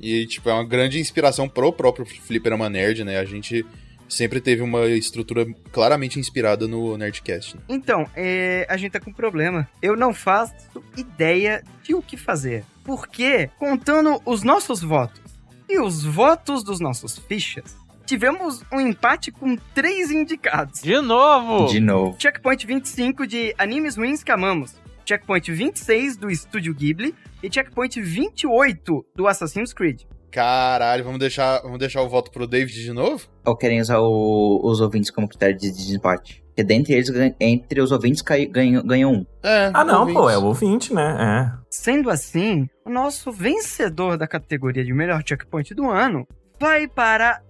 E, 0.00 0.26
tipo, 0.26 0.50
é 0.50 0.52
uma 0.52 0.64
grande 0.66 0.98
inspiração 0.98 1.48
pro 1.48 1.72
próprio 1.72 2.04
Fliperama 2.04 2.68
Nerd, 2.68 3.04
né? 3.04 3.18
A 3.18 3.24
gente 3.24 3.64
sempre 4.08 4.40
teve 4.40 4.60
uma 4.60 4.86
estrutura 4.88 5.46
claramente 5.72 6.18
inspirada 6.20 6.68
no 6.68 6.96
Nerdcast. 6.98 7.56
né? 7.56 7.62
Então, 7.68 8.06
é, 8.14 8.66
a 8.68 8.76
gente 8.76 8.92
tá 8.92 9.00
com 9.00 9.10
um 9.10 9.14
problema. 9.14 9.66
Eu 9.80 9.96
não 9.96 10.12
faço 10.12 10.52
ideia 10.96 11.62
de 11.82 11.94
o 11.94 12.02
que 12.02 12.16
fazer. 12.16 12.64
Porque, 12.84 13.48
contando 13.58 14.20
os 14.26 14.42
nossos 14.42 14.82
votos 14.82 15.22
e 15.68 15.78
os 15.80 16.04
votos 16.04 16.62
dos 16.62 16.80
nossos 16.80 17.18
fichas, 17.18 17.74
tivemos 18.04 18.62
um 18.72 18.80
empate 18.80 19.30
com 19.32 19.56
três 19.74 20.10
indicados. 20.10 20.80
De 20.82 21.00
novo! 21.00 21.66
De 21.66 21.80
novo. 21.80 22.16
Checkpoint 22.18 22.66
25 22.66 23.26
de 23.26 23.54
Animes 23.58 23.96
Ruins 23.96 24.22
que 24.22 24.30
Amamos. 24.32 24.74
Checkpoint 25.06 25.50
26 25.52 26.16
do 26.16 26.30
Estúdio 26.30 26.74
Ghibli. 26.74 27.14
E 27.42 27.52
Checkpoint 27.52 28.00
28 28.00 29.04
do 29.14 29.26
Assassin's 29.28 29.72
Creed. 29.72 30.02
Caralho, 30.30 31.04
vamos 31.04 31.18
deixar, 31.20 31.60
vamos 31.62 31.78
deixar 31.78 32.02
o 32.02 32.08
voto 32.08 32.30
pro 32.30 32.46
David 32.46 32.82
de 32.82 32.92
novo? 32.92 33.26
Ou 33.44 33.56
querem 33.56 33.80
usar 33.80 33.98
o- 34.00 34.60
os 34.64 34.80
ouvintes 34.80 35.10
como 35.10 35.28
critério 35.28 35.56
de 35.56 35.70
desempate? 35.70 36.42
Porque 36.48 36.64
dentre 36.64 36.94
eles, 36.94 37.10
entre 37.40 37.80
os 37.80 37.92
ouvintes, 37.92 38.22
ganham, 38.50 38.82
ganham 38.84 39.12
um. 39.12 39.26
É. 39.42 39.70
Ah, 39.74 39.84
não, 39.84 40.00
ouvintes. 40.00 40.20
pô, 40.22 40.30
é 40.30 40.38
o 40.38 40.44
ouvinte, 40.44 40.94
né? 40.94 41.52
Sendo 41.70 42.08
assim, 42.10 42.66
o 42.84 42.90
nosso 42.90 43.30
vencedor 43.30 44.16
da 44.16 44.26
categoria 44.26 44.84
de 44.84 44.92
melhor 44.92 45.22
checkpoint 45.26 45.74
do 45.74 45.90
ano 45.90 46.26
vai 46.58 46.88
para 46.88 47.40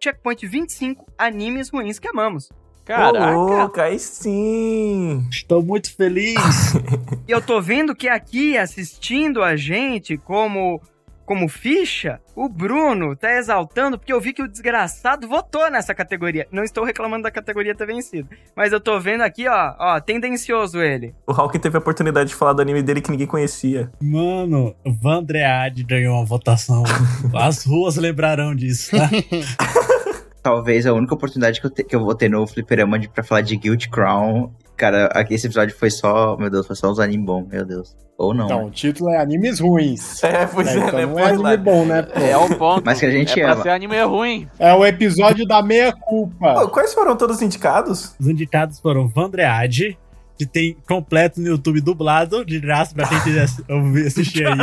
Checkpoint 0.00 0.46
25 0.46 1.06
Animes 1.18 1.70
Ruins 1.70 1.98
que 1.98 2.08
Amamos. 2.08 2.50
Ô, 2.88 3.58
louco, 3.58 3.80
aí 3.80 3.98
sim! 3.98 5.26
Estou 5.28 5.62
muito 5.62 5.94
feliz. 5.94 6.36
E 7.26 7.32
eu 7.32 7.42
tô 7.42 7.60
vendo 7.60 7.96
que 7.96 8.08
aqui, 8.08 8.56
assistindo 8.56 9.42
a 9.42 9.56
gente 9.56 10.16
como, 10.16 10.80
como 11.26 11.48
ficha, 11.48 12.20
o 12.34 12.48
Bruno 12.48 13.14
tá 13.16 13.32
exaltando, 13.36 13.98
porque 13.98 14.12
eu 14.12 14.20
vi 14.20 14.32
que 14.32 14.42
o 14.42 14.48
desgraçado 14.48 15.28
votou 15.28 15.70
nessa 15.70 15.94
categoria. 15.94 16.46
Não 16.52 16.62
estou 16.62 16.84
reclamando 16.84 17.24
da 17.24 17.30
categoria 17.30 17.74
ter 17.74 17.86
vencido. 17.86 18.28
Mas 18.54 18.72
eu 18.72 18.80
tô 18.80 18.98
vendo 19.00 19.22
aqui, 19.22 19.46
ó, 19.48 19.74
ó, 19.78 20.00
tendencioso 20.00 20.80
ele. 20.80 21.14
O 21.26 21.32
Hawking 21.32 21.58
teve 21.58 21.76
a 21.76 21.80
oportunidade 21.80 22.28
de 22.30 22.34
falar 22.36 22.52
do 22.52 22.62
anime 22.62 22.82
dele 22.82 23.00
que 23.00 23.10
ninguém 23.10 23.26
conhecia. 23.26 23.90
Mano, 24.00 24.74
o 24.84 24.92
Vandread 24.94 25.82
ganhou 25.84 26.14
uma 26.16 26.24
votação. 26.24 26.84
As 27.34 27.64
ruas 27.64 27.96
lembrarão 27.96 28.54
disso, 28.54 28.92
tá? 28.96 29.10
Talvez 30.42 30.86
a 30.86 30.92
única 30.92 31.12
oportunidade 31.12 31.60
que 31.60 31.66
eu, 31.66 31.70
te- 31.70 31.82
que 31.82 31.96
eu 31.96 32.00
vou 32.04 32.14
ter 32.14 32.28
no 32.30 32.46
Fliperama 32.46 32.98
de, 33.00 33.08
pra 33.08 33.24
falar 33.24 33.40
de 33.40 33.56
Guild 33.56 33.88
Crown. 33.88 34.52
Cara, 34.76 35.06
aqui 35.06 35.34
esse 35.34 35.46
episódio 35.46 35.74
foi 35.76 35.90
só. 35.90 36.36
Meu 36.36 36.50
Deus, 36.50 36.66
foi 36.66 36.76
só 36.76 36.90
uns 36.90 36.98
animes 36.98 37.24
bons, 37.26 37.46
meu 37.48 37.64
Deus. 37.64 37.96
Ou 38.18 38.32
não. 38.34 38.46
Então, 38.46 38.58
né? 38.60 38.64
o 38.66 38.70
título 38.70 39.10
é 39.10 39.20
Animes 39.20 39.60
Ruins. 39.60 40.22
É, 40.24 40.46
pois 40.46 40.66
é, 40.68 40.76
então 40.78 40.92
né? 40.98 41.06
não 41.06 41.18
é 41.18 41.24
anime 41.30 41.56
bom, 41.58 41.84
né? 41.84 42.02
pô? 42.02 42.18
É 42.20 42.36
o 42.36 42.48
ponto. 42.56 42.82
Mas 42.84 42.98
que 43.00 43.06
a 43.06 43.10
gente 43.10 43.38
é 43.40 43.44
pra 43.44 43.52
ama. 43.54 43.62
ser 43.62 43.68
anime 43.70 44.02
ruim. 44.04 44.48
É 44.58 44.72
o 44.74 44.84
episódio 44.86 45.46
da 45.46 45.62
meia-culpa. 45.62 46.66
Quais 46.68 46.94
foram 46.94 47.16
todos 47.16 47.42
indicados? 47.42 48.14
Os 48.18 48.26
indicados 48.28 48.80
foram 48.80 49.06
Vandread, 49.08 49.98
que 50.38 50.46
tem 50.46 50.76
completo 50.88 51.40
no 51.40 51.48
YouTube 51.48 51.80
dublado, 51.80 52.44
de 52.44 52.58
graça 52.60 52.94
pra 52.94 53.06
quem 53.06 53.20
quiser 53.20 53.46
ouvir- 53.68 54.06
assistir 54.06 54.46
aí. 54.46 54.54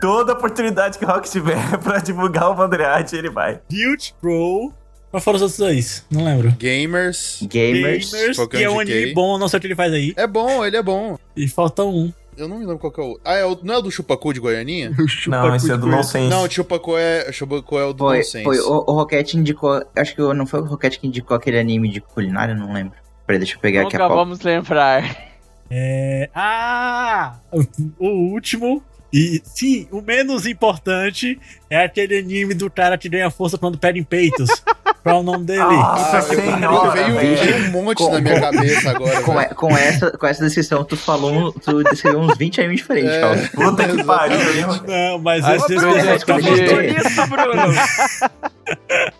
Toda 0.00 0.32
oportunidade 0.32 0.98
que 0.98 1.04
o 1.04 1.10
Hawk 1.10 1.28
tiver 1.30 1.56
pra 1.78 1.98
divulgar 1.98 2.50
o 2.50 2.54
Vandreat, 2.54 3.14
ele 3.14 3.30
vai. 3.30 3.60
Guild 3.70 4.14
Pro. 4.20 4.72
Qual 5.14 5.20
foram 5.20 5.36
os 5.36 5.42
outros 5.42 5.58
dois? 5.60 6.04
Não 6.10 6.24
lembro. 6.24 6.50
Gamers. 6.58 7.38
Gamers. 7.42 8.10
Gamers, 8.10 8.48
que 8.48 8.56
eu 8.56 8.60
é 8.62 8.68
um 8.68 8.80
anime 8.80 9.14
bom, 9.14 9.38
não 9.38 9.46
sei 9.46 9.58
o 9.58 9.60
que 9.60 9.68
ele 9.68 9.76
faz 9.76 9.92
aí. 9.92 10.12
É 10.16 10.26
bom, 10.26 10.64
ele 10.64 10.76
é 10.76 10.82
bom. 10.82 11.16
E 11.36 11.46
falta 11.46 11.84
um. 11.84 12.12
Eu 12.36 12.48
não 12.48 12.58
me 12.58 12.64
lembro 12.64 12.80
qual 12.80 12.92
que 12.92 13.00
é 13.00 13.04
o. 13.04 13.20
Ah, 13.24 13.34
é 13.34 13.44
o... 13.46 13.56
não 13.62 13.74
é 13.74 13.78
o 13.78 13.82
do 13.82 13.92
Chupacu 13.92 14.34
de 14.34 14.40
Goianinha? 14.40 14.90
Não, 15.28 15.54
esse 15.54 15.70
é 15.70 15.76
do 15.76 15.86
Nonsense. 15.86 16.28
Não, 16.28 16.42
o 16.42 16.50
Chupacu 16.50 16.98
é, 16.98 17.30
Chupacu 17.30 17.78
é 17.78 17.84
o 17.84 17.92
do 17.92 18.06
Foi, 18.06 18.16
Nonsense. 18.16 18.42
foi 18.42 18.58
o, 18.58 18.84
o 18.88 18.92
Rocket 18.92 19.34
indicou. 19.34 19.80
Acho 19.96 20.16
que 20.16 20.20
não 20.20 20.46
foi 20.48 20.58
o 20.58 20.64
Rocket 20.64 20.98
que 20.98 21.06
indicou 21.06 21.36
aquele 21.36 21.60
anime 21.60 21.88
de 21.88 22.00
culinária, 22.00 22.52
não 22.52 22.72
lembro. 22.72 22.98
Peraí, 23.24 23.38
deixa 23.38 23.54
eu 23.54 23.60
pegar 23.60 23.82
aqui 23.82 23.92
Nunca 23.92 24.06
a 24.06 24.08
pauta. 24.08 24.24
vamos 24.24 24.40
lembrar. 24.40 25.30
É. 25.70 26.28
Ah! 26.34 27.36
O, 27.52 27.62
o 28.00 28.32
último. 28.32 28.82
E 29.12 29.40
sim, 29.44 29.86
o 29.92 30.02
menos 30.02 30.44
importante 30.44 31.38
é 31.70 31.84
aquele 31.84 32.18
anime 32.18 32.52
do 32.52 32.68
cara 32.68 32.98
que 32.98 33.08
ganha 33.08 33.30
força 33.30 33.56
quando 33.56 33.78
pega 33.78 33.96
em 33.96 34.02
peitos. 34.02 34.50
Qual 35.04 35.16
é 35.16 35.20
o 35.20 35.22
nome 35.22 35.44
dele? 35.44 35.60
Nossa, 35.62 36.16
Ah, 36.16 36.22
senhora, 36.22 36.90
veio, 36.92 37.14
veio 37.36 37.68
um 37.68 37.82
monte 37.84 37.98
Com- 37.98 38.10
na 38.10 38.20
minha 38.20 38.40
cabeça 38.40 38.90
agora. 38.90 39.20
Com, 39.20 39.38
e- 39.40 39.46
com 39.54 39.76
essa, 39.76 40.10
com 40.12 40.26
essa 40.26 40.42
descrição, 40.44 40.82
tu 40.82 40.96
falou. 40.96 41.30
um- 41.30 41.52
Tu 41.52 41.84
descreveu 41.84 42.20
uns 42.20 42.36
20 42.38 42.58
animes 42.60 42.78
diferentes, 42.78 43.12
É. 43.12 43.20
Paulo. 43.20 43.48
Puta 43.70 43.86
que 43.88 44.02
pariu, 44.02 44.38
hein? 44.40 44.64
Não, 44.88 45.18
mas 45.18 45.44
Ah, 45.44 45.56
esse 45.56 45.74
Bruno, 45.76 45.94
é. 45.94 46.16
Isso, 46.16 47.26
Bruno! 47.26 47.74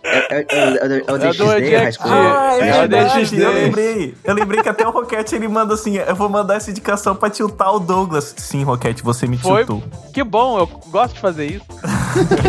É, 0.04 0.36
é, 0.36 0.38
é, 0.38 0.44
é, 0.48 1.02
é 1.06 1.12
o 1.12 1.16
É 1.16 1.18
do 1.18 1.18
DXD, 1.18 1.76
High. 1.76 1.92
School. 1.92 2.10
Ah, 2.12 2.56
é 2.58 2.60
É, 2.68 2.72
verdade, 2.80 3.14
DXD. 3.14 3.42
eu 3.44 3.52
lembrei. 3.52 4.14
Eu 4.24 4.34
lembrei 4.34 4.62
que 4.62 4.68
até 4.70 4.86
o 4.86 4.90
Rocket 4.90 5.32
ele 5.32 5.48
manda 5.48 5.74
assim: 5.74 5.96
eu 5.98 6.14
vou 6.16 6.30
mandar 6.30 6.54
essa 6.56 6.70
indicação 6.70 7.14
pra 7.14 7.28
tiltar 7.28 7.74
o 7.74 7.78
Douglas. 7.78 8.34
Sim, 8.38 8.62
Rocket, 8.64 9.02
você 9.02 9.26
me 9.26 9.36
Foi. 9.36 9.58
tiltou. 9.66 9.82
Que 10.14 10.24
bom, 10.24 10.58
eu 10.58 10.66
gosto 10.90 11.12
de 11.14 11.20
fazer 11.20 11.44
isso. 11.46 11.64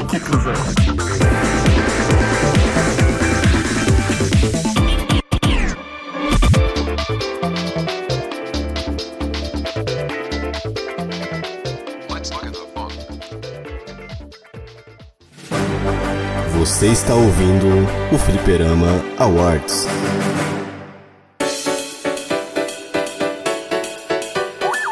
que 0.09 0.19
cruzão. 0.21 0.53
Você 16.65 16.87
está 16.87 17.13
ouvindo 17.13 17.67
o 18.11 18.17
Fliperama 18.17 18.87
Awards. 19.19 19.85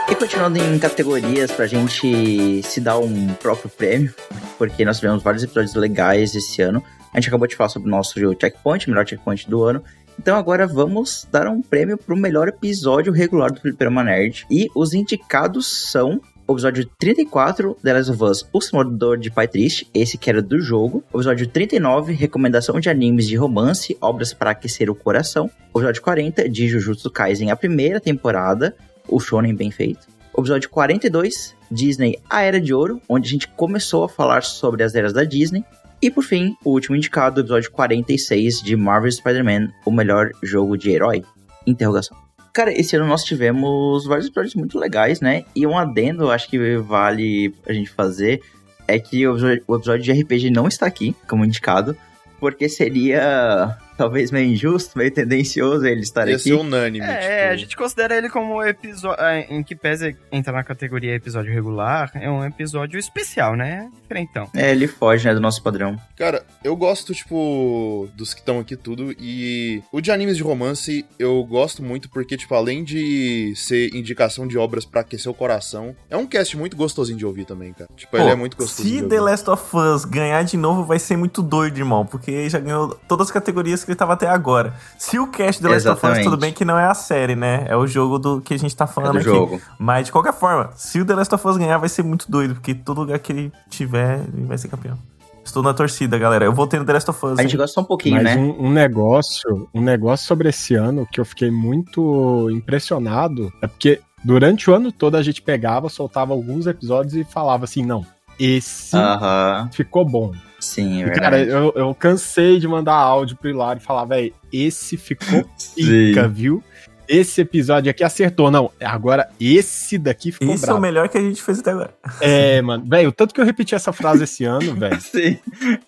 E 0.07 0.15
continuando 0.15 0.59
em 0.59 0.77
categorias 0.77 1.51
pra 1.51 1.65
gente 1.65 2.61
se 2.61 2.79
dar 2.79 2.99
um 2.99 3.27
próprio 3.41 3.71
prêmio, 3.71 4.13
porque 4.59 4.85
nós 4.85 4.97
tivemos 4.99 5.23
vários 5.23 5.41
episódios 5.41 5.73
legais 5.73 6.35
esse 6.35 6.61
ano. 6.61 6.83
A 7.11 7.19
gente 7.19 7.29
acabou 7.29 7.47
de 7.47 7.55
falar 7.55 7.69
sobre 7.69 7.87
o 7.87 7.91
nosso 7.91 8.19
checkpoint, 8.39 8.87
melhor 8.87 9.07
checkpoint 9.07 9.49
do 9.49 9.63
ano. 9.63 9.83
Então 10.19 10.37
agora 10.37 10.67
vamos 10.67 11.27
dar 11.31 11.47
um 11.47 11.59
prêmio 11.59 11.97
pro 11.97 12.15
melhor 12.15 12.49
episódio 12.49 13.11
regular 13.11 13.51
do 13.51 13.59
Fliperama 13.59 14.03
Nerd. 14.03 14.45
E 14.51 14.67
os 14.75 14.93
indicados 14.93 15.89
são 15.89 16.21
o 16.45 16.53
episódio 16.53 16.85
34, 16.99 17.77
The 17.81 17.93
Last 17.93 18.11
of 18.11 18.23
Us, 18.23 18.49
O 18.51 18.59
Simulador 18.59 19.17
de 19.17 19.31
Pai 19.31 19.47
Triste, 19.47 19.89
esse 19.93 20.17
que 20.17 20.29
era 20.29 20.41
do 20.41 20.59
jogo. 20.59 21.03
O 21.13 21.17
episódio 21.17 21.47
39, 21.47 22.13
Recomendação 22.13 22.79
de 22.79 22.89
Animes 22.89 23.27
de 23.27 23.35
Romance, 23.35 23.97
Obras 24.01 24.33
para 24.33 24.51
Aquecer 24.51 24.89
o 24.89 24.95
Coração. 24.95 25.49
O 25.73 25.79
episódio 25.79 26.01
40, 26.01 26.49
de 26.49 26.67
Jujutsu 26.67 27.09
Kaisen, 27.09 27.49
a 27.49 27.55
primeira 27.55 27.99
temporada, 27.99 28.75
o 29.07 29.19
Shonen 29.19 29.55
bem 29.55 29.71
feito. 29.71 30.07
O 30.33 30.41
episódio 30.41 30.69
42, 30.69 31.55
Disney 31.71 32.19
A 32.29 32.41
Era 32.41 32.59
de 32.59 32.73
Ouro, 32.73 33.01
onde 33.07 33.27
a 33.27 33.31
gente 33.31 33.47
começou 33.47 34.03
a 34.03 34.09
falar 34.09 34.43
sobre 34.43 34.83
as 34.83 34.95
eras 34.95 35.13
da 35.13 35.23
Disney. 35.23 35.63
E 36.01 36.11
por 36.11 36.23
fim, 36.23 36.57
o 36.65 36.71
último 36.71 36.95
indicado, 36.95 37.39
o 37.39 37.43
episódio 37.43 37.71
46 37.71 38.61
de 38.61 38.75
Marvel 38.75 39.11
Spider-Man, 39.11 39.69
o 39.85 39.91
melhor 39.91 40.31
jogo 40.41 40.77
de 40.77 40.91
herói? 40.91 41.23
Interrogação. 41.65 42.22
Cara, 42.53 42.71
esse 42.71 42.95
ano 42.95 43.07
nós 43.07 43.23
tivemos 43.23 44.05
vários 44.05 44.27
episódios 44.27 44.53
muito 44.53 44.77
legais, 44.77 45.19
né? 45.19 45.43
E 45.55 45.65
um 45.65 45.75
adendo, 45.75 46.29
acho 46.29 46.47
que 46.47 46.77
vale 46.77 47.51
a 47.67 47.73
gente 47.73 47.89
fazer, 47.89 48.43
é 48.87 48.99
que 48.99 49.27
o 49.27 49.35
episódio, 49.75 50.03
de 50.03 50.11
RPG 50.11 50.51
não 50.51 50.67
está 50.67 50.85
aqui 50.85 51.15
como 51.27 51.43
indicado, 51.43 51.97
porque 52.39 52.69
seria 52.69 53.75
talvez 54.03 54.31
meio 54.31 54.51
injusto, 54.51 54.97
meio 54.97 55.11
tendencioso 55.11 55.85
ele 55.85 56.01
estar 56.01 56.27
Ia 56.27 56.35
aqui. 56.35 56.43
ser 56.43 56.53
unânime. 56.53 57.05
É, 57.05 57.19
tipo, 57.39 57.53
a 57.53 57.55
gente 57.55 57.75
considera 57.77 58.17
ele 58.17 58.29
como 58.29 58.61
episódio. 58.61 59.23
Em 59.49 59.63
que 59.63 59.75
pese 59.75 60.15
entrar 60.31 60.53
na 60.53 60.63
categoria 60.63 61.15
episódio 61.15 61.53
regular, 61.53 62.11
é 62.15 62.29
um 62.29 62.43
episódio 62.43 62.99
especial, 62.99 63.55
né? 63.55 63.89
Diferentão. 64.01 64.49
É, 64.53 64.71
ele 64.71 64.87
foge, 64.87 65.25
né, 65.25 65.33
do 65.33 65.39
nosso 65.39 65.63
padrão. 65.63 65.95
Cara, 66.17 66.45
eu 66.63 66.75
gosto, 66.75 67.13
tipo, 67.13 68.09
dos 68.15 68.33
que 68.33 68.41
estão 68.41 68.59
aqui 68.59 68.75
tudo. 68.75 69.15
E 69.17 69.81
o 69.91 70.01
de 70.01 70.11
animes 70.11 70.35
de 70.35 70.43
romance 70.43 71.05
eu 71.17 71.41
gosto 71.45 71.81
muito 71.81 72.09
porque, 72.09 72.35
tipo, 72.35 72.53
além 72.55 72.83
de 72.83 73.53
ser 73.55 73.95
indicação 73.95 74.45
de 74.47 74.57
obras 74.57 74.83
pra 74.85 75.01
aquecer 75.01 75.31
o 75.31 75.35
coração, 75.35 75.95
é 76.09 76.17
um 76.17 76.27
cast 76.27 76.57
muito 76.57 76.75
gostosinho 76.75 77.17
de 77.17 77.25
ouvir 77.25 77.45
também, 77.45 77.71
cara. 77.73 77.89
Tipo, 77.95 78.17
ele 78.17 78.25
Pô, 78.25 78.29
é 78.31 78.35
muito 78.35 78.57
gostoso. 78.57 78.83
de 78.83 78.89
Se 78.89 78.95
ouvir. 79.03 79.09
The 79.09 79.21
Last 79.21 79.49
of 79.49 79.75
Us 79.77 80.05
ganhar 80.05 80.43
de 80.43 80.57
novo, 80.57 80.83
vai 80.83 80.99
ser 80.99 81.15
muito 81.15 81.41
doido, 81.41 81.77
irmão. 81.77 82.05
Porque 82.05 82.49
já 82.49 82.59
ganhou 82.59 82.89
todas 83.07 83.27
as 83.27 83.31
categorias 83.31 83.83
que 83.83 83.92
ele 83.93 83.97
tava 83.97 84.13
até 84.13 84.27
agora. 84.27 84.73
Se 84.97 85.17
o 85.17 85.27
cast 85.27 85.61
The 85.61 85.69
Last 85.69 85.87
of 85.87 85.97
Us, 85.97 86.03
Exatamente. 86.03 86.23
tudo 86.25 86.37
bem 86.37 86.51
que 86.51 86.65
não 86.65 86.77
é 86.77 86.85
a 86.85 86.93
série, 86.93 87.35
né? 87.35 87.65
É 87.67 87.75
o 87.75 87.87
jogo 87.87 88.19
do 88.19 88.41
que 88.41 88.53
a 88.53 88.59
gente 88.59 88.75
tá 88.75 88.85
falando 88.85 89.13
do 89.13 89.19
aqui. 89.19 89.25
jogo. 89.29 89.61
Mas 89.79 90.07
de 90.07 90.11
qualquer 90.11 90.33
forma, 90.33 90.71
se 90.75 90.99
o 90.99 91.05
The 91.05 91.15
Last 91.15 91.33
of 91.35 91.47
Us 91.47 91.57
ganhar, 91.57 91.77
vai 91.77 91.89
ser 91.89 92.03
muito 92.03 92.29
doido. 92.29 92.55
Porque 92.55 92.73
todo 92.73 93.01
lugar 93.01 93.19
que 93.19 93.31
ele 93.31 93.51
tiver, 93.69 94.21
ele 94.33 94.45
vai 94.45 94.57
ser 94.57 94.67
campeão. 94.67 94.97
Estou 95.43 95.61
na 95.61 95.73
torcida, 95.73 96.17
galera. 96.17 96.45
Eu 96.45 96.53
voltei 96.53 96.79
no 96.79 96.85
The 96.85 96.93
Last 96.93 97.09
of 97.09 97.25
Us. 97.25 97.39
A 97.39 97.41
gente 97.41 97.51
hein? 97.51 97.57
gosta 97.57 97.81
um 97.81 97.83
pouquinho, 97.83 98.15
Mas 98.15 98.23
né? 98.23 98.37
um, 98.37 98.67
um 98.67 98.71
negócio, 98.71 99.67
um 99.73 99.81
negócio 99.81 100.25
sobre 100.25 100.49
esse 100.49 100.73
ano 100.73 101.05
que 101.11 101.19
eu 101.19 101.25
fiquei 101.25 101.51
muito 101.51 102.49
impressionado 102.49 103.51
é 103.61 103.67
porque 103.67 103.99
durante 104.23 104.69
o 104.69 104.73
ano 104.73 104.91
todo 104.91 105.15
a 105.15 105.21
gente 105.21 105.41
pegava, 105.41 105.89
soltava 105.89 106.31
alguns 106.33 106.65
episódios 106.65 107.13
e 107.15 107.25
falava 107.25 107.65
assim, 107.65 107.85
não, 107.85 108.05
esse 108.39 108.95
Aham, 108.95 109.69
ficou 109.73 110.05
bom. 110.05 110.31
Sim, 110.63 111.03
é 111.03 111.09
cara, 111.11 111.39
eu, 111.39 111.73
eu 111.75 111.93
cansei 111.93 112.59
de 112.59 112.67
mandar 112.67 112.95
áudio 112.95 113.37
pro 113.37 113.49
Hilário 113.49 113.79
e 113.79 113.83
falar, 113.83 114.05
velho, 114.05 114.33
esse 114.51 114.97
ficou 114.97 115.45
pica, 115.75 116.27
viu? 116.27 116.63
Esse 117.07 117.41
episódio 117.41 117.91
aqui 117.91 118.03
acertou. 118.03 118.49
Não, 118.49 118.71
agora 118.81 119.29
esse 119.39 119.97
daqui 119.97 120.31
ficou 120.31 120.53
Isso 120.53 120.63
é 120.63 120.67
brabo. 120.67 120.79
o 120.79 120.81
melhor 120.81 121.09
que 121.09 121.17
a 121.17 121.21
gente 121.21 121.43
fez 121.43 121.59
até 121.59 121.71
agora. 121.71 121.93
É, 122.21 122.61
mano. 122.61 122.85
Velho, 122.87 123.09
o 123.09 123.11
tanto 123.11 123.33
que 123.33 123.41
eu 123.41 123.45
repeti 123.45 123.75
essa 123.75 123.91
frase 123.91 124.23
esse 124.23 124.45
ano, 124.45 124.73
velho. 124.79 125.01
Sim. 125.01 125.37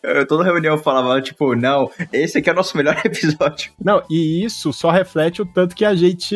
Eu, 0.03 0.27
toda 0.27 0.43
reunião 0.43 0.76
eu 0.76 0.84
falava, 0.84 1.22
tipo, 1.22 1.56
não, 1.56 1.89
esse 2.11 2.38
aqui 2.38 2.49
é 2.49 2.53
o 2.53 2.56
nosso 2.56 2.76
melhor 2.76 2.99
episódio. 3.03 3.72
Não, 3.81 4.03
e 4.10 4.43
isso 4.43 4.73
só 4.73 4.91
reflete 4.91 5.41
o 5.41 5.45
tanto 5.45 5.73
que 5.73 5.85
a 5.85 5.95
gente 5.95 6.35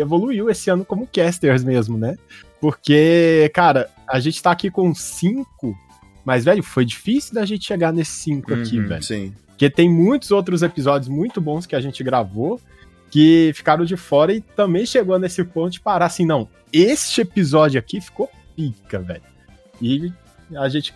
evoluiu 0.00 0.48
esse 0.48 0.70
ano 0.70 0.84
como 0.84 1.06
casters 1.06 1.62
mesmo, 1.62 1.98
né? 1.98 2.16
Porque, 2.58 3.50
cara, 3.54 3.90
a 4.08 4.18
gente 4.18 4.42
tá 4.42 4.50
aqui 4.50 4.70
com 4.70 4.94
cinco, 4.94 5.76
mas, 6.26 6.44
velho, 6.44 6.60
foi 6.60 6.84
difícil 6.84 7.34
da 7.34 7.46
gente 7.46 7.64
chegar 7.64 7.92
nesse 7.92 8.10
cinco 8.10 8.52
aqui, 8.52 8.80
Uhum, 8.80 8.88
velho. 8.88 9.02
Sim. 9.02 9.32
Porque 9.46 9.70
tem 9.70 9.88
muitos 9.88 10.32
outros 10.32 10.60
episódios 10.60 11.08
muito 11.08 11.40
bons 11.40 11.66
que 11.66 11.76
a 11.76 11.80
gente 11.80 12.02
gravou 12.02 12.60
que 13.08 13.52
ficaram 13.54 13.84
de 13.84 13.96
fora 13.96 14.34
e 14.34 14.40
também 14.40 14.84
chegou 14.84 15.16
nesse 15.20 15.44
ponto 15.44 15.70
de 15.70 15.80
parar 15.80 16.06
assim, 16.06 16.26
não, 16.26 16.48
este 16.72 17.20
episódio 17.20 17.78
aqui 17.78 18.00
ficou 18.00 18.28
pica, 18.56 18.98
velho. 18.98 19.22
E 19.80 20.12
a 20.56 20.68
gente, 20.68 20.92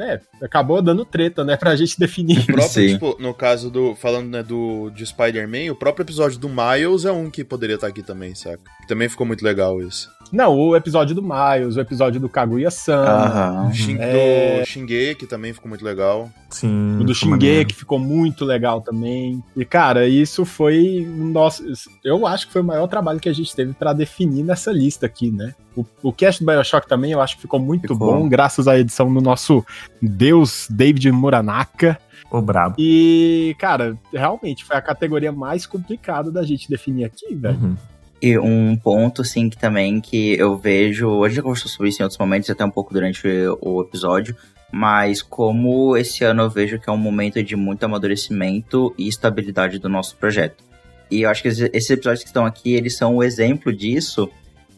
é, 0.00 0.20
acabou 0.42 0.80
dando 0.82 1.04
treta, 1.04 1.44
né, 1.44 1.56
pra 1.56 1.76
gente 1.76 1.98
definir. 1.98 2.40
O 2.40 2.46
próprio, 2.46 2.88
tipo, 2.88 3.16
no 3.20 3.34
caso 3.34 3.70
do. 3.70 3.94
Falando, 3.94 4.28
né, 4.30 4.42
do 4.42 4.90
de 4.90 5.04
Spider-Man, 5.06 5.70
o 5.72 5.74
próprio 5.76 6.04
episódio 6.04 6.38
do 6.38 6.48
Miles 6.48 7.04
é 7.04 7.12
um 7.12 7.30
que 7.30 7.44
poderia 7.44 7.74
estar 7.76 7.86
aqui 7.88 8.02
também, 8.02 8.34
saca? 8.34 8.60
Também 8.88 9.08
ficou 9.08 9.26
muito 9.26 9.44
legal 9.44 9.80
isso. 9.82 10.08
Não, 10.32 10.56
o 10.56 10.76
episódio 10.76 11.12
do 11.14 11.22
Miles, 11.22 11.74
o 11.76 11.80
episódio 11.80 12.20
do 12.20 12.28
Kaguya-san, 12.28 12.94
Aham. 13.04 13.72
Shin- 13.72 13.96
É. 13.98 14.60
Do 14.60 14.66
Shingeki 14.66 15.26
também 15.26 15.52
ficou 15.52 15.68
muito 15.68 15.84
legal. 15.84 16.30
Sim. 16.50 16.98
o 17.00 17.04
do. 17.04 17.12
Shingeki 17.14 17.74
ficou 17.74 17.98
muito 17.98 18.44
legal 18.44 18.80
também. 18.80 19.42
E, 19.56 19.64
cara, 19.64 20.06
isso 20.06 20.44
foi 20.44 21.04
o 21.04 21.24
nosso. 21.24 21.64
Eu 22.04 22.26
acho 22.28 22.46
que 22.46 22.52
foi 22.52 22.62
o 22.62 22.64
maior 22.64 22.86
trabalho 22.86 23.18
que 23.18 23.28
a 23.28 23.32
gente 23.32 23.54
teve 23.56 23.72
pra 23.72 23.92
definir 23.92 24.44
nessa 24.44 24.70
lista 24.70 25.04
aqui, 25.06 25.32
né? 25.32 25.52
O, 25.76 25.84
o 26.02 26.12
cast 26.12 26.44
do 26.44 26.50
Bioshock 26.50 26.88
também 26.88 27.12
eu 27.12 27.20
acho 27.20 27.36
que 27.36 27.42
ficou 27.42 27.58
muito 27.60 27.82
Ficou. 27.82 27.96
bom, 27.98 28.28
graças 28.28 28.66
à 28.68 28.78
edição 28.78 29.12
do 29.12 29.20
nosso 29.20 29.64
Deus 30.00 30.66
David 30.70 31.10
Muranaka. 31.12 31.98
O 32.30 32.40
brabo. 32.40 32.76
E, 32.78 33.56
cara, 33.58 33.98
realmente 34.12 34.64
foi 34.64 34.76
a 34.76 34.82
categoria 34.82 35.32
mais 35.32 35.66
complicada 35.66 36.30
da 36.30 36.44
gente 36.44 36.68
definir 36.68 37.04
aqui, 37.04 37.34
velho. 37.34 37.58
Uhum. 37.58 37.76
E 38.22 38.38
um 38.38 38.76
ponto, 38.76 39.22
assim, 39.22 39.48
que 39.48 39.58
também 39.58 40.00
que 40.00 40.34
eu 40.38 40.56
vejo. 40.56 41.24
A 41.24 41.28
gente 41.28 41.36
já 41.36 41.42
conversou 41.42 41.70
sobre 41.70 41.88
isso 41.88 42.02
em 42.02 42.04
outros 42.04 42.18
momentos, 42.18 42.48
até 42.50 42.64
um 42.64 42.70
pouco 42.70 42.92
durante 42.92 43.26
o 43.60 43.80
episódio. 43.80 44.36
Mas 44.72 45.22
como 45.22 45.96
esse 45.96 46.22
ano 46.22 46.42
eu 46.42 46.50
vejo 46.50 46.78
que 46.78 46.88
é 46.88 46.92
um 46.92 46.98
momento 46.98 47.42
de 47.42 47.56
muito 47.56 47.82
amadurecimento 47.82 48.94
e 48.96 49.08
estabilidade 49.08 49.78
do 49.78 49.88
nosso 49.88 50.16
projeto. 50.16 50.62
E 51.10 51.22
eu 51.22 51.30
acho 51.30 51.42
que 51.42 51.48
esses 51.48 51.68
esses 51.72 51.90
episódios 51.90 52.22
que 52.22 52.28
estão 52.28 52.46
aqui, 52.46 52.74
eles 52.74 52.96
são 52.96 53.16
o 53.16 53.22
exemplo 53.22 53.72
disso. 53.72 54.30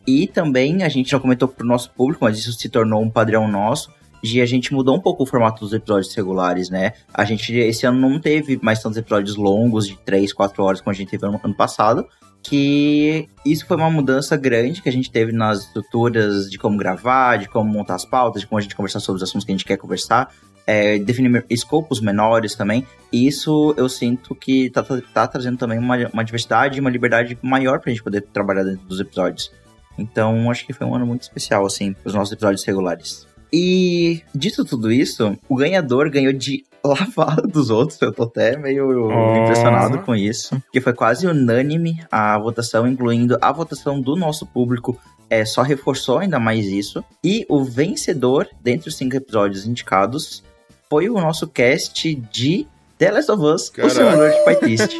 E 0.07 0.27
também 0.27 0.83
a 0.83 0.89
gente 0.89 1.11
já 1.11 1.21
comentou 1.21 1.47
pro 1.47 1.67
nosso 1.67 1.91
público, 1.91 2.25
mas 2.25 2.39
isso 2.39 2.53
se 2.53 2.69
tornou 2.69 3.03
um 3.03 3.11
padrão 3.11 3.47
nosso. 3.47 3.93
De 4.23 4.41
a 4.41 4.47
gente 4.47 4.73
mudou 4.73 4.97
um 4.97 5.01
pouco 5.01 5.25
o 5.25 5.27
formato 5.27 5.65
dos 5.65 5.73
episódios 5.73 6.15
regulares, 6.15 6.71
né? 6.71 6.93
A 7.13 7.25
gente 7.25 7.53
esse 7.55 7.85
ano 7.87 7.99
não 7.99 8.21
teve 8.21 8.59
mais 8.63 8.81
tantos 8.81 8.97
episódios 8.99 9.37
longos 9.37 9.89
de 9.89 9.97
3, 9.99 10.33
4 10.33 10.63
horas 10.63 10.81
como 10.81 10.93
a 10.93 10.95
gente 10.95 11.11
teve 11.11 11.27
ano, 11.27 11.41
ano 11.43 11.55
passado 11.55 12.07
que 12.43 13.29
isso 13.47 13.67
foi 13.67 13.77
uma 13.77 13.91
mudança 13.91 14.37
grande 14.37 14.83
que 14.83 14.89
a 14.89 14.93
gente 14.93 15.11
teve 15.11 15.33
nas 15.33 15.61
estruturas 15.61 16.51
de 16.51 16.59
como 16.59 16.77
gravar, 16.77 17.39
de 17.39 17.49
como 17.49 17.71
montar 17.71 17.95
as 17.95 18.05
pautas, 18.05 18.43
de 18.43 18.49
como 18.49 18.59
a 18.59 18.61
gente 18.61 18.75
conversar 18.75 19.01
sobre 19.01 19.19
os 19.19 19.23
assuntos 19.23 19.45
que 19.45 19.53
a 19.53 19.55
gente 19.55 19.65
quer 19.65 19.77
conversar, 19.77 20.29
é, 20.67 20.99
definir 20.99 21.45
escopos 21.49 22.01
menores 22.01 22.55
também. 22.55 22.87
E 23.13 23.27
isso 23.27 23.75
eu 23.77 23.89
sinto 23.89 24.35
que 24.35 24.71
tá, 24.71 24.83
tá- 24.83 25.01
tá 25.15 25.27
trazendo 25.29 25.57
também 25.57 25.79
uma, 25.79 25.97
uma 26.13 26.25
diversidade 26.25 26.79
e 26.79 26.81
uma 26.81 26.91
liberdade 26.91 27.39
maior 27.43 27.79
pra 27.81 27.91
gente 27.91 28.03
poder 28.03 28.23
trabalhar 28.23 28.65
dentro 28.65 28.87
dos 28.87 28.99
episódios. 28.99 29.53
Então 29.97 30.51
acho 30.51 30.67
que 30.67 30.73
foi 30.73 30.87
um 30.87 30.95
ano 30.95 31.07
muito 31.07 31.23
especial, 31.23 31.65
assim, 31.65 31.95
os 32.05 32.15
nossos 32.15 32.33
episódios 32.33 32.65
regulares. 32.65 33.27
E 33.53 34.23
dito 34.35 34.65
tudo 34.65 34.91
isso, 34.91 35.37
o 35.49 35.57
ganhador 35.57 36.09
ganhou 36.11 36.33
de 36.33 36.65
lavada 36.85 37.43
dos 37.47 37.69
outros. 37.71 38.01
Eu 38.01 38.13
tô 38.13 38.23
até 38.25 38.57
meio 38.57 38.89
Oh. 39.09 39.37
impressionado 39.43 39.99
com 39.99 40.15
isso. 40.15 40.61
Que 40.73 40.81
foi 40.81 40.93
quase 40.93 41.27
unânime 41.27 42.03
a 42.11 42.39
votação, 42.39 42.87
incluindo 42.89 43.37
a 43.41 43.53
votação 43.53 44.01
do 44.01 44.17
nosso 44.17 44.47
público. 44.47 44.99
É, 45.29 45.45
só 45.45 45.63
reforçou 45.63 46.19
ainda 46.19 46.39
mais 46.39 46.67
isso. 46.67 47.05
E 47.25 47.47
o 47.49 47.63
vencedor, 47.65 48.47
dentre 48.63 48.89
os 48.89 48.97
cinco 48.97 49.17
episódios 49.17 49.67
indicados, 49.67 50.43
foi 50.91 51.09
o 51.09 51.15
nosso 51.15 51.47
cast 51.47 52.15
de 52.15 52.67
The 52.99 53.11
Last 53.11 53.31
of 53.33 53.43
Us, 53.43 53.69
o 53.69 53.73
Caraca. 53.73 53.95
simulador 53.95 54.31
de 54.31 54.45
pai 54.45 54.57
triste. 54.57 54.99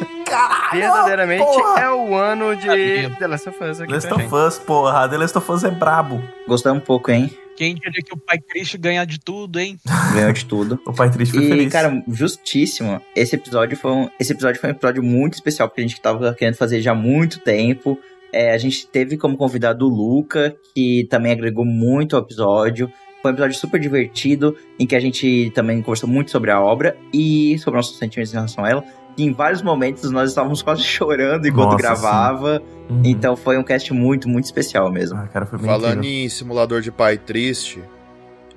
Verdadeiramente 0.71 1.43
porra! 1.43 1.79
é 1.81 1.89
o 1.91 2.15
ano 2.15 2.55
de. 2.55 3.15
The 3.19 3.27
Last 3.27 3.49
of 3.49 3.63
Us 3.63 3.79
aqui 3.81 3.93
Last 3.93 4.07
pra 4.09 4.17
of. 4.25 4.35
Us, 4.35 4.59
porra. 4.59 5.07
The 5.07 5.17
Last 5.17 5.37
of 5.37 5.51
Us 5.51 5.63
é 5.63 5.69
brabo. 5.71 6.21
Gostei 6.47 6.71
um 6.71 6.79
pouco, 6.79 7.11
hein? 7.11 7.29
Quem 7.63 7.75
diria 7.75 8.01
que 8.03 8.13
o 8.13 8.17
pai 8.17 8.37
triste 8.39 8.77
ganha 8.77 9.05
de 9.05 9.19
tudo, 9.19 9.57
hein? 9.59 9.77
Ganhou 10.13 10.33
de 10.33 10.43
tudo. 10.45 10.79
O 10.85 10.91
pai 10.91 11.09
triste 11.09 11.33
foi 11.33 11.45
E, 11.45 11.47
feliz. 11.47 11.71
cara, 11.71 12.03
justíssimo. 12.09 12.99
Esse 13.15 13.35
episódio 13.35 13.77
foi 13.77 13.91
um, 13.91 14.09
esse 14.19 14.33
episódio 14.33 14.59
foi 14.59 14.69
um 14.69 14.73
episódio 14.73 15.01
muito 15.01 15.35
especial, 15.35 15.69
porque 15.69 15.81
a 15.81 15.87
gente 15.87 16.01
tava 16.01 16.33
querendo 16.33 16.55
fazer 16.55 16.81
já 16.81 16.91
há 16.91 16.95
muito 16.95 17.39
tempo. 17.39 17.97
É, 18.33 18.51
a 18.51 18.57
gente 18.57 18.85
teve 18.87 19.15
como 19.15 19.37
convidado 19.37 19.85
o 19.85 19.89
Luca, 19.89 20.55
que 20.75 21.07
também 21.09 21.31
agregou 21.31 21.63
muito 21.63 22.15
ao 22.17 22.21
episódio. 22.23 22.91
Foi 23.21 23.31
um 23.31 23.35
episódio 23.35 23.57
super 23.57 23.79
divertido, 23.79 24.57
em 24.77 24.85
que 24.85 24.95
a 24.95 24.99
gente 24.99 25.49
também 25.55 25.81
conversou 25.81 26.09
muito 26.09 26.29
sobre 26.31 26.51
a 26.51 26.59
obra 26.59 26.97
e 27.13 27.57
sobre 27.59 27.77
nossos 27.77 27.97
sentimentos 27.97 28.33
em 28.33 28.35
relação 28.35 28.65
a 28.65 28.69
ela. 28.69 28.83
E 29.17 29.23
em 29.23 29.31
vários 29.31 29.61
momentos 29.61 30.09
nós 30.11 30.29
estávamos 30.29 30.61
quase 30.61 30.81
chorando 30.83 31.47
enquanto 31.47 31.71
Nossa, 31.71 31.77
gravava. 31.77 32.61
Uhum. 32.89 33.01
Então 33.03 33.35
foi 33.35 33.57
um 33.57 33.63
cast 33.63 33.93
muito, 33.93 34.27
muito 34.27 34.45
especial 34.45 34.91
mesmo. 34.91 35.17
Ah, 35.17 35.27
cara, 35.27 35.45
foi 35.45 35.59
bem 35.59 35.67
Falando 35.67 35.99
incrível. 35.99 36.25
em 36.25 36.29
simulador 36.29 36.81
de 36.81 36.91
pai 36.91 37.17
triste, 37.17 37.81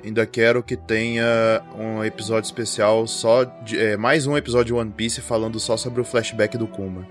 ainda 0.05 0.25
quero 0.27 0.63
que 0.63 0.77
tenha 0.77 1.63
um 1.79 2.05
episódio 2.05 2.47
especial 2.47 3.07
só 3.07 3.45
de, 3.45 3.79
é, 3.79 3.97
mais 3.97 4.27
um 4.27 4.37
episódio 4.37 4.67
de 4.67 4.75
One 4.75 4.91
Piece 4.91 5.21
falando 5.21 5.59
só 5.61 5.77
sobre 5.77 6.01
o 6.01 6.05
flashback 6.05 6.57
do 6.57 6.67
Kuma. 6.67 7.07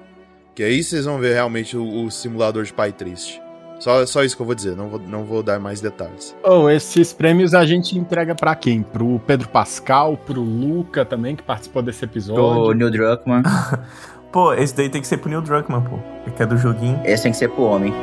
Que 0.53 0.63
aí 0.63 0.81
vocês 0.81 1.05
vão 1.05 1.19
ver 1.19 1.33
realmente 1.33 1.75
o, 1.75 2.05
o 2.05 2.11
simulador 2.11 2.63
de 2.63 2.73
pai 2.73 2.91
triste. 2.91 3.41
Só, 3.79 4.05
só 4.05 4.23
isso 4.23 4.35
que 4.35 4.41
eu 4.41 4.45
vou 4.45 4.55
dizer, 4.55 4.75
não 4.75 4.87
vou, 4.89 4.99
não 4.99 5.23
vou 5.23 5.43
dar 5.43 5.59
mais 5.59 5.81
detalhes. 5.81 6.35
Oh, 6.43 6.69
esses 6.69 7.11
prêmios 7.13 7.53
a 7.53 7.65
gente 7.65 7.97
entrega 7.97 8.33
pra 8.33 8.55
quem? 8.55 8.81
Pro 8.81 9.19
Pedro 9.27 9.47
Pascal, 9.49 10.17
pro 10.17 10.41
Luca 10.41 11.03
também, 11.05 11.35
que 11.35 11.43
participou 11.43 11.81
desse 11.81 11.99
Pro 11.99 12.07
episódio. 12.07 12.73
Neil 12.73 12.91
Druckmann, 12.91 13.43
Pô, 14.31 14.53
esse 14.53 14.75
daí 14.75 14.89
tem 14.89 15.01
que 15.01 15.07
ser 15.07 15.17
pro 15.17 15.29
Neil 15.29 15.41
Druckmann, 15.41 15.81
pô. 15.81 15.97
Que 16.31 16.43
é 16.43 16.45
do 16.45 16.57
joguinho. 16.57 16.99
esse 17.05 17.23
tem 17.23 17.31
que 17.31 17.37
ser 17.37 17.49
pro 17.49 17.63
homem. 17.63 17.93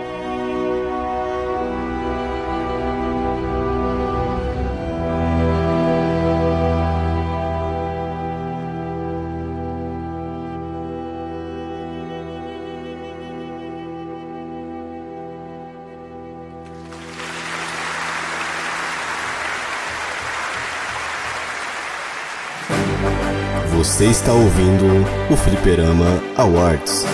Você 23.93 24.07
está 24.07 24.33
ouvindo 24.33 24.87
o 25.31 25.37
Fliperama 25.37 26.07
Awards. 26.35 27.05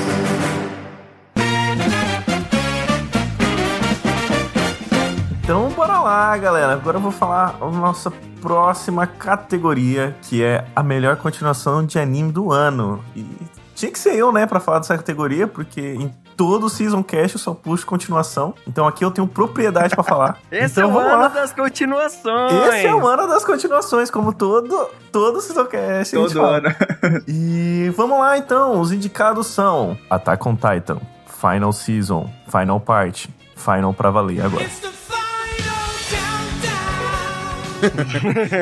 Então 5.42 5.70
bora 5.70 5.98
lá, 5.98 6.36
galera. 6.38 6.74
Agora 6.74 6.98
eu 6.98 7.00
vou 7.00 7.10
falar 7.10 7.56
a 7.60 7.68
nossa 7.68 8.12
próxima 8.40 9.08
categoria, 9.08 10.14
que 10.22 10.44
é 10.44 10.64
a 10.76 10.80
melhor 10.80 11.16
continuação 11.16 11.84
de 11.84 11.98
anime 11.98 12.30
do 12.30 12.52
ano. 12.52 13.04
E 13.16 13.26
tinha 13.74 13.90
que 13.90 13.98
ser 13.98 14.14
eu, 14.14 14.30
né, 14.30 14.46
pra 14.46 14.60
falar 14.60 14.78
dessa 14.78 14.96
categoria, 14.96 15.48
porque 15.48 15.80
em 15.80 16.14
todo 16.38 16.68
Season 16.70 17.02
Cast 17.02 17.34
eu 17.36 17.40
só 17.40 17.52
puxo 17.52 17.84
continuação. 17.84 18.54
Então 18.66 18.86
aqui 18.86 19.04
eu 19.04 19.10
tenho 19.10 19.26
propriedade 19.26 19.94
pra 19.94 20.04
falar. 20.04 20.38
Esse 20.50 20.80
então 20.80 20.84
é 20.84 20.86
o 20.86 20.92
vamos 20.92 21.12
ano 21.12 21.22
lá. 21.22 21.28
das 21.28 21.52
continuações. 21.52 22.52
Esse 22.74 22.86
é 22.86 22.94
o 22.94 23.06
ano 23.06 23.26
das 23.26 23.44
continuações, 23.44 24.10
como 24.10 24.32
todo, 24.32 24.88
todo 25.10 25.40
Season 25.40 25.66
Cast. 25.66 26.14
Todo 26.14 26.30
fala. 26.32 26.58
ano. 26.58 26.68
E 27.26 27.92
vamos 27.96 28.18
lá 28.20 28.38
então, 28.38 28.80
os 28.80 28.92
indicados 28.92 29.48
são 29.48 29.98
Attack 30.08 30.46
on 30.48 30.54
Titan, 30.54 30.98
Final 31.26 31.72
Season, 31.72 32.30
Final 32.48 32.78
Part, 32.80 33.28
Final 33.56 33.92
pra 33.92 34.10
valer 34.10 34.40
agora. 34.44 34.64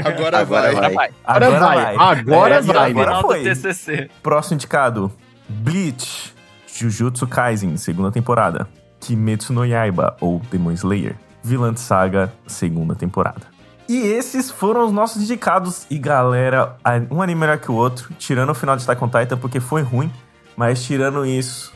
Agora, 0.05 0.39
Agora 0.41 0.73
vai. 0.75 0.93
vai. 0.93 1.11
Agora 1.25 1.59
vai. 1.59 1.97
Agora 1.97 2.55
É, 2.57 2.61
vai. 2.61 2.91
Agora 2.91 3.07
Final 3.07 3.23
do 3.23 3.29
foi. 3.29 3.43
TCC. 3.45 4.11
Próximo 4.23 4.57
indicado, 4.57 5.11
Bleach, 5.49 6.35
Jujutsu 6.79 7.27
Kaisen, 7.27 7.77
segunda 7.79 8.11
temporada. 8.11 8.69
Kimetsu 9.01 9.53
no 9.53 9.65
Yaiba, 9.65 10.17
ou 10.21 10.41
Demon 10.51 10.73
Slayer. 10.73 11.17
Villain 11.43 11.75
Saga, 11.77 12.31
segunda 12.47 12.95
temporada. 12.95 13.43
E 13.89 13.99
esses 13.99 14.51
foram 14.51 14.85
os 14.85 14.93
nossos 14.93 15.23
indicados. 15.23 15.87
E 15.89 15.99
galera, 15.99 16.77
um 17.11 17.23
anime 17.23 17.41
melhor 17.41 17.59
que 17.59 17.71
o 17.71 17.75
outro, 17.75 18.13
tirando 18.19 18.51
o 18.51 18.55
final 18.55 18.77
de 18.77 18.83
Attack 18.83 19.03
on 19.03 19.09
Titan, 19.09 19.39
porque 19.39 19.61
foi 19.61 19.81
ruim. 19.81 20.13
Mas 20.57 20.83
tirando 20.83 21.25
isso, 21.25 21.73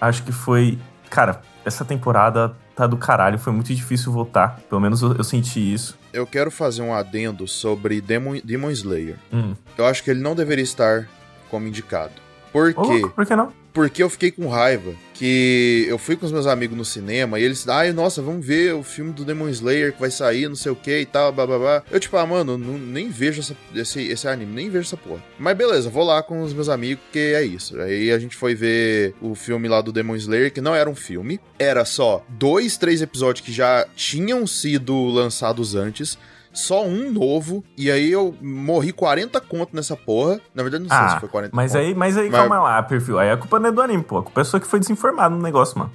acho 0.00 0.22
que 0.22 0.30
foi... 0.30 0.78
Cara, 1.10 1.40
essa 1.64 1.84
temporada 1.84 2.54
tá 2.76 2.86
do 2.86 2.96
caralho. 2.96 3.38
Foi 3.38 3.52
muito 3.52 3.74
difícil 3.74 4.12
voltar. 4.12 4.60
Pelo 4.68 4.80
menos 4.80 5.00
eu, 5.02 5.14
eu 5.14 5.24
senti 5.24 5.72
isso. 5.72 5.98
Eu 6.12 6.26
quero 6.26 6.50
fazer 6.50 6.82
um 6.82 6.94
adendo 6.94 7.48
sobre 7.48 8.00
Demon, 8.00 8.40
Demon 8.44 8.70
Slayer. 8.70 9.16
Hum. 9.32 9.54
Eu 9.76 9.86
acho 9.86 10.04
que 10.04 10.10
ele 10.10 10.20
não 10.20 10.34
deveria 10.34 10.64
estar 10.64 11.08
como 11.50 11.66
indicado. 11.66 12.12
Por 12.52 12.72
quê? 12.72 12.80
louco, 12.80 13.10
por 13.10 13.26
que 13.26 13.34
não? 13.34 13.63
Porque 13.74 14.02
eu 14.02 14.08
fiquei 14.08 14.30
com 14.30 14.46
raiva 14.48 14.94
que 15.14 15.84
eu 15.88 15.98
fui 15.98 16.14
com 16.16 16.24
os 16.24 16.30
meus 16.32 16.46
amigos 16.46 16.76
no 16.78 16.84
cinema 16.84 17.38
e 17.38 17.42
eles, 17.44 17.66
ai, 17.68 17.92
nossa, 17.92 18.22
vamos 18.22 18.44
ver 18.46 18.72
o 18.74 18.82
filme 18.84 19.12
do 19.12 19.24
Demon 19.24 19.48
Slayer 19.48 19.92
que 19.92 20.00
vai 20.00 20.10
sair, 20.10 20.48
não 20.48 20.54
sei 20.56 20.70
o 20.72 20.76
que 20.76 21.00
e 21.00 21.04
tal, 21.06 21.32
blá 21.32 21.44
blá 21.46 21.58
blá. 21.58 21.82
Eu, 21.90 21.98
tipo, 22.00 22.16
ah, 22.16 22.24
mano, 22.26 22.56
não, 22.56 22.78
nem 22.78 23.08
vejo 23.10 23.40
essa- 23.40 23.56
esse, 23.74 24.00
esse 24.08 24.26
anime, 24.28 24.52
nem 24.54 24.70
vejo 24.70 24.86
essa 24.86 24.96
porra. 24.96 25.22
Mas 25.38 25.56
beleza, 25.56 25.90
vou 25.90 26.04
lá 26.04 26.22
com 26.22 26.40
os 26.42 26.52
meus 26.54 26.68
amigos, 26.68 27.02
porque 27.04 27.18
é 27.18 27.42
isso. 27.44 27.78
Aí 27.80 28.10
a 28.12 28.18
gente 28.18 28.36
foi 28.36 28.54
ver 28.54 29.14
o 29.20 29.34
filme 29.34 29.68
lá 29.68 29.80
do 29.80 29.92
Demon 29.92 30.16
Slayer, 30.16 30.52
que 30.52 30.60
não 30.60 30.74
era 30.74 30.88
um 30.88 30.94
filme, 30.96 31.40
era 31.58 31.84
só 31.84 32.24
dois, 32.28 32.76
três 32.76 33.02
episódios 33.02 33.44
que 33.44 33.52
já 33.52 33.86
tinham 33.96 34.46
sido 34.46 35.06
lançados 35.06 35.74
antes. 35.74 36.16
Só 36.54 36.84
um 36.84 37.10
novo, 37.10 37.64
e 37.76 37.90
aí 37.90 38.10
eu 38.12 38.34
morri 38.40 38.92
40 38.92 39.40
conto 39.40 39.74
nessa 39.74 39.96
porra. 39.96 40.40
Na 40.54 40.62
verdade, 40.62 40.84
não 40.84 40.88
sei 40.88 40.98
Ah, 40.98 41.08
se 41.10 41.20
foi 41.20 41.28
40 41.28 41.54
Mas 41.54 41.72
conto. 41.72 41.80
aí, 41.82 41.94
mas 41.94 42.16
aí 42.16 42.30
Mas- 42.30 42.40
calma 42.40 42.58
lá, 42.62 42.82
perfil. 42.82 43.18
Aí 43.18 43.28
a 43.30 43.36
culpa 43.36 43.58
não 43.58 43.68
é 43.68 43.72
do 43.72 43.82
anime, 43.82 44.04
pô. 44.04 44.18
A 44.18 44.22
culpa 44.22 44.40
é 44.40 44.44
só 44.44 44.58
que 44.60 44.66
foi 44.66 44.78
desinformado 44.78 45.34
no 45.34 45.42
negócio, 45.42 45.76
mano. 45.78 45.92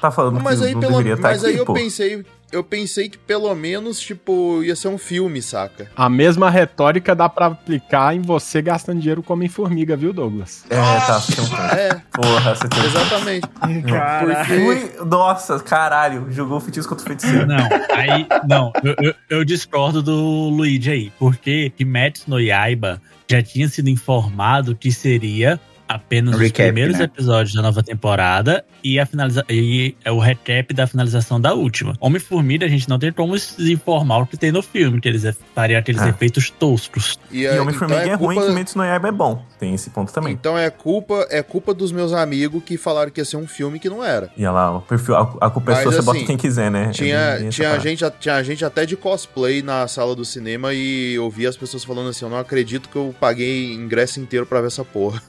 Tá 0.00 0.10
falando 0.10 0.40
Mas 0.40 0.60
que 0.60 0.66
aí, 0.66 0.74
não 0.74 0.80
pelo, 0.80 0.92
deveria 0.92 1.14
estar 1.14 1.28
mas 1.30 1.42
aqui, 1.42 1.52
aí 1.54 1.58
eu 1.58 1.64
pô. 1.64 1.72
pensei, 1.74 2.24
eu 2.52 2.62
pensei 2.62 3.08
que 3.08 3.18
pelo 3.18 3.52
menos, 3.54 3.98
tipo, 3.98 4.62
ia 4.62 4.76
ser 4.76 4.88
um 4.88 4.98
filme, 4.98 5.42
saca? 5.42 5.90
A 5.96 6.08
mesma 6.08 6.48
retórica 6.48 7.14
dá 7.14 7.28
pra 7.28 7.46
aplicar 7.46 8.14
em 8.14 8.22
você 8.22 8.62
gastando 8.62 9.00
dinheiro 9.00 9.22
como 9.22 9.42
em 9.42 9.48
formiga, 9.48 9.96
viu, 9.96 10.12
Douglas? 10.12 10.64
É, 10.70 10.76
tá, 10.76 11.18
um. 11.18 11.76
É, 11.76 12.02
Porra, 12.12 12.54
você 12.54 12.68
tem 12.68 12.84
exatamente. 12.84 13.48
Caralho. 13.88 14.68
Ui, 14.68 14.92
nossa, 15.06 15.58
caralho, 15.60 16.26
jogou 16.30 16.58
o 16.58 16.60
feitiço 16.60 16.88
contra 16.88 17.04
o 17.04 17.08
feiticeiro. 17.08 17.46
Não, 17.46 17.68
aí. 17.90 18.26
Não, 18.48 18.72
eu, 18.82 18.94
eu, 19.02 19.14
eu 19.28 19.44
discordo 19.44 20.02
do 20.02 20.48
Luigi 20.50 20.90
aí, 20.90 21.12
porque 21.18 21.70
Kimetsu 21.70 22.24
no 22.28 22.40
Yaiba 22.40 23.00
já 23.28 23.42
tinha 23.42 23.68
sido 23.68 23.88
informado 23.88 24.76
que 24.76 24.92
seria 24.92 25.60
apenas 25.88 26.34
Um 26.34 26.36
os 26.36 26.42
recap, 26.42 26.64
primeiros 26.66 26.98
né? 26.98 27.04
episódios 27.04 27.54
da 27.54 27.62
nova 27.62 27.82
temporada 27.82 28.64
e, 28.82 28.98
a 28.98 29.06
finaliza 29.06 29.44
e 29.48 29.94
é 30.04 30.10
o 30.12 30.18
recap 30.18 30.72
da 30.74 30.86
finalização 30.86 31.40
da 31.40 31.54
última. 31.54 31.94
Homem-Formiga, 32.00 32.66
a 32.66 32.68
gente 32.68 32.88
não 32.88 32.98
tem 32.98 33.12
como 33.12 33.38
se 33.38 33.72
informar 33.72 34.18
o 34.18 34.26
que 34.26 34.36
tem 34.36 34.50
no 34.52 34.62
filme, 34.62 35.00
que 35.00 35.08
eles 35.08 35.24
fariam 35.54 35.78
aqueles 35.78 36.00
Ah. 36.02 36.08
efeitos 36.08 36.50
toscos. 36.50 37.18
E, 37.30 37.40
E 37.42 37.46
é- 37.46 37.60
Homem-Formiga 37.60 38.00
então 38.02 38.12
é 38.12 38.16
ruim, 38.16 38.34
culpa- 38.36 38.48
Kimetsu 38.50 38.78
no 38.78 38.84
Yaiba 38.84 39.08
é 39.08 39.12
bom. 39.12 39.44
Tem 39.58 39.74
esse 39.74 39.90
ponto 39.90 40.12
também. 40.12 40.32
Então 40.32 40.56
é 40.58 40.68
culpa, 40.70 41.26
é 41.30 41.42
culpa 41.42 41.72
dos 41.72 41.90
meus 41.92 42.12
amigos 42.12 42.62
que 42.64 42.76
falaram 42.76 43.10
que 43.10 43.20
ia 43.20 43.24
ser 43.24 43.36
um 43.36 43.46
filme 43.46 43.78
que 43.78 43.88
não 43.88 44.04
era. 44.04 44.30
E 44.36 44.42
olha 44.44 44.50
lá, 44.52 44.76
o 44.78 44.82
perfil, 44.82 45.14
a, 45.16 45.20
a 45.40 45.50
culpa 45.50 45.72
é 45.72 45.82
sua, 45.82 45.92
você 45.92 46.02
bota 46.02 46.18
assim, 46.18 46.26
quem 46.26 46.36
quiser, 46.36 46.70
né? 46.70 46.86
É 46.86 46.90
Tinha, 46.90 47.36
bem 47.38 47.48
tinha, 47.48 47.78
gente, 47.80 48.04
tinha 48.20 48.42
gente 48.42 48.64
até 48.64 48.84
de 48.84 48.96
cosplay 48.96 49.62
na 49.62 49.86
sala 49.88 50.14
do 50.14 50.24
cinema 50.24 50.74
e 50.74 51.14
eu 51.14 51.28
vi 51.30 51.46
as 51.46 51.56
pessoas 51.56 51.84
falando 51.84 52.08
assim: 52.10 52.24
eu 52.24 52.30
não 52.30 52.38
acredito 52.38 52.88
que 52.88 52.96
eu 52.96 53.14
paguei 53.18 53.72
ingresso 53.72 54.20
inteiro 54.20 54.44
pra 54.46 54.60
ver 54.60 54.66
essa 54.68 54.84
porra. 54.84 55.22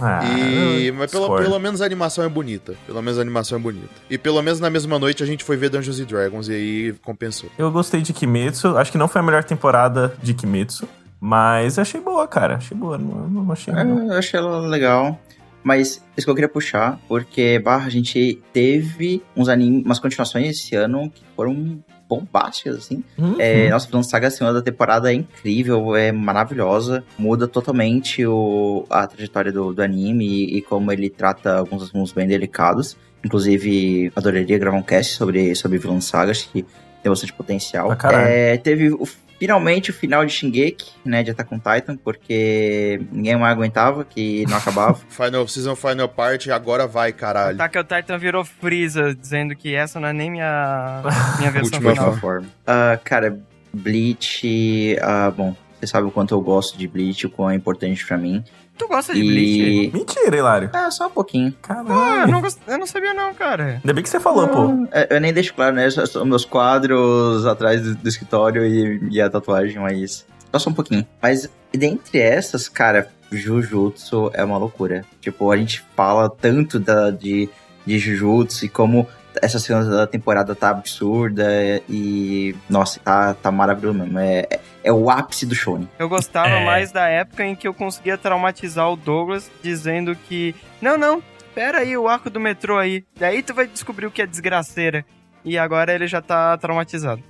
Ah, 0.00 0.24
E, 0.24 0.90
mas 0.92 1.10
pelo, 1.10 1.36
pelo 1.36 1.58
menos 1.58 1.82
a 1.82 1.86
animação 1.86 2.24
é 2.24 2.28
bonita. 2.28 2.74
Pelo 2.86 3.02
menos 3.02 3.18
a 3.18 3.22
animação 3.22 3.58
é 3.58 3.60
bonita. 3.60 3.88
E 4.08 4.16
pelo 4.16 4.40
menos 4.42 4.60
na 4.60 4.70
mesma 4.70 4.98
noite 4.98 5.22
a 5.22 5.26
gente 5.26 5.44
foi 5.44 5.56
ver 5.56 5.70
Dungeons 5.70 6.00
and 6.00 6.04
Dragons 6.04 6.48
e 6.48 6.52
aí 6.52 6.94
compensou. 7.02 7.50
Eu 7.58 7.70
gostei 7.70 8.00
de 8.00 8.12
Kimetsu. 8.12 8.76
Acho 8.76 8.92
que 8.92 8.98
não 8.98 9.08
foi 9.08 9.20
a 9.20 9.24
melhor 9.24 9.44
temporada 9.44 10.14
de 10.22 10.34
Kimetsu. 10.34 10.88
Mas 11.20 11.78
achei 11.78 12.00
boa, 12.00 12.26
cara. 12.26 12.56
Achei 12.56 12.76
boa. 12.76 12.96
Não, 12.96 13.28
não 13.28 13.52
achei. 13.52 13.74
É, 13.74 13.84
não. 13.84 14.10
eu 14.10 14.18
achei 14.18 14.38
ela 14.40 14.60
legal. 14.66 15.20
Mas 15.62 16.02
isso 16.16 16.26
que 16.26 16.30
eu 16.30 16.34
queria 16.34 16.48
puxar, 16.48 16.98
porque, 17.06 17.58
barra, 17.58 17.86
a 17.86 17.90
gente 17.90 18.42
teve 18.52 19.22
uns 19.36 19.48
animes, 19.48 19.84
umas 19.84 19.98
continuações 19.98 20.48
esse 20.48 20.74
ano 20.74 21.10
que 21.10 21.22
foram 21.36 21.84
bombásticas, 22.10 22.76
assim. 22.78 23.04
Uhum. 23.16 23.36
É, 23.38 23.68
nossa, 23.70 23.88
falando 23.88 24.04
Saga 24.04 24.28
segunda 24.30 24.60
temporada 24.60 25.12
é 25.12 25.14
incrível, 25.14 25.94
é 25.94 26.10
maravilhosa. 26.10 27.04
Muda 27.16 27.46
totalmente 27.46 28.26
o, 28.26 28.84
a 28.90 29.06
trajetória 29.06 29.52
do, 29.52 29.72
do 29.72 29.80
anime 29.80 30.26
e, 30.26 30.56
e 30.58 30.62
como 30.62 30.90
ele 30.90 31.08
trata 31.08 31.54
alguns 31.56 31.84
assuntos 31.84 32.12
bem 32.12 32.26
delicados. 32.26 32.96
Inclusive, 33.24 34.10
adoraria 34.16 34.58
gravar 34.58 34.76
um 34.76 34.82
cast 34.82 35.14
sobre, 35.14 35.54
sobre 35.54 35.78
Vilão 35.78 36.00
Saga, 36.00 36.32
acho 36.32 36.50
que 36.50 36.64
tem 37.02 37.10
bastante 37.10 37.32
potencial. 37.32 37.94
Caralho. 37.96 38.26
É, 38.28 38.56
teve 38.56 38.90
o- 38.90 39.06
finalmente 39.40 39.90
o 39.90 39.94
final 39.94 40.24
de 40.24 40.30
Shingeki, 40.32 40.92
né, 41.02 41.22
de 41.22 41.30
Attack 41.30 41.52
on 41.54 41.58
Titan, 41.58 41.96
porque 41.96 43.00
ninguém 43.10 43.36
mais 43.36 43.56
aguentava, 43.56 44.04
que 44.04 44.44
não 44.46 44.58
acabava. 44.58 44.94
Final 45.08 45.48
Season 45.48 45.74
Final 45.74 46.08
Part, 46.10 46.50
agora 46.52 46.86
vai, 46.86 47.10
caralho. 47.10 47.54
Attack 47.60 47.78
on 47.78 47.84
Titan 47.84 48.18
virou 48.18 48.44
Freeza, 48.44 49.14
dizendo 49.14 49.56
que 49.56 49.74
essa 49.74 49.98
não 49.98 50.08
é 50.08 50.12
nem 50.12 50.30
minha, 50.30 51.02
minha 51.40 51.50
versão 51.50 51.78
Última 51.78 51.94
final. 51.94 52.16
forma. 52.18 52.46
Ah, 52.66 53.00
cara, 53.02 53.40
Bleach, 53.72 54.96
ah, 55.00 55.30
bom, 55.34 55.56
você 55.80 55.86
sabe 55.86 56.06
o 56.06 56.10
quanto 56.10 56.34
eu 56.34 56.40
gosto 56.42 56.76
de 56.76 56.86
Bleach, 56.86 57.26
o 57.26 57.30
quão 57.30 57.50
é 57.50 57.54
importante 57.54 58.06
pra 58.06 58.18
mim. 58.18 58.44
Tu 58.80 58.88
gosta 58.88 59.12
de 59.12 59.20
Bleach? 59.20 59.60
E... 59.60 59.90
Mentira, 59.92 60.34
Hilário. 60.38 60.70
Ah, 60.72 60.90
só 60.90 61.06
um 61.06 61.10
pouquinho. 61.10 61.54
Caralho. 61.60 61.92
Ah, 61.92 62.22
eu 62.22 62.28
não, 62.28 62.40
gost... 62.40 62.58
eu 62.66 62.78
não 62.78 62.86
sabia 62.86 63.12
não, 63.12 63.34
cara. 63.34 63.74
Ainda 63.74 63.92
bem 63.92 64.02
que 64.02 64.08
você 64.08 64.18
falou, 64.18 64.48
pô. 64.48 64.88
É, 64.90 65.14
Eu 65.14 65.20
nem 65.20 65.34
deixo 65.34 65.52
claro, 65.52 65.76
né? 65.76 65.90
Só- 65.90 66.06
São 66.06 66.24
meus 66.24 66.46
quadros 66.46 67.44
atrás 67.44 67.82
do, 67.82 67.94
do 67.94 68.08
escritório 68.08 68.64
e, 68.64 69.08
e 69.10 69.20
a 69.20 69.28
tatuagem, 69.28 69.78
mas. 69.78 70.24
Só 70.50 70.58
só 70.58 70.70
um 70.70 70.72
pouquinho. 70.72 71.06
Mas 71.20 71.46
dentre 71.72 72.18
essas, 72.20 72.70
cara, 72.70 73.10
Jujutsu 73.30 74.30
é 74.32 74.42
uma 74.42 74.56
loucura. 74.56 75.04
Tipo, 75.20 75.52
a 75.52 75.58
gente 75.58 75.84
fala 75.94 76.30
tanto 76.30 76.80
da, 76.80 77.10
de, 77.10 77.50
de 77.84 77.98
Jujutsu 77.98 78.64
e 78.64 78.68
como 78.70 79.06
essa 79.42 79.58
segunda 79.58 80.06
temporada 80.06 80.54
tá 80.54 80.70
absurda 80.70 81.44
e. 81.86 82.54
Nossa, 82.68 82.98
tá, 82.98 83.34
tá 83.34 83.50
maravilhoso 83.50 83.98
mesmo. 83.98 84.18
É, 84.18 84.46
é, 84.50 84.60
é 84.84 84.92
o 84.92 85.10
ápice 85.10 85.44
do 85.46 85.54
Shonen. 85.54 85.88
Eu 85.98 86.08
gostava 86.08 86.48
É. 86.48 86.64
mais 86.64 86.90
da 86.92 87.06
época 87.08 87.44
em 87.44 87.54
que 87.54 87.66
eu 87.68 87.74
conseguia 87.74 88.16
traumatizar 88.18 88.90
o 88.90 88.96
Douglas 88.96 89.50
dizendo 89.62 90.16
que. 90.28 90.54
Não, 90.80 90.96
não, 90.98 91.22
pera 91.54 91.78
aí, 91.78 91.96
o 91.96 92.08
arco 92.08 92.30
do 92.30 92.40
metrô 92.40 92.78
aí. 92.78 93.04
Daí 93.18 93.42
tu 93.42 93.52
vai 93.54 93.66
descobrir 93.66 94.06
o 94.06 94.10
que 94.10 94.22
é 94.22 94.26
desgraceira. 94.26 95.04
E 95.44 95.56
agora 95.58 95.94
ele 95.94 96.06
já 96.06 96.20
tá 96.20 96.56
traumatizado. 96.58 97.22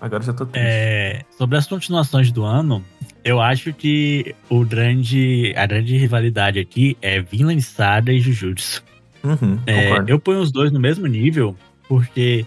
Agora 0.00 0.22
já 0.22 0.32
tô 0.32 0.44
triste. 0.44 0.66
É, 0.66 1.22
sobre 1.38 1.56
as 1.56 1.66
continuações 1.66 2.32
do 2.32 2.42
ano, 2.44 2.84
eu 3.22 3.40
acho 3.40 3.72
que 3.72 4.34
o 4.50 4.64
grande, 4.64 5.54
a 5.56 5.64
grande 5.64 5.96
rivalidade 5.96 6.58
aqui 6.58 6.96
é 7.00 7.20
Vinland 7.20 7.62
Saga 7.62 8.12
e 8.12 8.18
Jujutsu. 8.20 8.82
Uhum, 9.22 9.60
É, 9.64 10.02
eu 10.08 10.18
ponho 10.18 10.40
os 10.40 10.50
dois 10.50 10.72
no 10.72 10.80
mesmo 10.80 11.06
nível, 11.06 11.56
porque 11.88 12.44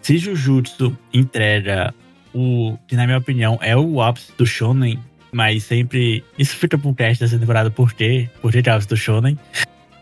se 0.00 0.16
Jujutsu 0.16 0.96
entrega 1.12 1.94
o 2.34 2.76
que, 2.86 2.96
na 2.96 3.06
minha 3.06 3.18
opinião, 3.18 3.58
é 3.62 3.76
o 3.76 4.02
ápice 4.02 4.32
do 4.36 4.46
Shonen, 4.46 4.98
mas 5.32 5.64
sempre. 5.64 6.24
Isso 6.38 6.56
fica 6.56 6.76
pro 6.76 6.94
cast 6.94 7.22
dessa 7.22 7.38
temporada, 7.38 7.70
por 7.70 7.92
quê? 7.92 8.28
Por 8.42 8.50
que 8.50 8.68
é 8.68 8.72
ápice 8.72 8.88
do 8.88 8.96
Shonen? 8.96 9.38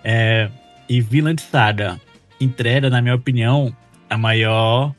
É, 0.03 0.49
e 0.89 1.01
Vinland 1.01 1.41
Saga 1.41 2.01
entrega, 2.41 2.91
na 2.91 3.01
minha 3.01 3.15
opinião, 3.15 3.75
a 4.11 4.19
maior 4.19 4.95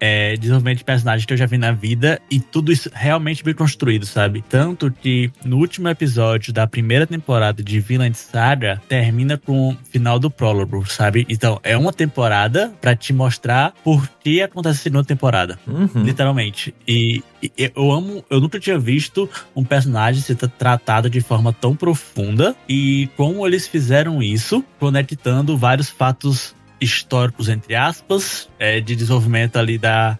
é, 0.00 0.36
desenvolvimento 0.36 0.78
de 0.78 0.84
personagem 0.84 1.26
que 1.26 1.32
eu 1.32 1.36
já 1.36 1.46
vi 1.46 1.58
na 1.58 1.72
vida 1.72 2.20
e 2.30 2.38
tudo 2.40 2.72
isso 2.72 2.90
realmente 2.92 3.42
bem 3.44 3.54
construído, 3.54 4.04
sabe? 4.06 4.44
Tanto 4.48 4.90
que 4.90 5.30
no 5.44 5.58
último 5.58 5.88
episódio 5.88 6.52
da 6.52 6.66
primeira 6.66 7.06
temporada 7.06 7.62
de 7.62 7.80
Vinland 7.80 8.16
Saga 8.16 8.80
termina 8.88 9.36
com 9.38 9.70
o 9.70 9.76
final 9.90 10.18
do 10.18 10.30
prólogo, 10.30 10.84
sabe? 10.86 11.26
Então 11.28 11.58
é 11.62 11.76
uma 11.76 11.92
temporada 11.92 12.72
pra 12.80 12.94
te 12.96 13.12
mostrar 13.12 13.72
por 13.82 14.08
que 14.20 14.42
acontece 14.42 14.80
a 14.80 14.82
segunda 14.82 15.04
temporada, 15.04 15.58
Uhum. 15.66 16.02
literalmente. 16.04 16.74
E, 16.86 17.22
e 17.42 17.70
eu 17.74 17.90
amo, 17.92 18.24
eu 18.30 18.40
nunca 18.40 18.58
tinha 18.58 18.78
visto 18.78 19.28
um 19.54 19.64
personagem 19.64 20.20
ser 20.22 20.34
tra- 20.36 20.48
tratado 20.48 21.08
de 21.10 21.20
forma 21.20 21.52
tão 21.52 21.74
profunda 21.76 22.54
e 22.68 23.08
como 23.16 23.46
eles 23.46 23.66
fizeram 23.68 24.22
isso, 24.22 24.64
conectando 24.80 25.56
vários 25.56 25.88
fatos 25.90 26.54
históricos, 26.84 27.48
entre 27.48 27.74
aspas, 27.74 28.48
é, 28.58 28.80
de 28.80 28.94
desenvolvimento 28.94 29.56
ali 29.56 29.78
da, 29.78 30.18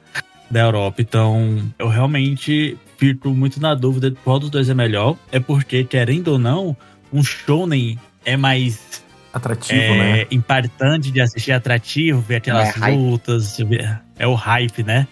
da 0.51 0.61
Europa. 0.61 1.01
Então, 1.03 1.63
eu 1.79 1.89
realmente 1.89 2.77
fico 2.97 3.31
muito 3.31 3.61
na 3.61 3.75
dúvida 3.75 4.11
de 4.11 4.17
qual 4.25 4.39
dos 4.39 4.51
dois 4.51 4.69
é 4.69 4.75
melhor. 4.75 5.17
É 5.31 5.39
porque, 5.39 5.85
querendo 5.85 6.29
ou 6.29 6.39
não, 6.39 6.77
um 7.13 7.23
shounen 7.23 7.99
é 8.25 8.37
mais 8.37 9.03
Atrativo, 9.33 9.81
é, 9.81 9.97
né? 10.19 10.27
impactante 10.31 11.11
de 11.11 11.21
assistir, 11.21 11.53
atrativo, 11.53 12.21
ver 12.21 12.37
aquelas 12.37 12.81
É, 12.81 12.91
lutas, 12.91 13.59
ver- 13.59 14.01
é 14.17 14.27
o 14.27 14.35
hype, 14.35 14.83
né? 14.85 15.07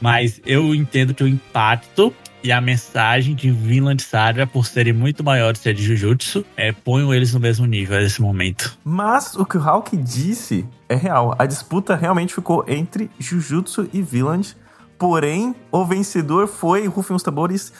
Mas 0.00 0.40
eu 0.46 0.74
entendo 0.74 1.12
que 1.12 1.22
o 1.22 1.28
impacto 1.28 2.14
e 2.42 2.50
a 2.50 2.60
mensagem 2.60 3.34
de 3.34 3.50
Vinland 3.50 4.02
Saga, 4.02 4.46
por 4.46 4.66
serem 4.66 4.92
muito 4.92 5.22
maiores 5.22 5.60
que 5.60 5.68
a 5.68 5.72
de 5.72 5.82
Jujutsu, 5.82 6.44
é, 6.56 6.72
ponham 6.72 7.12
eles 7.12 7.34
no 7.34 7.40
mesmo 7.40 7.66
nível 7.66 8.00
nesse 8.00 8.22
momento. 8.22 8.78
Mas 8.84 9.34
o 9.34 9.44
que 9.44 9.56
o 9.56 9.60
Hulk 9.60 9.96
disse 9.96 10.66
é 10.88 10.94
real. 10.94 11.34
A 11.38 11.46
disputa 11.46 11.94
realmente 11.94 12.34
ficou 12.34 12.64
entre 12.66 13.10
Jujutsu 13.18 13.88
e 13.92 14.02
Vinland. 14.02 14.56
Porém, 14.98 15.54
o 15.70 15.84
vencedor 15.84 16.46
foi, 16.46 16.86
rufem 16.86 17.16
os 17.16 17.22
tambores, 17.22 17.72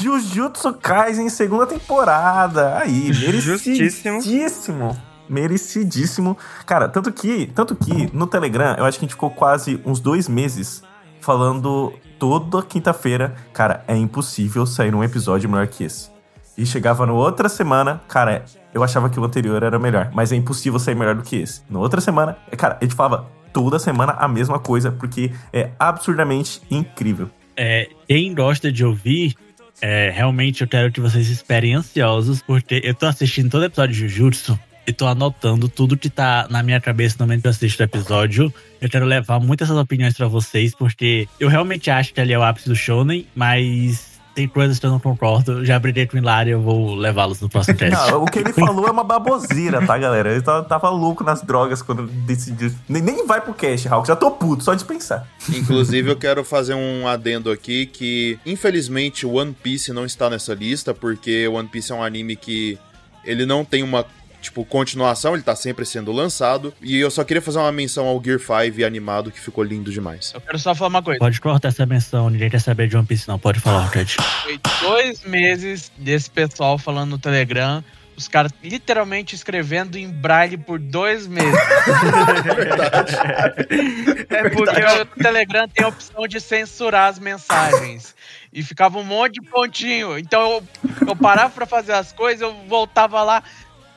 Jujutsu 0.00 0.74
Kaisen 0.74 1.28
segunda 1.28 1.66
temporada. 1.66 2.78
Aí, 2.78 3.10
merecidíssimo. 3.10 4.96
Merecidíssimo. 5.28 6.36
Cara, 6.64 6.88
tanto 6.88 7.12
que, 7.12 7.50
tanto 7.54 7.74
que 7.74 8.10
no 8.14 8.26
Telegram, 8.26 8.74
eu 8.76 8.84
acho 8.84 8.98
que 8.98 9.04
a 9.04 9.06
gente 9.08 9.14
ficou 9.14 9.30
quase 9.30 9.80
uns 9.84 10.00
dois 10.00 10.28
meses 10.28 10.82
falando 11.28 11.92
toda 12.18 12.62
quinta-feira, 12.62 13.34
cara, 13.52 13.84
é 13.86 13.94
impossível 13.94 14.64
sair 14.64 14.94
um 14.94 15.04
episódio 15.04 15.46
melhor 15.46 15.66
que 15.66 15.84
esse. 15.84 16.08
E 16.56 16.64
chegava 16.64 17.04
na 17.04 17.12
outra 17.12 17.50
semana, 17.50 18.00
cara, 18.08 18.46
eu 18.72 18.82
achava 18.82 19.10
que 19.10 19.20
o 19.20 19.24
anterior 19.24 19.62
era 19.62 19.78
melhor, 19.78 20.10
mas 20.14 20.32
é 20.32 20.36
impossível 20.36 20.78
sair 20.78 20.94
melhor 20.94 21.14
do 21.14 21.22
que 21.22 21.36
esse. 21.36 21.60
Na 21.68 21.80
outra 21.80 22.00
semana, 22.00 22.38
é, 22.50 22.56
cara, 22.56 22.78
a 22.80 22.82
gente 22.82 22.94
falava 22.94 23.30
toda 23.52 23.78
semana 23.78 24.12
a 24.12 24.26
mesma 24.26 24.58
coisa, 24.58 24.90
porque 24.90 25.30
é 25.52 25.68
absurdamente 25.78 26.62
incrível. 26.70 27.28
É, 27.54 27.90
quem 28.06 28.34
gosta 28.34 28.72
de 28.72 28.82
ouvir, 28.82 29.34
é, 29.82 30.08
realmente 30.08 30.62
eu 30.62 30.66
quero 30.66 30.90
que 30.90 30.98
vocês 30.98 31.28
esperem 31.28 31.74
ansiosos, 31.74 32.40
porque 32.40 32.80
eu 32.82 32.94
tô 32.94 33.04
assistindo 33.04 33.50
todo 33.50 33.66
episódio 33.66 33.94
de 33.94 34.08
Jujutsu 34.08 34.58
e 34.88 34.92
tô 34.92 35.06
anotando 35.06 35.68
tudo 35.68 35.98
que 35.98 36.08
tá 36.08 36.46
na 36.48 36.62
minha 36.62 36.80
cabeça 36.80 37.16
no 37.18 37.26
momento 37.26 37.42
que 37.42 37.46
eu 37.46 37.50
assisto 37.50 37.82
o 37.82 37.84
episódio. 37.84 38.52
Eu 38.80 38.88
quero 38.88 39.04
levar 39.04 39.38
muitas 39.38 39.68
essas 39.68 39.78
opiniões 39.78 40.16
pra 40.16 40.26
vocês, 40.28 40.74
porque 40.74 41.28
eu 41.38 41.46
realmente 41.50 41.90
acho 41.90 42.14
que 42.14 42.20
ali 42.22 42.32
é 42.32 42.38
o 42.38 42.42
ápice 42.42 42.70
do 42.70 42.74
Shonen, 42.74 43.26
mas 43.36 44.18
tem 44.34 44.48
coisas 44.48 44.78
que 44.78 44.86
eu 44.86 44.90
não 44.90 44.98
concordo. 44.98 45.62
Já 45.62 45.78
briguei 45.78 46.06
com 46.06 46.16
o 46.16 46.20
Hilário, 46.20 46.52
eu 46.52 46.62
vou 46.62 46.94
levá-los 46.94 47.38
no 47.38 47.50
próximo 47.50 47.76
teste. 47.76 48.10
Não, 48.10 48.22
o 48.22 48.24
que 48.24 48.38
ele 48.38 48.50
falou 48.54 48.88
é 48.88 48.90
uma 48.90 49.04
baboseira, 49.04 49.84
tá, 49.84 49.98
galera? 49.98 50.32
Ele 50.32 50.40
tava, 50.40 50.64
tava 50.64 50.88
louco 50.88 51.22
nas 51.22 51.42
drogas 51.42 51.82
quando 51.82 52.06
decidiu. 52.06 52.72
Nem, 52.88 53.02
nem 53.02 53.26
vai 53.26 53.42
pro 53.42 53.52
cast, 53.52 53.86
Hulk. 53.88 54.08
Já 54.08 54.16
tô 54.16 54.30
puto, 54.30 54.64
só 54.64 54.72
de 54.72 54.86
pensar. 54.86 55.28
Inclusive, 55.50 56.08
eu 56.10 56.16
quero 56.16 56.42
fazer 56.44 56.72
um 56.72 57.06
adendo 57.06 57.50
aqui 57.50 57.84
que, 57.84 58.38
infelizmente, 58.46 59.26
One 59.26 59.52
Piece 59.52 59.92
não 59.92 60.06
está 60.06 60.30
nessa 60.30 60.54
lista, 60.54 60.94
porque 60.94 61.46
One 61.46 61.68
Piece 61.68 61.92
é 61.92 61.94
um 61.94 62.02
anime 62.02 62.36
que 62.36 62.78
ele 63.24 63.44
não 63.44 63.62
tem 63.64 63.82
uma, 63.82 64.06
tipo, 64.48 64.64
continuação, 64.64 65.34
ele 65.34 65.42
tá 65.42 65.54
sempre 65.54 65.84
sendo 65.84 66.12
lançado. 66.12 66.74
E 66.80 66.98
eu 66.98 67.10
só 67.10 67.24
queria 67.24 67.40
fazer 67.40 67.58
uma 67.58 67.72
menção 67.72 68.06
ao 68.06 68.22
Gear 68.22 68.38
5 68.38 68.84
animado, 68.84 69.30
que 69.30 69.40
ficou 69.40 69.62
lindo 69.62 69.92
demais. 69.92 70.32
Eu 70.34 70.40
quero 70.40 70.58
só 70.58 70.74
falar 70.74 70.88
uma 70.88 71.02
coisa. 71.02 71.18
Pode 71.18 71.40
cortar 71.40 71.68
essa 71.68 71.86
menção, 71.86 72.30
ninguém 72.30 72.50
quer 72.50 72.60
saber 72.60 72.88
de 72.88 72.96
One 72.96 73.06
Piece, 73.06 73.28
não. 73.28 73.38
Pode 73.38 73.60
falar, 73.60 73.90
Ted. 73.90 74.16
Foi 74.42 74.58
dois 74.82 75.22
meses 75.24 75.92
desse 75.96 76.30
pessoal 76.30 76.78
falando 76.78 77.10
no 77.10 77.18
Telegram. 77.18 77.84
Os 78.16 78.26
caras 78.26 78.52
literalmente 78.64 79.36
escrevendo 79.36 79.96
em 79.96 80.10
braille 80.10 80.56
por 80.56 80.78
dois 80.78 81.26
meses. 81.26 81.54
É 84.30 84.42
porque 84.50 84.60
o 84.60 85.22
Telegram 85.22 85.66
tem 85.68 85.84
a 85.84 85.88
opção 85.88 86.28
de 86.28 86.40
censurar 86.40 87.08
as 87.08 87.18
mensagens. 87.18 88.14
E 88.52 88.62
ficava 88.62 88.98
um 88.98 89.04
monte 89.04 89.40
de 89.40 89.42
pontinho. 89.42 90.18
Então 90.18 90.52
eu, 90.52 90.62
eu 91.08 91.16
parava 91.16 91.50
pra 91.50 91.66
fazer 91.66 91.92
as 91.92 92.12
coisas, 92.12 92.42
eu 92.42 92.54
voltava 92.66 93.22
lá, 93.22 93.42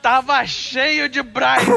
tava 0.02 0.44
cheio 0.46 1.08
de 1.08 1.22
braille. 1.22 1.66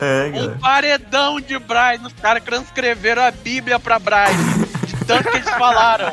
É, 0.00 0.30
Um 0.34 0.58
paredão 0.58 1.40
de 1.40 1.58
braille. 1.58 2.04
Os 2.04 2.12
caras 2.14 2.42
transcreveram 2.42 3.22
a 3.22 3.30
Bíblia 3.30 3.78
pra 3.78 3.98
braille. 3.98 4.36
De 4.86 4.96
tanto 5.06 5.30
que 5.30 5.36
eles 5.36 5.48
falaram. 5.50 6.10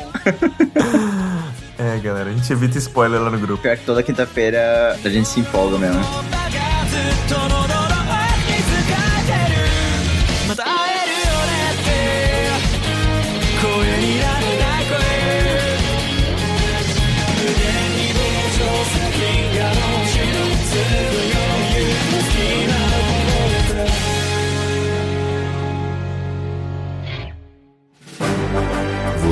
É, 1.78 1.98
galera, 1.98 2.30
a 2.30 2.32
gente 2.32 2.50
evita 2.52 2.78
spoiler 2.78 3.20
lá 3.20 3.30
no 3.30 3.38
grupo. 3.38 3.62
Pior 3.62 3.76
que 3.76 3.84
toda 3.84 4.02
quinta-feira 4.02 4.98
a 5.04 5.08
gente 5.08 5.28
se 5.28 5.40
empolga 5.40 5.78
mesmo. 5.78 6.00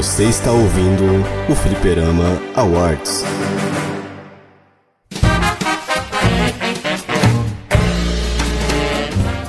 Você 0.00 0.24
está 0.24 0.50
ouvindo 0.50 1.04
o 1.46 1.54
Fliperama 1.54 2.40
Awards. 2.54 3.22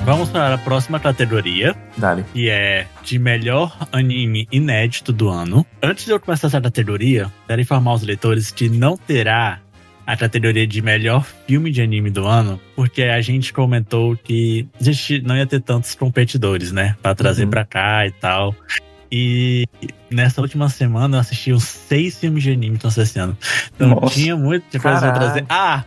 Vamos 0.03 0.29
para 0.29 0.55
a 0.55 0.57
próxima 0.57 0.99
categoria, 0.99 1.75
Dale. 1.95 2.25
que 2.33 2.49
é 2.49 2.85
de 3.03 3.17
melhor 3.19 3.77
anime 3.91 4.47
inédito 4.51 5.13
do 5.13 5.29
ano. 5.29 5.65
Antes 5.81 6.05
de 6.05 6.11
eu 6.11 6.19
começar 6.19 6.47
essa 6.47 6.59
categoria, 6.59 7.31
quero 7.47 7.61
informar 7.61 7.93
os 7.93 8.01
leitores 8.03 8.51
que 8.51 8.67
não 8.67 8.97
terá 8.97 9.59
a 10.05 10.17
categoria 10.17 10.65
de 10.67 10.81
melhor 10.81 11.23
filme 11.47 11.71
de 11.71 11.81
anime 11.81 12.09
do 12.09 12.25
ano, 12.25 12.59
porque 12.75 13.03
a 13.03 13.21
gente 13.21 13.53
comentou 13.53 14.17
que 14.17 14.67
a 14.79 14.83
gente 14.83 15.21
não 15.21 15.37
ia 15.37 15.45
ter 15.45 15.61
tantos 15.61 15.93
competidores, 15.95 16.71
né, 16.71 16.95
Pra 17.01 17.13
trazer 17.15 17.45
Uhum. 17.45 17.51
pra 17.51 17.63
cá 17.63 18.05
e 18.07 18.11
tal. 18.11 18.53
E 19.11 19.65
nessa 20.09 20.39
última 20.41 20.69
semana 20.69 21.17
eu 21.17 21.21
assisti 21.21 21.51
uns 21.51 21.63
seis 21.63 22.17
filmes 22.17 22.43
de 22.43 22.51
anime 22.51 22.77
que 22.77 22.87
estão 22.87 23.23
ano. 23.23 23.37
Então 23.75 23.89
Nossa. 23.89 24.13
tinha 24.15 24.35
muito 24.37 24.63
de 24.71 24.79
coisa 24.79 24.99
pra 24.99 25.11
Caralho. 25.11 25.31
trazer. 25.31 25.45
Ah, 25.49 25.83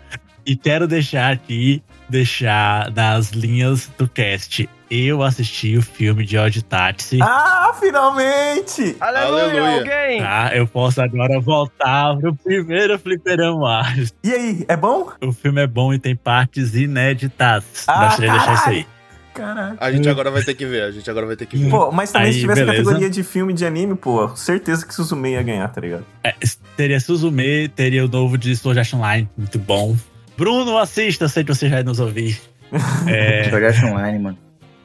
e 0.47 0.55
quero 0.55 0.87
deixar 0.87 1.33
aqui, 1.33 1.83
deixar 2.09 2.91
nas 2.93 3.31
linhas 3.31 3.91
do 3.97 4.07
cast. 4.07 4.69
Eu 4.91 5.23
assisti 5.23 5.77
o 5.77 5.83
filme 5.83 6.25
de 6.25 6.37
Odd 6.37 6.63
Taxi. 6.65 7.19
Ah, 7.23 7.75
finalmente! 7.81 8.95
Aleluia, 9.01 9.43
Aleluia. 9.45 9.79
alguém! 9.79 10.21
Tá, 10.21 10.51
eu 10.55 10.67
posso 10.69 11.01
agora 11.01 11.41
voltar 11.41 12.15
pro 12.19 12.35
primeiro 12.35 12.99
fliperama. 12.99 13.83
E 14.23 14.31
aí, 14.33 14.65
é 14.69 14.77
bom? 14.77 15.11
O 15.23 15.33
filme 15.33 15.63
é 15.63 15.67
bom 15.67 15.93
e 15.95 15.99
tem 15.99 16.15
partes 16.15 16.75
inéditas. 16.75 17.65
Ah, 17.87 18.05
Gostaria 18.05 18.31
de 18.33 18.37
deixar 18.37 18.55
isso 18.55 18.69
aí. 18.69 18.87
Caralho. 19.35 19.77
A 19.81 19.91
gente 19.93 20.09
agora 20.09 20.31
vai 20.31 20.43
ter 20.43 20.55
que 20.55 20.65
ver, 20.65 20.83
a 20.85 20.91
gente 20.91 21.11
agora 21.11 21.27
vai 21.27 21.37
ter 21.37 21.47
que 21.47 21.57
ver. 21.57 21.69
Pô, 21.69 21.91
mas 21.91 22.13
também 22.13 22.29
Aí, 22.29 22.35
se 22.35 22.41
tivesse 22.41 22.61
beleza. 22.61 22.83
categoria 22.85 23.11
de 23.11 23.23
filme 23.25 23.53
de 23.53 23.67
anime, 23.67 23.97
pô, 23.97 24.29
certeza 24.37 24.87
que 24.87 24.95
Suzume 24.95 25.33
ia 25.33 25.43
ganhar, 25.43 25.69
tá 25.69 25.81
ligado? 25.81 26.07
É, 26.23 26.35
teria 26.77 27.01
Suzume, 27.01 27.69
teria 27.69 28.05
o 28.05 28.09
novo 28.09 28.39
de 28.39 28.55
Sword 28.57 28.79
Art 28.79 28.95
Online, 28.95 29.29
muito 29.37 29.59
bom. 29.59 29.97
Bruno, 30.37 30.79
assista, 30.79 31.29
sei 31.29 31.45
que 31.45 31.53
você 31.55 31.69
já 31.69 31.77
vai 31.77 31.85
nos 31.85 31.99
ouvir. 31.99 32.41
É, 33.07 33.49
Sword 33.51 33.67
Art 33.67 33.85
Online, 33.85 34.19
mano. 34.19 34.39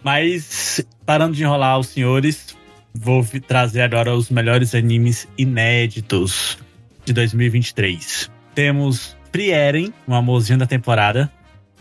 Mas, 0.03 0.85
parando 1.05 1.35
de 1.35 1.43
enrolar 1.43 1.79
os 1.79 1.87
senhores, 1.87 2.55
vou 2.93 3.25
trazer 3.47 3.81
agora 3.81 4.13
os 4.13 4.29
melhores 4.29 4.73
animes 4.75 5.27
inéditos 5.37 6.57
de 7.05 7.13
2023. 7.13 8.29
Temos 8.53 9.15
Frieren, 9.31 9.93
um 10.07 10.13
amorzinho 10.13 10.59
da 10.59 10.65
temporada. 10.65 11.31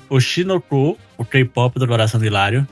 Oshinoko, 0.08 0.98
o 1.16 1.24
K-pop 1.24 1.78
do 1.78 1.86
Coração 1.86 2.18
do 2.20 2.26
Hilário. 2.26 2.66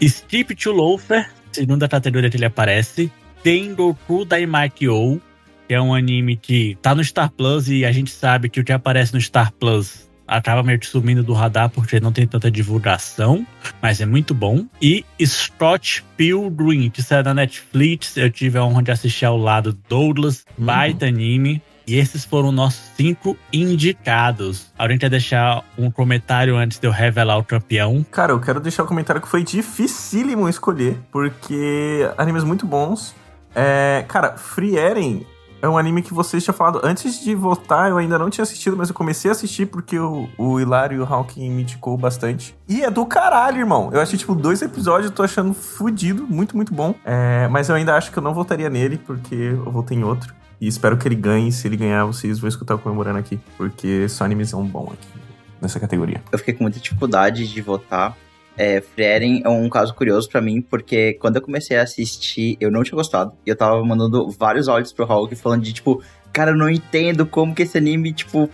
Skip 0.00 0.54
to 0.54 0.72
Loafer, 0.72 1.30
segunda 1.52 1.88
categoria 1.88 2.30
que 2.30 2.36
ele 2.36 2.44
aparece. 2.44 3.10
Tengoku 3.42 4.24
Daimakyo, 4.24 5.20
que 5.68 5.74
é 5.74 5.80
um 5.80 5.94
anime 5.94 6.36
que 6.36 6.76
tá 6.80 6.94
no 6.94 7.04
Star 7.04 7.30
Plus 7.30 7.68
e 7.68 7.84
a 7.84 7.92
gente 7.92 8.10
sabe 8.10 8.48
que 8.48 8.60
o 8.60 8.64
que 8.64 8.72
aparece 8.72 9.12
no 9.14 9.20
Star 9.20 9.52
Plus 9.52 10.08
acaba 10.26 10.62
meio 10.62 10.78
que 10.78 10.86
sumindo 10.86 11.22
do 11.22 11.32
radar 11.32 11.68
porque 11.68 12.00
não 12.00 12.12
tem 12.12 12.26
tanta 12.26 12.50
divulgação, 12.50 13.46
mas 13.80 14.00
é 14.00 14.06
muito 14.06 14.34
bom. 14.34 14.66
E 14.80 15.04
Scott 15.22 16.04
Pilgrim, 16.16 16.90
que 16.90 17.02
saiu 17.02 17.22
da 17.22 17.34
Netflix, 17.34 18.16
eu 18.16 18.30
tive 18.30 18.58
a 18.58 18.64
honra 18.64 18.82
de 18.82 18.90
assistir 18.90 19.26
ao 19.26 19.36
lado 19.36 19.72
do 19.72 19.80
Douglas, 19.88 20.44
baita 20.56 21.06
anime. 21.06 21.62
E 21.86 21.96
esses 21.96 22.24
foram 22.24 22.50
nossos 22.50 22.80
cinco 22.96 23.36
indicados. 23.52 24.72
Alguém 24.78 24.98
quer 24.98 25.10
deixar 25.10 25.62
um 25.76 25.90
comentário 25.90 26.56
antes 26.56 26.78
de 26.78 26.86
eu 26.86 26.90
revelar 26.90 27.38
o 27.38 27.44
campeão? 27.44 28.04
Cara, 28.10 28.32
eu 28.32 28.40
quero 28.40 28.60
deixar 28.60 28.84
o 28.84 28.86
comentário 28.86 29.20
que 29.20 29.28
foi 29.28 29.42
dificílimo 29.42 30.48
escolher, 30.48 30.98
porque 31.10 32.10
animes 32.16 32.44
muito 32.44 32.66
bons. 32.66 33.14
É, 33.54 34.04
cara, 34.08 34.36
Free 34.36 34.76
Eren 34.76 35.24
é 35.64 35.68
um 35.68 35.78
anime 35.78 36.02
que 36.02 36.12
vocês 36.12 36.44
tinham 36.44 36.54
falado 36.54 36.78
antes 36.84 37.22
de 37.24 37.34
votar, 37.34 37.88
eu 37.88 37.96
ainda 37.96 38.18
não 38.18 38.28
tinha 38.28 38.42
assistido, 38.42 38.76
mas 38.76 38.90
eu 38.90 38.94
comecei 38.94 39.30
a 39.30 39.32
assistir 39.32 39.64
porque 39.64 39.98
o, 39.98 40.28
o 40.36 40.60
Hilário 40.60 40.98
e 40.98 41.00
o 41.00 41.04
Hawking 41.04 41.50
me 41.50 41.62
indicou 41.62 41.96
bastante. 41.96 42.54
E 42.68 42.84
é 42.84 42.90
do 42.90 43.06
caralho, 43.06 43.58
irmão. 43.58 43.88
Eu 43.90 44.00
achei, 44.00 44.18
tipo, 44.18 44.34
dois 44.34 44.60
episódios, 44.60 45.06
eu 45.06 45.16
tô 45.16 45.22
achando 45.22 45.54
fudido, 45.54 46.26
muito, 46.28 46.54
muito 46.54 46.74
bom. 46.74 46.94
É, 47.02 47.48
mas 47.48 47.70
eu 47.70 47.76
ainda 47.76 47.96
acho 47.96 48.12
que 48.12 48.18
eu 48.18 48.22
não 48.22 48.34
votaria 48.34 48.68
nele, 48.68 48.98
porque 48.98 49.34
eu 49.34 49.70
votei 49.70 49.96
em 49.96 50.04
outro. 50.04 50.34
E 50.60 50.66
espero 50.66 50.96
que 50.96 51.06
ele 51.06 51.14
ganhe. 51.14 51.50
Se 51.52 51.66
ele 51.66 51.76
ganhar, 51.76 52.04
vocês 52.04 52.38
vão 52.38 52.48
escutar 52.48 52.76
comemorando 52.78 53.18
aqui. 53.18 53.38
Porque 53.56 54.08
só 54.08 54.24
animes 54.24 54.50
são 54.50 54.64
bom 54.64 54.92
aqui 54.92 55.24
nessa 55.60 55.80
categoria. 55.80 56.22
Eu 56.30 56.38
fiquei 56.38 56.54
com 56.54 56.64
muita 56.64 56.78
dificuldade 56.78 57.46
de 57.52 57.60
votar. 57.60 58.16
É, 58.56 58.80
Frieren 58.80 59.42
é 59.44 59.48
um 59.48 59.68
caso 59.68 59.92
curioso 59.94 60.28
pra 60.28 60.40
mim, 60.40 60.62
porque 60.62 61.14
quando 61.14 61.36
eu 61.36 61.42
comecei 61.42 61.76
a 61.76 61.82
assistir, 61.82 62.56
eu 62.60 62.70
não 62.70 62.84
tinha 62.84 62.96
gostado. 62.96 63.32
E 63.44 63.50
eu 63.50 63.56
tava 63.56 63.84
mandando 63.84 64.30
vários 64.30 64.68
áudios 64.68 64.92
pro 64.92 65.04
Hulk 65.04 65.34
falando 65.34 65.62
de, 65.62 65.72
tipo, 65.72 66.02
cara, 66.32 66.52
eu 66.52 66.56
não 66.56 66.70
entendo 66.70 67.26
como 67.26 67.54
que 67.54 67.62
esse 67.62 67.76
anime, 67.76 68.12
tipo, 68.12 68.48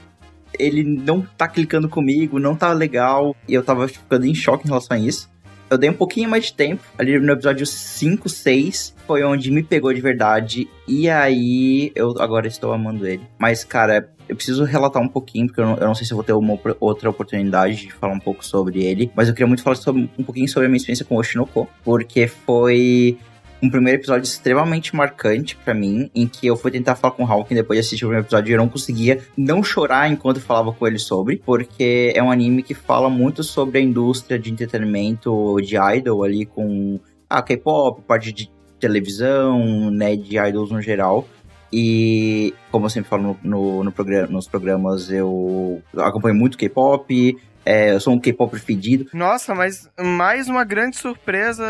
ele 0.58 0.82
não 0.82 1.20
tá 1.36 1.46
clicando 1.46 1.88
comigo, 1.88 2.38
não 2.38 2.56
tá 2.56 2.72
legal. 2.72 3.36
E 3.46 3.52
eu 3.52 3.62
tava 3.62 3.86
ficando 3.88 4.24
em 4.24 4.34
choque 4.34 4.64
em 4.64 4.68
relação 4.68 4.96
a 4.96 5.00
isso. 5.00 5.28
Eu 5.70 5.78
dei 5.78 5.88
um 5.88 5.94
pouquinho 5.94 6.28
mais 6.28 6.46
de 6.46 6.52
tempo, 6.54 6.82
ali 6.98 7.18
no 7.20 7.32
episódio 7.32 7.64
5, 7.64 8.28
6, 8.28 8.94
foi 9.06 9.22
onde 9.22 9.50
me 9.52 9.62
pegou 9.62 9.92
de 9.94 10.00
verdade. 10.00 10.68
E 10.88 11.08
aí 11.08 11.92
eu 11.94 12.14
agora 12.20 12.48
estou 12.48 12.72
amando 12.72 13.06
ele. 13.06 13.22
Mas, 13.38 13.62
cara, 13.62 14.10
eu 14.28 14.34
preciso 14.34 14.64
relatar 14.64 15.00
um 15.00 15.06
pouquinho, 15.08 15.46
porque 15.46 15.60
eu 15.60 15.66
não, 15.66 15.76
eu 15.76 15.86
não 15.86 15.94
sei 15.94 16.04
se 16.06 16.12
vou 16.12 16.24
ter 16.24 16.32
uma 16.32 16.58
outra 16.80 17.08
oportunidade 17.08 17.76
de 17.76 17.92
falar 17.92 18.12
um 18.14 18.18
pouco 18.20 18.44
sobre 18.44 18.82
ele. 18.82 19.12
Mas 19.14 19.28
eu 19.28 19.34
queria 19.34 19.46
muito 19.46 19.62
falar 19.62 19.76
sobre- 19.76 20.10
um 20.18 20.24
pouquinho 20.24 20.48
sobre 20.48 20.66
a 20.66 20.68
minha 20.68 20.76
experiência 20.76 21.04
com 21.04 21.14
o 21.14 21.18
Oshinoko, 21.18 21.68
porque 21.84 22.26
foi 22.26 23.16
um 23.62 23.68
primeiro 23.68 23.98
episódio 23.98 24.24
extremamente 24.24 24.94
marcante 24.96 25.56
pra 25.56 25.74
mim, 25.74 26.10
em 26.14 26.26
que 26.26 26.46
eu 26.46 26.56
fui 26.56 26.70
tentar 26.70 26.96
falar 26.96 27.14
com 27.14 27.24
o 27.24 27.26
Hawking 27.26 27.54
depois 27.54 27.76
de 27.76 27.80
assistir 27.80 28.04
o 28.04 28.08
primeiro 28.08 28.26
episódio 28.26 28.50
e 28.50 28.54
eu 28.54 28.58
não 28.58 28.68
conseguia 28.68 29.20
não 29.36 29.62
chorar 29.62 30.10
enquanto 30.10 30.40
falava 30.40 30.72
com 30.72 30.86
ele 30.86 30.98
sobre, 30.98 31.36
porque 31.44 32.12
é 32.14 32.22
um 32.22 32.30
anime 32.30 32.62
que 32.62 32.74
fala 32.74 33.10
muito 33.10 33.42
sobre 33.42 33.78
a 33.78 33.82
indústria 33.82 34.38
de 34.38 34.50
entretenimento 34.50 35.56
de 35.62 35.76
idol 35.76 36.24
ali 36.24 36.46
com 36.46 36.98
a 37.28 37.42
K-pop, 37.42 38.02
parte 38.02 38.32
de 38.32 38.50
televisão, 38.78 39.90
né, 39.90 40.16
de 40.16 40.38
idols 40.38 40.70
no 40.70 40.80
geral. 40.80 41.28
E 41.72 42.52
como 42.72 42.86
eu 42.86 42.90
sempre 42.90 43.08
falo 43.08 43.22
no, 43.22 43.38
no, 43.44 43.84
no 43.84 43.92
programa, 43.92 44.26
nos 44.28 44.48
programas, 44.48 45.10
eu 45.10 45.80
acompanho 45.96 46.34
muito 46.34 46.58
K-pop, 46.58 47.38
é, 47.64 47.92
eu 47.92 48.00
sou 48.00 48.12
um 48.14 48.18
K-pop 48.18 48.58
fedido. 48.58 49.06
Nossa, 49.12 49.54
mas 49.54 49.88
mais 49.98 50.48
uma 50.48 50.64
grande 50.64 50.96
surpresa 50.96 51.64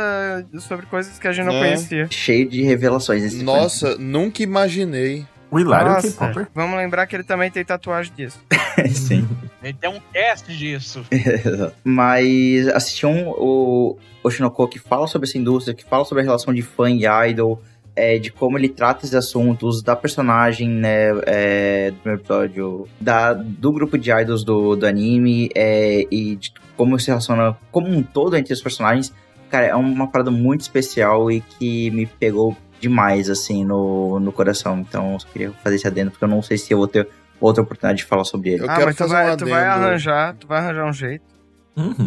sobre 0.61 0.87
coisas 0.87 1.19
que 1.19 1.27
a 1.29 1.33
gente 1.33 1.47
não 1.47 1.55
É. 1.55 1.61
conhecia. 1.61 2.07
Cheio 2.11 2.49
de 2.49 2.63
revelações. 2.63 3.35
Nossa, 3.43 3.97
nunca 3.99 4.43
imaginei. 4.43 5.27
O 5.51 5.59
Hilário 5.59 5.91
Nossa, 5.91 6.49
Vamos 6.55 6.77
lembrar 6.77 7.09
que 7.09 7.17
ele 7.17 7.25
também 7.25 7.51
tem 7.51 7.65
tatuagem 7.65 8.13
disso. 8.17 8.41
Sim. 8.95 9.29
Ele 9.61 9.75
tem 9.75 9.91
um 9.91 10.01
cast 10.13 10.57
disso. 10.57 11.05
Mas 11.83 12.69
assistiam 12.69 13.29
o 13.37 13.99
Oshinoko 14.23 14.69
que 14.69 14.79
fala 14.79 15.09
sobre 15.09 15.29
essa 15.29 15.37
indústria, 15.37 15.75
que 15.75 15.85
fala 15.85 16.05
sobre 16.05 16.23
a 16.23 16.25
relação 16.25 16.55
de 16.55 16.63
fã 16.63 16.89
e 16.89 17.03
idol, 17.31 17.61
é, 18.01 18.19
de 18.19 18.33
como 18.33 18.57
ele 18.57 18.71
trata 18.71 19.05
esses 19.05 19.15
assuntos, 19.15 19.83
da 19.83 19.95
personagem, 19.95 20.71
né, 20.71 21.11
é, 21.27 21.91
do 21.91 21.97
primeiro 21.99 22.23
episódio, 22.23 22.89
da, 22.99 23.35
do 23.35 23.71
grupo 23.71 23.99
de 23.99 24.11
idols 24.11 24.43
do, 24.43 24.75
do 24.75 24.87
anime, 24.87 25.51
é, 25.55 26.07
e 26.11 26.37
de 26.37 26.51
como 26.79 26.99
se 26.99 27.09
relaciona 27.09 27.55
como 27.71 27.89
um 27.89 28.03
todo 28.03 28.37
entre 28.39 28.55
os 28.55 28.63
personagens. 28.63 29.13
Cara, 29.51 29.67
é 29.67 29.75
uma 29.75 30.07
parada 30.07 30.31
muito 30.31 30.63
especial 30.63 31.31
e 31.31 31.43
que 31.43 31.91
me 31.91 32.07
pegou 32.07 32.57
demais, 32.81 33.29
assim, 33.29 33.65
no, 33.67 34.19
no 34.19 34.33
coração. 34.33 34.79
Então, 34.79 35.13
eu 35.13 35.21
só 35.21 35.29
queria 35.29 35.53
fazer 35.63 35.77
esse 35.77 35.87
adendo, 35.87 36.11
porque 36.11 36.25
eu 36.25 36.29
não 36.29 36.41
sei 36.41 36.57
se 36.57 36.73
eu 36.73 36.79
vou 36.79 36.89
ter 36.89 37.07
outra 37.39 37.63
oportunidade 37.63 37.99
de 37.99 38.05
falar 38.05 38.25
sobre 38.25 38.51
ele. 38.51 38.63
Eu 38.63 38.71
ah, 38.71 38.77
quero 38.77 38.87
mas 38.87 38.97
tu 38.97 39.09
vai, 39.09 39.31
um 39.31 39.37
tu 39.37 39.47
vai 39.47 39.65
arranjar, 39.67 40.35
tu 40.37 40.47
vai 40.47 40.59
arranjar 40.59 40.87
um 40.87 40.93
jeito. 40.93 41.25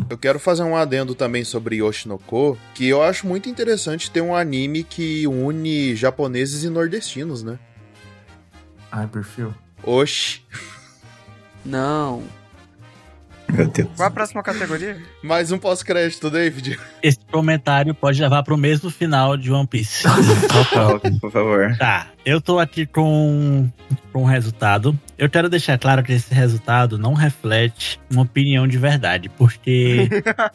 Eu 0.10 0.18
quero 0.18 0.40
fazer 0.40 0.64
um 0.64 0.76
adendo 0.76 1.15
também 1.15 1.44
sobre 1.44 1.77
Yoshinoko, 1.77 2.57
que 2.76 2.88
eu 2.88 3.02
acho 3.02 3.26
muito 3.26 3.49
interessante 3.49 4.11
ter 4.11 4.22
um 4.22 4.35
anime 4.35 4.84
que 4.84 5.26
une 5.26 5.95
japoneses 5.95 6.64
e 6.64 6.69
nordestinos, 6.69 7.44
né? 7.44 7.57
Ai, 8.91 9.07
perfil. 9.07 9.53
Oxi. 9.84 10.41
Não. 11.65 12.23
Meu 13.52 13.68
Deus. 13.68 13.90
Qual 13.95 14.07
a 14.07 14.11
próxima 14.11 14.41
categoria? 14.41 14.98
Mais 15.22 15.52
um 15.52 15.57
pós-crédito, 15.57 16.30
David. 16.30 16.80
Esse 17.02 17.20
comentário 17.32 17.94
pode 17.94 18.22
levar 18.22 18.44
pro 18.44 18.57
mesmo 18.57 18.90
final 18.90 19.38
de 19.38 19.52
One 19.52 19.68
Piece. 19.68 20.03
Por 21.22 21.32
favor. 21.32 21.76
Tá, 21.78 22.07
eu 22.26 22.41
tô 22.41 22.60
aqui 22.60 22.86
com, 22.86 23.70
com 24.11 24.24
um 24.24 24.26
resultado. 24.26 24.98
Eu 25.18 25.30
quero 25.30 25.49
deixar 25.49 25.78
claro 25.78 26.03
que 26.03 26.14
esse 26.14 26.34
resultado 26.34 26.98
não 26.98 27.14
reflete 27.14 27.99
uma 28.11 28.24
opinião 28.24 28.68
de 28.68 28.78
verdade, 28.78 29.30
porque 29.30 30.10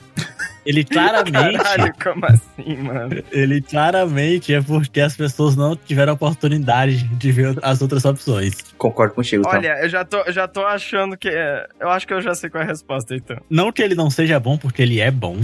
ele 0.69 0.85
claramente. 0.85 1.57
Caralho, 1.57 1.95
como 2.03 2.27
assim, 2.27 2.77
mano? 2.77 3.23
Ele 3.33 3.63
claramente 3.63 4.53
é 4.55 4.61
porque 4.61 5.01
as 5.01 5.17
pessoas 5.17 5.57
não 5.57 5.75
tiveram 5.75 6.13
a 6.13 6.15
oportunidade 6.15 7.03
de 7.05 7.33
ver 7.33 7.59
as 7.63 7.81
outras 7.81 8.05
opções. 8.05 8.55
Concordo 8.77 9.15
contigo, 9.15 9.43
tá? 9.45 9.51
Olha, 9.57 9.83
eu 9.83 9.89
já 9.89 10.05
tô, 10.05 10.19
eu 10.19 10.33
já 10.33 10.47
tô 10.47 10.65
achando 10.67 11.17
que. 11.17 11.29
é, 11.29 11.67
Eu 11.81 11.89
acho 11.89 12.07
que 12.07 12.13
eu 12.13 12.21
já 12.21 12.35
sei 12.35 12.51
qual 12.51 12.63
é 12.63 12.67
a 12.67 12.69
resposta, 12.69 13.15
então. 13.17 13.39
Não 13.49 13.73
que 13.73 13.83
ele 13.83 13.95
não 13.95 14.11
seja 14.11 14.39
bom, 14.39 14.59
porque 14.59 14.83
ele 14.83 15.01
é 15.01 15.11
bom. 15.11 15.41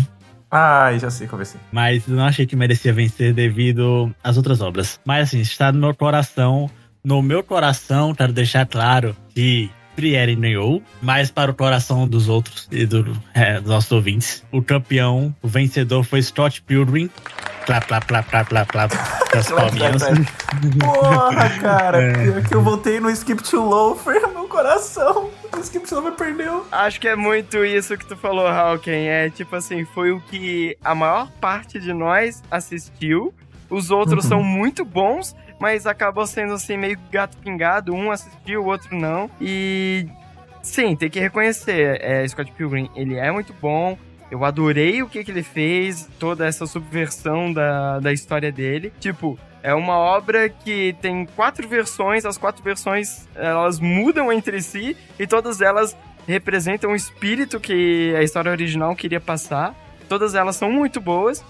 Ai, 0.50 0.98
já 0.98 1.10
sei 1.10 1.26
qual 1.26 1.38
vai 1.38 1.46
ser. 1.46 1.58
Mas 1.72 2.06
eu 2.06 2.14
não 2.14 2.24
achei 2.24 2.46
que 2.46 2.54
merecia 2.54 2.92
vencer 2.92 3.32
devido 3.32 4.14
às 4.22 4.36
outras 4.36 4.60
obras. 4.60 5.00
Mas 5.04 5.28
assim, 5.28 5.40
está 5.40 5.72
no 5.72 5.80
meu 5.80 5.94
coração. 5.94 6.70
No 7.02 7.20
meu 7.22 7.42
coração, 7.42 8.14
quero 8.14 8.32
deixar 8.32 8.64
claro 8.66 9.16
que 9.34 9.70
Frieren 9.96 10.40
ganhou, 10.40 10.82
mas 11.00 11.30
para 11.30 11.50
o 11.50 11.54
coração 11.54 12.06
dos 12.08 12.28
outros 12.28 12.68
e 12.72 12.84
do, 12.84 13.16
é, 13.32 13.60
dos 13.60 13.70
nossos 13.70 13.92
ouvintes, 13.92 14.42
o 14.50 14.60
campeão, 14.62 15.34
o 15.42 15.48
vencedor 15.48 16.02
foi 16.04 16.20
Scott 16.22 16.60
Pilgrim. 16.62 17.08
Clap, 17.66 17.86
clap, 17.86 18.04
clap, 18.06 18.28
clap, 18.28 18.48
clap, 18.48 18.68
clap. 18.70 18.92
Das 19.32 19.50
palminhas. 19.50 20.02
Porra, 20.80 21.50
cara. 21.60 21.94
É. 22.04 22.40
Que 22.42 22.54
eu 22.54 22.62
voltei 22.62 23.00
no 23.00 23.10
Skip 23.10 23.42
to 23.42 23.60
Loafer, 23.60 24.28
meu 24.32 24.46
coração. 24.48 25.30
O 25.56 25.60
Skip 25.60 25.86
to 25.88 25.94
Loafer 25.96 26.12
perdeu. 26.12 26.66
Acho 26.70 27.00
que 27.00 27.08
é 27.08 27.16
muito 27.16 27.64
isso 27.64 27.96
que 27.96 28.04
tu 28.06 28.16
falou, 28.16 28.46
Hawken. 28.46 29.08
É 29.08 29.30
tipo 29.30 29.54
assim, 29.56 29.84
foi 29.86 30.10
o 30.12 30.20
que 30.20 30.76
a 30.84 30.94
maior 30.94 31.30
parte 31.40 31.78
de 31.80 31.92
nós 31.92 32.42
assistiu. 32.50 33.32
Os 33.70 33.90
outros 33.90 34.24
Uhum. 34.24 34.28
são 34.30 34.42
muito 34.42 34.84
bons, 34.84 35.34
mas 35.64 35.86
acabou 35.86 36.26
sendo 36.26 36.52
assim, 36.52 36.76
meio 36.76 36.98
gato 37.10 37.38
pingado. 37.38 37.94
Um 37.94 38.10
assistiu, 38.10 38.60
o 38.60 38.66
outro 38.66 38.94
não. 38.94 39.30
E 39.40 40.06
sim, 40.60 40.94
tem 40.94 41.08
que 41.08 41.18
reconhecer. 41.18 41.98
É, 42.02 42.28
Scott 42.28 42.52
Pilgrim, 42.52 42.90
ele 42.94 43.16
é 43.16 43.32
muito 43.32 43.54
bom. 43.62 43.96
Eu 44.30 44.44
adorei 44.44 45.02
o 45.02 45.08
que, 45.08 45.24
que 45.24 45.30
ele 45.30 45.42
fez, 45.42 46.06
toda 46.18 46.46
essa 46.46 46.66
subversão 46.66 47.50
da, 47.50 47.98
da 47.98 48.12
história 48.12 48.52
dele. 48.52 48.92
Tipo, 49.00 49.38
é 49.62 49.72
uma 49.72 49.96
obra 49.96 50.50
que 50.50 50.94
tem 51.00 51.24
quatro 51.24 51.66
versões, 51.66 52.26
as 52.26 52.36
quatro 52.36 52.62
versões 52.62 53.26
elas 53.34 53.80
mudam 53.80 54.30
entre 54.30 54.60
si 54.60 54.94
e 55.18 55.26
todas 55.26 55.62
elas 55.62 55.96
representam 56.28 56.90
o 56.90 56.94
espírito 56.94 57.58
que 57.58 58.14
a 58.14 58.22
história 58.22 58.52
original 58.52 58.94
queria 58.94 59.20
passar. 59.20 59.74
Todas 60.10 60.34
elas 60.34 60.56
são 60.56 60.70
muito 60.70 61.00
boas, 61.00 61.42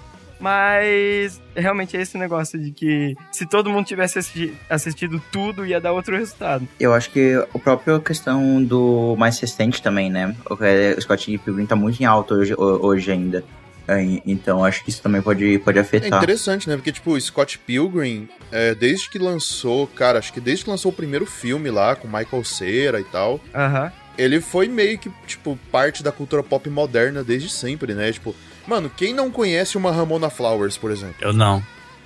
mas 0.45 1.41
realmente 1.57 1.97
é 1.97 2.03
esse 2.03 2.19
negócio 2.19 2.59
de 2.59 2.71
que 2.71 3.17
se 3.33 3.47
todo 3.47 3.71
mundo 3.71 3.87
tivesse 3.87 4.19
assisti- 4.19 4.53
assistido 4.69 5.21
tudo, 5.33 5.65
ia 5.65 5.81
dar 5.81 5.93
outro 5.93 6.17
resultado. 6.17 6.69
Eu 6.79 6.93
acho 6.93 7.11
que 7.11 7.35
a 7.55 7.59
própria 7.59 7.99
questão 7.99 8.63
do 8.63 9.17
mais 9.19 9.39
recente 9.39 9.81
também, 9.83 10.11
né? 10.11 10.35
O 10.51 10.63
é, 10.63 10.95
o 10.97 11.01
Scott 11.01 11.39
Pilgrim 11.39 11.67
tá 11.67 11.75
muito 11.75 12.01
em 12.01 12.05
alta 12.05 12.35
hoje, 12.35 12.55
ho- 12.55 12.87
hoje 12.87 13.11
ainda. 13.11 13.43
É, 13.87 14.03
Então 14.27 14.65
acho 14.65 14.83
que 14.85 14.91
isso 14.91 15.03
também 15.03 15.21
pode, 15.21 15.59
pode 15.59 15.79
É 15.79 15.81
afetar. 15.83 16.19
interessante, 16.19 16.69
né? 16.69 16.77
Porque, 16.77 16.91
tipo, 16.93 17.13
o 17.13 17.21
Scott 17.21 17.59
Pilgrim, 17.59 18.29
é, 18.51 18.75
desde 18.75 19.11
que 19.11 19.19
lançou, 19.19 19.87
cara, 19.87 20.19
acho 20.19 20.33
que 20.33 20.41
desde 20.41 20.65
que 20.65 20.71
lançou 20.71 20.91
o 20.91 20.95
primeiro 20.95 21.27
filme 21.27 21.71
lá, 21.71 21.95
com 21.95 22.07
Michael 22.09 22.45
Cera 22.45 22.99
e 23.01 23.05
tal, 23.05 23.41
Aham. 23.55 23.93
ele 24.17 24.41
foi 24.41 24.69
meio 24.69 24.99
que, 24.99 25.11
tipo, 25.27 25.59
parte 25.71 26.03
da 26.03 26.11
cultura 26.11 26.43
pop 26.43 26.69
moderna 26.71 27.23
desde 27.23 27.51
sempre, 27.51 27.93
né? 27.95 28.11
Tipo, 28.11 28.35
mano, 28.67 28.91
quem 28.95 29.13
não 29.13 29.31
conhece 29.31 29.77
uma 29.77 29.91
Ramona 29.93 30.31
Flowers, 30.31 30.77
por 30.77 30.91
exemplo? 30.91 31.17
Eu 31.21 31.33
não. 31.33 31.63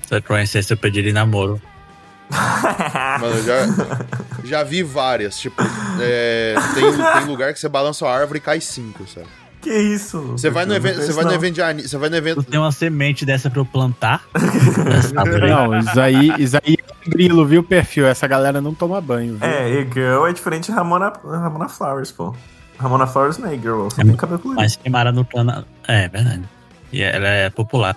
Se 0.06 0.14
eu 0.14 0.22
conhecesse, 0.22 0.72
eu 0.72 0.76
pediria 0.76 1.12
namoro. 1.12 1.60
Mano, 3.20 3.36
eu 3.36 3.43
já, 3.43 3.66
já 4.44 4.62
vi 4.62 4.82
várias. 4.82 5.39
Tipo, 5.39 5.62
é, 6.01 6.55
tem, 6.74 6.85
tem 6.93 7.24
lugar 7.26 7.52
que 7.55 7.60
você 7.60 7.68
balança 7.68 8.06
a 8.06 8.14
árvore 8.14 8.39
e 8.39 8.40
cai 8.43 8.60
cinco, 8.60 9.06
sabe? 9.06 9.26
Que 9.60 9.70
isso? 9.70 10.20
Você 10.32 10.51
vai 10.51 10.64
no 10.64 10.74
evento, 10.74 11.01
você 11.01 11.12
vai 11.12 11.24
no 11.24 11.32
evento 11.32 11.55
de 11.55 11.89
você 11.89 11.98
vai 11.98 12.09
no 12.09 12.16
evento. 12.16 12.43
Tem 12.43 12.60
uma 12.60 12.70
semente 12.70 13.26
dessa 13.26 13.51
pra 13.51 13.60
eu 13.60 13.64
plantar. 13.64 14.22
Não, 15.48 15.78
isso 15.78 16.01
aí, 16.01 16.32
isso 16.39 16.56
aí 16.56 16.76
é 16.78 17.10
grilo, 17.10 17.44
viu, 17.44 17.62
perfil? 17.62 18.06
Essa 18.06 18.26
galera 18.26 18.60
não 18.60 18.72
toma 18.72 19.01
banho, 19.01 19.36
viu? 19.36 19.48
É, 19.48 19.80
e-girl 19.80 20.26
é 20.26 20.32
diferente 20.32 20.66
de 20.66 20.72
Ramona, 20.72 21.12
Ramona 21.24 21.68
Flowers, 21.68 22.12
pô. 22.12 22.35
Ramona 22.79 23.07
Flowers 23.07 23.39
não 23.39 23.49
é 23.49 23.55
e-girl, 23.55 23.89
só 23.91 24.03
tem 24.03 24.17
cabelo 24.17 24.39
colorido. 24.39 24.63
Mas 24.63 24.77
queimara 24.77 25.13
no 25.13 25.25
plano. 25.25 25.65
É, 25.87 26.09
verdade. 26.09 26.43
E 26.93 27.03
ela 27.03 27.29
é 27.29 27.51
popular. 27.51 27.97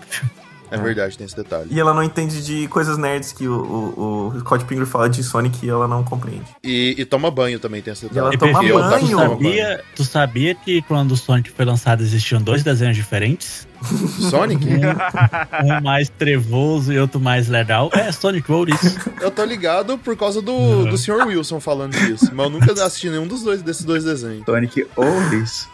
É 0.72 0.78
verdade, 0.78 1.18
tem 1.18 1.26
esse 1.26 1.36
detalhe. 1.36 1.68
E 1.70 1.80
ela 1.80 1.94
não 1.94 2.02
entende 2.02 2.44
de 2.44 2.66
coisas 2.70 2.98
nerds 2.98 3.34
que 3.34 3.46
o, 3.46 3.54
o, 3.54 4.28
o 4.30 4.40
Scott 4.40 4.64
Pilgrim 4.64 4.86
fala 4.86 5.10
de 5.10 5.22
Sonic 5.22 5.66
e 5.66 5.70
ela 5.70 5.86
não 5.86 6.02
compreende. 6.02 6.46
E, 6.64 6.96
e 6.98 7.04
toma 7.04 7.30
banho 7.30 7.60
também, 7.60 7.82
tem 7.82 7.92
esse 7.92 8.04
detalhe. 8.04 8.20
ela 8.20 8.34
E 8.34 8.38
toma 8.38 8.60
banho? 8.60 8.80
Tu 8.80 9.18
sabia, 9.18 9.84
tu 9.98 10.04
sabia 10.06 10.56
que 10.56 10.82
quando 10.84 11.12
o 11.12 11.18
Sonic 11.18 11.52
foi 11.52 11.66
lançado 11.66 12.02
existiam 12.02 12.42
dois 12.42 12.64
desenhos 12.64 12.96
diferentes? 12.96 13.68
Sonic? 14.30 14.66
Um, 14.66 15.74
um 15.78 15.82
mais 15.82 16.10
trevoso 16.10 16.92
e 16.94 17.00
outro 17.00 17.20
mais 17.20 17.48
legal. 17.48 17.90
É, 17.94 18.12
Sonic 18.12 18.50
Road, 18.52 18.72
isso. 18.74 19.00
Eu 19.20 19.32
tô 19.32 19.44
ligado 19.44 19.98
por 19.98 20.16
causa 20.16 20.42
do, 20.42 20.86
do 20.86 20.98
Sr. 20.98 21.26
Wilson 21.28 21.60
falando 21.60 21.94
disso. 21.94 22.32
Mas 22.34 22.46
eu 22.46 22.50
nunca 22.52 22.72
assisti 22.86 23.10
nenhum 23.10 23.28
dos 23.28 23.44
dois 23.44 23.62
desses 23.62 23.84
dois 23.84 24.04
desenhos. 24.04 24.44
Sonic 24.46 24.86
ou 24.96 25.22
isso. 25.34 25.70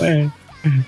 É. 0.00 0.28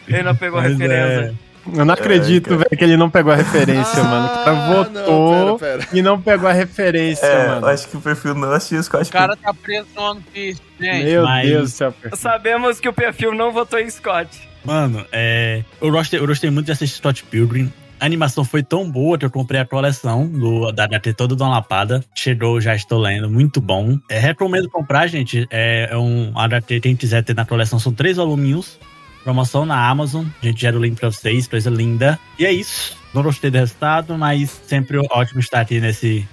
Ele 0.07 0.23
não 0.23 0.37
pegou 0.37 0.59
a 0.59 0.63
Mas 0.63 0.73
referência. 0.73 1.35
Eu 1.75 1.85
não 1.87 1.95
acredito, 1.95 2.51
velho, 2.59 2.69
que 2.69 2.85
ele 2.85 2.97
não 2.97 3.09
pegou 3.09 3.33
a 3.33 3.37
referência, 3.37 4.05
mano. 4.05 4.27
O 4.27 4.45
cara 4.45 4.67
votou 4.85 5.47
não, 5.47 5.59
pera, 5.59 5.79
pera. 5.79 5.89
e 5.95 6.03
não 6.03 6.21
pegou 6.21 6.47
a 6.47 6.53
referência, 6.53 7.25
É, 7.25 7.49
mano. 7.49 7.67
eu 7.67 7.71
acho 7.71 7.89
que 7.89 7.97
o 7.97 8.01
perfil 8.03 8.35
não 8.35 8.53
assistiu 8.53 8.81
o 8.81 8.83
Scott 8.83 9.09
O 9.09 9.13
cara 9.13 9.35
tá 9.35 9.55
preso 9.55 9.87
no 9.97 10.03
One 10.03 10.21
Piece, 10.31 10.61
gente. 10.79 11.05
Meu 11.05 11.23
mas- 11.25 11.49
Deus 11.49 11.71
do 11.73 11.77
céu, 11.77 11.93
perfil. 11.93 12.19
Sabemos 12.19 12.79
que 12.81 12.89
o 12.89 12.93
perfil 12.93 13.33
não 13.35 13.51
votou 13.51 13.79
em 13.79 13.89
Scott. 13.89 14.29
Mano, 14.65 15.05
é. 15.13 15.63
Eu 15.81 15.91
gostei, 15.91 16.19
eu 16.19 16.27
gostei 16.27 16.51
muito 16.51 16.67
de 16.67 16.73
assistir 16.73 16.97
Scott 16.97 17.23
Pilgrim. 17.25 17.73
A 18.01 18.07
animação 18.07 18.45
foi 18.45 18.63
tão 18.63 18.91
boa 18.91 19.17
que 19.17 19.25
eu 19.25 19.31
comprei 19.31 19.61
a 19.61 19.65
coleção 19.65 20.27
do, 20.27 20.73
da 20.73 20.87
HT 20.87 21.15
toda 21.15 21.35
uma 21.35 21.49
lapada. 21.49 22.05
Chegou, 22.15 22.61
já 22.61 22.75
estou 22.75 22.99
lendo, 22.99 23.31
muito 23.31 23.61
bom. 23.61 23.99
É, 24.09 24.19
recomendo 24.19 24.69
comprar, 24.69 25.07
gente. 25.07 25.47
É, 25.51 25.89
é 25.91 25.97
um 25.97 26.33
HT, 26.33 26.81
quem 26.81 26.97
quiser 26.97 27.23
ter 27.23 27.35
na 27.35 27.45
coleção, 27.45 27.79
são 27.79 27.93
três 27.93 28.17
voluminhos. 28.17 28.79
Promoção 29.23 29.65
na 29.65 29.89
Amazon. 29.89 30.27
A 30.43 30.47
gente 30.47 30.61
gera 30.61 30.77
o 30.77 30.83
link 30.83 30.99
pra 30.99 31.11
vocês, 31.11 31.47
coisa 31.47 31.71
linda. 31.71 32.19
E 32.39 32.45
é 32.45 32.53
isso. 32.53 32.97
Não 33.15 33.23
gostei 33.23 33.51
do 33.51 33.57
resultado, 33.57 34.19
mas 34.19 34.51
sempre 34.51 34.99
ótimo 35.11 35.41
estar 35.41 35.61
aqui 35.61 35.81
nesse, 35.81 36.29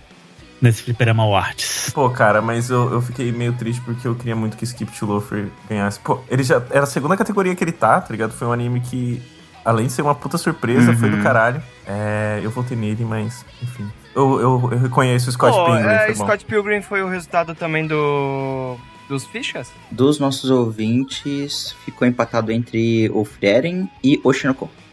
nesse 0.61 0.83
Fliperama 0.83 1.23
Awards. 1.23 1.89
Pô, 1.93 2.09
cara, 2.09 2.41
mas 2.41 2.69
eu, 2.69 2.91
eu 2.91 3.01
fiquei 3.01 3.31
meio 3.31 3.53
triste 3.53 3.81
porque 3.81 4.07
eu 4.07 4.15
queria 4.15 4.35
muito 4.35 4.55
que 4.57 4.63
Skip 4.63 4.91
to 4.97 5.05
Loafer 5.05 5.47
ganhasse. 5.69 5.99
Pô, 5.99 6.19
ele 6.29 6.43
já 6.43 6.61
era 6.69 6.83
a 6.83 6.87
segunda 6.87 7.17
categoria 7.17 7.55
que 7.55 7.63
ele 7.63 7.71
tá, 7.71 7.99
tá 7.99 8.11
ligado? 8.11 8.31
Foi 8.33 8.47
um 8.47 8.51
anime 8.51 8.79
que, 8.81 9.21
além 9.65 9.87
de 9.87 9.93
ser 9.93 10.01
uma 10.01 10.15
puta 10.15 10.37
surpresa, 10.37 10.93
foi 10.95 11.09
do 11.09 11.17
Uhum. 11.17 11.23
caralho. 11.23 11.61
É, 11.87 12.39
eu 12.43 12.51
votei 12.51 12.77
nele, 12.77 13.03
mas, 13.03 13.43
enfim. 13.61 13.89
Eu, 14.15 14.39
eu, 14.41 14.69
eu 14.73 14.77
reconheço 14.77 15.29
o 15.29 15.31
Scott 15.31 15.55
Pô, 15.57 15.65
Pilgrim, 15.65 15.87
é, 15.87 16.05
foi 16.05 16.15
bom. 16.15 16.25
Scott 16.25 16.45
Pilgrim 16.45 16.81
foi 16.81 17.01
o 17.01 17.07
resultado 17.07 17.55
também 17.55 17.87
do. 17.87 18.75
dos 19.07 19.25
fichas? 19.25 19.71
Dos 19.89 20.19
nossos 20.19 20.49
ouvintes, 20.51 21.75
ficou 21.85 22.07
empatado 22.07 22.51
entre 22.51 23.09
o 23.13 23.23
Frieren 23.25 23.89
e 24.03 24.19
o 24.23 24.33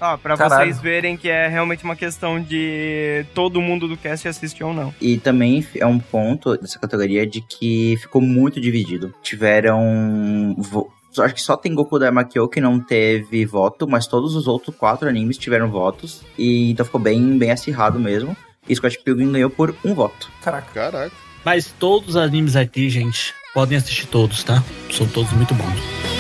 Ó, 0.01 0.17
pra 0.17 0.37
Caralho. 0.37 0.65
vocês 0.73 0.81
verem 0.81 1.17
que 1.17 1.29
é 1.29 1.49
realmente 1.49 1.83
uma 1.85 1.97
questão 1.97 2.41
de 2.41 3.25
todo 3.35 3.61
mundo 3.61 3.89
do 3.89 3.97
cast 3.97 4.29
assistir 4.29 4.63
ou 4.65 4.73
não. 4.73 4.95
E 5.01 5.19
também 5.19 5.67
é 5.75 5.85
um 5.87 5.99
ponto 5.99 6.57
dessa 6.57 6.79
categoria 6.79 7.27
de 7.27 7.41
que 7.41 7.97
ficou 8.01 8.23
muito 8.23 8.61
dividido. 8.61 9.13
Tiveram. 9.23 10.55
vo- 10.59 10.93
Acho 11.19 11.35
que 11.35 11.43
só 11.43 11.57
tem 11.57 11.75
Goku 11.75 11.99
da 11.99 12.13
Makio 12.13 12.49
que 12.49 12.61
não 12.61 12.79
teve 12.79 13.45
voto, 13.45 13.89
mas 13.89 14.07
todos 14.07 14.37
os 14.37 14.47
outros 14.47 14.77
quatro 14.77 15.09
animes 15.09 15.37
tiveram 15.37 15.69
votos. 15.71 16.23
E 16.39 16.71
então 16.71 16.85
ficou 16.87 17.01
bem, 17.01 17.37
bem 17.37 17.51
acirrado 17.51 17.99
mesmo. 17.99 18.37
E 18.69 18.77
Scott 18.77 18.99
Pilgrim 19.03 19.33
ganhou 19.33 19.51
por 19.51 19.75
um 19.85 19.95
voto. 19.95 20.31
Caraca. 20.45 20.69
Caraca. 20.73 21.13
Mas 21.45 21.73
todos 21.79 22.11
os 22.11 22.17
animes 22.17 22.55
aqui, 22.55 22.89
gente, 22.91 23.35
podem 23.55 23.79
assistir 23.79 24.07
todos, 24.07 24.45
tá? 24.45 24.63
São 24.93 25.09
todos 25.09 25.33
muito 25.33 25.55
bons. 25.55 26.18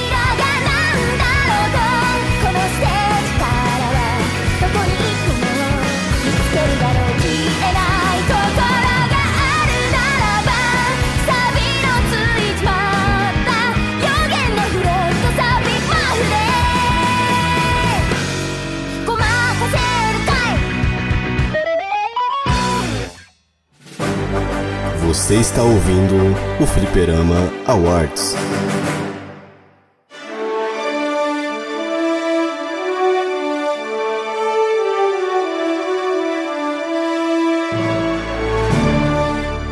Você 25.08 25.36
está 25.36 25.62
ouvindo 25.62 26.14
o 26.62 26.66
Fliperama 26.66 27.50
Awards. 27.64 28.34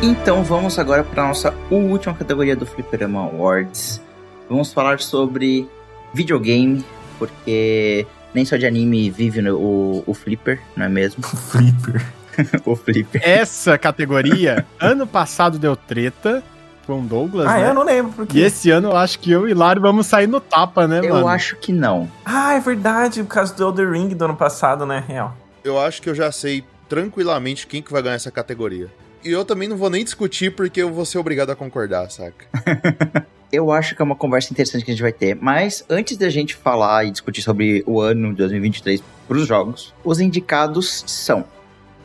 Então 0.01 0.43
vamos 0.43 0.79
agora 0.79 1.03
para 1.03 1.27
nossa 1.27 1.53
última 1.69 2.15
categoria 2.15 2.55
do 2.55 2.65
Fliperama 2.65 3.21
Awards. 3.21 4.01
Vamos 4.49 4.73
falar 4.73 4.99
sobre 4.99 5.69
videogame, 6.15 6.83
porque 7.19 8.07
nem 8.33 8.43
só 8.43 8.57
de 8.57 8.65
anime 8.65 9.11
vive 9.11 9.47
o, 9.51 10.03
o 10.03 10.13
Flipper, 10.15 10.59
não 10.75 10.87
é 10.87 10.89
mesmo? 10.89 11.21
Flipper. 11.21 12.16
o 12.65 12.75
Flipper. 12.75 13.21
Essa 13.23 13.77
categoria, 13.77 14.65
ano 14.79 15.05
passado 15.07 15.57
deu 15.57 15.75
treta 15.75 16.43
com 16.85 16.99
o 17.01 17.03
Douglas, 17.03 17.47
Ah, 17.47 17.57
né? 17.57 17.69
eu 17.69 17.73
não 17.73 17.83
lembro 17.83 18.13
por 18.13 18.23
E 18.23 18.27
quê. 18.27 18.39
esse 18.39 18.71
ano 18.71 18.89
eu 18.89 18.95
acho 18.95 19.19
que 19.19 19.29
eu 19.31 19.47
e 19.47 19.53
Laro 19.53 19.81
vamos 19.81 20.07
sair 20.07 20.27
no 20.27 20.39
tapa, 20.39 20.87
né, 20.87 21.01
Eu 21.03 21.15
mano? 21.15 21.27
acho 21.27 21.55
que 21.57 21.73
não. 21.73 22.09
Ah, 22.25 22.53
é 22.53 22.59
verdade, 22.59 23.21
por 23.23 23.33
causa 23.33 23.53
do 23.53 23.63
Elder 23.63 23.91
Ring 23.91 24.09
do 24.09 24.23
ano 24.25 24.35
passado, 24.37 24.85
né? 24.85 25.03
Real. 25.05 25.35
Eu 25.63 25.77
acho 25.79 26.01
que 26.01 26.09
eu 26.09 26.15
já 26.15 26.31
sei 26.31 26.63
tranquilamente 26.87 27.67
quem 27.67 27.81
que 27.81 27.91
vai 27.91 28.01
ganhar 28.01 28.15
essa 28.15 28.31
categoria. 28.31 28.87
E 29.23 29.29
eu 29.29 29.43
também 29.43 29.67
não 29.67 29.75
vou 29.75 29.89
nem 29.89 30.03
discutir 30.03 30.55
porque 30.55 30.81
eu 30.81 30.89
vou 30.93 31.03
ser 31.05 31.17
obrigado 31.17 31.49
a 31.49 31.55
concordar, 31.55 32.09
saca? 32.09 32.45
Eu 33.51 33.71
acho 33.71 33.95
que 33.95 34.01
é 34.01 34.05
uma 34.05 34.15
conversa 34.15 34.51
interessante 34.51 34.83
que 34.83 34.91
a 34.91 34.93
gente 34.93 35.01
vai 35.01 35.13
ter, 35.13 35.33
mas 35.33 35.81
antes 35.89 36.17
da 36.17 36.29
gente 36.29 36.53
falar 36.53 37.05
e 37.05 37.11
discutir 37.11 37.41
sobre 37.41 37.81
o 37.87 38.01
ano 38.01 38.31
de 38.31 38.35
2023 38.39 39.01
para 39.25 39.37
os 39.37 39.47
jogos, 39.47 39.93
os 40.03 40.19
indicados 40.19 41.05
são 41.07 41.45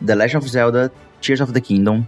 The 0.04 0.14
Legend 0.14 0.42
of 0.42 0.50
Zelda, 0.50 0.92
Tears 1.20 1.40
of 1.40 1.52
the 1.52 1.60
Kingdom, 1.60 2.06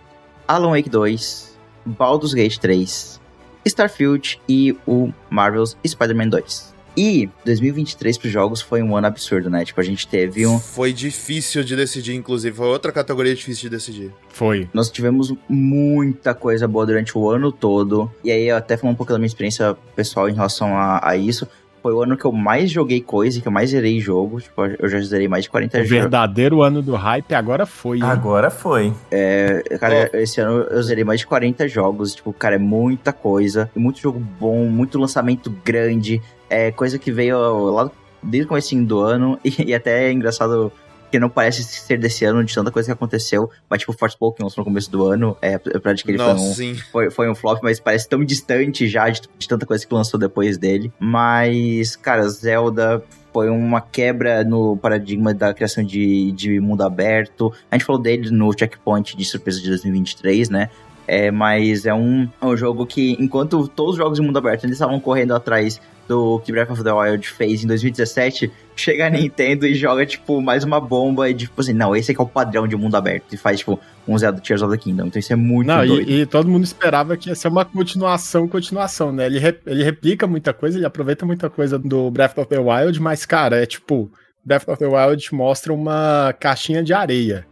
Alan 0.48 0.70
Wake 0.70 0.90
2, 0.90 1.58
Baldur's 1.86 2.34
Gate 2.34 2.58
3, 2.58 3.20
Starfield 3.64 4.40
e 4.48 4.76
o 4.86 5.12
Marvel's 5.30 5.76
Spider-Man 5.86 6.28
2. 6.28 6.74
E 6.96 7.28
2023 7.44 8.18
para 8.18 8.26
os 8.26 8.32
jogos 8.32 8.60
foi 8.60 8.80
um 8.80 8.96
ano 8.96 9.08
absurdo, 9.08 9.50
né? 9.50 9.64
Tipo, 9.64 9.80
a 9.80 9.84
gente 9.84 10.06
teve 10.06 10.46
um, 10.46 10.60
Foi 10.60 10.92
difícil 10.92 11.64
de 11.64 11.74
decidir, 11.74 12.14
inclusive. 12.14 12.56
Foi 12.56 12.68
outra 12.68 12.92
categoria 12.92 13.34
difícil 13.34 13.68
de 13.68 13.76
decidir. 13.76 14.12
Foi. 14.28 14.68
Nós 14.72 14.90
tivemos 14.90 15.34
muita 15.48 16.34
coisa 16.34 16.68
boa 16.68 16.86
durante 16.86 17.16
o 17.18 17.28
ano 17.28 17.50
todo. 17.50 18.10
E 18.22 18.30
aí, 18.30 18.46
eu 18.46 18.56
até 18.56 18.76
falando 18.76 18.94
um 18.94 18.96
pouco 18.96 19.12
da 19.12 19.18
minha 19.18 19.26
experiência 19.26 19.76
pessoal 19.96 20.28
em 20.28 20.34
relação 20.34 20.76
a, 20.76 21.00
a 21.02 21.16
isso. 21.16 21.48
Foi 21.84 21.92
o 21.92 22.02
ano 22.02 22.16
que 22.16 22.24
eu 22.24 22.32
mais 22.32 22.70
joguei 22.70 23.02
coisa, 23.02 23.42
que 23.42 23.46
eu 23.46 23.52
mais 23.52 23.68
zerei 23.68 24.00
jogo. 24.00 24.40
Tipo, 24.40 24.64
eu 24.64 24.88
já 24.88 24.98
zerei 25.02 25.28
mais 25.28 25.44
de 25.44 25.50
40 25.50 25.76
O 25.76 25.80
jogos. 25.84 25.90
verdadeiro 25.90 26.62
ano 26.62 26.80
do 26.80 26.94
hype 26.96 27.34
agora 27.34 27.66
foi. 27.66 27.98
hein? 27.98 28.04
Agora 28.04 28.48
foi. 28.48 28.90
É, 29.10 29.62
cara, 29.78 30.08
esse 30.14 30.40
ano 30.40 30.62
eu 30.70 30.82
zerei 30.82 31.04
mais 31.04 31.20
de 31.20 31.26
40 31.26 31.68
jogos. 31.68 32.14
Tipo, 32.14 32.32
cara, 32.32 32.54
é 32.54 32.58
muita 32.58 33.12
coisa. 33.12 33.70
Muito 33.76 34.00
jogo 34.00 34.18
bom, 34.18 34.64
muito 34.64 34.98
lançamento 34.98 35.54
grande. 35.62 36.22
É 36.48 36.70
coisa 36.72 36.98
que 36.98 37.12
veio 37.12 37.36
lá 37.70 37.90
desde 38.22 38.46
o 38.46 38.48
começo 38.48 38.74
do 38.82 39.00
ano. 39.00 39.38
E, 39.44 39.52
e 39.66 39.74
até 39.74 40.06
é 40.08 40.10
engraçado 40.12 40.72
que 41.14 41.18
não 41.20 41.28
parece 41.28 41.62
ser 41.62 41.96
desse 41.96 42.24
ano 42.24 42.42
de 42.42 42.52
tanta 42.52 42.72
coisa 42.72 42.88
que 42.88 42.92
aconteceu. 42.92 43.48
Mas, 43.70 43.78
tipo, 43.78 43.92
Forspoken 43.92 44.42
lançou 44.42 44.62
no 44.62 44.64
começo 44.64 44.90
do 44.90 45.06
ano. 45.06 45.36
É, 45.40 45.56
de 45.56 46.02
que 46.02 46.10
ele 46.10 46.18
foi 46.18 46.26
Nossa, 46.26 46.42
um, 46.42 46.54
sim. 46.54 46.74
foi, 46.90 47.08
foi 47.08 47.30
um 47.30 47.36
flop, 47.36 47.60
mas 47.62 47.78
parece 47.78 48.08
tão 48.08 48.24
distante 48.24 48.88
já 48.88 49.08
de, 49.08 49.22
de 49.38 49.46
tanta 49.46 49.64
coisa 49.64 49.86
que 49.86 49.94
lançou 49.94 50.18
depois 50.18 50.58
dele. 50.58 50.92
Mas, 50.98 51.94
cara, 51.94 52.28
Zelda 52.28 53.00
foi 53.32 53.48
uma 53.48 53.80
quebra 53.80 54.42
no 54.42 54.76
paradigma 54.76 55.32
da 55.32 55.54
criação 55.54 55.84
de, 55.84 56.32
de 56.32 56.58
mundo 56.58 56.82
aberto. 56.82 57.52
A 57.70 57.76
gente 57.76 57.86
falou 57.86 58.02
dele 58.02 58.30
no 58.30 58.52
Checkpoint 58.52 59.16
de 59.16 59.24
surpresa 59.24 59.60
de 59.60 59.68
2023, 59.68 60.50
né? 60.50 60.68
É, 61.06 61.30
mas 61.30 61.86
é 61.86 61.94
um, 61.94 62.28
é 62.42 62.46
um 62.46 62.56
jogo 62.56 62.84
que, 62.86 63.16
enquanto 63.20 63.68
todos 63.68 63.92
os 63.92 63.98
jogos 63.98 64.18
de 64.18 64.26
mundo 64.26 64.38
aberto 64.38 64.64
eles 64.64 64.74
estavam 64.74 64.98
correndo 64.98 65.32
atrás 65.32 65.80
do 66.08 66.38
que 66.40 66.52
Breath 66.52 66.70
of 66.70 66.82
the 66.84 66.92
Wild 66.92 67.26
fez 67.28 67.64
em 67.64 67.66
2017, 67.66 68.50
chega 68.76 69.06
a 69.06 69.10
Nintendo 69.10 69.66
e 69.66 69.74
joga, 69.74 70.04
tipo, 70.04 70.40
mais 70.40 70.64
uma 70.64 70.80
bomba 70.80 71.28
e, 71.30 71.34
tipo 71.34 71.60
assim, 71.60 71.72
não, 71.72 71.94
esse 71.96 72.12
aqui 72.12 72.20
é 72.20 72.24
o 72.24 72.28
padrão 72.28 72.66
de 72.68 72.76
mundo 72.76 72.94
aberto. 72.96 73.32
E 73.32 73.36
faz, 73.36 73.60
tipo, 73.60 73.78
um 74.06 74.18
Zelda 74.18 74.40
Tears 74.40 74.62
of 74.62 74.70
the 74.76 74.82
Kingdom. 74.82 75.06
Então 75.06 75.18
isso 75.20 75.32
é 75.32 75.36
muito 75.36 75.66
Não, 75.68 75.86
doido. 75.86 76.10
e, 76.10 76.20
e 76.22 76.26
todo 76.26 76.48
mundo 76.48 76.64
esperava 76.64 77.16
que 77.16 77.28
ia 77.28 77.34
ser 77.34 77.48
uma 77.48 77.64
continuação, 77.64 78.46
continuação, 78.48 79.12
né? 79.12 79.26
Ele, 79.26 79.38
re- 79.38 79.60
ele 79.66 79.82
replica 79.84 80.26
muita 80.26 80.52
coisa, 80.52 80.76
ele 80.78 80.86
aproveita 80.86 81.24
muita 81.24 81.48
coisa 81.48 81.78
do 81.78 82.10
Breath 82.10 82.36
of 82.38 82.48
the 82.48 82.58
Wild, 82.58 83.00
mas, 83.00 83.24
cara, 83.24 83.62
é 83.62 83.66
tipo, 83.66 84.10
Breath 84.44 84.68
of 84.68 84.78
the 84.78 84.86
Wild 84.86 85.34
mostra 85.34 85.72
uma 85.72 86.34
caixinha 86.38 86.82
de 86.82 86.92
areia. 86.92 87.46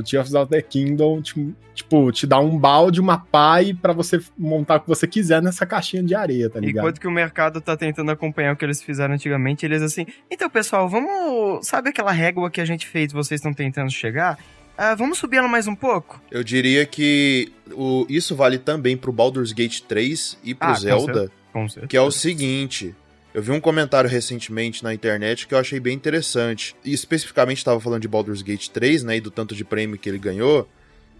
O 0.00 0.02
Tears 0.02 0.34
of 0.34 0.50
the 0.50 0.60
Kingdom, 0.62 1.20
te- 1.22 1.54
tipo, 1.74 2.10
te 2.12 2.26
dá 2.26 2.38
um 2.38 2.58
balde, 2.58 3.00
uma 3.00 3.18
pá 3.18 3.62
e 3.62 3.72
pra 3.74 3.92
você 3.92 4.20
montar 4.36 4.76
o 4.76 4.80
que 4.80 4.88
você 4.88 5.06
quiser 5.06 5.40
nessa 5.42 5.64
caixinha 5.66 6.02
de 6.02 6.14
areia, 6.14 6.48
tá 6.50 6.60
ligado? 6.60 6.84
Enquanto 6.84 7.00
que 7.00 7.06
o 7.06 7.10
mercado 7.10 7.60
tá 7.60 7.76
tentando 7.76 8.10
acompanhar 8.10 8.52
o 8.54 8.56
que 8.56 8.64
eles 8.64 8.82
fizeram 8.82 9.14
antigamente, 9.14 9.64
eles 9.66 9.82
assim, 9.82 10.06
então 10.30 10.48
pessoal, 10.50 10.88
vamos. 10.88 11.66
Sabe 11.66 11.90
aquela 11.90 12.12
régua 12.12 12.50
que 12.50 12.60
a 12.60 12.64
gente 12.64 12.86
fez, 12.86 13.12
vocês 13.12 13.38
estão 13.40 13.52
tentando 13.52 13.90
chegar? 13.90 14.38
Ah, 14.76 14.94
vamos 14.94 15.18
subir 15.18 15.38
ela 15.38 15.48
mais 15.48 15.66
um 15.66 15.74
pouco? 15.74 16.20
Eu 16.30 16.44
diria 16.44 16.86
que 16.86 17.50
o, 17.72 18.06
isso 18.08 18.36
vale 18.36 18.58
também 18.58 18.96
pro 18.96 19.10
Baldur's 19.12 19.52
Gate 19.52 19.80
3 19.80 20.38
e 20.44 20.54
pro 20.54 20.68
Ah, 20.68 20.72
com 20.74 20.78
Zelda, 20.78 21.14
cer- 21.22 21.30
com 21.52 21.68
certeza. 21.68 21.86
que 21.88 21.96
é 21.96 22.00
o 22.00 22.10
seguinte. 22.12 22.94
Eu 23.34 23.42
vi 23.42 23.50
um 23.52 23.60
comentário 23.60 24.08
recentemente 24.08 24.82
na 24.82 24.94
internet 24.94 25.46
que 25.46 25.54
eu 25.54 25.58
achei 25.58 25.78
bem 25.78 25.94
interessante. 25.94 26.74
E 26.84 26.92
especificamente 26.92 27.58
estava 27.58 27.78
falando 27.78 28.02
de 28.02 28.08
Baldur's 28.08 28.42
Gate 28.42 28.68
3, 28.68 29.04
né, 29.04 29.16
e 29.16 29.20
do 29.20 29.30
tanto 29.30 29.54
de 29.54 29.64
prêmio 29.64 29.98
que 29.98 30.08
ele 30.08 30.18
ganhou. 30.18 30.68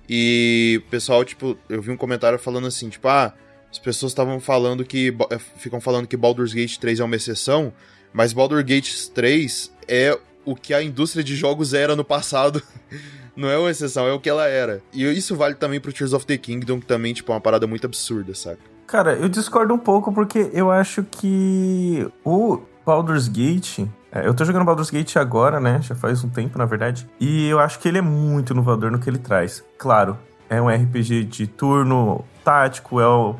E 0.08 0.82
o 0.86 0.90
pessoal, 0.90 1.24
tipo, 1.24 1.58
eu 1.68 1.82
vi 1.82 1.90
um 1.90 1.96
comentário 1.96 2.38
falando 2.38 2.66
assim, 2.66 2.88
tipo, 2.88 3.06
ah, 3.08 3.34
as 3.70 3.78
pessoas 3.78 4.12
estavam 4.12 4.40
falando 4.40 4.84
que 4.84 5.14
eh, 5.30 5.38
ficam 5.58 5.80
falando 5.80 6.06
que 6.06 6.16
Baldur's 6.16 6.54
Gate 6.54 6.78
3 6.78 7.00
é 7.00 7.04
uma 7.04 7.16
exceção, 7.16 7.72
mas 8.12 8.32
Baldur's 8.32 8.64
Gate 8.64 8.90
3 9.14 9.70
é 9.86 10.18
o 10.46 10.56
que 10.56 10.72
a 10.72 10.82
indústria 10.82 11.22
de 11.22 11.36
jogos 11.36 11.74
era 11.74 11.94
no 11.94 12.04
passado. 12.04 12.62
Não 13.36 13.48
é 13.48 13.58
uma 13.58 13.70
exceção, 13.70 14.08
é 14.08 14.12
o 14.12 14.18
que 14.18 14.28
ela 14.28 14.48
era. 14.48 14.82
E 14.92 15.04
isso 15.04 15.36
vale 15.36 15.54
também 15.54 15.78
pro 15.78 15.92
Tears 15.92 16.12
of 16.12 16.26
the 16.26 16.36
Kingdom, 16.36 16.80
que 16.80 16.86
também, 16.86 17.12
tipo, 17.12 17.30
é 17.30 17.34
uma 17.34 17.40
parada 17.40 17.66
muito 17.66 17.84
absurda, 17.84 18.34
saca? 18.34 18.77
Cara, 18.88 19.12
eu 19.12 19.28
discordo 19.28 19.74
um 19.74 19.78
pouco 19.78 20.10
porque 20.10 20.50
eu 20.54 20.70
acho 20.70 21.04
que 21.04 22.10
o 22.24 22.58
Baldur's 22.86 23.28
Gate. 23.28 23.80
é, 24.10 24.26
eu 24.26 24.32
tô 24.32 24.46
jogando 24.46 24.64
Baldur's 24.64 24.88
Gate 24.88 25.16
agora, 25.16 25.60
né? 25.60 25.78
Já 25.82 25.94
faz 25.94 26.24
um 26.24 26.30
tempo, 26.30 26.56
na 26.56 26.64
verdade. 26.64 27.06
E 27.20 27.46
eu 27.48 27.60
acho 27.60 27.78
que 27.78 27.86
ele 27.86 27.98
é 27.98 28.02
muito 28.02 28.54
inovador 28.54 28.90
no 28.90 28.98
que 28.98 29.10
ele 29.10 29.18
traz. 29.18 29.62
Claro, 29.76 30.16
é 30.48 30.60
um 30.60 30.68
RPG 30.68 31.24
de 31.24 31.46
turno 31.46 32.24
tático, 32.42 32.98
é 32.98 33.06
o, 33.06 33.36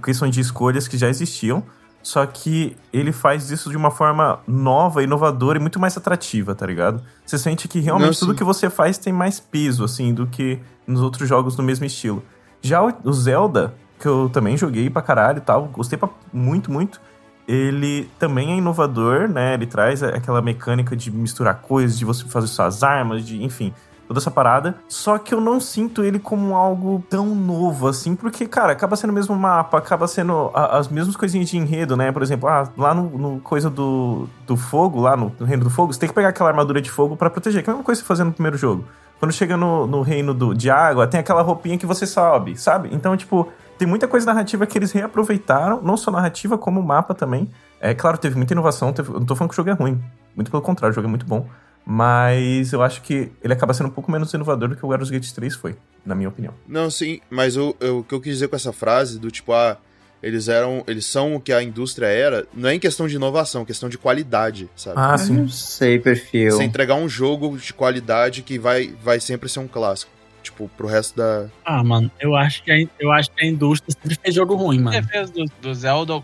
questão 0.00 0.30
de 0.30 0.40
escolhas 0.40 0.86
que 0.86 0.96
já 0.96 1.08
existiam. 1.08 1.64
Só 2.00 2.24
que 2.24 2.76
ele 2.92 3.10
faz 3.10 3.50
isso 3.50 3.68
de 3.68 3.76
uma 3.76 3.90
forma 3.90 4.38
nova, 4.46 5.02
inovadora 5.02 5.58
e 5.58 5.60
muito 5.60 5.80
mais 5.80 5.96
atrativa, 5.96 6.54
tá 6.54 6.64
ligado? 6.64 7.02
Você 7.24 7.36
sente 7.36 7.66
que 7.66 7.80
realmente 7.80 8.20
Não, 8.20 8.28
tudo 8.28 8.34
que 8.36 8.44
você 8.44 8.70
faz 8.70 8.98
tem 8.98 9.12
mais 9.12 9.40
peso, 9.40 9.82
assim, 9.82 10.14
do 10.14 10.28
que 10.28 10.60
nos 10.86 11.02
outros 11.02 11.28
jogos 11.28 11.56
do 11.56 11.62
mesmo 11.64 11.84
estilo. 11.84 12.22
Já 12.62 12.80
o 12.82 13.12
Zelda, 13.12 13.74
que 13.98 14.06
eu 14.06 14.28
também 14.32 14.56
joguei 14.56 14.88
pra 14.90 15.02
caralho 15.02 15.38
e 15.38 15.40
tal, 15.42 15.64
gostei 15.64 15.98
pra, 15.98 16.08
muito, 16.32 16.70
muito. 16.70 17.00
Ele 17.48 18.10
também 18.18 18.52
é 18.52 18.56
inovador, 18.56 19.28
né? 19.28 19.54
Ele 19.54 19.66
traz 19.66 20.02
aquela 20.02 20.42
mecânica 20.42 20.96
de 20.96 21.10
misturar 21.12 21.54
coisas, 21.62 21.96
de 21.98 22.04
você 22.04 22.24
fazer 22.24 22.48
suas 22.48 22.82
armas, 22.82 23.24
de 23.24 23.40
enfim, 23.42 23.72
toda 24.08 24.18
essa 24.18 24.32
parada. 24.32 24.74
Só 24.88 25.16
que 25.16 25.32
eu 25.32 25.40
não 25.40 25.60
sinto 25.60 26.02
ele 26.02 26.18
como 26.18 26.56
algo 26.56 27.04
tão 27.08 27.26
novo 27.36 27.86
assim, 27.86 28.16
porque, 28.16 28.46
cara, 28.46 28.72
acaba 28.72 28.96
sendo 28.96 29.10
o 29.10 29.12
mesmo 29.14 29.36
mapa, 29.36 29.78
acaba 29.78 30.08
sendo 30.08 30.50
a- 30.52 30.76
as 30.76 30.88
mesmas 30.88 31.14
coisinhas 31.14 31.48
de 31.48 31.56
enredo, 31.56 31.96
né? 31.96 32.10
Por 32.10 32.20
exemplo, 32.20 32.48
ah, 32.48 32.68
lá 32.76 32.92
no, 32.92 33.04
no 33.16 33.40
coisa 33.40 33.70
do, 33.70 34.28
do 34.44 34.56
fogo, 34.56 35.00
lá 35.00 35.16
no, 35.16 35.32
no 35.38 35.46
reino 35.46 35.62
do 35.62 35.70
fogo, 35.70 35.92
você 35.92 36.00
tem 36.00 36.08
que 36.08 36.14
pegar 36.16 36.30
aquela 36.30 36.48
armadura 36.48 36.80
de 36.82 36.90
fogo 36.90 37.16
pra 37.16 37.30
proteger, 37.30 37.62
que 37.62 37.70
é 37.70 37.72
a 37.72 37.74
mesma 37.74 37.84
coisa 37.84 38.00
que 38.00 38.04
você 38.04 38.08
fazia 38.08 38.24
no 38.24 38.32
primeiro 38.32 38.56
jogo. 38.58 38.84
Quando 39.20 39.30
chega 39.32 39.56
no, 39.56 39.86
no 39.86 40.02
reino 40.02 40.34
do, 40.34 40.52
de 40.52 40.68
água, 40.68 41.06
tem 41.06 41.20
aquela 41.20 41.42
roupinha 41.42 41.78
que 41.78 41.86
você 41.86 42.06
sobe, 42.06 42.56
sabe? 42.56 42.90
Então, 42.92 43.16
tipo, 43.16 43.48
tem 43.78 43.86
muita 43.86 44.06
coisa 44.08 44.26
narrativa 44.26 44.66
que 44.66 44.76
eles 44.78 44.92
reaproveitaram, 44.92 45.80
não 45.82 45.96
só 45.96 46.10
narrativa, 46.10 46.56
como 46.58 46.82
mapa 46.82 47.14
também. 47.14 47.50
É 47.80 47.94
claro, 47.94 48.16
teve 48.18 48.36
muita 48.36 48.52
inovação, 48.54 48.92
teve- 48.92 49.10
eu 49.10 49.20
não 49.20 49.26
tô 49.26 49.34
falando 49.36 49.50
que 49.50 49.54
o 49.54 49.56
jogo 49.56 49.70
é 49.70 49.72
ruim. 49.74 50.02
Muito 50.34 50.50
pelo 50.50 50.62
contrário, 50.62 50.92
o 50.92 50.94
jogo 50.94 51.06
é 51.06 51.10
muito 51.10 51.26
bom. 51.26 51.46
Mas 51.88 52.72
eu 52.72 52.82
acho 52.82 53.00
que 53.02 53.30
ele 53.42 53.52
acaba 53.52 53.72
sendo 53.72 53.86
um 53.86 53.92
pouco 53.92 54.10
menos 54.10 54.32
inovador 54.34 54.68
do 54.68 54.76
que 54.76 54.84
o 54.84 54.88
Baldur's 54.88 55.08
Gate 55.08 55.30
3 55.32 55.54
foi, 55.54 55.76
na 56.04 56.14
minha 56.14 56.28
opinião. 56.28 56.52
Não, 56.66 56.90
sim, 56.90 57.20
mas 57.30 57.54
eu- 57.56 57.76
o 57.80 58.02
que 58.02 58.12
eu 58.14 58.20
quis 58.20 58.34
dizer 58.34 58.48
com 58.48 58.56
essa 58.56 58.72
frase 58.72 59.18
do 59.20 59.30
tipo, 59.30 59.52
ah, 59.52 59.76
eles 60.22 60.48
eram. 60.48 60.82
Eles 60.88 61.06
são 61.06 61.36
o 61.36 61.40
que 61.40 61.52
a 61.52 61.62
indústria 61.62 62.06
era, 62.06 62.44
não 62.52 62.68
é 62.68 62.74
em 62.74 62.80
questão 62.80 63.06
de 63.06 63.14
inovação, 63.14 63.62
é 63.62 63.64
questão 63.64 63.88
de 63.88 63.96
qualidade, 63.96 64.68
sabe? 64.74 64.96
Ah, 64.98 65.14
Eu 65.20 65.34
não 65.34 65.48
sei, 65.48 65.98
perfil. 66.00 66.50
Você 66.50 66.64
entregar 66.64 66.96
um 66.96 67.08
jogo 67.08 67.56
de 67.56 67.72
qualidade 67.72 68.42
que 68.42 68.58
vai, 68.58 68.92
vai 69.04 69.20
sempre 69.20 69.48
ser 69.48 69.60
um 69.60 69.68
clássico. 69.68 70.10
Tipo, 70.46 70.68
pro 70.76 70.86
resto 70.86 71.16
da. 71.16 71.46
Ah, 71.64 71.82
mano, 71.84 72.10
eu 72.20 72.34
acho 72.36 72.62
que 72.62 72.70
a, 72.70 72.86
eu 72.98 73.12
acho 73.12 73.30
que 73.30 73.44
a 73.44 73.48
indústria 73.48 73.92
sempre 74.00 74.18
fez 74.22 74.34
jogo 74.34 74.54
ruim, 74.54 74.78
mano. 74.80 74.90
defesa 75.00 75.32
do, 75.32 75.44
do 75.60 75.74
Zelda, 75.74 76.22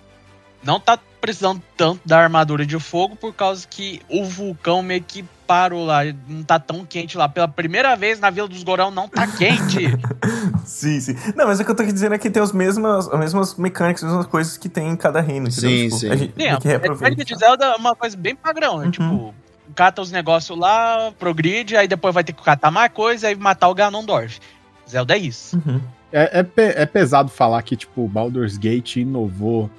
não 0.62 0.78
tá 0.80 0.98
precisando 1.20 1.62
tanto 1.76 2.00
da 2.04 2.18
armadura 2.18 2.64
de 2.66 2.78
fogo 2.80 3.14
por 3.16 3.32
causa 3.32 3.66
que 3.68 4.00
o 4.08 4.24
vulcão 4.24 4.82
meio 4.82 5.02
que 5.02 5.24
parou 5.46 5.84
lá. 5.84 6.00
Não 6.28 6.42
tá 6.42 6.58
tão 6.58 6.84
quente 6.84 7.16
lá. 7.16 7.28
Pela 7.28 7.46
primeira 7.46 7.94
vez 7.96 8.18
na 8.18 8.30
Vila 8.30 8.48
dos 8.48 8.62
Gorão 8.64 8.90
não 8.90 9.08
tá 9.08 9.26
quente. 9.26 9.86
Sim, 10.64 11.00
sim. 11.00 11.14
Não, 11.36 11.46
mas 11.46 11.60
o 11.60 11.64
que 11.64 11.70
eu 11.70 11.74
tô 11.74 11.84
dizendo 11.84 12.14
é 12.14 12.18
que 12.18 12.30
tem 12.30 12.42
os 12.42 12.52
mesmas, 12.52 13.08
as 13.08 13.18
mesmas 13.18 13.54
mecânicas, 13.56 14.02
as 14.04 14.10
mesmas 14.10 14.26
coisas 14.26 14.56
que 14.56 14.68
tem 14.68 14.88
em 14.88 14.96
cada 14.96 15.20
reino? 15.20 15.50
Sim, 15.50 15.84
Tipo, 15.84 15.96
sim. 15.98 16.10
A 16.10 16.16
gente 16.16 16.30
Sim, 16.30 16.36
tem 16.38 16.50
a 16.50 16.56
que 16.58 16.68
reaproveitar. 16.68 17.10
mecânica 17.10 17.24
de 17.24 17.38
Zelda 17.38 17.64
é 17.66 17.74
uma 17.76 17.94
coisa 17.96 18.16
bem 18.16 18.34
padrão. 18.36 18.78
né? 18.78 18.90
Tipo, 18.90 19.34
cata 19.72 20.02
os 20.02 20.10
negócios 20.12 20.58
lá, 20.58 21.12
progride, 21.18 21.76
aí 21.76 21.88
depois 21.88 22.14
vai 22.14 22.22
ter 22.24 22.32
que 22.32 22.42
catar 22.42 22.70
mais 22.70 22.92
coisa, 22.92 23.28
aí 23.28 23.34
matar 23.34 23.68
o 23.68 23.74
Ganondorf. 23.74 24.40
Zelda 24.88 25.14
é 25.14 25.18
isso. 25.18 25.56
Uhum. 25.56 25.80
É, 26.12 26.40
é, 26.40 26.42
pe- 26.42 26.74
é 26.76 26.84
pesado 26.86 27.30
falar 27.30 27.62
que, 27.62 27.74
tipo, 27.76 28.06
Baldur's 28.06 28.58
Gate 28.58 28.96
inovou 28.96 29.70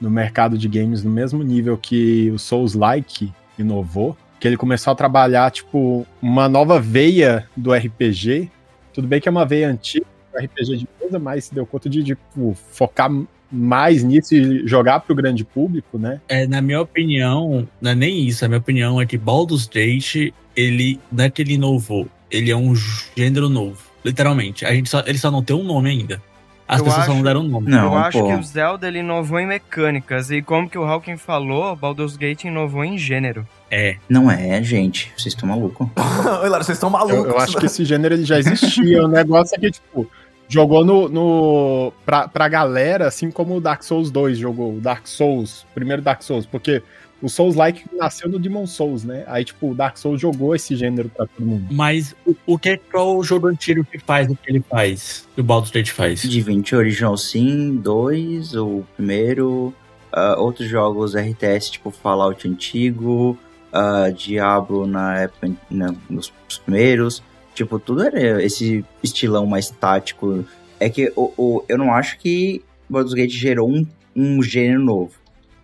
no 0.00 0.10
mercado 0.10 0.58
de 0.58 0.68
games 0.68 1.02
no 1.04 1.10
mesmo 1.10 1.42
nível 1.42 1.78
que 1.78 2.30
o 2.30 2.38
Souls-like 2.38 3.32
inovou. 3.58 4.16
Que 4.38 4.46
ele 4.48 4.56
começou 4.56 4.92
a 4.92 4.96
trabalhar, 4.96 5.50
tipo, 5.50 6.06
uma 6.20 6.48
nova 6.48 6.78
veia 6.80 7.48
do 7.56 7.72
RPG. 7.72 8.50
Tudo 8.92 9.08
bem 9.08 9.20
que 9.20 9.28
é 9.28 9.30
uma 9.30 9.46
veia 9.46 9.68
antiga 9.68 10.04
RPG 10.34 10.76
de 10.76 10.88
mesa, 11.00 11.18
mas 11.18 11.48
deu 11.48 11.64
conta 11.64 11.88
de, 11.88 12.02
tipo, 12.04 12.54
focar 12.72 13.10
mais 13.50 14.02
nisso 14.02 14.34
e 14.34 14.66
jogar 14.66 15.00
pro 15.00 15.14
grande 15.14 15.44
público, 15.44 15.98
né? 15.98 16.20
É, 16.28 16.46
na 16.46 16.60
minha 16.60 16.80
opinião, 16.80 17.66
não 17.80 17.90
é 17.90 17.94
nem 17.94 18.26
isso. 18.26 18.44
A 18.44 18.48
minha 18.48 18.58
opinião 18.58 19.00
é 19.00 19.06
que 19.06 19.16
Baldur's 19.16 19.66
Gate, 19.68 20.32
ele 20.54 20.98
não 21.10 21.24
é 21.24 21.30
que 21.30 21.42
ele 21.42 21.54
inovou, 21.54 22.08
ele 22.30 22.50
é 22.50 22.56
um 22.56 22.74
gênero 23.16 23.48
novo. 23.48 23.78
Literalmente. 24.04 24.64
A 24.64 24.72
gente 24.72 24.88
só, 24.88 25.02
ele 25.06 25.18
só 25.18 25.30
não 25.30 25.42
tem 25.42 25.54
um 25.56 25.64
nome 25.64 25.90
ainda. 25.90 26.22
As 26.68 26.78
Eu 26.80 26.84
pessoas 26.86 27.04
só 27.06 27.10
acho- 27.12 27.16
não 27.18 27.24
deram 27.24 27.40
um 27.42 27.48
nome. 27.48 27.70
Não, 27.70 27.92
eu 27.92 27.98
acho 27.98 28.18
pô. 28.18 28.26
que 28.26 28.34
o 28.34 28.42
Zelda 28.42 28.88
ele 28.88 28.98
inovou 28.98 29.38
em 29.38 29.46
mecânicas. 29.46 30.30
E 30.32 30.42
como 30.42 30.68
que 30.68 30.76
o 30.76 30.84
Hawking 30.84 31.16
falou, 31.16 31.76
Baldur's 31.76 32.16
Gate 32.16 32.44
inovou 32.44 32.84
em 32.84 32.98
gênero. 32.98 33.46
É. 33.70 33.96
Não 34.08 34.28
é, 34.30 34.60
gente. 34.64 35.12
Vocês 35.16 35.34
estão 35.34 35.48
malucos. 35.48 35.86
Oi, 36.42 36.48
Lara, 36.48 36.64
vocês 36.64 36.76
estão 36.76 36.90
malucos. 36.90 37.16
Eu, 37.18 37.30
eu 37.30 37.38
acho 37.38 37.56
que 37.56 37.66
esse 37.66 37.84
gênero 37.84 38.14
ele 38.14 38.24
já 38.24 38.38
existia. 38.40 39.04
o 39.04 39.08
negócio 39.08 39.54
é 39.56 39.60
que, 39.60 39.70
tipo, 39.70 40.10
jogou 40.48 40.84
no. 40.84 41.08
no 41.08 41.92
pra, 42.04 42.28
pra 42.28 42.48
galera, 42.48 43.06
assim 43.08 43.30
como 43.30 43.56
o 43.56 43.60
Dark 43.60 43.82
Souls 43.82 44.10
2 44.10 44.38
jogou. 44.38 44.76
O 44.76 44.80
Dark 44.80 45.06
Souls, 45.06 45.62
o 45.62 45.74
primeiro 45.74 46.02
Dark 46.02 46.22
Souls, 46.22 46.46
porque 46.46 46.82
o 47.22 47.28
Souls-like 47.30 47.84
nasceu 47.94 48.28
no 48.28 48.38
Demon 48.38 48.66
Souls, 48.66 49.02
né? 49.02 49.24
Aí, 49.26 49.44
tipo, 49.44 49.70
o 49.70 49.74
Dark 49.74 49.96
Souls 49.96 50.20
jogou 50.20 50.54
esse 50.54 50.76
gênero 50.76 51.08
pra 51.08 51.26
todo 51.26 51.46
mundo. 51.46 51.66
Mas 51.70 52.14
o, 52.26 52.36
o 52.46 52.58
que 52.58 52.68
é 52.68 52.80
o 52.94 53.22
jogo 53.22 53.46
antigo 53.48 53.84
que 53.84 53.98
faz 53.98 54.28
o 54.30 54.36
que 54.36 54.50
ele 54.50 54.62
faz? 54.68 55.26
Que 55.34 55.40
o 55.40 55.44
Baldur's 55.44 55.70
Gate 55.72 55.90
faz? 55.90 56.20
Divinity 56.22 56.76
Original 56.76 57.16
Sin 57.16 57.76
2, 57.76 58.54
o 58.56 58.84
primeiro. 58.96 59.72
ah, 60.12 60.36
outros 60.38 60.68
jogos 60.68 61.14
RTS, 61.14 61.70
tipo 61.72 61.90
Fallout 61.90 62.46
antigo, 62.46 63.36
ah, 63.72 64.10
Diablo 64.14 64.86
na 64.86 65.18
época, 65.22 65.50
na- 65.70 65.94
nos 66.10 66.32
os 66.48 66.58
primeiros. 66.58 67.22
Tipo, 67.56 67.78
tudo 67.80 68.02
era 68.02 68.42
esse 68.44 68.84
estilão 69.02 69.46
mais 69.46 69.70
tático. 69.70 70.44
É 70.78 70.88
que 70.90 71.10
o, 71.16 71.32
o- 71.38 71.64
eu 71.68 71.78
não 71.78 71.92
acho 71.92 72.18
que 72.18 72.62
Baldur's 72.88 73.14
Gate 73.14 73.32
gerou 73.32 73.68
um, 73.68 73.84
um 74.14 74.42
gênero 74.42 74.84
novo. 74.84 75.12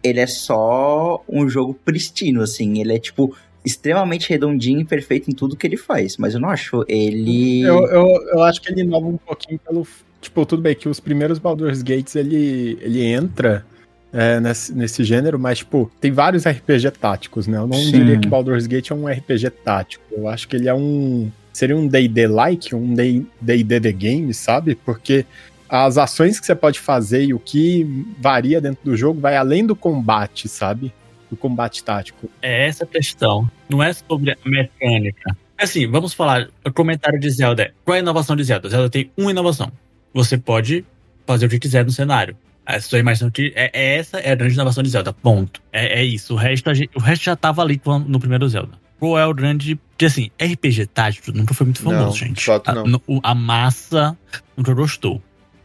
Ele 0.02 0.19
é 0.19 0.27
só 0.27 1.23
um 1.28 1.48
jogo 1.48 1.74
pristino, 1.85 2.40
assim. 2.43 2.81
Ele 2.81 2.94
é, 2.94 2.98
tipo, 2.98 3.36
extremamente 3.64 4.28
redondinho 4.31 4.81
e 4.81 4.85
perfeito 4.85 5.31
em 5.31 5.35
tudo 5.35 5.55
que 5.55 5.66
ele 5.66 5.77
faz. 5.77 6.16
Mas 6.16 6.35
eu 6.35 6.40
não 6.40 6.48
acho 6.48 6.82
ele. 6.89 7.60
Eu, 7.60 7.86
eu, 7.86 8.06
eu 8.32 8.43
acho 8.43 8.60
que 8.62 8.73
ele 8.73 8.81
inova 8.81 9.06
um 9.06 9.19
pouquinho 9.19 9.60
pelo. 9.60 9.86
Tipo, 10.20 10.47
tudo 10.47 10.62
bem 10.62 10.74
que 10.74 10.89
os 10.89 10.98
primeiros 10.98 11.39
Baldur's 11.39 11.82
Gates 11.82 12.16
ele, 12.16 12.78
ele 12.81 13.05
entra 13.05 13.66
é, 14.12 14.40
nesse, 14.40 14.73
nesse 14.73 15.05
gênero, 15.05 15.39
mas, 15.39 15.59
tipo, 15.59 15.90
tem 16.01 16.10
vários 16.10 16.47
RPG 16.47 16.90
táticos, 16.93 17.47
né? 17.47 17.59
Eu 17.59 17.66
não 17.66 17.77
Sim. 17.78 17.90
diria 17.93 18.19
que 18.19 18.28
Baldur's 18.28 18.66
Gate 18.66 18.90
é 18.90 18.94
um 18.94 19.06
RPG 19.06 19.51
tático. 19.64 20.05
Eu 20.10 20.27
acho 20.28 20.48
que 20.48 20.56
ele 20.56 20.69
é 20.69 20.74
um. 20.74 21.31
Seria 21.53 21.77
um 21.77 21.87
DD-like, 21.87 22.74
um 22.74 22.95
D&D 22.95 23.81
The 23.81 23.93
Game, 23.93 24.33
sabe? 24.33 24.74
Porque 24.74 25.27
as 25.69 25.99
ações 25.99 26.39
que 26.41 26.47
você 26.47 26.55
pode 26.55 26.79
fazer 26.81 27.24
e 27.24 27.35
o 27.35 27.39
que 27.39 27.87
varia 28.19 28.61
dentro 28.61 28.85
do 28.85 28.97
jogo 28.97 29.20
vai 29.20 29.37
além 29.37 29.66
do 29.66 29.74
combate, 29.77 30.49
sabe? 30.49 30.93
Do 31.31 31.37
combate 31.37 31.83
tático. 31.83 32.29
É 32.41 32.66
essa 32.66 32.85
a 32.85 32.87
questão. 32.87 33.51
Não 33.69 33.83
é 33.83 33.93
sobre 33.93 34.33
a 34.33 34.37
mecânica. 34.45 35.37
Assim, 35.59 35.87
vamos 35.87 36.12
falar. 36.12 36.49
O 36.65 36.73
comentário 36.73 37.19
de 37.20 37.31
Zelda. 37.31 37.73
Qual 37.85 37.95
é 37.95 37.99
a 37.99 38.03
inovação 38.03 38.35
de 38.37 38.45
Zelda? 38.45 38.69
Zelda 38.69 38.91
tem 38.91 39.11
uma 39.16 39.31
inovação. 39.31 39.70
Você 40.12 40.37
pode 40.37 40.85
fazer 41.27 41.47
o 41.47 41.49
que 41.49 41.59
quiser 41.59 41.85
no 41.85 41.91
cenário. 41.91 42.37
A 42.66 42.79
sua 42.81 42.99
imaginação 42.99 43.31
que 43.31 43.53
é, 43.57 43.70
é 43.73 43.97
essa 43.97 44.19
é 44.19 44.31
a 44.31 44.35
grande 44.35 44.55
inovação 44.55 44.83
de 44.83 44.91
Zelda. 44.91 45.12
Ponto. 45.12 45.61
É, 45.73 46.01
é 46.01 46.05
isso. 46.05 46.35
O 46.35 46.37
resto, 46.37 46.73
gente- 46.74 46.91
o 46.97 47.01
resto 47.01 47.24
já 47.24 47.35
tava 47.37 47.62
ali 47.62 47.81
no 48.07 48.20
primeiro 48.20 48.49
Zelda. 48.49 48.73
Qual 49.03 49.19
é 49.19 49.27
o 49.27 49.35
grande. 49.35 49.74
Porque 49.74 50.05
assim, 50.05 50.31
RPG 50.41 50.87
tático 50.87 51.33
nunca 51.33 51.53
foi 51.53 51.65
muito 51.66 51.83
famoso, 51.83 52.05
Não, 52.05 52.12
gente. 52.12 52.45
fato, 52.45 52.69
A- 52.70 52.85
não. 52.85 53.01
o- 53.09 53.19
a 53.20 53.35
massa 53.35 54.16
nunca 54.57 54.73
gostou. 54.73 55.20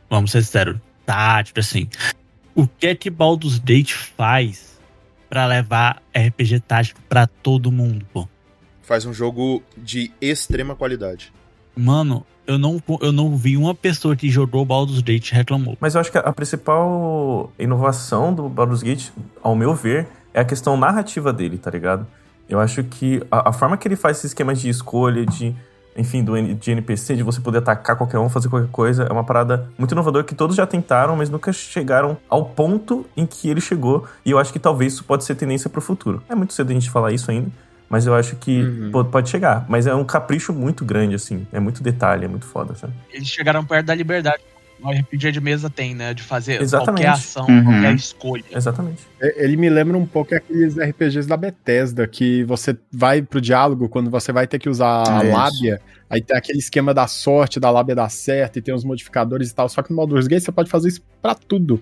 Vamos 0.10 0.32
ser 0.32 0.42
sinceros. 0.42 0.78
Tático, 1.06 1.60
assim. 1.60 1.88
O 2.56 2.68
que 2.68 2.88
é 2.88 2.96
que 2.96 3.12
Baldur's 3.12 3.60
Gate 3.60 3.94
faz 3.94 4.80
pra 5.30 5.46
levar 5.46 6.02
RPG 6.16 6.62
tático 6.62 7.00
pra 7.08 7.28
todo 7.28 7.72
mundo, 7.72 8.04
pô? 8.12 8.28
Faz 8.82 9.06
um 9.06 9.14
jogo 9.14 9.62
de 9.78 10.12
extrema 10.20 10.76
qualidade. 10.76 11.32
Mano, 11.76 12.26
eu 12.48 12.58
não, 12.58 12.82
eu 13.02 13.12
não 13.12 13.38
vi 13.38 13.56
uma 13.56 13.76
pessoa 13.76 14.16
que 14.16 14.32
jogou 14.32 14.66
Baldur's 14.66 15.02
Gate 15.02 15.30
e 15.30 15.36
reclamou. 15.36 15.78
Mas 15.80 15.94
eu 15.94 16.02
acho 16.02 16.12
que 16.12 16.18
a 16.18 16.34
principal 16.34 17.54
inovação 17.60 18.34
do 18.34 18.50
Baldur's 18.50 18.82
Gate, 18.82 19.10
ao 19.44 19.56
meu 19.56 19.76
ver, 19.76 20.08
é 20.34 20.40
a 20.40 20.46
questão 20.46 20.76
narrativa 20.76 21.32
dele, 21.32 21.60
tá 21.60 21.70
ligado? 21.70 22.08
Eu 22.50 22.60
acho 22.60 22.84
que 22.84 23.22
a, 23.32 23.50
a 23.50 23.54
forma 23.54 23.78
que 23.78 23.88
ele 23.88 23.96
faz 23.96 24.18
esse 24.18 24.28
esquema 24.28 24.54
de 24.54 24.70
escolha, 24.70 25.26
de, 25.26 25.54
enfim, 25.96 26.24
do, 26.24 26.34
de 26.56 26.72
NPC, 26.72 27.16
de 27.16 27.24
você 27.24 27.42
poder 27.42 27.58
atacar 27.60 27.96
qualquer 27.98 28.20
um, 28.20 28.30
fazer 28.30 28.48
qualquer 28.50 28.70
coisa, 28.72 29.04
é 29.04 29.12
uma 29.12 29.24
parada 29.24 29.70
muito 29.78 29.92
inovadora 29.92 30.24
que 30.24 30.34
todos 30.36 30.56
já 30.56 30.66
tentaram, 30.66 31.16
mas 31.16 31.30
nunca 31.30 31.52
chegaram 31.52 32.18
ao 32.30 32.46
ponto 32.46 33.06
em 33.18 33.26
que 33.26 33.50
ele 33.50 33.60
chegou. 33.62 34.08
E 34.26 34.32
eu 34.32 34.40
acho 34.40 34.54
que 34.54 34.60
talvez 34.60 34.94
isso 34.94 35.04
pode 35.04 35.24
ser 35.26 35.36
tendência 35.36 35.70
pro 35.70 35.82
futuro. 35.82 36.24
É 36.30 36.36
muito 36.36 36.54
cedo 36.54 36.70
a 36.70 36.74
gente 36.74 36.90
falar 36.90 37.12
isso 37.12 37.30
ainda, 37.30 37.50
mas 37.90 38.06
eu 38.06 38.14
acho 38.16 38.36
que 38.38 38.62
pô- 38.92 39.04
pode 39.06 39.30
chegar. 39.30 39.66
Mas 39.68 39.86
é 39.88 39.94
um 39.94 40.04
capricho 40.06 40.54
muito 40.54 40.86
grande, 40.86 41.16
assim. 41.16 41.46
É 41.52 41.60
muito 41.60 41.84
detalhe, 41.84 42.26
é 42.26 42.28
muito 42.28 42.46
foda, 42.46 42.76
sabe? 42.76 42.94
Eles 43.12 43.28
chegaram 43.28 43.66
perto 43.66 43.88
da 43.88 43.96
liberdade. 43.96 44.42
O 44.82 44.90
RPG 44.92 45.32
de 45.32 45.42
mesa 45.42 45.70
tem, 45.70 45.96
né? 45.96 46.14
De 46.14 46.22
fazer 46.22 46.62
Exatamente. 46.62 47.04
qualquer 47.04 47.08
ação, 47.20 47.48
Uhum. 47.48 47.64
qualquer 47.64 47.96
escolha. 47.96 48.44
Exatamente. 48.52 49.02
É, 49.20 49.44
Ele 49.44 49.58
me 49.58 49.70
lembra 49.70 49.98
um 49.98 50.06
pouco 50.06 50.36
aqueles 50.36 50.78
RPGs 50.78 51.28
da 51.28 51.36
Bethesda, 51.36 52.08
que 52.08 52.44
você 52.44 52.78
vai 52.92 53.22
pro 53.22 53.42
diálogo 53.42 53.90
quando 53.90 54.10
você 54.12 54.32
vai 54.32 54.46
ter 54.48 54.60
que 54.60 54.70
usar 54.70 55.20
a 55.20 55.24
Isso. 55.24 55.34
lábia, 55.34 55.82
aí 56.10 56.22
tem 56.22 56.38
aquele 56.38 56.60
esquema 56.60 56.94
da 56.94 57.08
sorte, 57.08 57.60
da 57.60 57.70
lábia 57.72 57.96
dar 57.96 58.10
certo, 58.10 58.60
e 58.60 58.62
tem 58.62 58.74
os 58.74 58.84
modificadores 58.84 59.50
e 59.50 59.56
tal, 59.56 59.68
só 59.68 59.82
que 59.82 59.90
no 59.90 59.96
Baldur's 59.98 60.28
Gate 60.28 60.44
você 60.44 60.52
pode 60.52 60.70
fazer 60.70 60.90
isso 60.90 61.02
pra 61.22 61.34
tudo. 61.34 61.82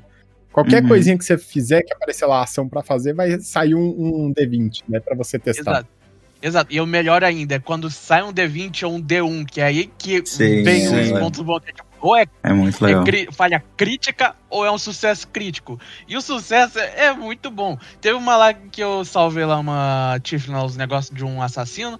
Qualquer 0.54 0.82
Uhum. 0.84 0.88
coisinha 0.88 1.18
que 1.18 1.26
você 1.26 1.38
fizer, 1.38 1.82
que 1.84 1.94
aparecer 1.94 2.26
lá 2.26 2.40
a 2.40 2.44
ação 2.44 2.70
pra 2.70 2.82
fazer, 2.82 3.14
vai 3.14 3.38
sair 3.42 3.76
um, 3.76 3.82
um 4.28 4.34
D20, 4.34 4.84
né, 4.88 5.02
pra 5.02 5.14
você 5.16 5.38
testar. 5.38 5.72
Exato. 5.72 5.96
Exato. 6.42 6.72
E 6.74 6.80
o 6.80 6.86
melhor 6.86 7.24
ainda 7.24 7.56
é 7.56 7.60
quando 7.60 7.90
sai 7.90 8.22
um 8.22 8.32
D20 8.32 8.84
ou 8.86 8.94
um 8.94 9.02
D1, 9.02 9.46
que 9.46 9.60
é 9.60 9.64
aí 9.64 9.90
que 9.98 10.24
Sim, 10.26 10.64
vem 10.64 10.82
sim. 10.88 11.14
os 11.14 11.20
pontos 11.20 11.42
bons. 11.42 11.62
é 11.66 11.72
tipo, 11.72 11.85
Ou 12.06 12.16
é, 12.16 12.26
É 12.44 12.54
muito 12.54 12.84
é 12.84 12.88
legal. 12.88 13.04
cri- 13.04 13.28
falha 13.32 13.64
crítica 13.76 14.36
ou 14.48 14.64
é 14.64 14.72
um 14.72 14.78
sucesso 14.78 15.28
crítico. 15.28 15.80
E 16.08 16.16
o 16.16 16.22
sucesso 16.22 16.78
é, 16.80 17.06
é 17.08 17.14
muito 17.14 17.50
bom. 17.50 17.78
Teve 18.00 18.16
uma 18.16 18.38
lá 18.38 18.54
que 18.54 18.82
eu 18.82 19.04
salvei 19.04 19.44
lá 19.44 19.58
uma 19.58 20.20
Tiff 20.22 20.50
lá, 20.52 20.64
os 20.64 20.78
negócios 20.78 21.16
de 21.16 21.26
um 21.26 21.42
assassino. 21.42 22.00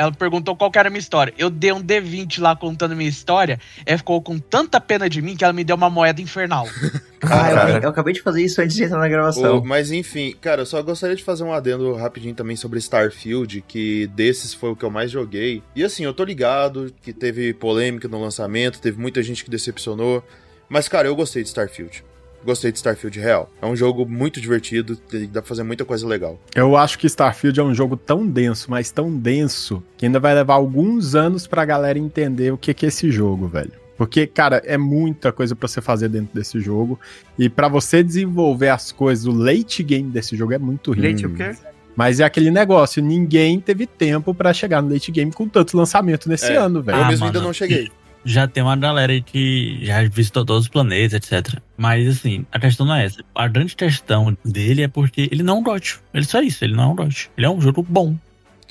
Ela 0.00 0.12
perguntou 0.12 0.56
qual 0.56 0.70
que 0.70 0.78
era 0.78 0.88
a 0.88 0.90
minha 0.90 0.98
história. 0.98 1.34
Eu 1.36 1.50
dei 1.50 1.70
um 1.72 1.82
D20 1.82 2.40
lá 2.40 2.56
contando 2.56 2.96
minha 2.96 3.08
história. 3.08 3.60
Ela 3.84 3.98
ficou 3.98 4.22
com 4.22 4.38
tanta 4.38 4.80
pena 4.80 5.10
de 5.10 5.20
mim 5.20 5.36
que 5.36 5.44
ela 5.44 5.52
me 5.52 5.62
deu 5.62 5.76
uma 5.76 5.90
moeda 5.90 6.22
infernal. 6.22 6.66
Ah, 7.22 7.68
eu, 7.72 7.82
eu 7.82 7.88
acabei 7.90 8.14
de 8.14 8.22
fazer 8.22 8.42
isso 8.42 8.62
antes 8.62 8.74
de 8.74 8.84
entrar 8.84 8.98
na 8.98 9.06
gravação. 9.06 9.62
Mas 9.62 9.92
enfim, 9.92 10.34
cara, 10.40 10.62
eu 10.62 10.66
só 10.66 10.82
gostaria 10.82 11.14
de 11.14 11.22
fazer 11.22 11.44
um 11.44 11.52
adendo 11.52 11.94
rapidinho 11.94 12.34
também 12.34 12.56
sobre 12.56 12.78
Starfield, 12.78 13.62
que 13.68 14.06
desses 14.14 14.54
foi 14.54 14.70
o 14.70 14.74
que 14.74 14.86
eu 14.86 14.90
mais 14.90 15.10
joguei. 15.10 15.62
E 15.76 15.84
assim, 15.84 16.02
eu 16.02 16.14
tô 16.14 16.24
ligado 16.24 16.90
que 17.02 17.12
teve 17.12 17.52
polêmica 17.52 18.08
no 18.08 18.18
lançamento, 18.18 18.80
teve 18.80 18.98
muita 18.98 19.22
gente 19.22 19.44
que 19.44 19.50
decepcionou. 19.50 20.24
Mas, 20.66 20.88
cara, 20.88 21.08
eu 21.08 21.14
gostei 21.14 21.42
de 21.42 21.50
Starfield. 21.50 22.02
Gostei 22.44 22.72
de 22.72 22.78
Starfield 22.78 23.18
real. 23.20 23.50
É 23.60 23.66
um 23.66 23.76
jogo 23.76 24.06
muito 24.08 24.40
divertido, 24.40 24.98
dá 25.30 25.42
pra 25.42 25.48
fazer 25.48 25.62
muita 25.62 25.84
coisa 25.84 26.06
legal. 26.06 26.38
Eu 26.54 26.76
acho 26.76 26.98
que 26.98 27.06
Starfield 27.06 27.60
é 27.60 27.62
um 27.62 27.74
jogo 27.74 27.96
tão 27.96 28.26
denso, 28.26 28.70
mas 28.70 28.90
tão 28.90 29.14
denso, 29.14 29.82
que 29.96 30.06
ainda 30.06 30.18
vai 30.18 30.34
levar 30.34 30.54
alguns 30.54 31.14
anos 31.14 31.46
pra 31.46 31.64
galera 31.64 31.98
entender 31.98 32.50
o 32.52 32.56
que 32.58 32.72
que 32.72 32.86
é 32.86 32.88
esse 32.88 33.10
jogo, 33.10 33.46
velho. 33.46 33.72
Porque, 33.96 34.26
cara, 34.26 34.62
é 34.64 34.78
muita 34.78 35.30
coisa 35.30 35.54
pra 35.54 35.68
você 35.68 35.82
fazer 35.82 36.08
dentro 36.08 36.30
desse 36.34 36.58
jogo. 36.58 36.98
E 37.38 37.50
pra 37.50 37.68
você 37.68 38.02
desenvolver 38.02 38.70
as 38.70 38.90
coisas, 38.90 39.26
o 39.26 39.30
late 39.32 39.82
game 39.82 40.08
desse 40.10 40.34
jogo 40.34 40.54
é 40.54 40.58
muito 40.58 40.90
rico. 40.92 41.02
Leite 41.02 41.26
o 41.26 41.34
quê? 41.34 41.54
Mas 41.94 42.18
é 42.18 42.24
aquele 42.24 42.50
negócio, 42.50 43.02
ninguém 43.02 43.60
teve 43.60 43.86
tempo 43.86 44.32
pra 44.32 44.54
chegar 44.54 44.80
no 44.80 44.90
late 44.90 45.12
game 45.12 45.30
com 45.30 45.46
tanto 45.46 45.76
lançamento 45.76 46.30
nesse 46.30 46.50
É, 46.50 46.56
ano, 46.56 46.82
velho. 46.82 46.96
eu 46.96 47.04
Ah, 47.04 47.08
mesmo 47.08 47.26
mano. 47.26 47.36
ainda 47.36 47.46
não 47.46 47.52
cheguei. 47.52 47.90
Já 48.24 48.46
tem 48.46 48.62
uma 48.62 48.76
galera 48.76 49.12
aí 49.12 49.22
que 49.22 49.84
já 49.84 50.02
visitou 50.08 50.44
todos 50.44 50.64
os 50.64 50.68
planetas, 50.68 51.14
etc. 51.14 51.58
Mas 51.76 52.06
assim, 52.08 52.44
a 52.52 52.58
questão 52.58 52.86
não 52.86 52.94
é 52.94 53.04
essa. 53.04 53.22
A 53.34 53.48
grande 53.48 53.74
questão 53.74 54.36
dele 54.44 54.82
é 54.82 54.88
porque 54.88 55.28
ele 55.30 55.42
não 55.42 55.56
é 55.56 55.60
um 55.60 55.62
GOT. 55.62 55.98
Ele 56.12 56.24
só 56.24 56.40
é 56.40 56.44
isso, 56.44 56.64
ele 56.64 56.74
não 56.74 56.84
é 56.84 56.86
um 56.88 56.96
GOT. 56.96 57.30
Ele 57.36 57.46
é 57.46 57.50
um 57.50 57.60
jogo 57.60 57.84
bom. 57.88 58.16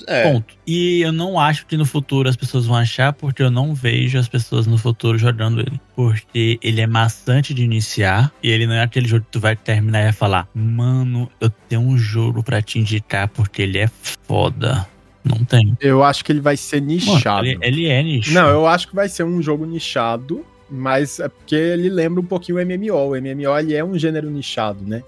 É, 0.06 0.30
Ponto. 0.30 0.54
E 0.66 1.00
eu 1.00 1.12
não 1.12 1.38
acho 1.38 1.66
que 1.66 1.76
no 1.76 1.84
futuro 1.84 2.28
as 2.28 2.36
pessoas 2.36 2.66
vão 2.66 2.76
achar, 2.76 3.12
porque 3.12 3.42
eu 3.42 3.50
não 3.50 3.74
vejo 3.74 4.18
as 4.18 4.28
pessoas 4.28 4.66
no 4.66 4.78
futuro 4.78 5.18
jogando 5.18 5.60
ele. 5.60 5.80
Porque 5.94 6.58
ele 6.62 6.80
é 6.80 6.86
maçante 6.86 7.52
de 7.52 7.62
iniciar, 7.62 8.32
e 8.42 8.50
ele 8.50 8.66
não 8.66 8.74
é 8.74 8.82
aquele 8.82 9.08
jogo 9.08 9.24
que 9.24 9.32
tu 9.32 9.40
vai 9.40 9.56
terminar 9.56 10.00
e 10.00 10.04
vai 10.04 10.12
falar: 10.12 10.48
Mano, 10.54 11.30
eu 11.40 11.50
tenho 11.50 11.82
um 11.82 11.98
jogo 11.98 12.42
pra 12.42 12.62
te 12.62 12.78
indicar 12.78 13.28
porque 13.28 13.62
ele 13.62 13.78
é 13.78 13.90
foda. 14.26 14.86
Não 15.24 15.44
tem. 15.44 15.76
Eu 15.80 16.02
acho 16.02 16.24
que 16.24 16.32
ele 16.32 16.40
vai 16.40 16.56
ser 16.56 16.80
nichado. 16.80 17.46
Mano, 17.46 17.46
ele, 17.46 17.58
ele 17.62 17.86
é 17.88 18.02
nicho. 18.02 18.32
Não, 18.32 18.48
eu 18.48 18.66
acho 18.66 18.88
que 18.88 18.94
vai 18.94 19.08
ser 19.08 19.24
um 19.24 19.42
jogo 19.42 19.66
nichado, 19.66 20.44
mas 20.70 21.20
é 21.20 21.28
porque 21.28 21.54
ele 21.54 21.88
lembra 21.88 22.20
um 22.20 22.24
pouquinho 22.24 22.58
o 22.58 22.64
MMO. 22.64 22.94
O 22.94 23.20
MMO 23.20 23.58
ele 23.58 23.74
é 23.74 23.84
um 23.84 23.98
gênero 23.98 24.30
nichado, 24.30 24.84
né? 24.84 25.02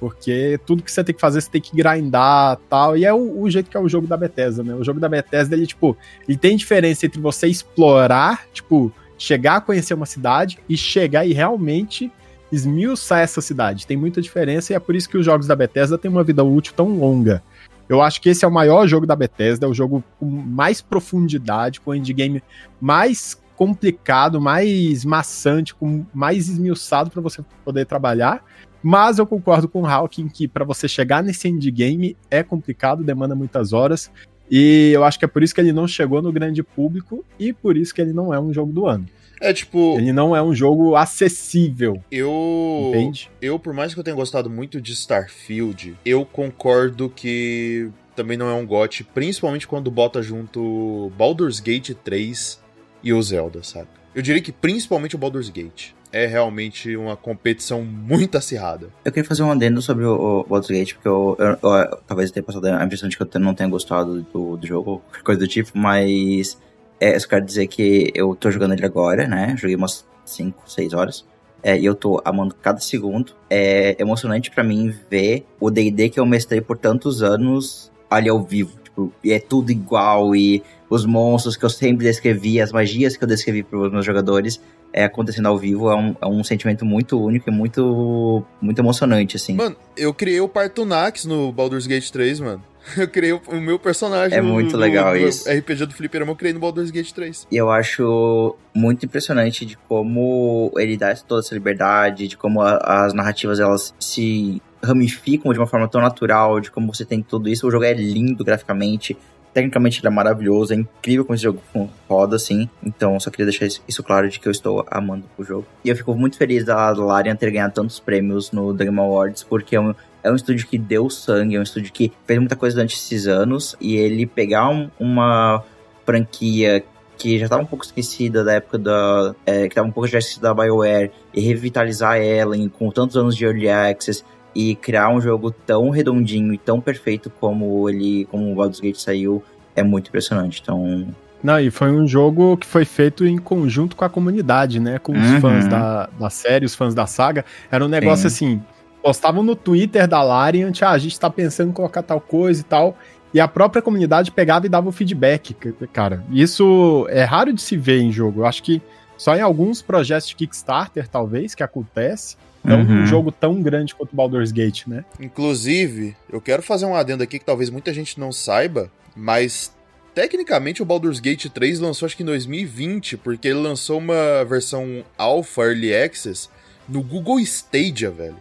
Porque 0.00 0.60
tudo 0.64 0.82
que 0.82 0.92
você 0.92 1.02
tem 1.02 1.14
que 1.14 1.20
fazer, 1.20 1.40
você 1.40 1.50
tem 1.50 1.60
que 1.60 1.76
grindar 1.76 2.58
tal. 2.68 2.96
E 2.96 3.04
é 3.04 3.12
o, 3.12 3.42
o 3.42 3.50
jeito 3.50 3.68
que 3.68 3.76
é 3.76 3.80
o 3.80 3.88
jogo 3.88 4.06
da 4.06 4.16
Bethesda, 4.16 4.62
né? 4.62 4.74
O 4.74 4.84
jogo 4.84 5.00
da 5.00 5.08
Bethesda, 5.08 5.56
ele, 5.56 5.66
tipo, 5.66 5.96
ele 6.26 6.38
tem 6.38 6.56
diferença 6.56 7.04
entre 7.04 7.20
você 7.20 7.48
explorar, 7.48 8.46
tipo, 8.52 8.92
chegar 9.18 9.56
a 9.56 9.60
conhecer 9.60 9.94
uma 9.94 10.06
cidade 10.06 10.58
e 10.68 10.76
chegar 10.76 11.26
e 11.26 11.32
realmente 11.32 12.10
esmiuçar 12.50 13.20
essa 13.20 13.40
cidade. 13.40 13.86
Tem 13.86 13.96
muita 13.96 14.22
diferença 14.22 14.72
e 14.72 14.76
é 14.76 14.78
por 14.78 14.94
isso 14.94 15.08
que 15.08 15.18
os 15.18 15.24
jogos 15.24 15.46
da 15.46 15.56
Bethesda 15.56 15.98
têm 15.98 16.10
uma 16.10 16.24
vida 16.24 16.44
útil 16.44 16.72
tão 16.74 16.96
longa. 16.96 17.42
Eu 17.88 18.02
acho 18.02 18.20
que 18.20 18.28
esse 18.28 18.44
é 18.44 18.48
o 18.48 18.52
maior 18.52 18.86
jogo 18.86 19.06
da 19.06 19.16
Bethesda, 19.16 19.66
é 19.66 19.68
o 19.68 19.74
jogo 19.74 20.04
com 20.18 20.26
mais 20.26 20.80
profundidade, 20.80 21.80
com 21.80 21.90
o 21.90 21.94
endgame 21.94 22.42
mais 22.80 23.40
complicado, 23.56 24.40
mais 24.40 25.04
maçante, 25.04 25.74
com 25.74 26.04
mais 26.14 26.48
esmiuçado 26.48 27.10
para 27.10 27.22
você 27.22 27.42
poder 27.64 27.86
trabalhar. 27.86 28.44
Mas 28.82 29.18
eu 29.18 29.26
concordo 29.26 29.68
com 29.68 29.82
o 29.82 29.86
Hawking 29.86 30.28
que 30.28 30.46
para 30.46 30.64
você 30.64 30.86
chegar 30.86 31.22
nesse 31.22 31.48
endgame 31.48 32.16
é 32.30 32.42
complicado, 32.42 33.02
demanda 33.02 33.34
muitas 33.34 33.72
horas. 33.72 34.10
E 34.50 34.92
eu 34.94 35.04
acho 35.04 35.18
que 35.18 35.24
é 35.24 35.28
por 35.28 35.42
isso 35.42 35.54
que 35.54 35.60
ele 35.60 35.72
não 35.72 35.88
chegou 35.88 36.22
no 36.22 36.32
grande 36.32 36.62
público 36.62 37.24
e 37.38 37.52
por 37.52 37.76
isso 37.76 37.94
que 37.94 38.00
ele 38.00 38.12
não 38.12 38.32
é 38.32 38.40
um 38.40 38.52
jogo 38.52 38.72
do 38.72 38.86
ano. 38.86 39.06
É 39.40 39.52
tipo, 39.52 39.96
Ele 39.98 40.12
não 40.12 40.34
é 40.34 40.42
um 40.42 40.54
jogo 40.54 40.96
acessível, 40.96 42.02
eu. 42.10 42.90
entende? 42.94 43.30
Eu, 43.40 43.58
por 43.58 43.72
mais 43.72 43.92
que 43.94 44.00
eu 44.00 44.04
tenha 44.04 44.16
gostado 44.16 44.48
muito 44.50 44.80
de 44.80 44.92
Starfield, 44.92 45.96
eu 46.04 46.24
concordo 46.24 47.08
que 47.08 47.90
também 48.16 48.36
não 48.36 48.48
é 48.48 48.54
um 48.54 48.66
GOT, 48.66 49.04
principalmente 49.04 49.66
quando 49.68 49.90
bota 49.90 50.20
junto 50.22 51.12
Baldur's 51.16 51.60
Gate 51.60 51.90
3 52.04 52.60
e 53.02 53.12
o 53.12 53.22
Zelda, 53.22 53.62
sabe? 53.62 53.88
Eu 54.14 54.22
diria 54.22 54.40
que 54.42 54.50
principalmente 54.50 55.14
o 55.14 55.18
Baldur's 55.18 55.48
Gate 55.48 55.90
é 56.10 56.26
realmente 56.26 56.96
uma 56.96 57.16
competição 57.16 57.84
muito 57.84 58.36
acirrada. 58.36 58.88
Eu 59.04 59.12
queria 59.12 59.28
fazer 59.28 59.42
um 59.42 59.50
adendo 59.52 59.80
sobre 59.82 60.04
o, 60.04 60.40
o 60.40 60.44
Baldur's 60.44 60.70
Gate, 60.70 60.94
porque 60.94 61.06
eu, 61.08 61.36
eu- 61.38 61.70
eu- 61.70 61.96
talvez 62.06 62.30
eu 62.30 62.34
tenha 62.34 62.42
passado 62.42 62.64
a 62.66 62.84
impressão 62.84 63.08
de 63.08 63.16
que 63.16 63.22
eu 63.22 63.40
não 63.40 63.54
tenha 63.54 63.68
gostado 63.68 64.22
do, 64.22 64.56
do 64.56 64.66
jogo, 64.66 65.02
coisa 65.22 65.38
do 65.38 65.46
tipo, 65.46 65.70
mas 65.74 66.58
é, 67.00 67.14
eu 67.14 67.20
só 67.20 67.28
quero 67.28 67.44
dizer 67.44 67.66
que 67.66 68.10
eu 68.14 68.34
tô 68.34 68.50
jogando 68.50 68.74
ele 68.74 68.84
agora, 68.84 69.26
né? 69.26 69.54
Joguei 69.56 69.76
umas 69.76 70.06
5, 70.24 70.70
6 70.70 70.92
horas. 70.92 71.24
É, 71.62 71.78
e 71.78 71.84
eu 71.84 71.94
tô 71.94 72.20
amando 72.24 72.54
cada 72.54 72.78
segundo. 72.80 73.32
É 73.50 73.96
emocionante 73.98 74.50
pra 74.50 74.62
mim 74.62 74.94
ver 75.10 75.44
o 75.58 75.70
D&D 75.70 76.08
que 76.08 76.20
eu 76.20 76.26
mestrei 76.26 76.60
por 76.60 76.78
tantos 76.78 77.22
anos 77.22 77.90
ali 78.10 78.28
ao 78.28 78.42
vivo. 78.42 78.78
Tipo, 78.82 79.12
e 79.22 79.32
é 79.32 79.38
tudo 79.38 79.70
igual, 79.70 80.34
e 80.34 80.62
os 80.88 81.04
monstros 81.04 81.56
que 81.56 81.64
eu 81.64 81.70
sempre 81.70 82.06
descrevi, 82.06 82.60
as 82.60 82.72
magias 82.72 83.16
que 83.16 83.22
eu 83.22 83.28
descrevi 83.28 83.62
pros 83.62 83.92
meus 83.92 84.04
jogadores, 84.04 84.60
é, 84.92 85.04
acontecendo 85.04 85.46
ao 85.46 85.58
vivo 85.58 85.90
é 85.90 85.96
um, 85.96 86.16
é 86.20 86.26
um 86.26 86.42
sentimento 86.42 86.84
muito 86.84 87.20
único 87.20 87.50
e 87.50 87.52
muito, 87.52 88.42
muito 88.60 88.78
emocionante, 88.78 89.36
assim. 89.36 89.54
Mano, 89.54 89.76
eu 89.96 90.14
criei 90.14 90.40
o 90.40 90.48
Partunax 90.48 91.26
no 91.26 91.52
Baldur's 91.52 91.86
Gate 91.86 92.10
3, 92.10 92.40
mano. 92.40 92.62
Eu 92.96 93.08
criei 93.08 93.32
o, 93.32 93.40
o 93.48 93.60
meu 93.60 93.78
personagem. 93.78 94.36
É 94.38 94.40
muito 94.42 94.72
no- 94.72 94.78
legal 94.78 95.12
no 95.12 95.16
isso. 95.18 95.48
RPG 95.50 95.86
do 95.86 95.94
Fliperama 95.94 96.32
eu 96.32 96.36
criei 96.36 96.52
no 96.52 96.60
Baldur's 96.60 96.90
Gate 96.90 97.12
3. 97.12 97.46
E 97.50 97.56
eu 97.56 97.70
acho 97.70 98.56
muito 98.74 99.04
impressionante 99.06 99.64
de 99.66 99.76
como 99.76 100.72
ele 100.76 100.96
dá 100.96 101.14
toda 101.16 101.40
essa 101.40 101.54
liberdade, 101.54 102.28
de 102.28 102.36
como 102.36 102.60
a- 102.62 102.76
as 102.78 103.12
narrativas 103.12 103.60
elas 103.60 103.94
se 103.98 104.60
ramificam 104.82 105.52
de 105.52 105.58
uma 105.58 105.66
forma 105.66 105.88
tão 105.88 106.00
natural, 106.00 106.60
de 106.60 106.70
como 106.70 106.92
você 106.94 107.04
tem 107.04 107.22
tudo 107.22 107.48
isso. 107.48 107.66
O 107.66 107.70
jogo 107.70 107.84
é 107.84 107.92
lindo 107.92 108.44
graficamente, 108.44 109.16
tecnicamente 109.52 110.00
ele 110.00 110.06
é 110.06 110.10
maravilhoso, 110.10 110.72
é 110.72 110.76
incrível 110.76 111.24
como 111.24 111.34
esse 111.34 111.42
jogo 111.44 111.60
roda, 112.08 112.36
assim. 112.36 112.68
Então, 112.84 113.18
só 113.18 113.28
queria 113.30 113.46
deixar 113.46 113.66
isso, 113.66 114.02
claro 114.04 114.28
de 114.28 114.38
que 114.38 114.46
eu 114.46 114.52
estou 114.52 114.86
amando 114.90 115.24
o 115.36 115.42
jogo. 115.44 115.66
E 115.84 115.88
eu 115.88 115.96
fico 115.96 116.14
muito 116.14 116.36
feliz 116.36 116.64
da 116.64 116.90
Larian 116.92 117.34
ter 117.34 117.50
ganhado 117.50 117.74
tantos 117.74 117.98
prêmios 117.98 118.52
no 118.52 118.72
The 118.74 118.84
Game 118.84 118.98
Awards, 119.00 119.42
porque 119.42 119.74
é 119.74 119.80
um, 119.80 119.94
é 120.22 120.30
um 120.30 120.34
estúdio 120.34 120.66
que 120.66 120.76
deu 120.78 121.08
sangue, 121.10 121.56
é 121.56 121.58
um 121.60 121.62
estúdio 121.62 121.92
que 121.92 122.12
fez 122.26 122.38
muita 122.38 122.56
coisa 122.56 122.76
durante 122.76 122.94
esses 122.96 123.26
anos, 123.26 123.76
e 123.80 123.96
ele 123.96 124.26
pegar 124.26 124.68
um- 124.68 124.90
uma 124.98 125.62
franquia 126.06 126.82
que 127.16 127.36
já 127.38 127.46
estava 127.46 127.62
um 127.62 127.66
pouco 127.66 127.84
esquecida 127.84 128.44
da 128.44 128.52
época 128.54 128.78
da. 128.78 129.34
é, 129.44 129.62
que 129.62 129.68
estava 129.68 129.86
um 129.88 129.90
pouco 129.90 130.06
já 130.06 130.18
esquecida 130.18 130.48
da 130.48 130.54
BioWare, 130.54 131.10
e 131.34 131.40
revitalizar 131.40 132.16
ela 132.18 132.56
em- 132.56 132.68
com 132.68 132.90
tantos 132.90 133.16
anos 133.16 133.36
de 133.36 133.44
Early 133.44 133.68
Access 133.68 134.24
e 134.54 134.74
criar 134.76 135.08
um 135.10 135.20
jogo 135.20 135.50
tão 135.50 135.90
redondinho 135.90 136.54
e 136.54 136.58
tão 136.58 136.80
perfeito 136.80 137.30
como 137.40 137.88
ele. 137.88 138.24
como 138.30 138.50
o 138.50 138.54
Baldur's 138.54 138.80
Gate 138.80 138.96
saiu, 138.96 139.42
é 139.74 139.82
muito 139.82 140.08
impressionante. 140.08 140.60
Então. 140.62 141.06
Não, 141.42 141.60
e 141.60 141.70
foi 141.70 141.90
um 141.92 142.06
jogo 142.06 142.56
que 142.56 142.66
foi 142.66 142.84
feito 142.84 143.24
em 143.26 143.36
conjunto 143.38 143.94
com 143.94 144.04
a 144.04 144.08
comunidade, 144.08 144.80
né? 144.80 144.98
Com 144.98 145.12
os 145.12 145.18
Uhum. 145.30 145.40
fãs 145.40 145.68
da, 145.68 146.08
da 146.18 146.30
série, 146.30 146.64
os 146.66 146.74
fãs 146.74 146.94
da 146.94 147.06
saga. 147.06 147.44
Era 147.70 147.84
um 147.84 147.88
negócio 147.88 148.26
assim. 148.26 148.60
Postavam 149.02 149.42
no 149.42 149.54
Twitter 149.54 150.06
da 150.06 150.22
Larian, 150.22 150.72
ah, 150.82 150.90
a 150.90 150.98
gente 150.98 151.18
tá 151.18 151.30
pensando 151.30 151.70
em 151.70 151.72
colocar 151.72 152.02
tal 152.02 152.20
coisa 152.20 152.60
e 152.60 152.64
tal. 152.64 152.96
E 153.32 153.40
a 153.40 153.46
própria 153.46 153.82
comunidade 153.82 154.30
pegava 154.30 154.66
e 154.66 154.68
dava 154.68 154.88
o 154.88 154.92
feedback, 154.92 155.54
cara. 155.92 156.24
Isso 156.30 157.06
é 157.10 157.22
raro 157.24 157.52
de 157.52 157.60
se 157.60 157.76
ver 157.76 158.00
em 158.00 158.10
jogo. 158.10 158.40
Eu 158.40 158.46
acho 158.46 158.62
que 158.62 158.80
só 159.16 159.36
em 159.36 159.40
alguns 159.40 159.82
projetos 159.82 160.28
de 160.28 160.36
Kickstarter, 160.36 161.08
talvez, 161.08 161.54
que 161.54 161.62
acontece. 161.62 162.36
Não 162.64 162.80
Uhum. 162.80 163.02
um 163.02 163.06
jogo 163.06 163.30
tão 163.30 163.62
grande 163.62 163.94
quanto 163.94 164.12
o 164.12 164.16
Baldur's 164.16 164.50
Gate, 164.50 164.86
né? 164.86 165.04
Inclusive, 165.20 166.16
eu 166.30 166.40
quero 166.40 166.62
fazer 166.62 166.86
um 166.86 166.94
adendo 166.94 167.22
aqui 167.22 167.38
que 167.38 167.44
talvez 167.44 167.70
muita 167.70 167.92
gente 167.94 168.18
não 168.18 168.32
saiba, 168.32 168.90
mas 169.14 169.72
tecnicamente 170.14 170.82
o 170.82 170.84
Baldur's 170.84 171.20
Gate 171.20 171.46
3 171.46 171.78
lançou 171.78 172.06
acho 172.06 172.16
que 172.16 172.22
em 172.22 172.26
2020, 172.26 173.16
porque 173.18 173.48
ele 173.48 173.60
lançou 173.60 173.98
uma 173.98 174.44
versão 174.44 175.04
Alpha 175.16 175.62
Early 175.62 175.94
Access 175.94 176.48
no 176.88 177.02
Google 177.02 177.38
Stadia, 177.40 178.10
velho. 178.10 178.36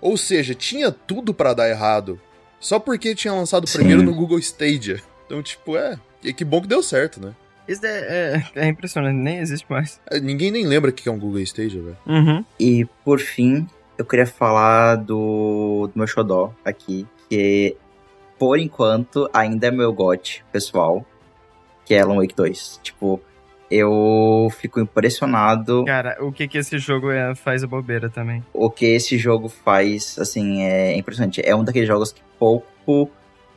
Ou 0.00 0.16
seja, 0.16 0.54
tinha 0.54 0.90
tudo 0.90 1.34
pra 1.34 1.52
dar 1.52 1.68
errado, 1.68 2.20
só 2.58 2.78
porque 2.78 3.14
tinha 3.14 3.34
lançado 3.34 3.66
Sim. 3.66 3.78
primeiro 3.78 4.02
no 4.02 4.14
Google 4.14 4.38
Stadia. 4.38 5.00
Então, 5.26 5.42
tipo, 5.42 5.76
é, 5.76 5.98
que 6.20 6.32
que 6.32 6.44
bom 6.44 6.60
que 6.60 6.68
deu 6.68 6.82
certo, 6.82 7.20
né? 7.20 7.34
Isso 7.68 7.86
é, 7.86 8.42
é, 8.54 8.66
é 8.66 8.66
impressionante, 8.68 9.16
nem 9.16 9.38
existe 9.38 9.66
mais. 9.70 10.00
É, 10.10 10.18
Ninguém 10.18 10.50
nem 10.50 10.66
lembra 10.66 10.90
o 10.90 10.92
que 10.92 11.08
é 11.08 11.12
um 11.12 11.18
Google 11.18 11.40
Stadia, 11.40 11.80
velho. 11.80 11.98
Uhum. 12.06 12.44
E 12.58 12.84
por 13.04 13.20
fim, 13.20 13.66
eu 13.96 14.04
queria 14.04 14.26
falar 14.26 14.96
do, 14.96 15.88
do 15.88 15.92
meu 15.94 16.06
xodó 16.06 16.52
aqui, 16.64 17.06
que 17.28 17.76
por 18.38 18.58
enquanto 18.58 19.28
ainda 19.32 19.68
é 19.68 19.70
meu 19.70 19.92
gote 19.92 20.44
pessoal, 20.50 21.06
que 21.84 21.94
é 21.94 22.00
Alan 22.00 22.16
Wake 22.16 22.34
2. 22.34 22.80
Tipo, 22.82 23.20
eu 23.70 24.48
fico 24.58 24.80
impressionado 24.80 25.84
Cara, 25.84 26.16
o 26.20 26.32
que 26.32 26.48
que 26.48 26.58
esse 26.58 26.78
jogo 26.78 27.10
é, 27.10 27.34
faz 27.34 27.62
a 27.62 27.66
bobeira 27.66 28.08
também. 28.10 28.42
o 28.52 28.68
que 28.70 28.86
esse 28.86 29.16
jogo 29.16 29.48
faz, 29.48 30.16
assim, 30.18 30.62
é 30.62 30.96
impressionante. 30.96 31.40
É 31.44 31.54
um 31.54 31.62
daqueles 31.64 31.86
jogos 31.88 32.12
que 32.12 32.20
pouco 32.38 33.10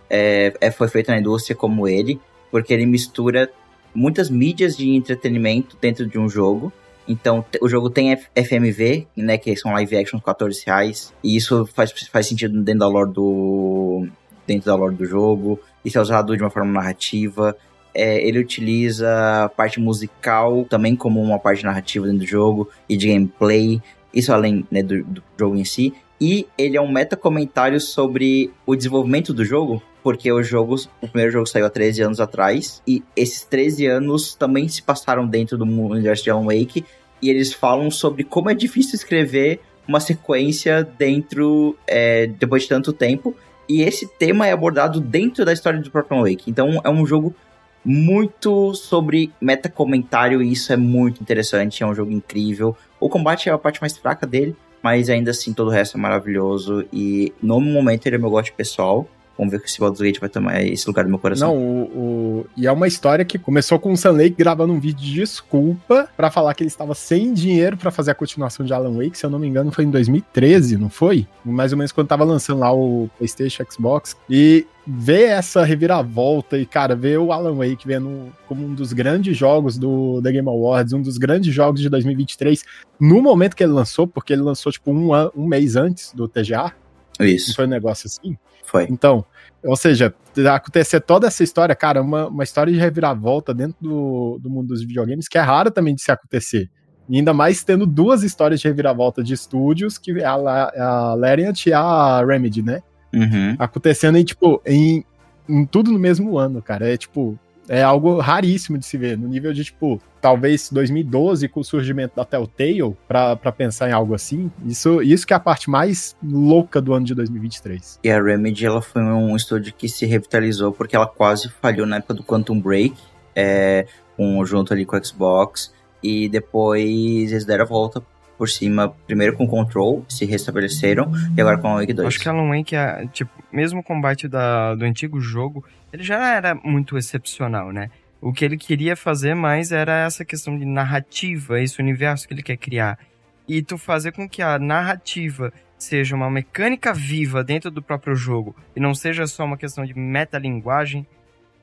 é, 0.09 0.53
é- 0.61 0.71
foi 0.71 0.87
feito 0.87 1.09
na 1.09 1.17
indústria 1.17 1.55
como 1.55 1.87
ele, 1.87 2.19
porque 2.51 2.73
ele 2.73 2.85
mistura 2.85 3.49
muitas 3.95 4.29
mídias 4.29 4.77
de 4.77 4.89
entretenimento 4.89 5.77
dentro 5.81 6.05
de 6.05 6.19
um 6.19 6.29
jogo. 6.29 6.71
Então, 7.07 7.43
o 7.61 7.67
jogo 7.67 7.89
tem 7.89 8.15
FMV, 8.35 9.07
né, 9.17 9.37
que 9.37 9.55
são 9.57 9.73
live 9.73 9.97
actions 9.97 10.21
14 10.23 10.63
reais, 10.65 11.13
e 11.23 11.35
isso 11.35 11.65
faz, 11.65 11.91
faz 11.91 12.27
sentido 12.27 12.61
dentro 12.61 12.79
da 12.79 12.87
lore 12.87 13.11
do 13.11 14.07
dentro 14.45 14.65
da 14.65 14.75
lore 14.75 14.95
do 14.95 15.05
jogo. 15.05 15.59
Isso 15.83 15.97
é 15.97 16.01
usado 16.01 16.35
de 16.37 16.43
uma 16.43 16.49
forma 16.49 16.71
narrativa. 16.71 17.55
É, 17.93 18.25
ele 18.27 18.39
utiliza 18.39 19.43
a 19.43 19.49
parte 19.49 19.79
musical 19.79 20.65
também 20.69 20.95
como 20.95 21.21
uma 21.21 21.37
parte 21.37 21.63
narrativa 21.63 22.05
dentro 22.05 22.21
do 22.21 22.27
jogo 22.27 22.69
e 22.89 22.97
de 22.97 23.07
gameplay. 23.07 23.81
Isso 24.13 24.31
além 24.31 24.65
né, 24.71 24.81
do, 24.81 25.03
do 25.03 25.23
jogo 25.37 25.55
em 25.55 25.65
si. 25.65 25.93
E 26.25 26.47
ele 26.57 26.77
é 26.77 26.81
um 26.81 26.91
meta-comentário 26.91 27.81
sobre 27.81 28.49
o 28.65 28.75
desenvolvimento 28.75 29.33
do 29.33 29.43
jogo, 29.43 29.83
porque 30.01 30.31
o 30.31 30.41
jogo, 30.41 30.75
o 31.01 31.07
primeiro 31.07 31.33
jogo 31.33 31.45
saiu 31.45 31.65
há 31.65 31.69
13 31.69 32.01
anos 32.01 32.19
atrás, 32.21 32.81
e 32.87 33.03
esses 33.13 33.43
13 33.43 33.87
anos 33.87 34.33
também 34.33 34.67
se 34.69 34.81
passaram 34.81 35.27
dentro 35.27 35.57
do 35.57 35.65
universo 35.65 36.23
de 36.23 36.29
Alan 36.29 36.45
Wake, 36.45 36.85
e 37.21 37.29
eles 37.29 37.51
falam 37.51 37.91
sobre 37.91 38.23
como 38.23 38.49
é 38.49 38.53
difícil 38.53 38.95
escrever 38.95 39.59
uma 39.87 39.99
sequência 39.99 40.83
dentro, 40.97 41.77
é, 41.85 42.27
depois 42.27 42.63
de 42.63 42.69
tanto 42.69 42.93
tempo, 42.93 43.35
e 43.67 43.81
esse 43.81 44.07
tema 44.17 44.47
é 44.47 44.51
abordado 44.51 45.01
dentro 45.01 45.43
da 45.43 45.51
história 45.51 45.81
do 45.81 45.91
próprio 45.91 46.17
Alan 46.17 46.29
Wake. 46.29 46.49
Então 46.49 46.79
é 46.83 46.89
um 46.89 47.05
jogo 47.05 47.35
muito 47.83 48.73
sobre 48.73 49.31
meta-comentário, 49.41 50.41
e 50.41 50.51
isso 50.51 50.71
é 50.71 50.77
muito 50.77 51.21
interessante, 51.21 51.83
é 51.83 51.85
um 51.85 51.93
jogo 51.93 52.11
incrível. 52.11 52.75
O 52.99 53.09
combate 53.09 53.49
é 53.49 53.51
a 53.51 53.57
parte 53.57 53.81
mais 53.81 53.97
fraca 53.97 54.25
dele, 54.25 54.55
mas 54.81 55.09
ainda 55.09 55.31
assim 55.31 55.53
todo 55.53 55.67
o 55.67 55.71
resto 55.71 55.97
é 55.97 55.99
maravilhoso. 55.99 56.85
E 56.91 57.33
no 57.41 57.59
momento 57.59 58.05
ele 58.05 58.15
é 58.15 58.19
meu 58.19 58.29
gosto 58.29 58.53
pessoal. 58.53 59.07
Vamos 59.37 59.51
ver 59.51 59.61
se 59.67 59.77
o 59.79 59.81
Baldur's 59.81 60.01
Gate 60.01 60.19
vai 60.19 60.29
tomar 60.29 60.61
esse 60.63 60.85
lugar 60.87 61.03
do 61.05 61.09
meu 61.09 61.17
coração. 61.19 61.53
Não, 61.55 61.57
o, 61.57 61.81
o- 61.85 62.45
e 62.55 62.67
é 62.67 62.71
uma 62.71 62.87
história 62.87 63.25
que 63.25 63.37
começou 63.39 63.79
com 63.79 63.91
o 63.91 63.97
Sam 63.97 64.11
Lake 64.11 64.35
gravando 64.37 64.71
um 64.73 64.79
vídeo 64.79 65.01
de 65.03 65.13
desculpa 65.13 66.07
pra 66.15 66.29
falar 66.29 66.53
que 66.53 66.61
ele 66.63 66.67
estava 66.69 66.93
sem 66.93 67.33
dinheiro 67.33 67.75
pra 67.77 67.89
fazer 67.91 68.11
a 68.11 68.15
continuação 68.15 68.65
de 68.65 68.73
Alan 68.73 68.95
Wake, 68.95 69.17
se 69.17 69.25
eu 69.25 69.29
não 69.29 69.39
me 69.39 69.47
engano, 69.47 69.71
foi 69.71 69.85
em 69.85 69.89
2013, 69.91 70.77
não 70.77 70.89
foi? 70.89 71.27
Mais 71.43 71.71
ou 71.71 71.77
menos 71.77 71.91
quando 71.91 72.07
tava 72.07 72.23
lançando 72.23 72.59
lá 72.59 72.71
o 72.73 73.09
PlayStation, 73.17 73.63
Xbox. 73.69 74.15
E 74.29 74.65
ver 74.85 75.29
essa 75.29 75.63
reviravolta 75.63 76.57
e, 76.57 76.65
cara, 76.65 76.95
ver 76.95 77.17
o 77.17 77.31
Alan 77.31 77.55
Wake 77.55 77.87
vendo 77.87 78.27
como 78.47 78.65
um 78.65 78.73
dos 78.73 78.91
grandes 78.93 79.35
jogos 79.37 79.77
do 79.77 80.21
The 80.21 80.31
Game 80.31 80.47
Awards, 80.49 80.93
um 80.93 81.01
dos 81.01 81.17
grandes 81.17 81.53
jogos 81.53 81.79
de 81.81 81.89
2023, 81.89 82.63
no 82.99 83.21
momento 83.21 83.55
que 83.55 83.63
ele 83.63 83.71
lançou, 83.71 84.05
porque 84.07 84.33
ele 84.33 84.41
lançou 84.41 84.71
tipo 84.71 84.91
um, 84.91 85.09
um 85.35 85.47
mês 85.47 85.75
antes 85.75 86.11
do 86.13 86.27
TGA. 86.27 86.73
Isso. 87.19 87.49
Não 87.49 87.55
foi 87.55 87.65
um 87.65 87.69
negócio 87.69 88.07
assim? 88.07 88.37
Foi. 88.65 88.87
Então, 88.89 89.25
ou 89.63 89.75
seja, 89.75 90.13
acontecer 90.51 90.99
toda 91.01 91.27
essa 91.27 91.43
história, 91.43 91.75
cara, 91.75 92.01
uma, 92.01 92.27
uma 92.27 92.43
história 92.43 92.71
de 92.71 92.79
reviravolta 92.79 93.53
dentro 93.53 93.77
do, 93.79 94.39
do 94.41 94.49
mundo 94.49 94.67
dos 94.67 94.81
videogames 94.81 95.27
que 95.27 95.37
é 95.37 95.41
rara 95.41 95.69
também 95.71 95.95
de 95.95 96.01
se 96.01 96.11
acontecer. 96.11 96.69
E 97.07 97.17
ainda 97.17 97.33
mais 97.33 97.63
tendo 97.63 97.85
duas 97.85 98.23
histórias 98.23 98.61
de 98.61 98.67
reviravolta 98.67 99.23
de 99.23 99.33
estúdios, 99.33 99.97
que 99.97 100.11
é 100.19 100.25
a, 100.25 100.33
a 100.33 101.13
Lariat 101.13 101.69
e 101.69 101.73
a 101.73 102.23
Remedy, 102.25 102.61
né? 102.61 102.81
Uhum. 103.13 103.55
Acontecendo 103.59 104.17
em, 104.17 104.23
tipo, 104.23 104.61
em, 104.65 105.05
em 105.47 105.65
tudo 105.65 105.91
no 105.91 105.99
mesmo 105.99 106.37
ano, 106.37 106.61
cara. 106.61 106.91
É 106.91 106.97
tipo, 106.97 107.37
é 107.67 107.81
algo 107.81 108.19
raríssimo 108.19 108.77
de 108.77 108.85
se 108.85 108.97
ver. 108.97 109.17
No 109.17 109.27
nível 109.27 109.53
de, 109.53 109.63
tipo, 109.63 110.01
talvez 110.21 110.69
2012, 110.69 111.47
com 111.47 111.59
o 111.59 111.63
surgimento 111.63 112.15
da 112.15 112.25
Telltale, 112.25 112.95
pra, 113.07 113.35
pra 113.35 113.51
pensar 113.51 113.89
em 113.89 113.93
algo 113.93 114.13
assim. 114.13 114.51
Isso, 114.65 115.01
isso 115.01 115.25
que 115.25 115.33
é 115.33 115.35
a 115.35 115.39
parte 115.39 115.69
mais 115.69 116.15
louca 116.23 116.81
do 116.81 116.93
ano 116.93 117.05
de 117.05 117.15
2023. 117.15 117.99
E 118.03 118.09
a 118.09 118.21
Remedy, 118.21 118.65
ela 118.65 118.81
foi 118.81 119.01
um 119.01 119.35
estúdio 119.35 119.73
que 119.73 119.87
se 119.87 120.05
revitalizou 120.05 120.71
porque 120.71 120.95
ela 120.95 121.07
quase 121.07 121.49
falhou 121.61 121.85
na 121.85 121.97
época 121.97 122.13
do 122.13 122.23
Quantum 122.23 122.59
Break, 122.59 122.95
é, 123.35 123.87
com, 124.15 124.45
junto 124.45 124.73
ali 124.73 124.85
com 124.85 124.95
o 124.95 125.05
Xbox, 125.05 125.73
e 126.01 126.27
depois 126.27 127.31
eles 127.31 127.45
deram 127.45 127.63
a 127.63 127.67
volta 127.67 128.03
por 128.43 128.49
cima, 128.49 128.89
primeiro 129.07 129.37
com 129.37 129.47
Control, 129.47 130.05
se 130.09 130.25
restabeleceram, 130.25 131.09
e 131.37 131.39
agora 131.39 131.57
com 131.57 131.69
a 131.69 131.75
Wake 131.75 131.93
2. 131.93 132.05
Acho 132.05 132.19
que 132.19 132.27
Alan 132.27 132.49
Wake, 132.49 132.75
é, 132.75 133.07
tipo, 133.07 133.31
mesmo 133.53 133.79
o 133.79 133.83
combate 133.83 134.27
da, 134.27 134.75
do 134.75 134.83
antigo 134.83 135.21
jogo, 135.21 135.63
ele 135.93 136.03
já 136.03 136.35
era 136.35 136.53
muito 136.53 136.97
excepcional, 136.97 137.71
né? 137.71 137.89
O 138.19 138.33
que 138.33 138.43
ele 138.43 138.57
queria 138.57 138.97
fazer 138.97 139.33
mais 139.33 139.71
era 139.71 140.05
essa 140.05 140.25
questão 140.25 140.59
de 140.59 140.65
narrativa, 140.65 141.61
esse 141.61 141.81
universo 141.81 142.27
que 142.27 142.33
ele 142.33 142.43
quer 142.43 142.57
criar. 142.57 142.99
E 143.47 143.61
tu 143.61 143.77
fazer 143.77 144.11
com 144.11 144.27
que 144.27 144.41
a 144.41 144.59
narrativa 144.59 145.53
seja 145.77 146.13
uma 146.13 146.29
mecânica 146.29 146.93
viva 146.93 147.45
dentro 147.45 147.71
do 147.71 147.81
próprio 147.81 148.13
jogo 148.13 148.53
e 148.75 148.79
não 148.81 148.93
seja 148.93 149.25
só 149.25 149.45
uma 149.45 149.57
questão 149.57 149.85
de 149.85 149.97
metalinguagem, 149.97 151.07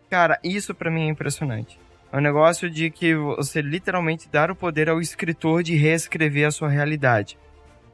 cara, 0.09 0.41
isso 0.43 0.75
pra 0.75 0.91
mim 0.91 1.09
é 1.09 1.11
impressionante. 1.11 1.79
É 2.13 2.17
um 2.17 2.21
negócio 2.21 2.69
de 2.69 2.91
que 2.91 3.15
você 3.15 3.63
literalmente 3.63 4.29
dar 4.29 4.51
o 4.51 4.57
poder 4.57 4.89
ao 4.89 5.01
escritor 5.01 5.63
de 5.63 5.77
reescrever 5.77 6.47
a 6.47 6.51
sua 6.51 6.69
realidade. 6.69 7.39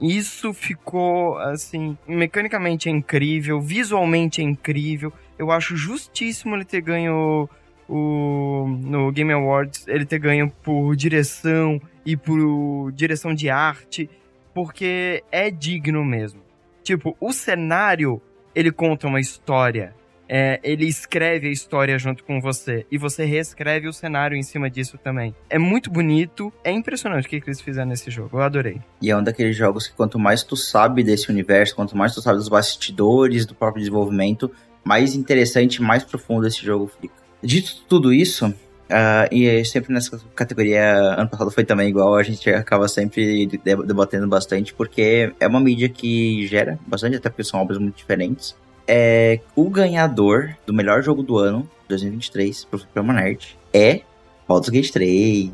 Isso 0.00 0.52
ficou, 0.52 1.38
assim, 1.38 1.96
mecanicamente 2.06 2.88
é 2.88 2.92
incrível, 2.92 3.60
visualmente 3.60 4.40
é 4.40 4.44
incrível. 4.44 5.12
Eu 5.38 5.50
acho 5.50 5.76
justíssimo 5.76 6.54
ele 6.54 6.64
ter 6.64 6.80
ganho 6.80 7.48
o, 7.88 8.66
no 8.82 9.10
Game 9.12 9.32
Awards, 9.32 9.86
ele 9.86 10.04
ter 10.04 10.18
ganho 10.18 10.50
por 10.62 10.94
direção 10.96 11.80
e 12.04 12.16
por 12.16 12.92
direção 12.92 13.34
de 13.34 13.48
arte, 13.48 14.08
porque 14.54 15.22
é 15.30 15.50
digno 15.50 16.04
mesmo. 16.04 16.40
Tipo, 16.82 17.16
o 17.20 17.32
cenário, 17.32 18.20
ele 18.54 18.70
conta 18.70 19.06
uma 19.06 19.20
história. 19.20 19.94
É, 20.28 20.60
ele 20.62 20.86
escreve 20.86 21.48
a 21.48 21.50
história 21.50 21.98
junto 21.98 22.24
com 22.24 22.40
você 22.40 22.86
e 22.90 22.98
você 22.98 23.24
reescreve 23.24 23.88
o 23.88 23.92
cenário 23.92 24.36
em 24.36 24.42
cima 24.42 24.68
disso 24.68 24.98
também. 24.98 25.34
É 25.48 25.58
muito 25.58 25.90
bonito, 25.90 26.52
é 26.64 26.70
impressionante 26.72 27.26
o 27.26 27.28
que 27.30 27.36
eles 27.46 27.60
fizeram 27.60 27.88
nesse 27.88 28.10
jogo. 28.10 28.38
Eu 28.38 28.42
adorei. 28.42 28.80
E 29.00 29.10
é 29.10 29.16
um 29.16 29.22
daqueles 29.22 29.56
jogos 29.56 29.86
que 29.86 29.94
quanto 29.94 30.18
mais 30.18 30.42
tu 30.42 30.56
sabe 30.56 31.02
desse 31.02 31.30
universo, 31.30 31.74
quanto 31.74 31.96
mais 31.96 32.14
tu 32.14 32.20
sabe 32.20 32.38
dos 32.38 32.48
bastidores 32.48 33.46
do 33.46 33.54
próprio 33.54 33.80
desenvolvimento, 33.80 34.50
mais 34.84 35.14
interessante, 35.14 35.82
mais 35.82 36.04
profundo 36.04 36.46
esse 36.46 36.64
jogo 36.64 36.90
fica. 37.00 37.14
Dito 37.42 37.84
tudo 37.88 38.12
isso, 38.12 38.52
ah, 38.88 39.28
e 39.30 39.64
sempre 39.64 39.92
nessa 39.92 40.18
categoria, 40.34 40.94
ano 40.94 41.28
passado 41.28 41.50
foi 41.50 41.64
também 41.64 41.88
igual, 41.88 42.14
a 42.14 42.22
gente 42.22 42.48
acaba 42.50 42.88
sempre 42.88 43.46
de- 43.46 43.58
debatendo 43.58 44.26
bastante, 44.28 44.72
porque 44.72 45.32
é 45.38 45.46
uma 45.46 45.60
mídia 45.60 45.88
que 45.88 46.46
gera 46.46 46.78
bastante, 46.86 47.16
até 47.16 47.28
porque 47.28 47.44
são 47.44 47.60
obras 47.60 47.78
muito 47.78 47.96
diferentes. 47.96 48.56
É, 48.88 49.40
o 49.54 49.68
ganhador 49.68 50.56
do 50.64 50.72
melhor 50.72 51.02
jogo 51.02 51.22
do 51.22 51.38
ano, 51.38 51.68
2023, 51.88 52.64
pro 52.64 52.78
Supremo 52.78 53.12
Nerd, 53.12 53.58
é 53.72 54.02
Baldur's 54.46 54.70
Gate 54.70 54.90
3. 54.90 55.50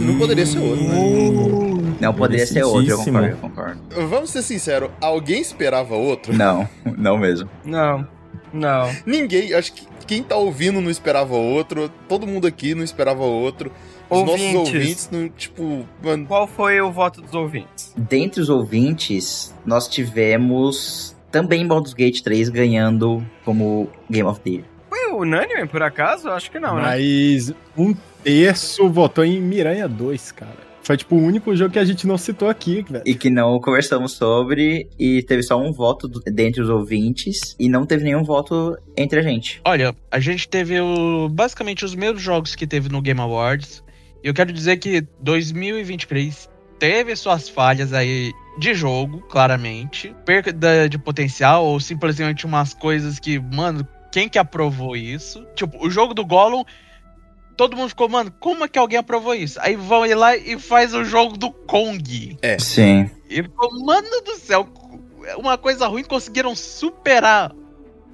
Não 0.00 0.18
poderia 0.18 0.44
ser 0.44 0.58
outro, 0.58 0.84
né? 0.84 1.92
Não 2.00 2.12
poderia 2.12 2.46
ser 2.46 2.64
outro, 2.64 2.90
eu 2.90 2.98
concordo, 2.98 3.28
eu 3.28 3.36
concordo. 3.36 3.80
Vamos 4.08 4.30
ser 4.30 4.42
sinceros, 4.42 4.90
alguém 5.00 5.40
esperava 5.40 5.94
outro? 5.94 6.32
Não, 6.34 6.68
não 6.98 7.16
mesmo. 7.16 7.48
Não, 7.64 8.06
não. 8.52 8.90
Ninguém, 9.06 9.54
acho 9.54 9.72
que 9.72 9.86
quem 10.06 10.22
tá 10.22 10.36
ouvindo 10.36 10.80
não 10.80 10.90
esperava 10.90 11.34
outro, 11.34 11.88
todo 12.08 12.26
mundo 12.26 12.46
aqui 12.46 12.74
não 12.74 12.82
esperava 12.82 13.22
outro. 13.22 13.70
Os 14.10 14.24
nossos 14.24 14.54
ouvintes, 14.54 15.08
não, 15.10 15.28
tipo, 15.28 15.86
mano. 16.02 16.26
Qual 16.26 16.46
foi 16.46 16.80
o 16.80 16.90
voto 16.90 17.22
dos 17.22 17.32
ouvintes? 17.32 17.94
Dentre 17.96 18.42
os 18.42 18.50
ouvintes, 18.50 19.54
nós 19.64 19.88
tivemos 19.88 21.16
também 21.32 21.66
Baldur's 21.66 21.94
Gate 21.94 22.20
3 22.20 22.48
ganhando 22.50 23.26
como 23.44 23.88
Game 24.08 24.28
of 24.28 24.40
the 24.40 24.50
Year. 24.50 24.64
Foi 24.88 25.10
unânime, 25.12 25.66
por 25.66 25.82
acaso? 25.82 26.28
Acho 26.28 26.50
que 26.50 26.60
não, 26.60 26.76
né? 26.76 26.82
Mas 26.82 27.52
um 27.76 27.92
terço 28.22 28.88
votou 28.88 29.24
em 29.24 29.40
Miranha 29.40 29.88
2, 29.88 30.30
cara. 30.32 30.70
Foi 30.84 30.96
tipo 30.96 31.14
o 31.14 31.18
único 31.22 31.54
jogo 31.54 31.72
que 31.72 31.78
a 31.78 31.84
gente 31.84 32.08
não 32.08 32.18
citou 32.18 32.48
aqui, 32.48 32.82
velho. 32.88 33.04
E 33.06 33.14
que 33.14 33.30
não 33.30 33.60
conversamos 33.60 34.12
sobre, 34.12 34.88
e 34.98 35.22
teve 35.22 35.42
só 35.44 35.56
um 35.56 35.72
voto 35.72 36.08
do- 36.08 36.20
dentre 36.26 36.60
os 36.60 36.68
ouvintes, 36.68 37.54
e 37.58 37.68
não 37.68 37.86
teve 37.86 38.02
nenhum 38.02 38.24
voto 38.24 38.76
entre 38.96 39.20
a 39.20 39.22
gente. 39.22 39.60
Olha, 39.64 39.94
a 40.10 40.18
gente 40.18 40.48
teve 40.48 40.80
o- 40.80 41.28
basicamente 41.28 41.84
os 41.84 41.94
mesmos 41.94 42.20
jogos 42.20 42.56
que 42.56 42.66
teve 42.66 42.88
no 42.88 43.00
Game 43.00 43.20
Awards. 43.20 43.82
E 44.24 44.26
eu 44.28 44.34
quero 44.34 44.52
dizer 44.52 44.76
que 44.78 45.06
2023 45.20 46.48
teve 46.80 47.14
suas 47.16 47.48
falhas 47.48 47.92
aí 47.92 48.32
de 48.58 48.74
jogo, 48.74 49.20
claramente. 49.28 50.14
Perda 50.24 50.52
da- 50.52 50.86
de 50.86 50.98
potencial, 50.98 51.64
ou 51.64 51.80
simplesmente 51.80 52.46
umas 52.46 52.74
coisas 52.74 53.18
que, 53.18 53.38
mano, 53.38 53.86
quem 54.10 54.28
que 54.28 54.38
aprovou 54.38 54.96
isso? 54.96 55.46
Tipo, 55.54 55.84
o 55.84 55.90
jogo 55.90 56.14
do 56.14 56.24
Gollum. 56.24 56.64
Todo 57.56 57.76
mundo 57.76 57.90
ficou, 57.90 58.08
mano, 58.08 58.32
como 58.40 58.64
é 58.64 58.68
que 58.68 58.78
alguém 58.78 58.98
aprovou 58.98 59.34
isso? 59.34 59.58
Aí 59.60 59.76
vão 59.76 60.06
ir 60.06 60.14
lá 60.14 60.34
e 60.36 60.58
faz 60.58 60.94
o 60.94 61.04
jogo 61.04 61.36
do 61.36 61.50
Kong. 61.50 62.36
É. 62.40 62.58
Sim. 62.58 63.10
E 63.28 63.42
ficou, 63.42 63.68
mano 63.84 64.08
do 64.24 64.36
céu, 64.36 64.66
uma 65.36 65.58
coisa 65.58 65.86
ruim 65.86 66.02
conseguiram 66.02 66.54
superar 66.56 67.52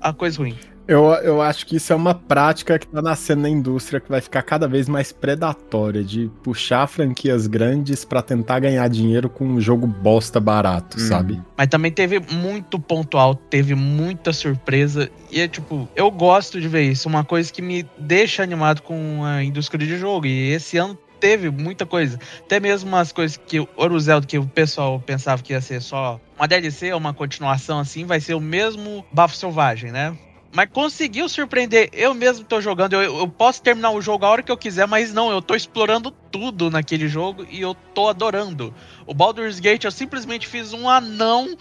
a 0.00 0.12
coisa 0.12 0.38
ruim. 0.38 0.58
Eu, 0.88 1.04
eu 1.22 1.42
acho 1.42 1.66
que 1.66 1.76
isso 1.76 1.92
é 1.92 1.96
uma 1.96 2.14
prática 2.14 2.78
que 2.78 2.86
tá 2.86 3.02
nascendo 3.02 3.42
na 3.42 3.48
indústria 3.50 4.00
que 4.00 4.08
vai 4.08 4.22
ficar 4.22 4.40
cada 4.40 4.66
vez 4.66 4.88
mais 4.88 5.12
predatória, 5.12 6.02
de 6.02 6.30
puxar 6.42 6.86
franquias 6.86 7.46
grandes 7.46 8.06
pra 8.06 8.22
tentar 8.22 8.58
ganhar 8.60 8.88
dinheiro 8.88 9.28
com 9.28 9.44
um 9.44 9.60
jogo 9.60 9.86
bosta 9.86 10.40
barato, 10.40 10.98
sabe? 10.98 11.42
Mas 11.58 11.66
também 11.68 11.92
teve 11.92 12.18
muito 12.32 12.80
ponto 12.80 13.18
alto, 13.18 13.42
teve 13.50 13.74
muita 13.74 14.32
surpresa. 14.32 15.10
E 15.30 15.42
é 15.42 15.46
tipo, 15.46 15.86
eu 15.94 16.10
gosto 16.10 16.58
de 16.58 16.66
ver 16.68 16.84
isso. 16.84 17.06
Uma 17.06 17.22
coisa 17.22 17.52
que 17.52 17.60
me 17.60 17.86
deixa 17.98 18.42
animado 18.42 18.80
com 18.80 19.22
a 19.22 19.44
indústria 19.44 19.86
de 19.86 19.98
jogo. 19.98 20.24
E 20.24 20.52
esse 20.52 20.78
ano 20.78 20.96
teve 21.20 21.50
muita 21.50 21.84
coisa. 21.84 22.18
Até 22.40 22.58
mesmo 22.58 22.88
umas 22.88 23.12
coisas 23.12 23.36
que 23.36 23.60
o 23.60 23.68
Oruzel, 23.76 24.22
que 24.22 24.38
o 24.38 24.46
pessoal 24.46 24.98
pensava 25.00 25.42
que 25.42 25.52
ia 25.52 25.60
ser 25.60 25.82
só 25.82 26.18
uma 26.38 26.48
DLC 26.48 26.92
ou 26.92 26.98
uma 26.98 27.12
continuação 27.12 27.78
assim, 27.78 28.06
vai 28.06 28.20
ser 28.20 28.34
o 28.34 28.40
mesmo 28.40 29.04
Bafo 29.12 29.36
Selvagem, 29.36 29.92
né? 29.92 30.16
Mas 30.52 30.68
conseguiu 30.72 31.28
surpreender. 31.28 31.90
Eu 31.92 32.14
mesmo 32.14 32.44
tô 32.44 32.60
jogando. 32.60 32.94
Eu, 32.94 33.18
eu 33.18 33.28
posso 33.28 33.62
terminar 33.62 33.90
o 33.90 34.00
jogo 34.00 34.24
a 34.24 34.30
hora 34.30 34.42
que 34.42 34.50
eu 34.50 34.56
quiser, 34.56 34.86
mas 34.86 35.12
não, 35.12 35.30
eu 35.30 35.42
tô 35.42 35.54
explorando 35.54 36.10
tudo 36.10 36.70
naquele 36.70 37.08
jogo 37.08 37.46
e 37.50 37.60
eu 37.60 37.74
tô 37.94 38.08
adorando. 38.08 38.74
O 39.06 39.14
Baldur's 39.14 39.60
Gate, 39.60 39.84
eu 39.84 39.90
simplesmente 39.90 40.46
fiz 40.46 40.72
um 40.72 40.88
anão 40.88 41.56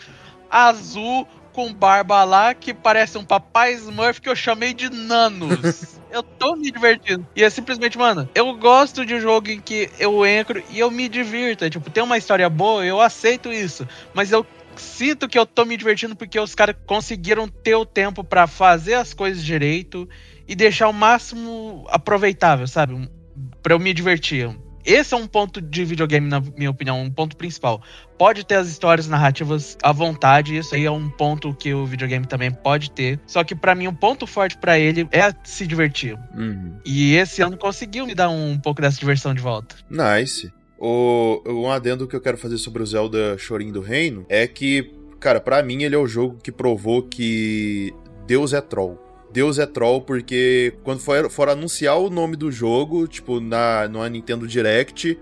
azul 0.49 1.27
com 1.57 1.73
barba 1.73 2.23
lá 2.23 2.53
que 2.53 2.71
parece 2.71 3.17
um 3.17 3.25
papai 3.25 3.73
Smurf 3.73 4.21
que 4.21 4.29
eu 4.29 4.35
chamei 4.35 4.73
de 4.73 4.89
Nanos. 4.89 5.97
eu 6.11 6.21
tô 6.21 6.55
me 6.55 6.71
divertindo. 6.71 7.25
E 7.35 7.43
é 7.43 7.49
simplesmente, 7.49 7.97
mano, 7.97 8.29
eu 8.35 8.53
gosto 8.55 9.05
de 9.05 9.15
um 9.15 9.19
jogo 9.19 9.49
em 9.49 9.59
que 9.59 9.89
eu 9.99 10.25
entro 10.25 10.63
e 10.69 10.79
eu 10.79 10.91
me 10.91 11.09
divirto. 11.09 11.65
É, 11.65 11.69
tipo, 11.69 11.89
tem 11.89 12.03
uma 12.03 12.17
história 12.17 12.47
boa, 12.47 12.85
eu 12.85 13.01
aceito 13.01 13.51
isso. 13.51 13.87
Mas 14.13 14.31
eu 14.31 14.45
sinto 14.81 15.27
que 15.27 15.37
eu 15.37 15.45
tô 15.45 15.65
me 15.65 15.75
divertindo 15.77 16.15
porque 16.15 16.39
os 16.39 16.53
caras 16.55 16.75
conseguiram 16.85 17.47
ter 17.47 17.75
o 17.75 17.85
tempo 17.85 18.23
pra 18.23 18.47
fazer 18.47 18.95
as 18.95 19.13
coisas 19.13 19.43
direito 19.43 20.07
e 20.47 20.55
deixar 20.55 20.87
o 20.89 20.93
máximo 20.93 21.85
aproveitável, 21.89 22.67
sabe? 22.67 22.93
Um- 22.93 23.07
Pra 23.61 23.73
eu 23.75 23.79
me 23.79 23.93
divertir. 23.93 24.49
Esse 24.83 25.13
é 25.13 25.17
um 25.17 25.27
ponto 25.27 25.61
de 25.61 25.83
videogame, 25.83 26.27
na 26.29 26.39
minha 26.39 26.69
opinião, 26.71 27.01
um 27.01 27.11
ponto 27.11 27.35
principal. 27.35 27.83
Pode 28.17 28.45
ter 28.45 28.55
as 28.55 28.67
histórias 28.69 29.05
narrativas 29.07 29.77
à 29.83 29.91
vontade, 29.91 30.57
isso 30.57 30.73
aí 30.73 30.85
é 30.85 30.91
um 30.91 31.09
ponto 31.09 31.53
que 31.53 31.73
o 31.73 31.85
videogame 31.85 32.25
também 32.25 32.49
pode 32.49 32.89
ter. 32.91 33.19
Só 33.27 33.43
que 33.43 33.53
pra 33.53 33.75
mim, 33.75 33.87
um 33.87 33.93
ponto 33.93 34.25
forte 34.25 34.57
pra 34.57 34.79
ele 34.79 35.05
é 35.11 35.31
se 35.43 35.67
divertir. 35.67 36.17
Uhum. 36.33 36.79
E 36.85 37.13
esse 37.15 37.41
ano 37.41 37.57
conseguiu 37.57 38.07
me 38.07 38.15
dar 38.15 38.29
um 38.29 38.57
pouco 38.57 38.81
dessa 38.81 38.97
diversão 38.97 39.33
de 39.35 39.41
volta. 39.41 39.75
Nice. 39.89 40.51
O, 40.79 41.41
um 41.47 41.71
adendo 41.71 42.07
que 42.07 42.15
eu 42.15 42.21
quero 42.21 42.37
fazer 42.37 42.57
sobre 42.57 42.83
o 42.83 42.85
Zelda 42.85 43.37
Chorinho 43.37 43.73
do 43.73 43.81
Reino 43.81 44.25
é 44.29 44.45
que, 44.47 44.91
cara, 45.19 45.39
pra 45.39 45.61
mim 45.63 45.83
ele 45.83 45.95
é 45.95 45.97
o 45.97 46.07
jogo 46.07 46.37
que 46.41 46.51
provou 46.51 47.01
que 47.03 47.93
Deus 48.25 48.53
é 48.53 48.61
troll. 48.61 49.01
Deus 49.31 49.59
é 49.59 49.65
troll 49.65 50.01
porque 50.01 50.73
quando 50.83 50.99
for, 50.99 51.29
for 51.29 51.49
anunciar 51.49 51.97
o 51.99 52.09
nome 52.09 52.35
do 52.35 52.51
jogo, 52.51 53.07
tipo, 53.07 53.39
na, 53.39 53.87
na 53.87 54.07
Nintendo 54.07 54.47
Direct, 54.47 55.17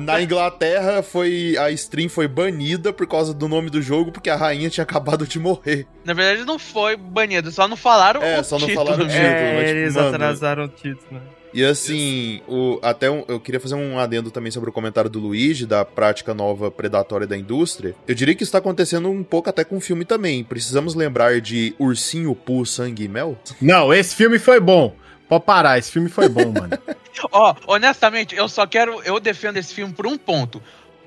na 0.00 0.20
Inglaterra 0.20 1.00
foi 1.02 1.56
a 1.58 1.70
stream 1.70 2.08
foi 2.08 2.26
banida 2.26 2.92
por 2.92 3.06
causa 3.06 3.32
do 3.32 3.48
nome 3.48 3.70
do 3.70 3.80
jogo, 3.80 4.10
porque 4.10 4.28
a 4.28 4.34
rainha 4.36 4.68
tinha 4.68 4.82
acabado 4.82 5.26
de 5.26 5.38
morrer. 5.38 5.86
Na 6.04 6.12
verdade, 6.12 6.44
não 6.44 6.58
foi 6.58 6.96
banido, 6.96 7.50
só 7.52 7.68
não 7.68 7.76
falaram 7.76 8.20
É, 8.22 8.40
o 8.40 8.44
só 8.44 8.58
não 8.58 8.66
título. 8.66 8.84
falaram 8.86 9.04
o 9.04 9.08
título, 9.08 9.24
É, 9.26 9.54
mas, 9.54 9.66
tipo, 9.66 9.78
eles 9.78 9.94
mano, 9.94 10.08
atrasaram 10.08 10.64
o 10.64 10.68
título, 10.68 11.06
né? 11.12 11.20
E 11.58 11.64
assim, 11.64 12.40
o, 12.46 12.78
até 12.84 13.10
um- 13.10 13.24
eu 13.26 13.40
queria 13.40 13.58
fazer 13.58 13.74
um 13.74 13.98
adendo 13.98 14.30
também 14.30 14.52
sobre 14.52 14.70
o 14.70 14.72
comentário 14.72 15.10
do 15.10 15.18
Luigi, 15.18 15.66
da 15.66 15.84
prática 15.84 16.32
nova 16.32 16.70
predatória 16.70 17.26
da 17.26 17.36
indústria. 17.36 17.96
Eu 18.06 18.14
diria 18.14 18.32
que 18.32 18.44
isso 18.44 18.52
tá 18.52 18.58
acontecendo 18.58 19.10
um 19.10 19.24
pouco 19.24 19.50
até 19.50 19.64
com 19.64 19.76
o 19.78 19.80
filme 19.80 20.04
também. 20.04 20.44
Precisamos 20.44 20.94
lembrar 20.94 21.40
de 21.40 21.74
Ursinho 21.76 22.32
Poo, 22.32 22.64
Sangue 22.64 23.02
e 23.02 23.08
Mel? 23.08 23.36
Não, 23.60 23.92
esse 23.92 24.14
filme 24.14 24.38
foi 24.38 24.60
bom. 24.60 24.94
Pode 25.28 25.44
parar, 25.46 25.76
esse 25.80 25.90
filme 25.90 26.08
foi 26.08 26.28
bom, 26.28 26.52
mano. 26.52 26.78
Ó, 27.32 27.52
honestamente, 27.66 28.36
eu 28.36 28.48
só 28.48 28.64
quero. 28.64 29.02
Eu 29.02 29.18
defendo 29.18 29.56
esse 29.56 29.74
filme 29.74 29.92
por 29.92 30.06
um 30.06 30.16
ponto. 30.16 30.62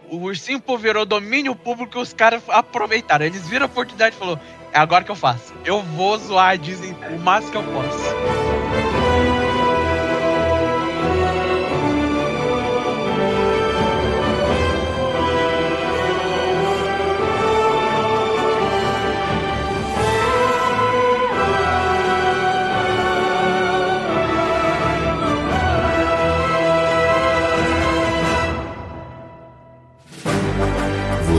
O 0.09 0.17
Ursinho 0.17 0.59
Poo 0.59 0.77
virou 0.77 1.05
domínio 1.05 1.55
público 1.55 1.97
e 1.97 2.01
os 2.01 2.11
caras 2.11 2.43
aproveitaram. 2.49 3.25
Eles 3.25 3.47
viram 3.47 3.67
a 3.67 3.69
oportunidade 3.69 4.17
e 4.17 4.19
falou: 4.19 4.37
é 4.73 4.77
agora 4.79 5.05
que 5.05 5.11
eu 5.11 5.15
faço. 5.15 5.53
Eu 5.63 5.81
vou 5.81 6.17
zoar 6.17 6.49
a 6.49 6.55
Disney 6.57 6.93
o 7.09 7.17
máximo 7.17 7.53
que 7.53 7.57
eu 7.57 7.63
posso. 7.63 8.60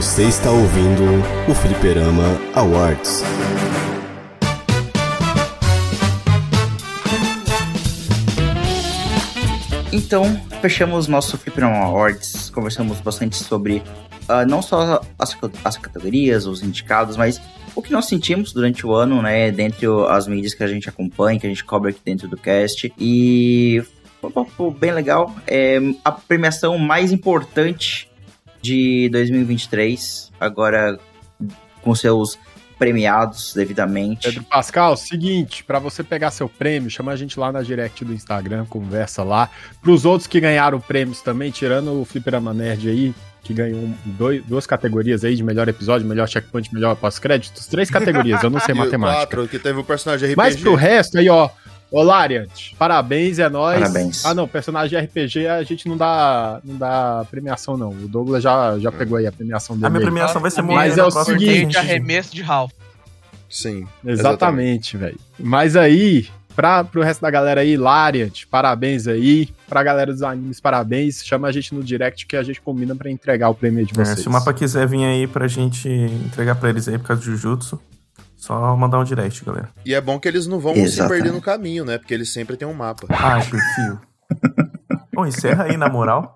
Você 0.03 0.23
está 0.23 0.51
ouvindo 0.51 1.01
o 1.49 1.55
Fliperama 1.55 2.37
Awards. 2.53 3.23
Então, 9.93 10.25
fechamos 10.61 11.07
nosso 11.07 11.37
Fliperama 11.37 11.77
Awards, 11.85 12.49
conversamos 12.49 12.99
bastante 12.99 13.37
sobre 13.37 13.81
ah, 14.27 14.45
não 14.45 14.61
só 14.61 15.01
as, 15.17 15.37
as 15.63 15.77
categorias, 15.77 16.45
os 16.45 16.61
indicados, 16.61 17.15
mas 17.15 17.41
o 17.73 17.81
que 17.81 17.93
nós 17.93 18.05
sentimos 18.05 18.51
durante 18.51 18.85
o 18.85 18.93
ano, 18.93 19.21
né, 19.21 19.51
dentre 19.51 19.87
as 20.09 20.27
mídias 20.27 20.53
que 20.53 20.63
a 20.63 20.67
gente 20.67 20.89
acompanha, 20.89 21.39
que 21.39 21.47
a 21.47 21.49
gente 21.49 21.63
cobre 21.63 21.91
aqui 21.91 22.01
dentro 22.03 22.27
do 22.27 22.35
cast, 22.35 22.93
e 22.99 23.81
foi 24.19 24.29
um 24.29 24.33
papo 24.33 24.69
bem 24.69 24.91
legal. 24.91 25.33
É 25.47 25.79
a 26.03 26.11
premiação 26.11 26.77
mais 26.77 27.13
importante 27.13 28.11
de 28.63 29.09
2023, 29.09 30.31
agora 30.39 30.97
com 31.81 31.93
seus 31.93 32.39
premiados 32.79 33.53
devidamente. 33.53 34.27
Pedro 34.27 34.43
Pascal, 34.43 34.97
seguinte, 34.97 35.63
pra 35.63 35.79
você 35.79 36.03
pegar 36.03 36.31
seu 36.31 36.49
prêmio, 36.49 36.89
chama 36.89 37.11
a 37.11 37.15
gente 37.15 37.39
lá 37.39 37.51
na 37.51 37.61
direct 37.61 38.03
do 38.03 38.13
Instagram, 38.13 38.65
conversa 38.65 39.23
lá. 39.23 39.49
Pros 39.81 40.05
outros 40.05 40.27
que 40.27 40.39
ganharam 40.39 40.79
prêmios 40.79 41.21
também, 41.21 41.51
tirando 41.51 42.01
o 42.01 42.05
Fliperama 42.05 42.53
Nerd 42.53 42.89
aí, 42.89 43.13
que 43.43 43.53
ganhou 43.53 43.79
um- 43.79 43.93
dois, 44.05 44.43
duas 44.45 44.65
categorias 44.65 45.23
aí 45.25 45.35
de 45.35 45.43
melhor 45.43 45.67
episódio, 45.67 46.07
melhor 46.07 46.27
checkpoint, 46.27 46.73
melhor 46.73 46.95
pós-créditos. 46.95 47.67
Três 47.67 47.89
categorias, 47.89 48.41
eu 48.43 48.49
não 48.49 48.59
sei 48.59 48.73
o 48.75 48.77
matemática. 48.77 49.19
quatro, 49.19 49.47
que 49.47 49.59
teve 49.59 49.79
o 49.79 49.83
personagem 49.83 50.29
RPG. 50.29 50.37
Mas 50.37 50.55
pro 50.55 50.75
resto, 50.75 51.17
aí, 51.17 51.29
ó. 51.29 51.49
Ô, 51.93 52.01
Lariant, 52.01 52.49
parabéns, 52.75 53.37
é 53.37 53.47
nóis. 53.47 53.79
Parabéns. 53.79 54.25
Ah, 54.25 54.33
não, 54.33 54.47
personagem 54.47 54.99
RPG 54.99 55.45
a 55.47 55.61
gente 55.61 55.87
não 55.87 55.95
dá, 55.95 56.59
não 56.63 56.75
dá 56.75 57.23
premiação, 57.29 57.77
não. 57.77 57.89
O 57.91 58.07
Douglas 58.07 58.41
já, 58.41 58.79
já 58.79 58.91
pegou 58.91 59.15
aí 59.17 59.27
a 59.27 59.31
premiação 59.31 59.75
dele. 59.75 59.85
A 59.85 59.89
minha 59.91 60.01
premiação 60.01 60.41
vai 60.41 60.49
ser 60.49 60.63
morrer 60.63 60.75
Mas 60.89 60.97
é 60.97 61.03
o 61.03 61.11
seguinte. 61.11 61.67
de 61.67 61.77
arremesso 61.77 62.33
de 62.33 62.41
Ralph. 62.41 62.71
Sim. 63.47 63.85
Exatamente, 64.03 64.97
velho. 64.97 65.19
Mas 65.37 65.75
aí, 65.75 66.25
pra, 66.55 66.83
pro 66.83 67.03
resto 67.03 67.21
da 67.21 67.29
galera 67.29 67.61
aí, 67.61 67.77
Lariant, 67.77 68.45
parabéns 68.49 69.07
aí. 69.07 69.49
Pra 69.69 69.83
galera 69.83 70.11
dos 70.11 70.23
animes, 70.23 70.59
parabéns. 70.59 71.23
Chama 71.23 71.47
a 71.47 71.51
gente 71.51 71.75
no 71.75 71.83
direct 71.83 72.25
que 72.25 72.35
a 72.35 72.41
gente 72.41 72.59
combina 72.59 72.95
pra 72.95 73.11
entregar 73.11 73.49
o 73.49 73.53
prêmio 73.55 73.85
de 73.85 73.93
É, 73.99 74.03
vocês. 74.03 74.19
se 74.21 74.27
o 74.27 74.31
mapa 74.31 74.51
quiser 74.51 74.87
vir 74.87 75.03
aí 75.05 75.27
pra 75.27 75.47
gente 75.47 75.87
entregar 75.87 76.55
pra 76.55 76.69
eles 76.69 76.87
aí 76.87 76.97
por 76.97 77.05
causa 77.07 77.21
do 77.21 77.25
Jujutsu, 77.25 77.79
só 78.43 78.75
mandar 78.75 78.99
um 78.99 79.03
direct, 79.03 79.43
galera. 79.45 79.69
E 79.85 79.93
é 79.93 80.01
bom 80.01 80.19
que 80.19 80.27
eles 80.27 80.47
não 80.47 80.59
vão 80.59 80.73
Exatamente. 80.73 80.93
se 81.01 81.07
perder 81.07 81.31
no 81.31 81.41
caminho, 81.41 81.85
né? 81.85 81.97
Porque 81.97 82.13
eles 82.13 82.31
sempre 82.33 82.57
têm 82.57 82.67
um 82.67 82.73
mapa. 82.73 83.07
Ai, 83.09 83.41
perfil. 83.41 83.99
Bom, 85.15 85.27
encerra 85.27 85.65
aí, 85.65 85.77
na 85.77 85.87
moral. 85.89 86.35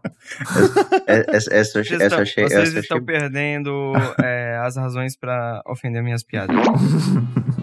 É- 1.07 1.35
Essa, 1.35 1.51
essa, 1.53 1.79
achei- 1.79 1.97
Vocês, 1.97 2.01
essa 2.01 2.03
eu 2.03 2.05
estão, 2.05 2.19
achei- 2.21 2.43
vocês 2.47 2.69
essa 2.69 2.79
estão 2.79 2.97
achei 2.97 3.05
perdendo 3.07 3.93
é, 4.23 4.59
as 4.63 4.77
razões 4.77 5.15
pra 5.17 5.63
ofender 5.65 6.03
minhas 6.03 6.23
piadas. 6.23 6.55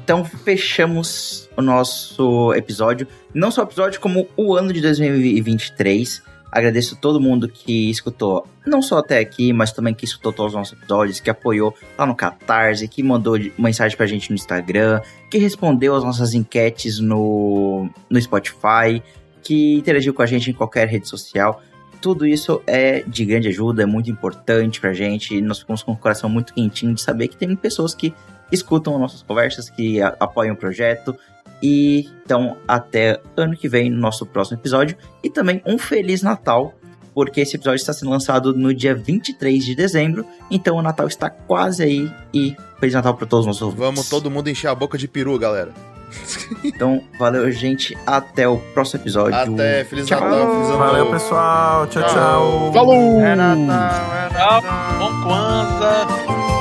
Então 0.05 0.23
fechamos 0.23 1.49
o 1.57 1.63
nosso 1.63 2.53
episódio. 2.53 3.09
Não 3.33 3.51
só 3.51 3.63
o 3.63 3.65
episódio, 3.65 3.99
como 4.03 4.29
o 4.37 4.55
ano 4.55 4.71
de 4.71 4.83
2023. 4.83 6.23
Agradeço 6.55 6.95
todo 6.95 7.21
mundo 7.21 7.49
que 7.49 7.91
escutou, 7.91 8.47
não 8.65 8.81
só 8.81 8.99
até 8.99 9.19
aqui, 9.19 9.53
mas 9.53 9.73
também 9.73 9.93
que 9.93 10.05
escutou 10.05 10.33
todos 10.33 10.53
os 10.53 10.57
nossos 10.57 10.79
episódios, 10.79 11.19
que 11.19 11.29
apoiou 11.29 11.75
lá 11.99 12.07
no 12.07 12.15
Catarse, 12.15 12.87
que 12.87 13.03
mandou 13.03 13.37
mensagem 13.59 13.97
pra 13.97 14.07
gente 14.07 14.31
no 14.31 14.37
Instagram, 14.37 15.01
que 15.29 15.37
respondeu 15.37 15.97
as 15.97 16.05
nossas 16.05 16.33
enquetes 16.33 17.01
no, 17.01 17.91
no 18.09 18.23
Spotify, 18.23 19.03
que 19.43 19.75
interagiu 19.75 20.15
com 20.15 20.23
a 20.23 20.27
gente 20.27 20.49
em 20.49 20.53
qualquer 20.55 20.87
rede 20.87 21.09
social. 21.09 21.61
Tudo 22.01 22.25
isso 22.25 22.63
é 22.69 23.03
de 23.03 23.25
grande 23.25 23.49
ajuda, 23.49 23.83
é 23.83 23.87
muito 23.87 24.09
importante 24.09 24.81
pra 24.81 24.93
gente. 24.93 25.41
Nós 25.41 25.59
ficamos 25.59 25.83
com 25.83 25.91
o 25.91 25.97
coração 25.97 26.31
muito 26.31 26.55
quentinho 26.55 26.95
de 26.95 27.01
saber 27.01 27.27
que 27.27 27.37
tem 27.37 27.57
pessoas 27.57 27.97
que 27.97 28.15
escutam 28.53 28.97
nossas 28.97 29.23
conversas, 29.23 29.69
que 29.69 30.01
apoiam 30.01 30.55
o 30.55 30.57
projeto. 30.57 31.17
E 31.67 32.11
então, 32.27 32.59
até 32.69 33.19
ano 33.35 33.57
que 33.57 33.67
vem, 33.71 33.89
no 33.89 33.99
nosso 33.99 34.27
próximo 34.27 34.59
episódio. 34.59 34.99
E 35.23 35.31
também 35.31 35.63
um 35.65 35.79
Feliz 35.79 36.21
Natal, 36.21 36.75
porque 37.15 37.41
esse 37.41 37.57
episódio 37.57 37.77
está 37.77 37.95
sendo 37.95 38.11
lançado 38.11 38.53
no 38.53 38.75
dia 38.75 38.95
23 38.95 39.65
de 39.65 39.75
dezembro. 39.75 40.27
Então 40.51 40.77
o 40.77 40.83
Natal 40.83 41.07
está 41.07 41.31
quase 41.31 41.83
aí. 41.83 42.13
E 42.35 42.55
Feliz 42.79 42.95
Natal 42.95 43.15
para 43.15 43.27
todos 43.27 43.45
os 43.45 43.47
nossos 43.47 43.63
ouvintes. 43.63 43.83
Vamos 43.83 44.09
todo 44.11 44.31
mundo 44.31 44.51
encher 44.51 44.69
a 44.69 44.75
boca 44.75 44.99
de 44.99 45.09
peru, 45.09 45.39
galera. 45.39 45.73
Então, 46.63 47.03
valeu, 47.19 47.51
gente. 47.51 47.97
Até 48.07 48.49
o 48.49 48.59
próximo 48.59 49.03
episódio. 49.03 49.35
Até, 49.35 49.85
Feliz 49.85 50.07
Tchau. 50.07 50.21
Natal, 50.21 50.47
Feliz 50.47 50.69
Ano 50.69 50.79
Valeu, 50.79 51.11
pessoal. 51.11 51.87
Tchau, 51.89 52.03
tchau. 52.05 52.73
Falou! 52.73 53.21
É 53.21 53.35
Natal, 53.35 54.15
é 54.15 54.29
Tchau, 54.29 54.63
Natal. 54.63 54.99
bom 54.99 55.23
Kwanzaa. 55.23 56.54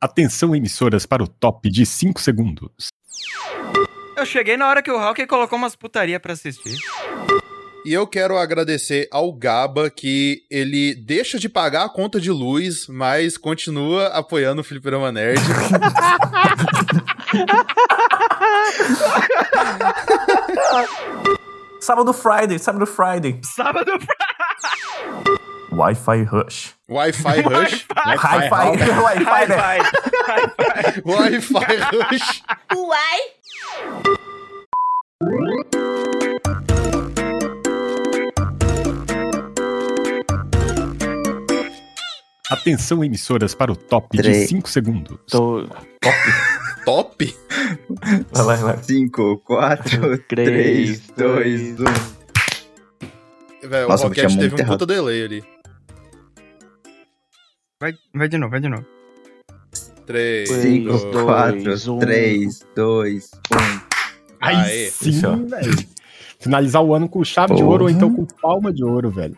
Atenção, 0.00 0.54
emissoras, 0.54 1.04
para 1.04 1.24
o 1.24 1.26
top 1.26 1.68
de 1.68 1.84
5 1.84 2.20
segundos. 2.20 2.88
Eu 4.16 4.24
cheguei 4.24 4.56
na 4.56 4.68
hora 4.68 4.80
que 4.80 4.92
o 4.92 4.96
Hawker 4.96 5.26
colocou 5.26 5.58
umas 5.58 5.74
putaria 5.74 6.20
pra 6.20 6.34
assistir. 6.34 6.78
E 7.84 7.92
eu 7.92 8.06
quero 8.06 8.38
agradecer 8.38 9.08
ao 9.10 9.32
Gaba 9.32 9.90
que 9.90 10.44
ele 10.48 10.94
deixa 10.94 11.36
de 11.36 11.48
pagar 11.48 11.84
a 11.84 11.88
conta 11.88 12.20
de 12.20 12.30
luz, 12.30 12.86
mas 12.86 13.36
continua 13.36 14.06
apoiando 14.08 14.60
o 14.60 14.64
Fliperama 14.64 15.10
Nerd. 15.10 15.40
Sábado 21.80 22.12
Friday, 22.12 22.58
sábado 22.58 22.86
Friday. 22.86 23.40
Sábado 23.42 23.90
Wi-Fi 25.78 26.24
Rush. 26.24 26.74
Wi-Fi 26.88 27.40
Rush. 27.42 27.86
Hi-Fi. 27.94 28.50
Wi-Fi, 29.00 29.46
né? 29.46 29.56
Wi-Fi 31.04 31.76
Rush. 31.92 32.42
Uai! 32.74 33.20
Atenção, 42.50 43.04
emissoras, 43.04 43.54
para 43.54 43.70
o 43.70 43.76
top 43.76 44.16
de 44.16 44.22
Três. 44.24 44.48
5 44.48 44.68
segundos. 44.68 45.16
Tô... 45.30 45.64
Top? 46.84 47.36
Vai 48.32 48.44
lá, 48.44 48.56
vai 48.56 48.62
lá. 48.74 48.82
5, 48.82 49.38
4, 49.44 50.18
3, 50.26 51.00
2, 51.16 51.80
1. 51.80 51.84
Velho, 53.68 53.88
o 53.88 53.94
Rocket 53.94 54.36
teve 54.36 54.60
um 54.60 54.66
puta 54.66 54.84
delay 54.84 55.22
ali. 55.24 55.57
Vai, 57.80 57.94
vai 58.12 58.28
de 58.28 58.36
novo, 58.38 58.50
vai 58.50 58.60
de 58.60 58.68
novo. 58.68 58.84
3, 60.04 60.48
5, 60.48 60.84
dois, 60.90 61.24
4, 61.24 61.92
um. 61.92 61.98
3, 62.00 62.66
2, 62.74 63.30
1. 63.52 63.56
Aí 64.40 64.56
Aê. 64.56 64.90
sim, 64.90 65.46
velho. 65.46 65.72
Finalizar 66.40 66.82
o 66.82 66.92
ano 66.92 67.08
com 67.08 67.22
chave 67.22 67.54
de 67.54 67.60
Porra. 67.60 67.70
ouro 67.70 67.84
ou 67.84 67.90
então 67.90 68.12
com 68.12 68.24
palma 68.24 68.72
de 68.72 68.82
ouro, 68.82 69.10
velho. 69.10 69.36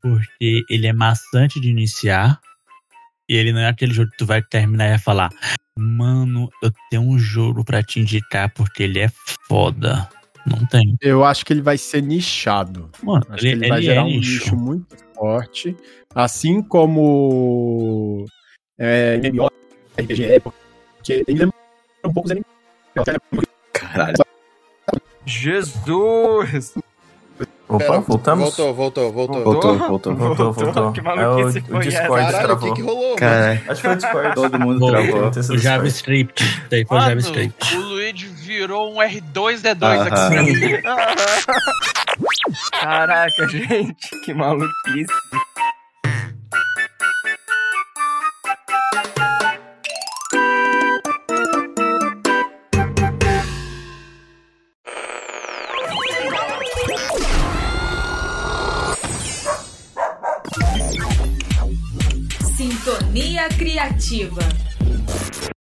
Porque 0.00 0.64
ele 0.70 0.86
é 0.86 0.94
maçante 0.94 1.60
de 1.60 1.68
iniciar. 1.68 2.40
E 3.28 3.36
ele 3.36 3.52
não 3.52 3.60
é 3.60 3.68
aquele 3.68 3.92
jogo 3.92 4.10
que 4.12 4.16
tu 4.16 4.26
vai 4.26 4.42
terminar 4.42 4.86
e 4.86 4.90
vai 4.90 4.98
falar: 4.98 5.30
Mano, 5.76 6.48
eu 6.62 6.72
tenho 6.90 7.02
um 7.02 7.18
jogo 7.18 7.64
pra 7.64 7.82
te 7.82 8.00
indicar 8.00 8.50
porque 8.54 8.82
ele 8.84 8.98
é 8.98 9.10
foda. 9.46 10.08
Não 10.46 10.66
tem. 10.66 10.96
Eu 11.00 11.24
acho 11.24 11.44
que 11.46 11.52
ele 11.52 11.62
vai 11.62 11.78
ser 11.78 12.02
nichado. 12.02 12.90
Mano, 13.02 13.24
Acho 13.28 13.42
que 13.42 13.48
ele, 13.48 13.68
vai 13.68 13.78
ele 13.78 13.86
gerar 13.86 14.00
é 14.00 14.04
um 14.04 14.06
nicho. 14.08 14.44
nicho 14.44 14.56
muito 14.56 14.96
forte. 15.14 15.76
Assim 16.14 16.62
como 16.62 18.24
é, 18.78 19.18
MMO, 19.18 19.48
RPG, 19.98 20.40
porque 20.96 21.24
ele 21.26 21.38
lembra 21.38 21.54
um 22.04 22.12
pouco 22.12 22.26
os 22.26 22.32
animes. 22.32 22.46
Caralho. 23.72 24.16
Jesus! 25.24 26.74
Opa, 27.76 27.84
Pera, 27.84 28.00
voltamos? 28.00 28.44
Voltou, 28.44 28.74
voltou, 28.74 29.12
voltou. 29.12 29.42
Voltou, 29.44 29.78
voltou. 29.78 30.14
Voltou, 30.14 30.52
voltou. 30.52 30.92
Que 30.92 31.00
É 31.00 31.02
maluquice 31.02 31.58
o, 31.58 31.62
foi 31.64 31.74
o 31.74 31.78
essa? 31.80 31.90
Discord 31.90 32.32
Caralho, 32.32 32.54
o 32.54 32.58
que 32.58 32.72
que 32.72 32.82
rolou, 32.82 33.02
mano? 33.04 33.16
Caralho. 33.16 33.60
Acho 33.68 33.74
que 33.74 33.80
foi 33.80 33.92
o 33.92 33.96
Discord. 33.96 34.34
Todo 34.34 34.58
mundo 34.60 34.86
travou. 34.90 35.30
O 35.30 35.58
JavaScript. 35.58 36.62
Daí 36.70 36.84
foi 36.86 36.98
o 36.98 37.00
JavaScript. 37.00 37.76
o 37.76 37.80
Luigi 37.80 38.26
virou 38.26 38.92
um 38.94 38.96
R2D2 38.98 39.82
Aham. 39.82 40.02
aqui 40.02 40.10
pra 40.10 40.42
mim. 40.42 40.82
Caraca, 42.80 43.48
gente, 43.48 44.20
que 44.24 44.34
maluquice. 44.34 45.06
Criativa. 63.82 64.71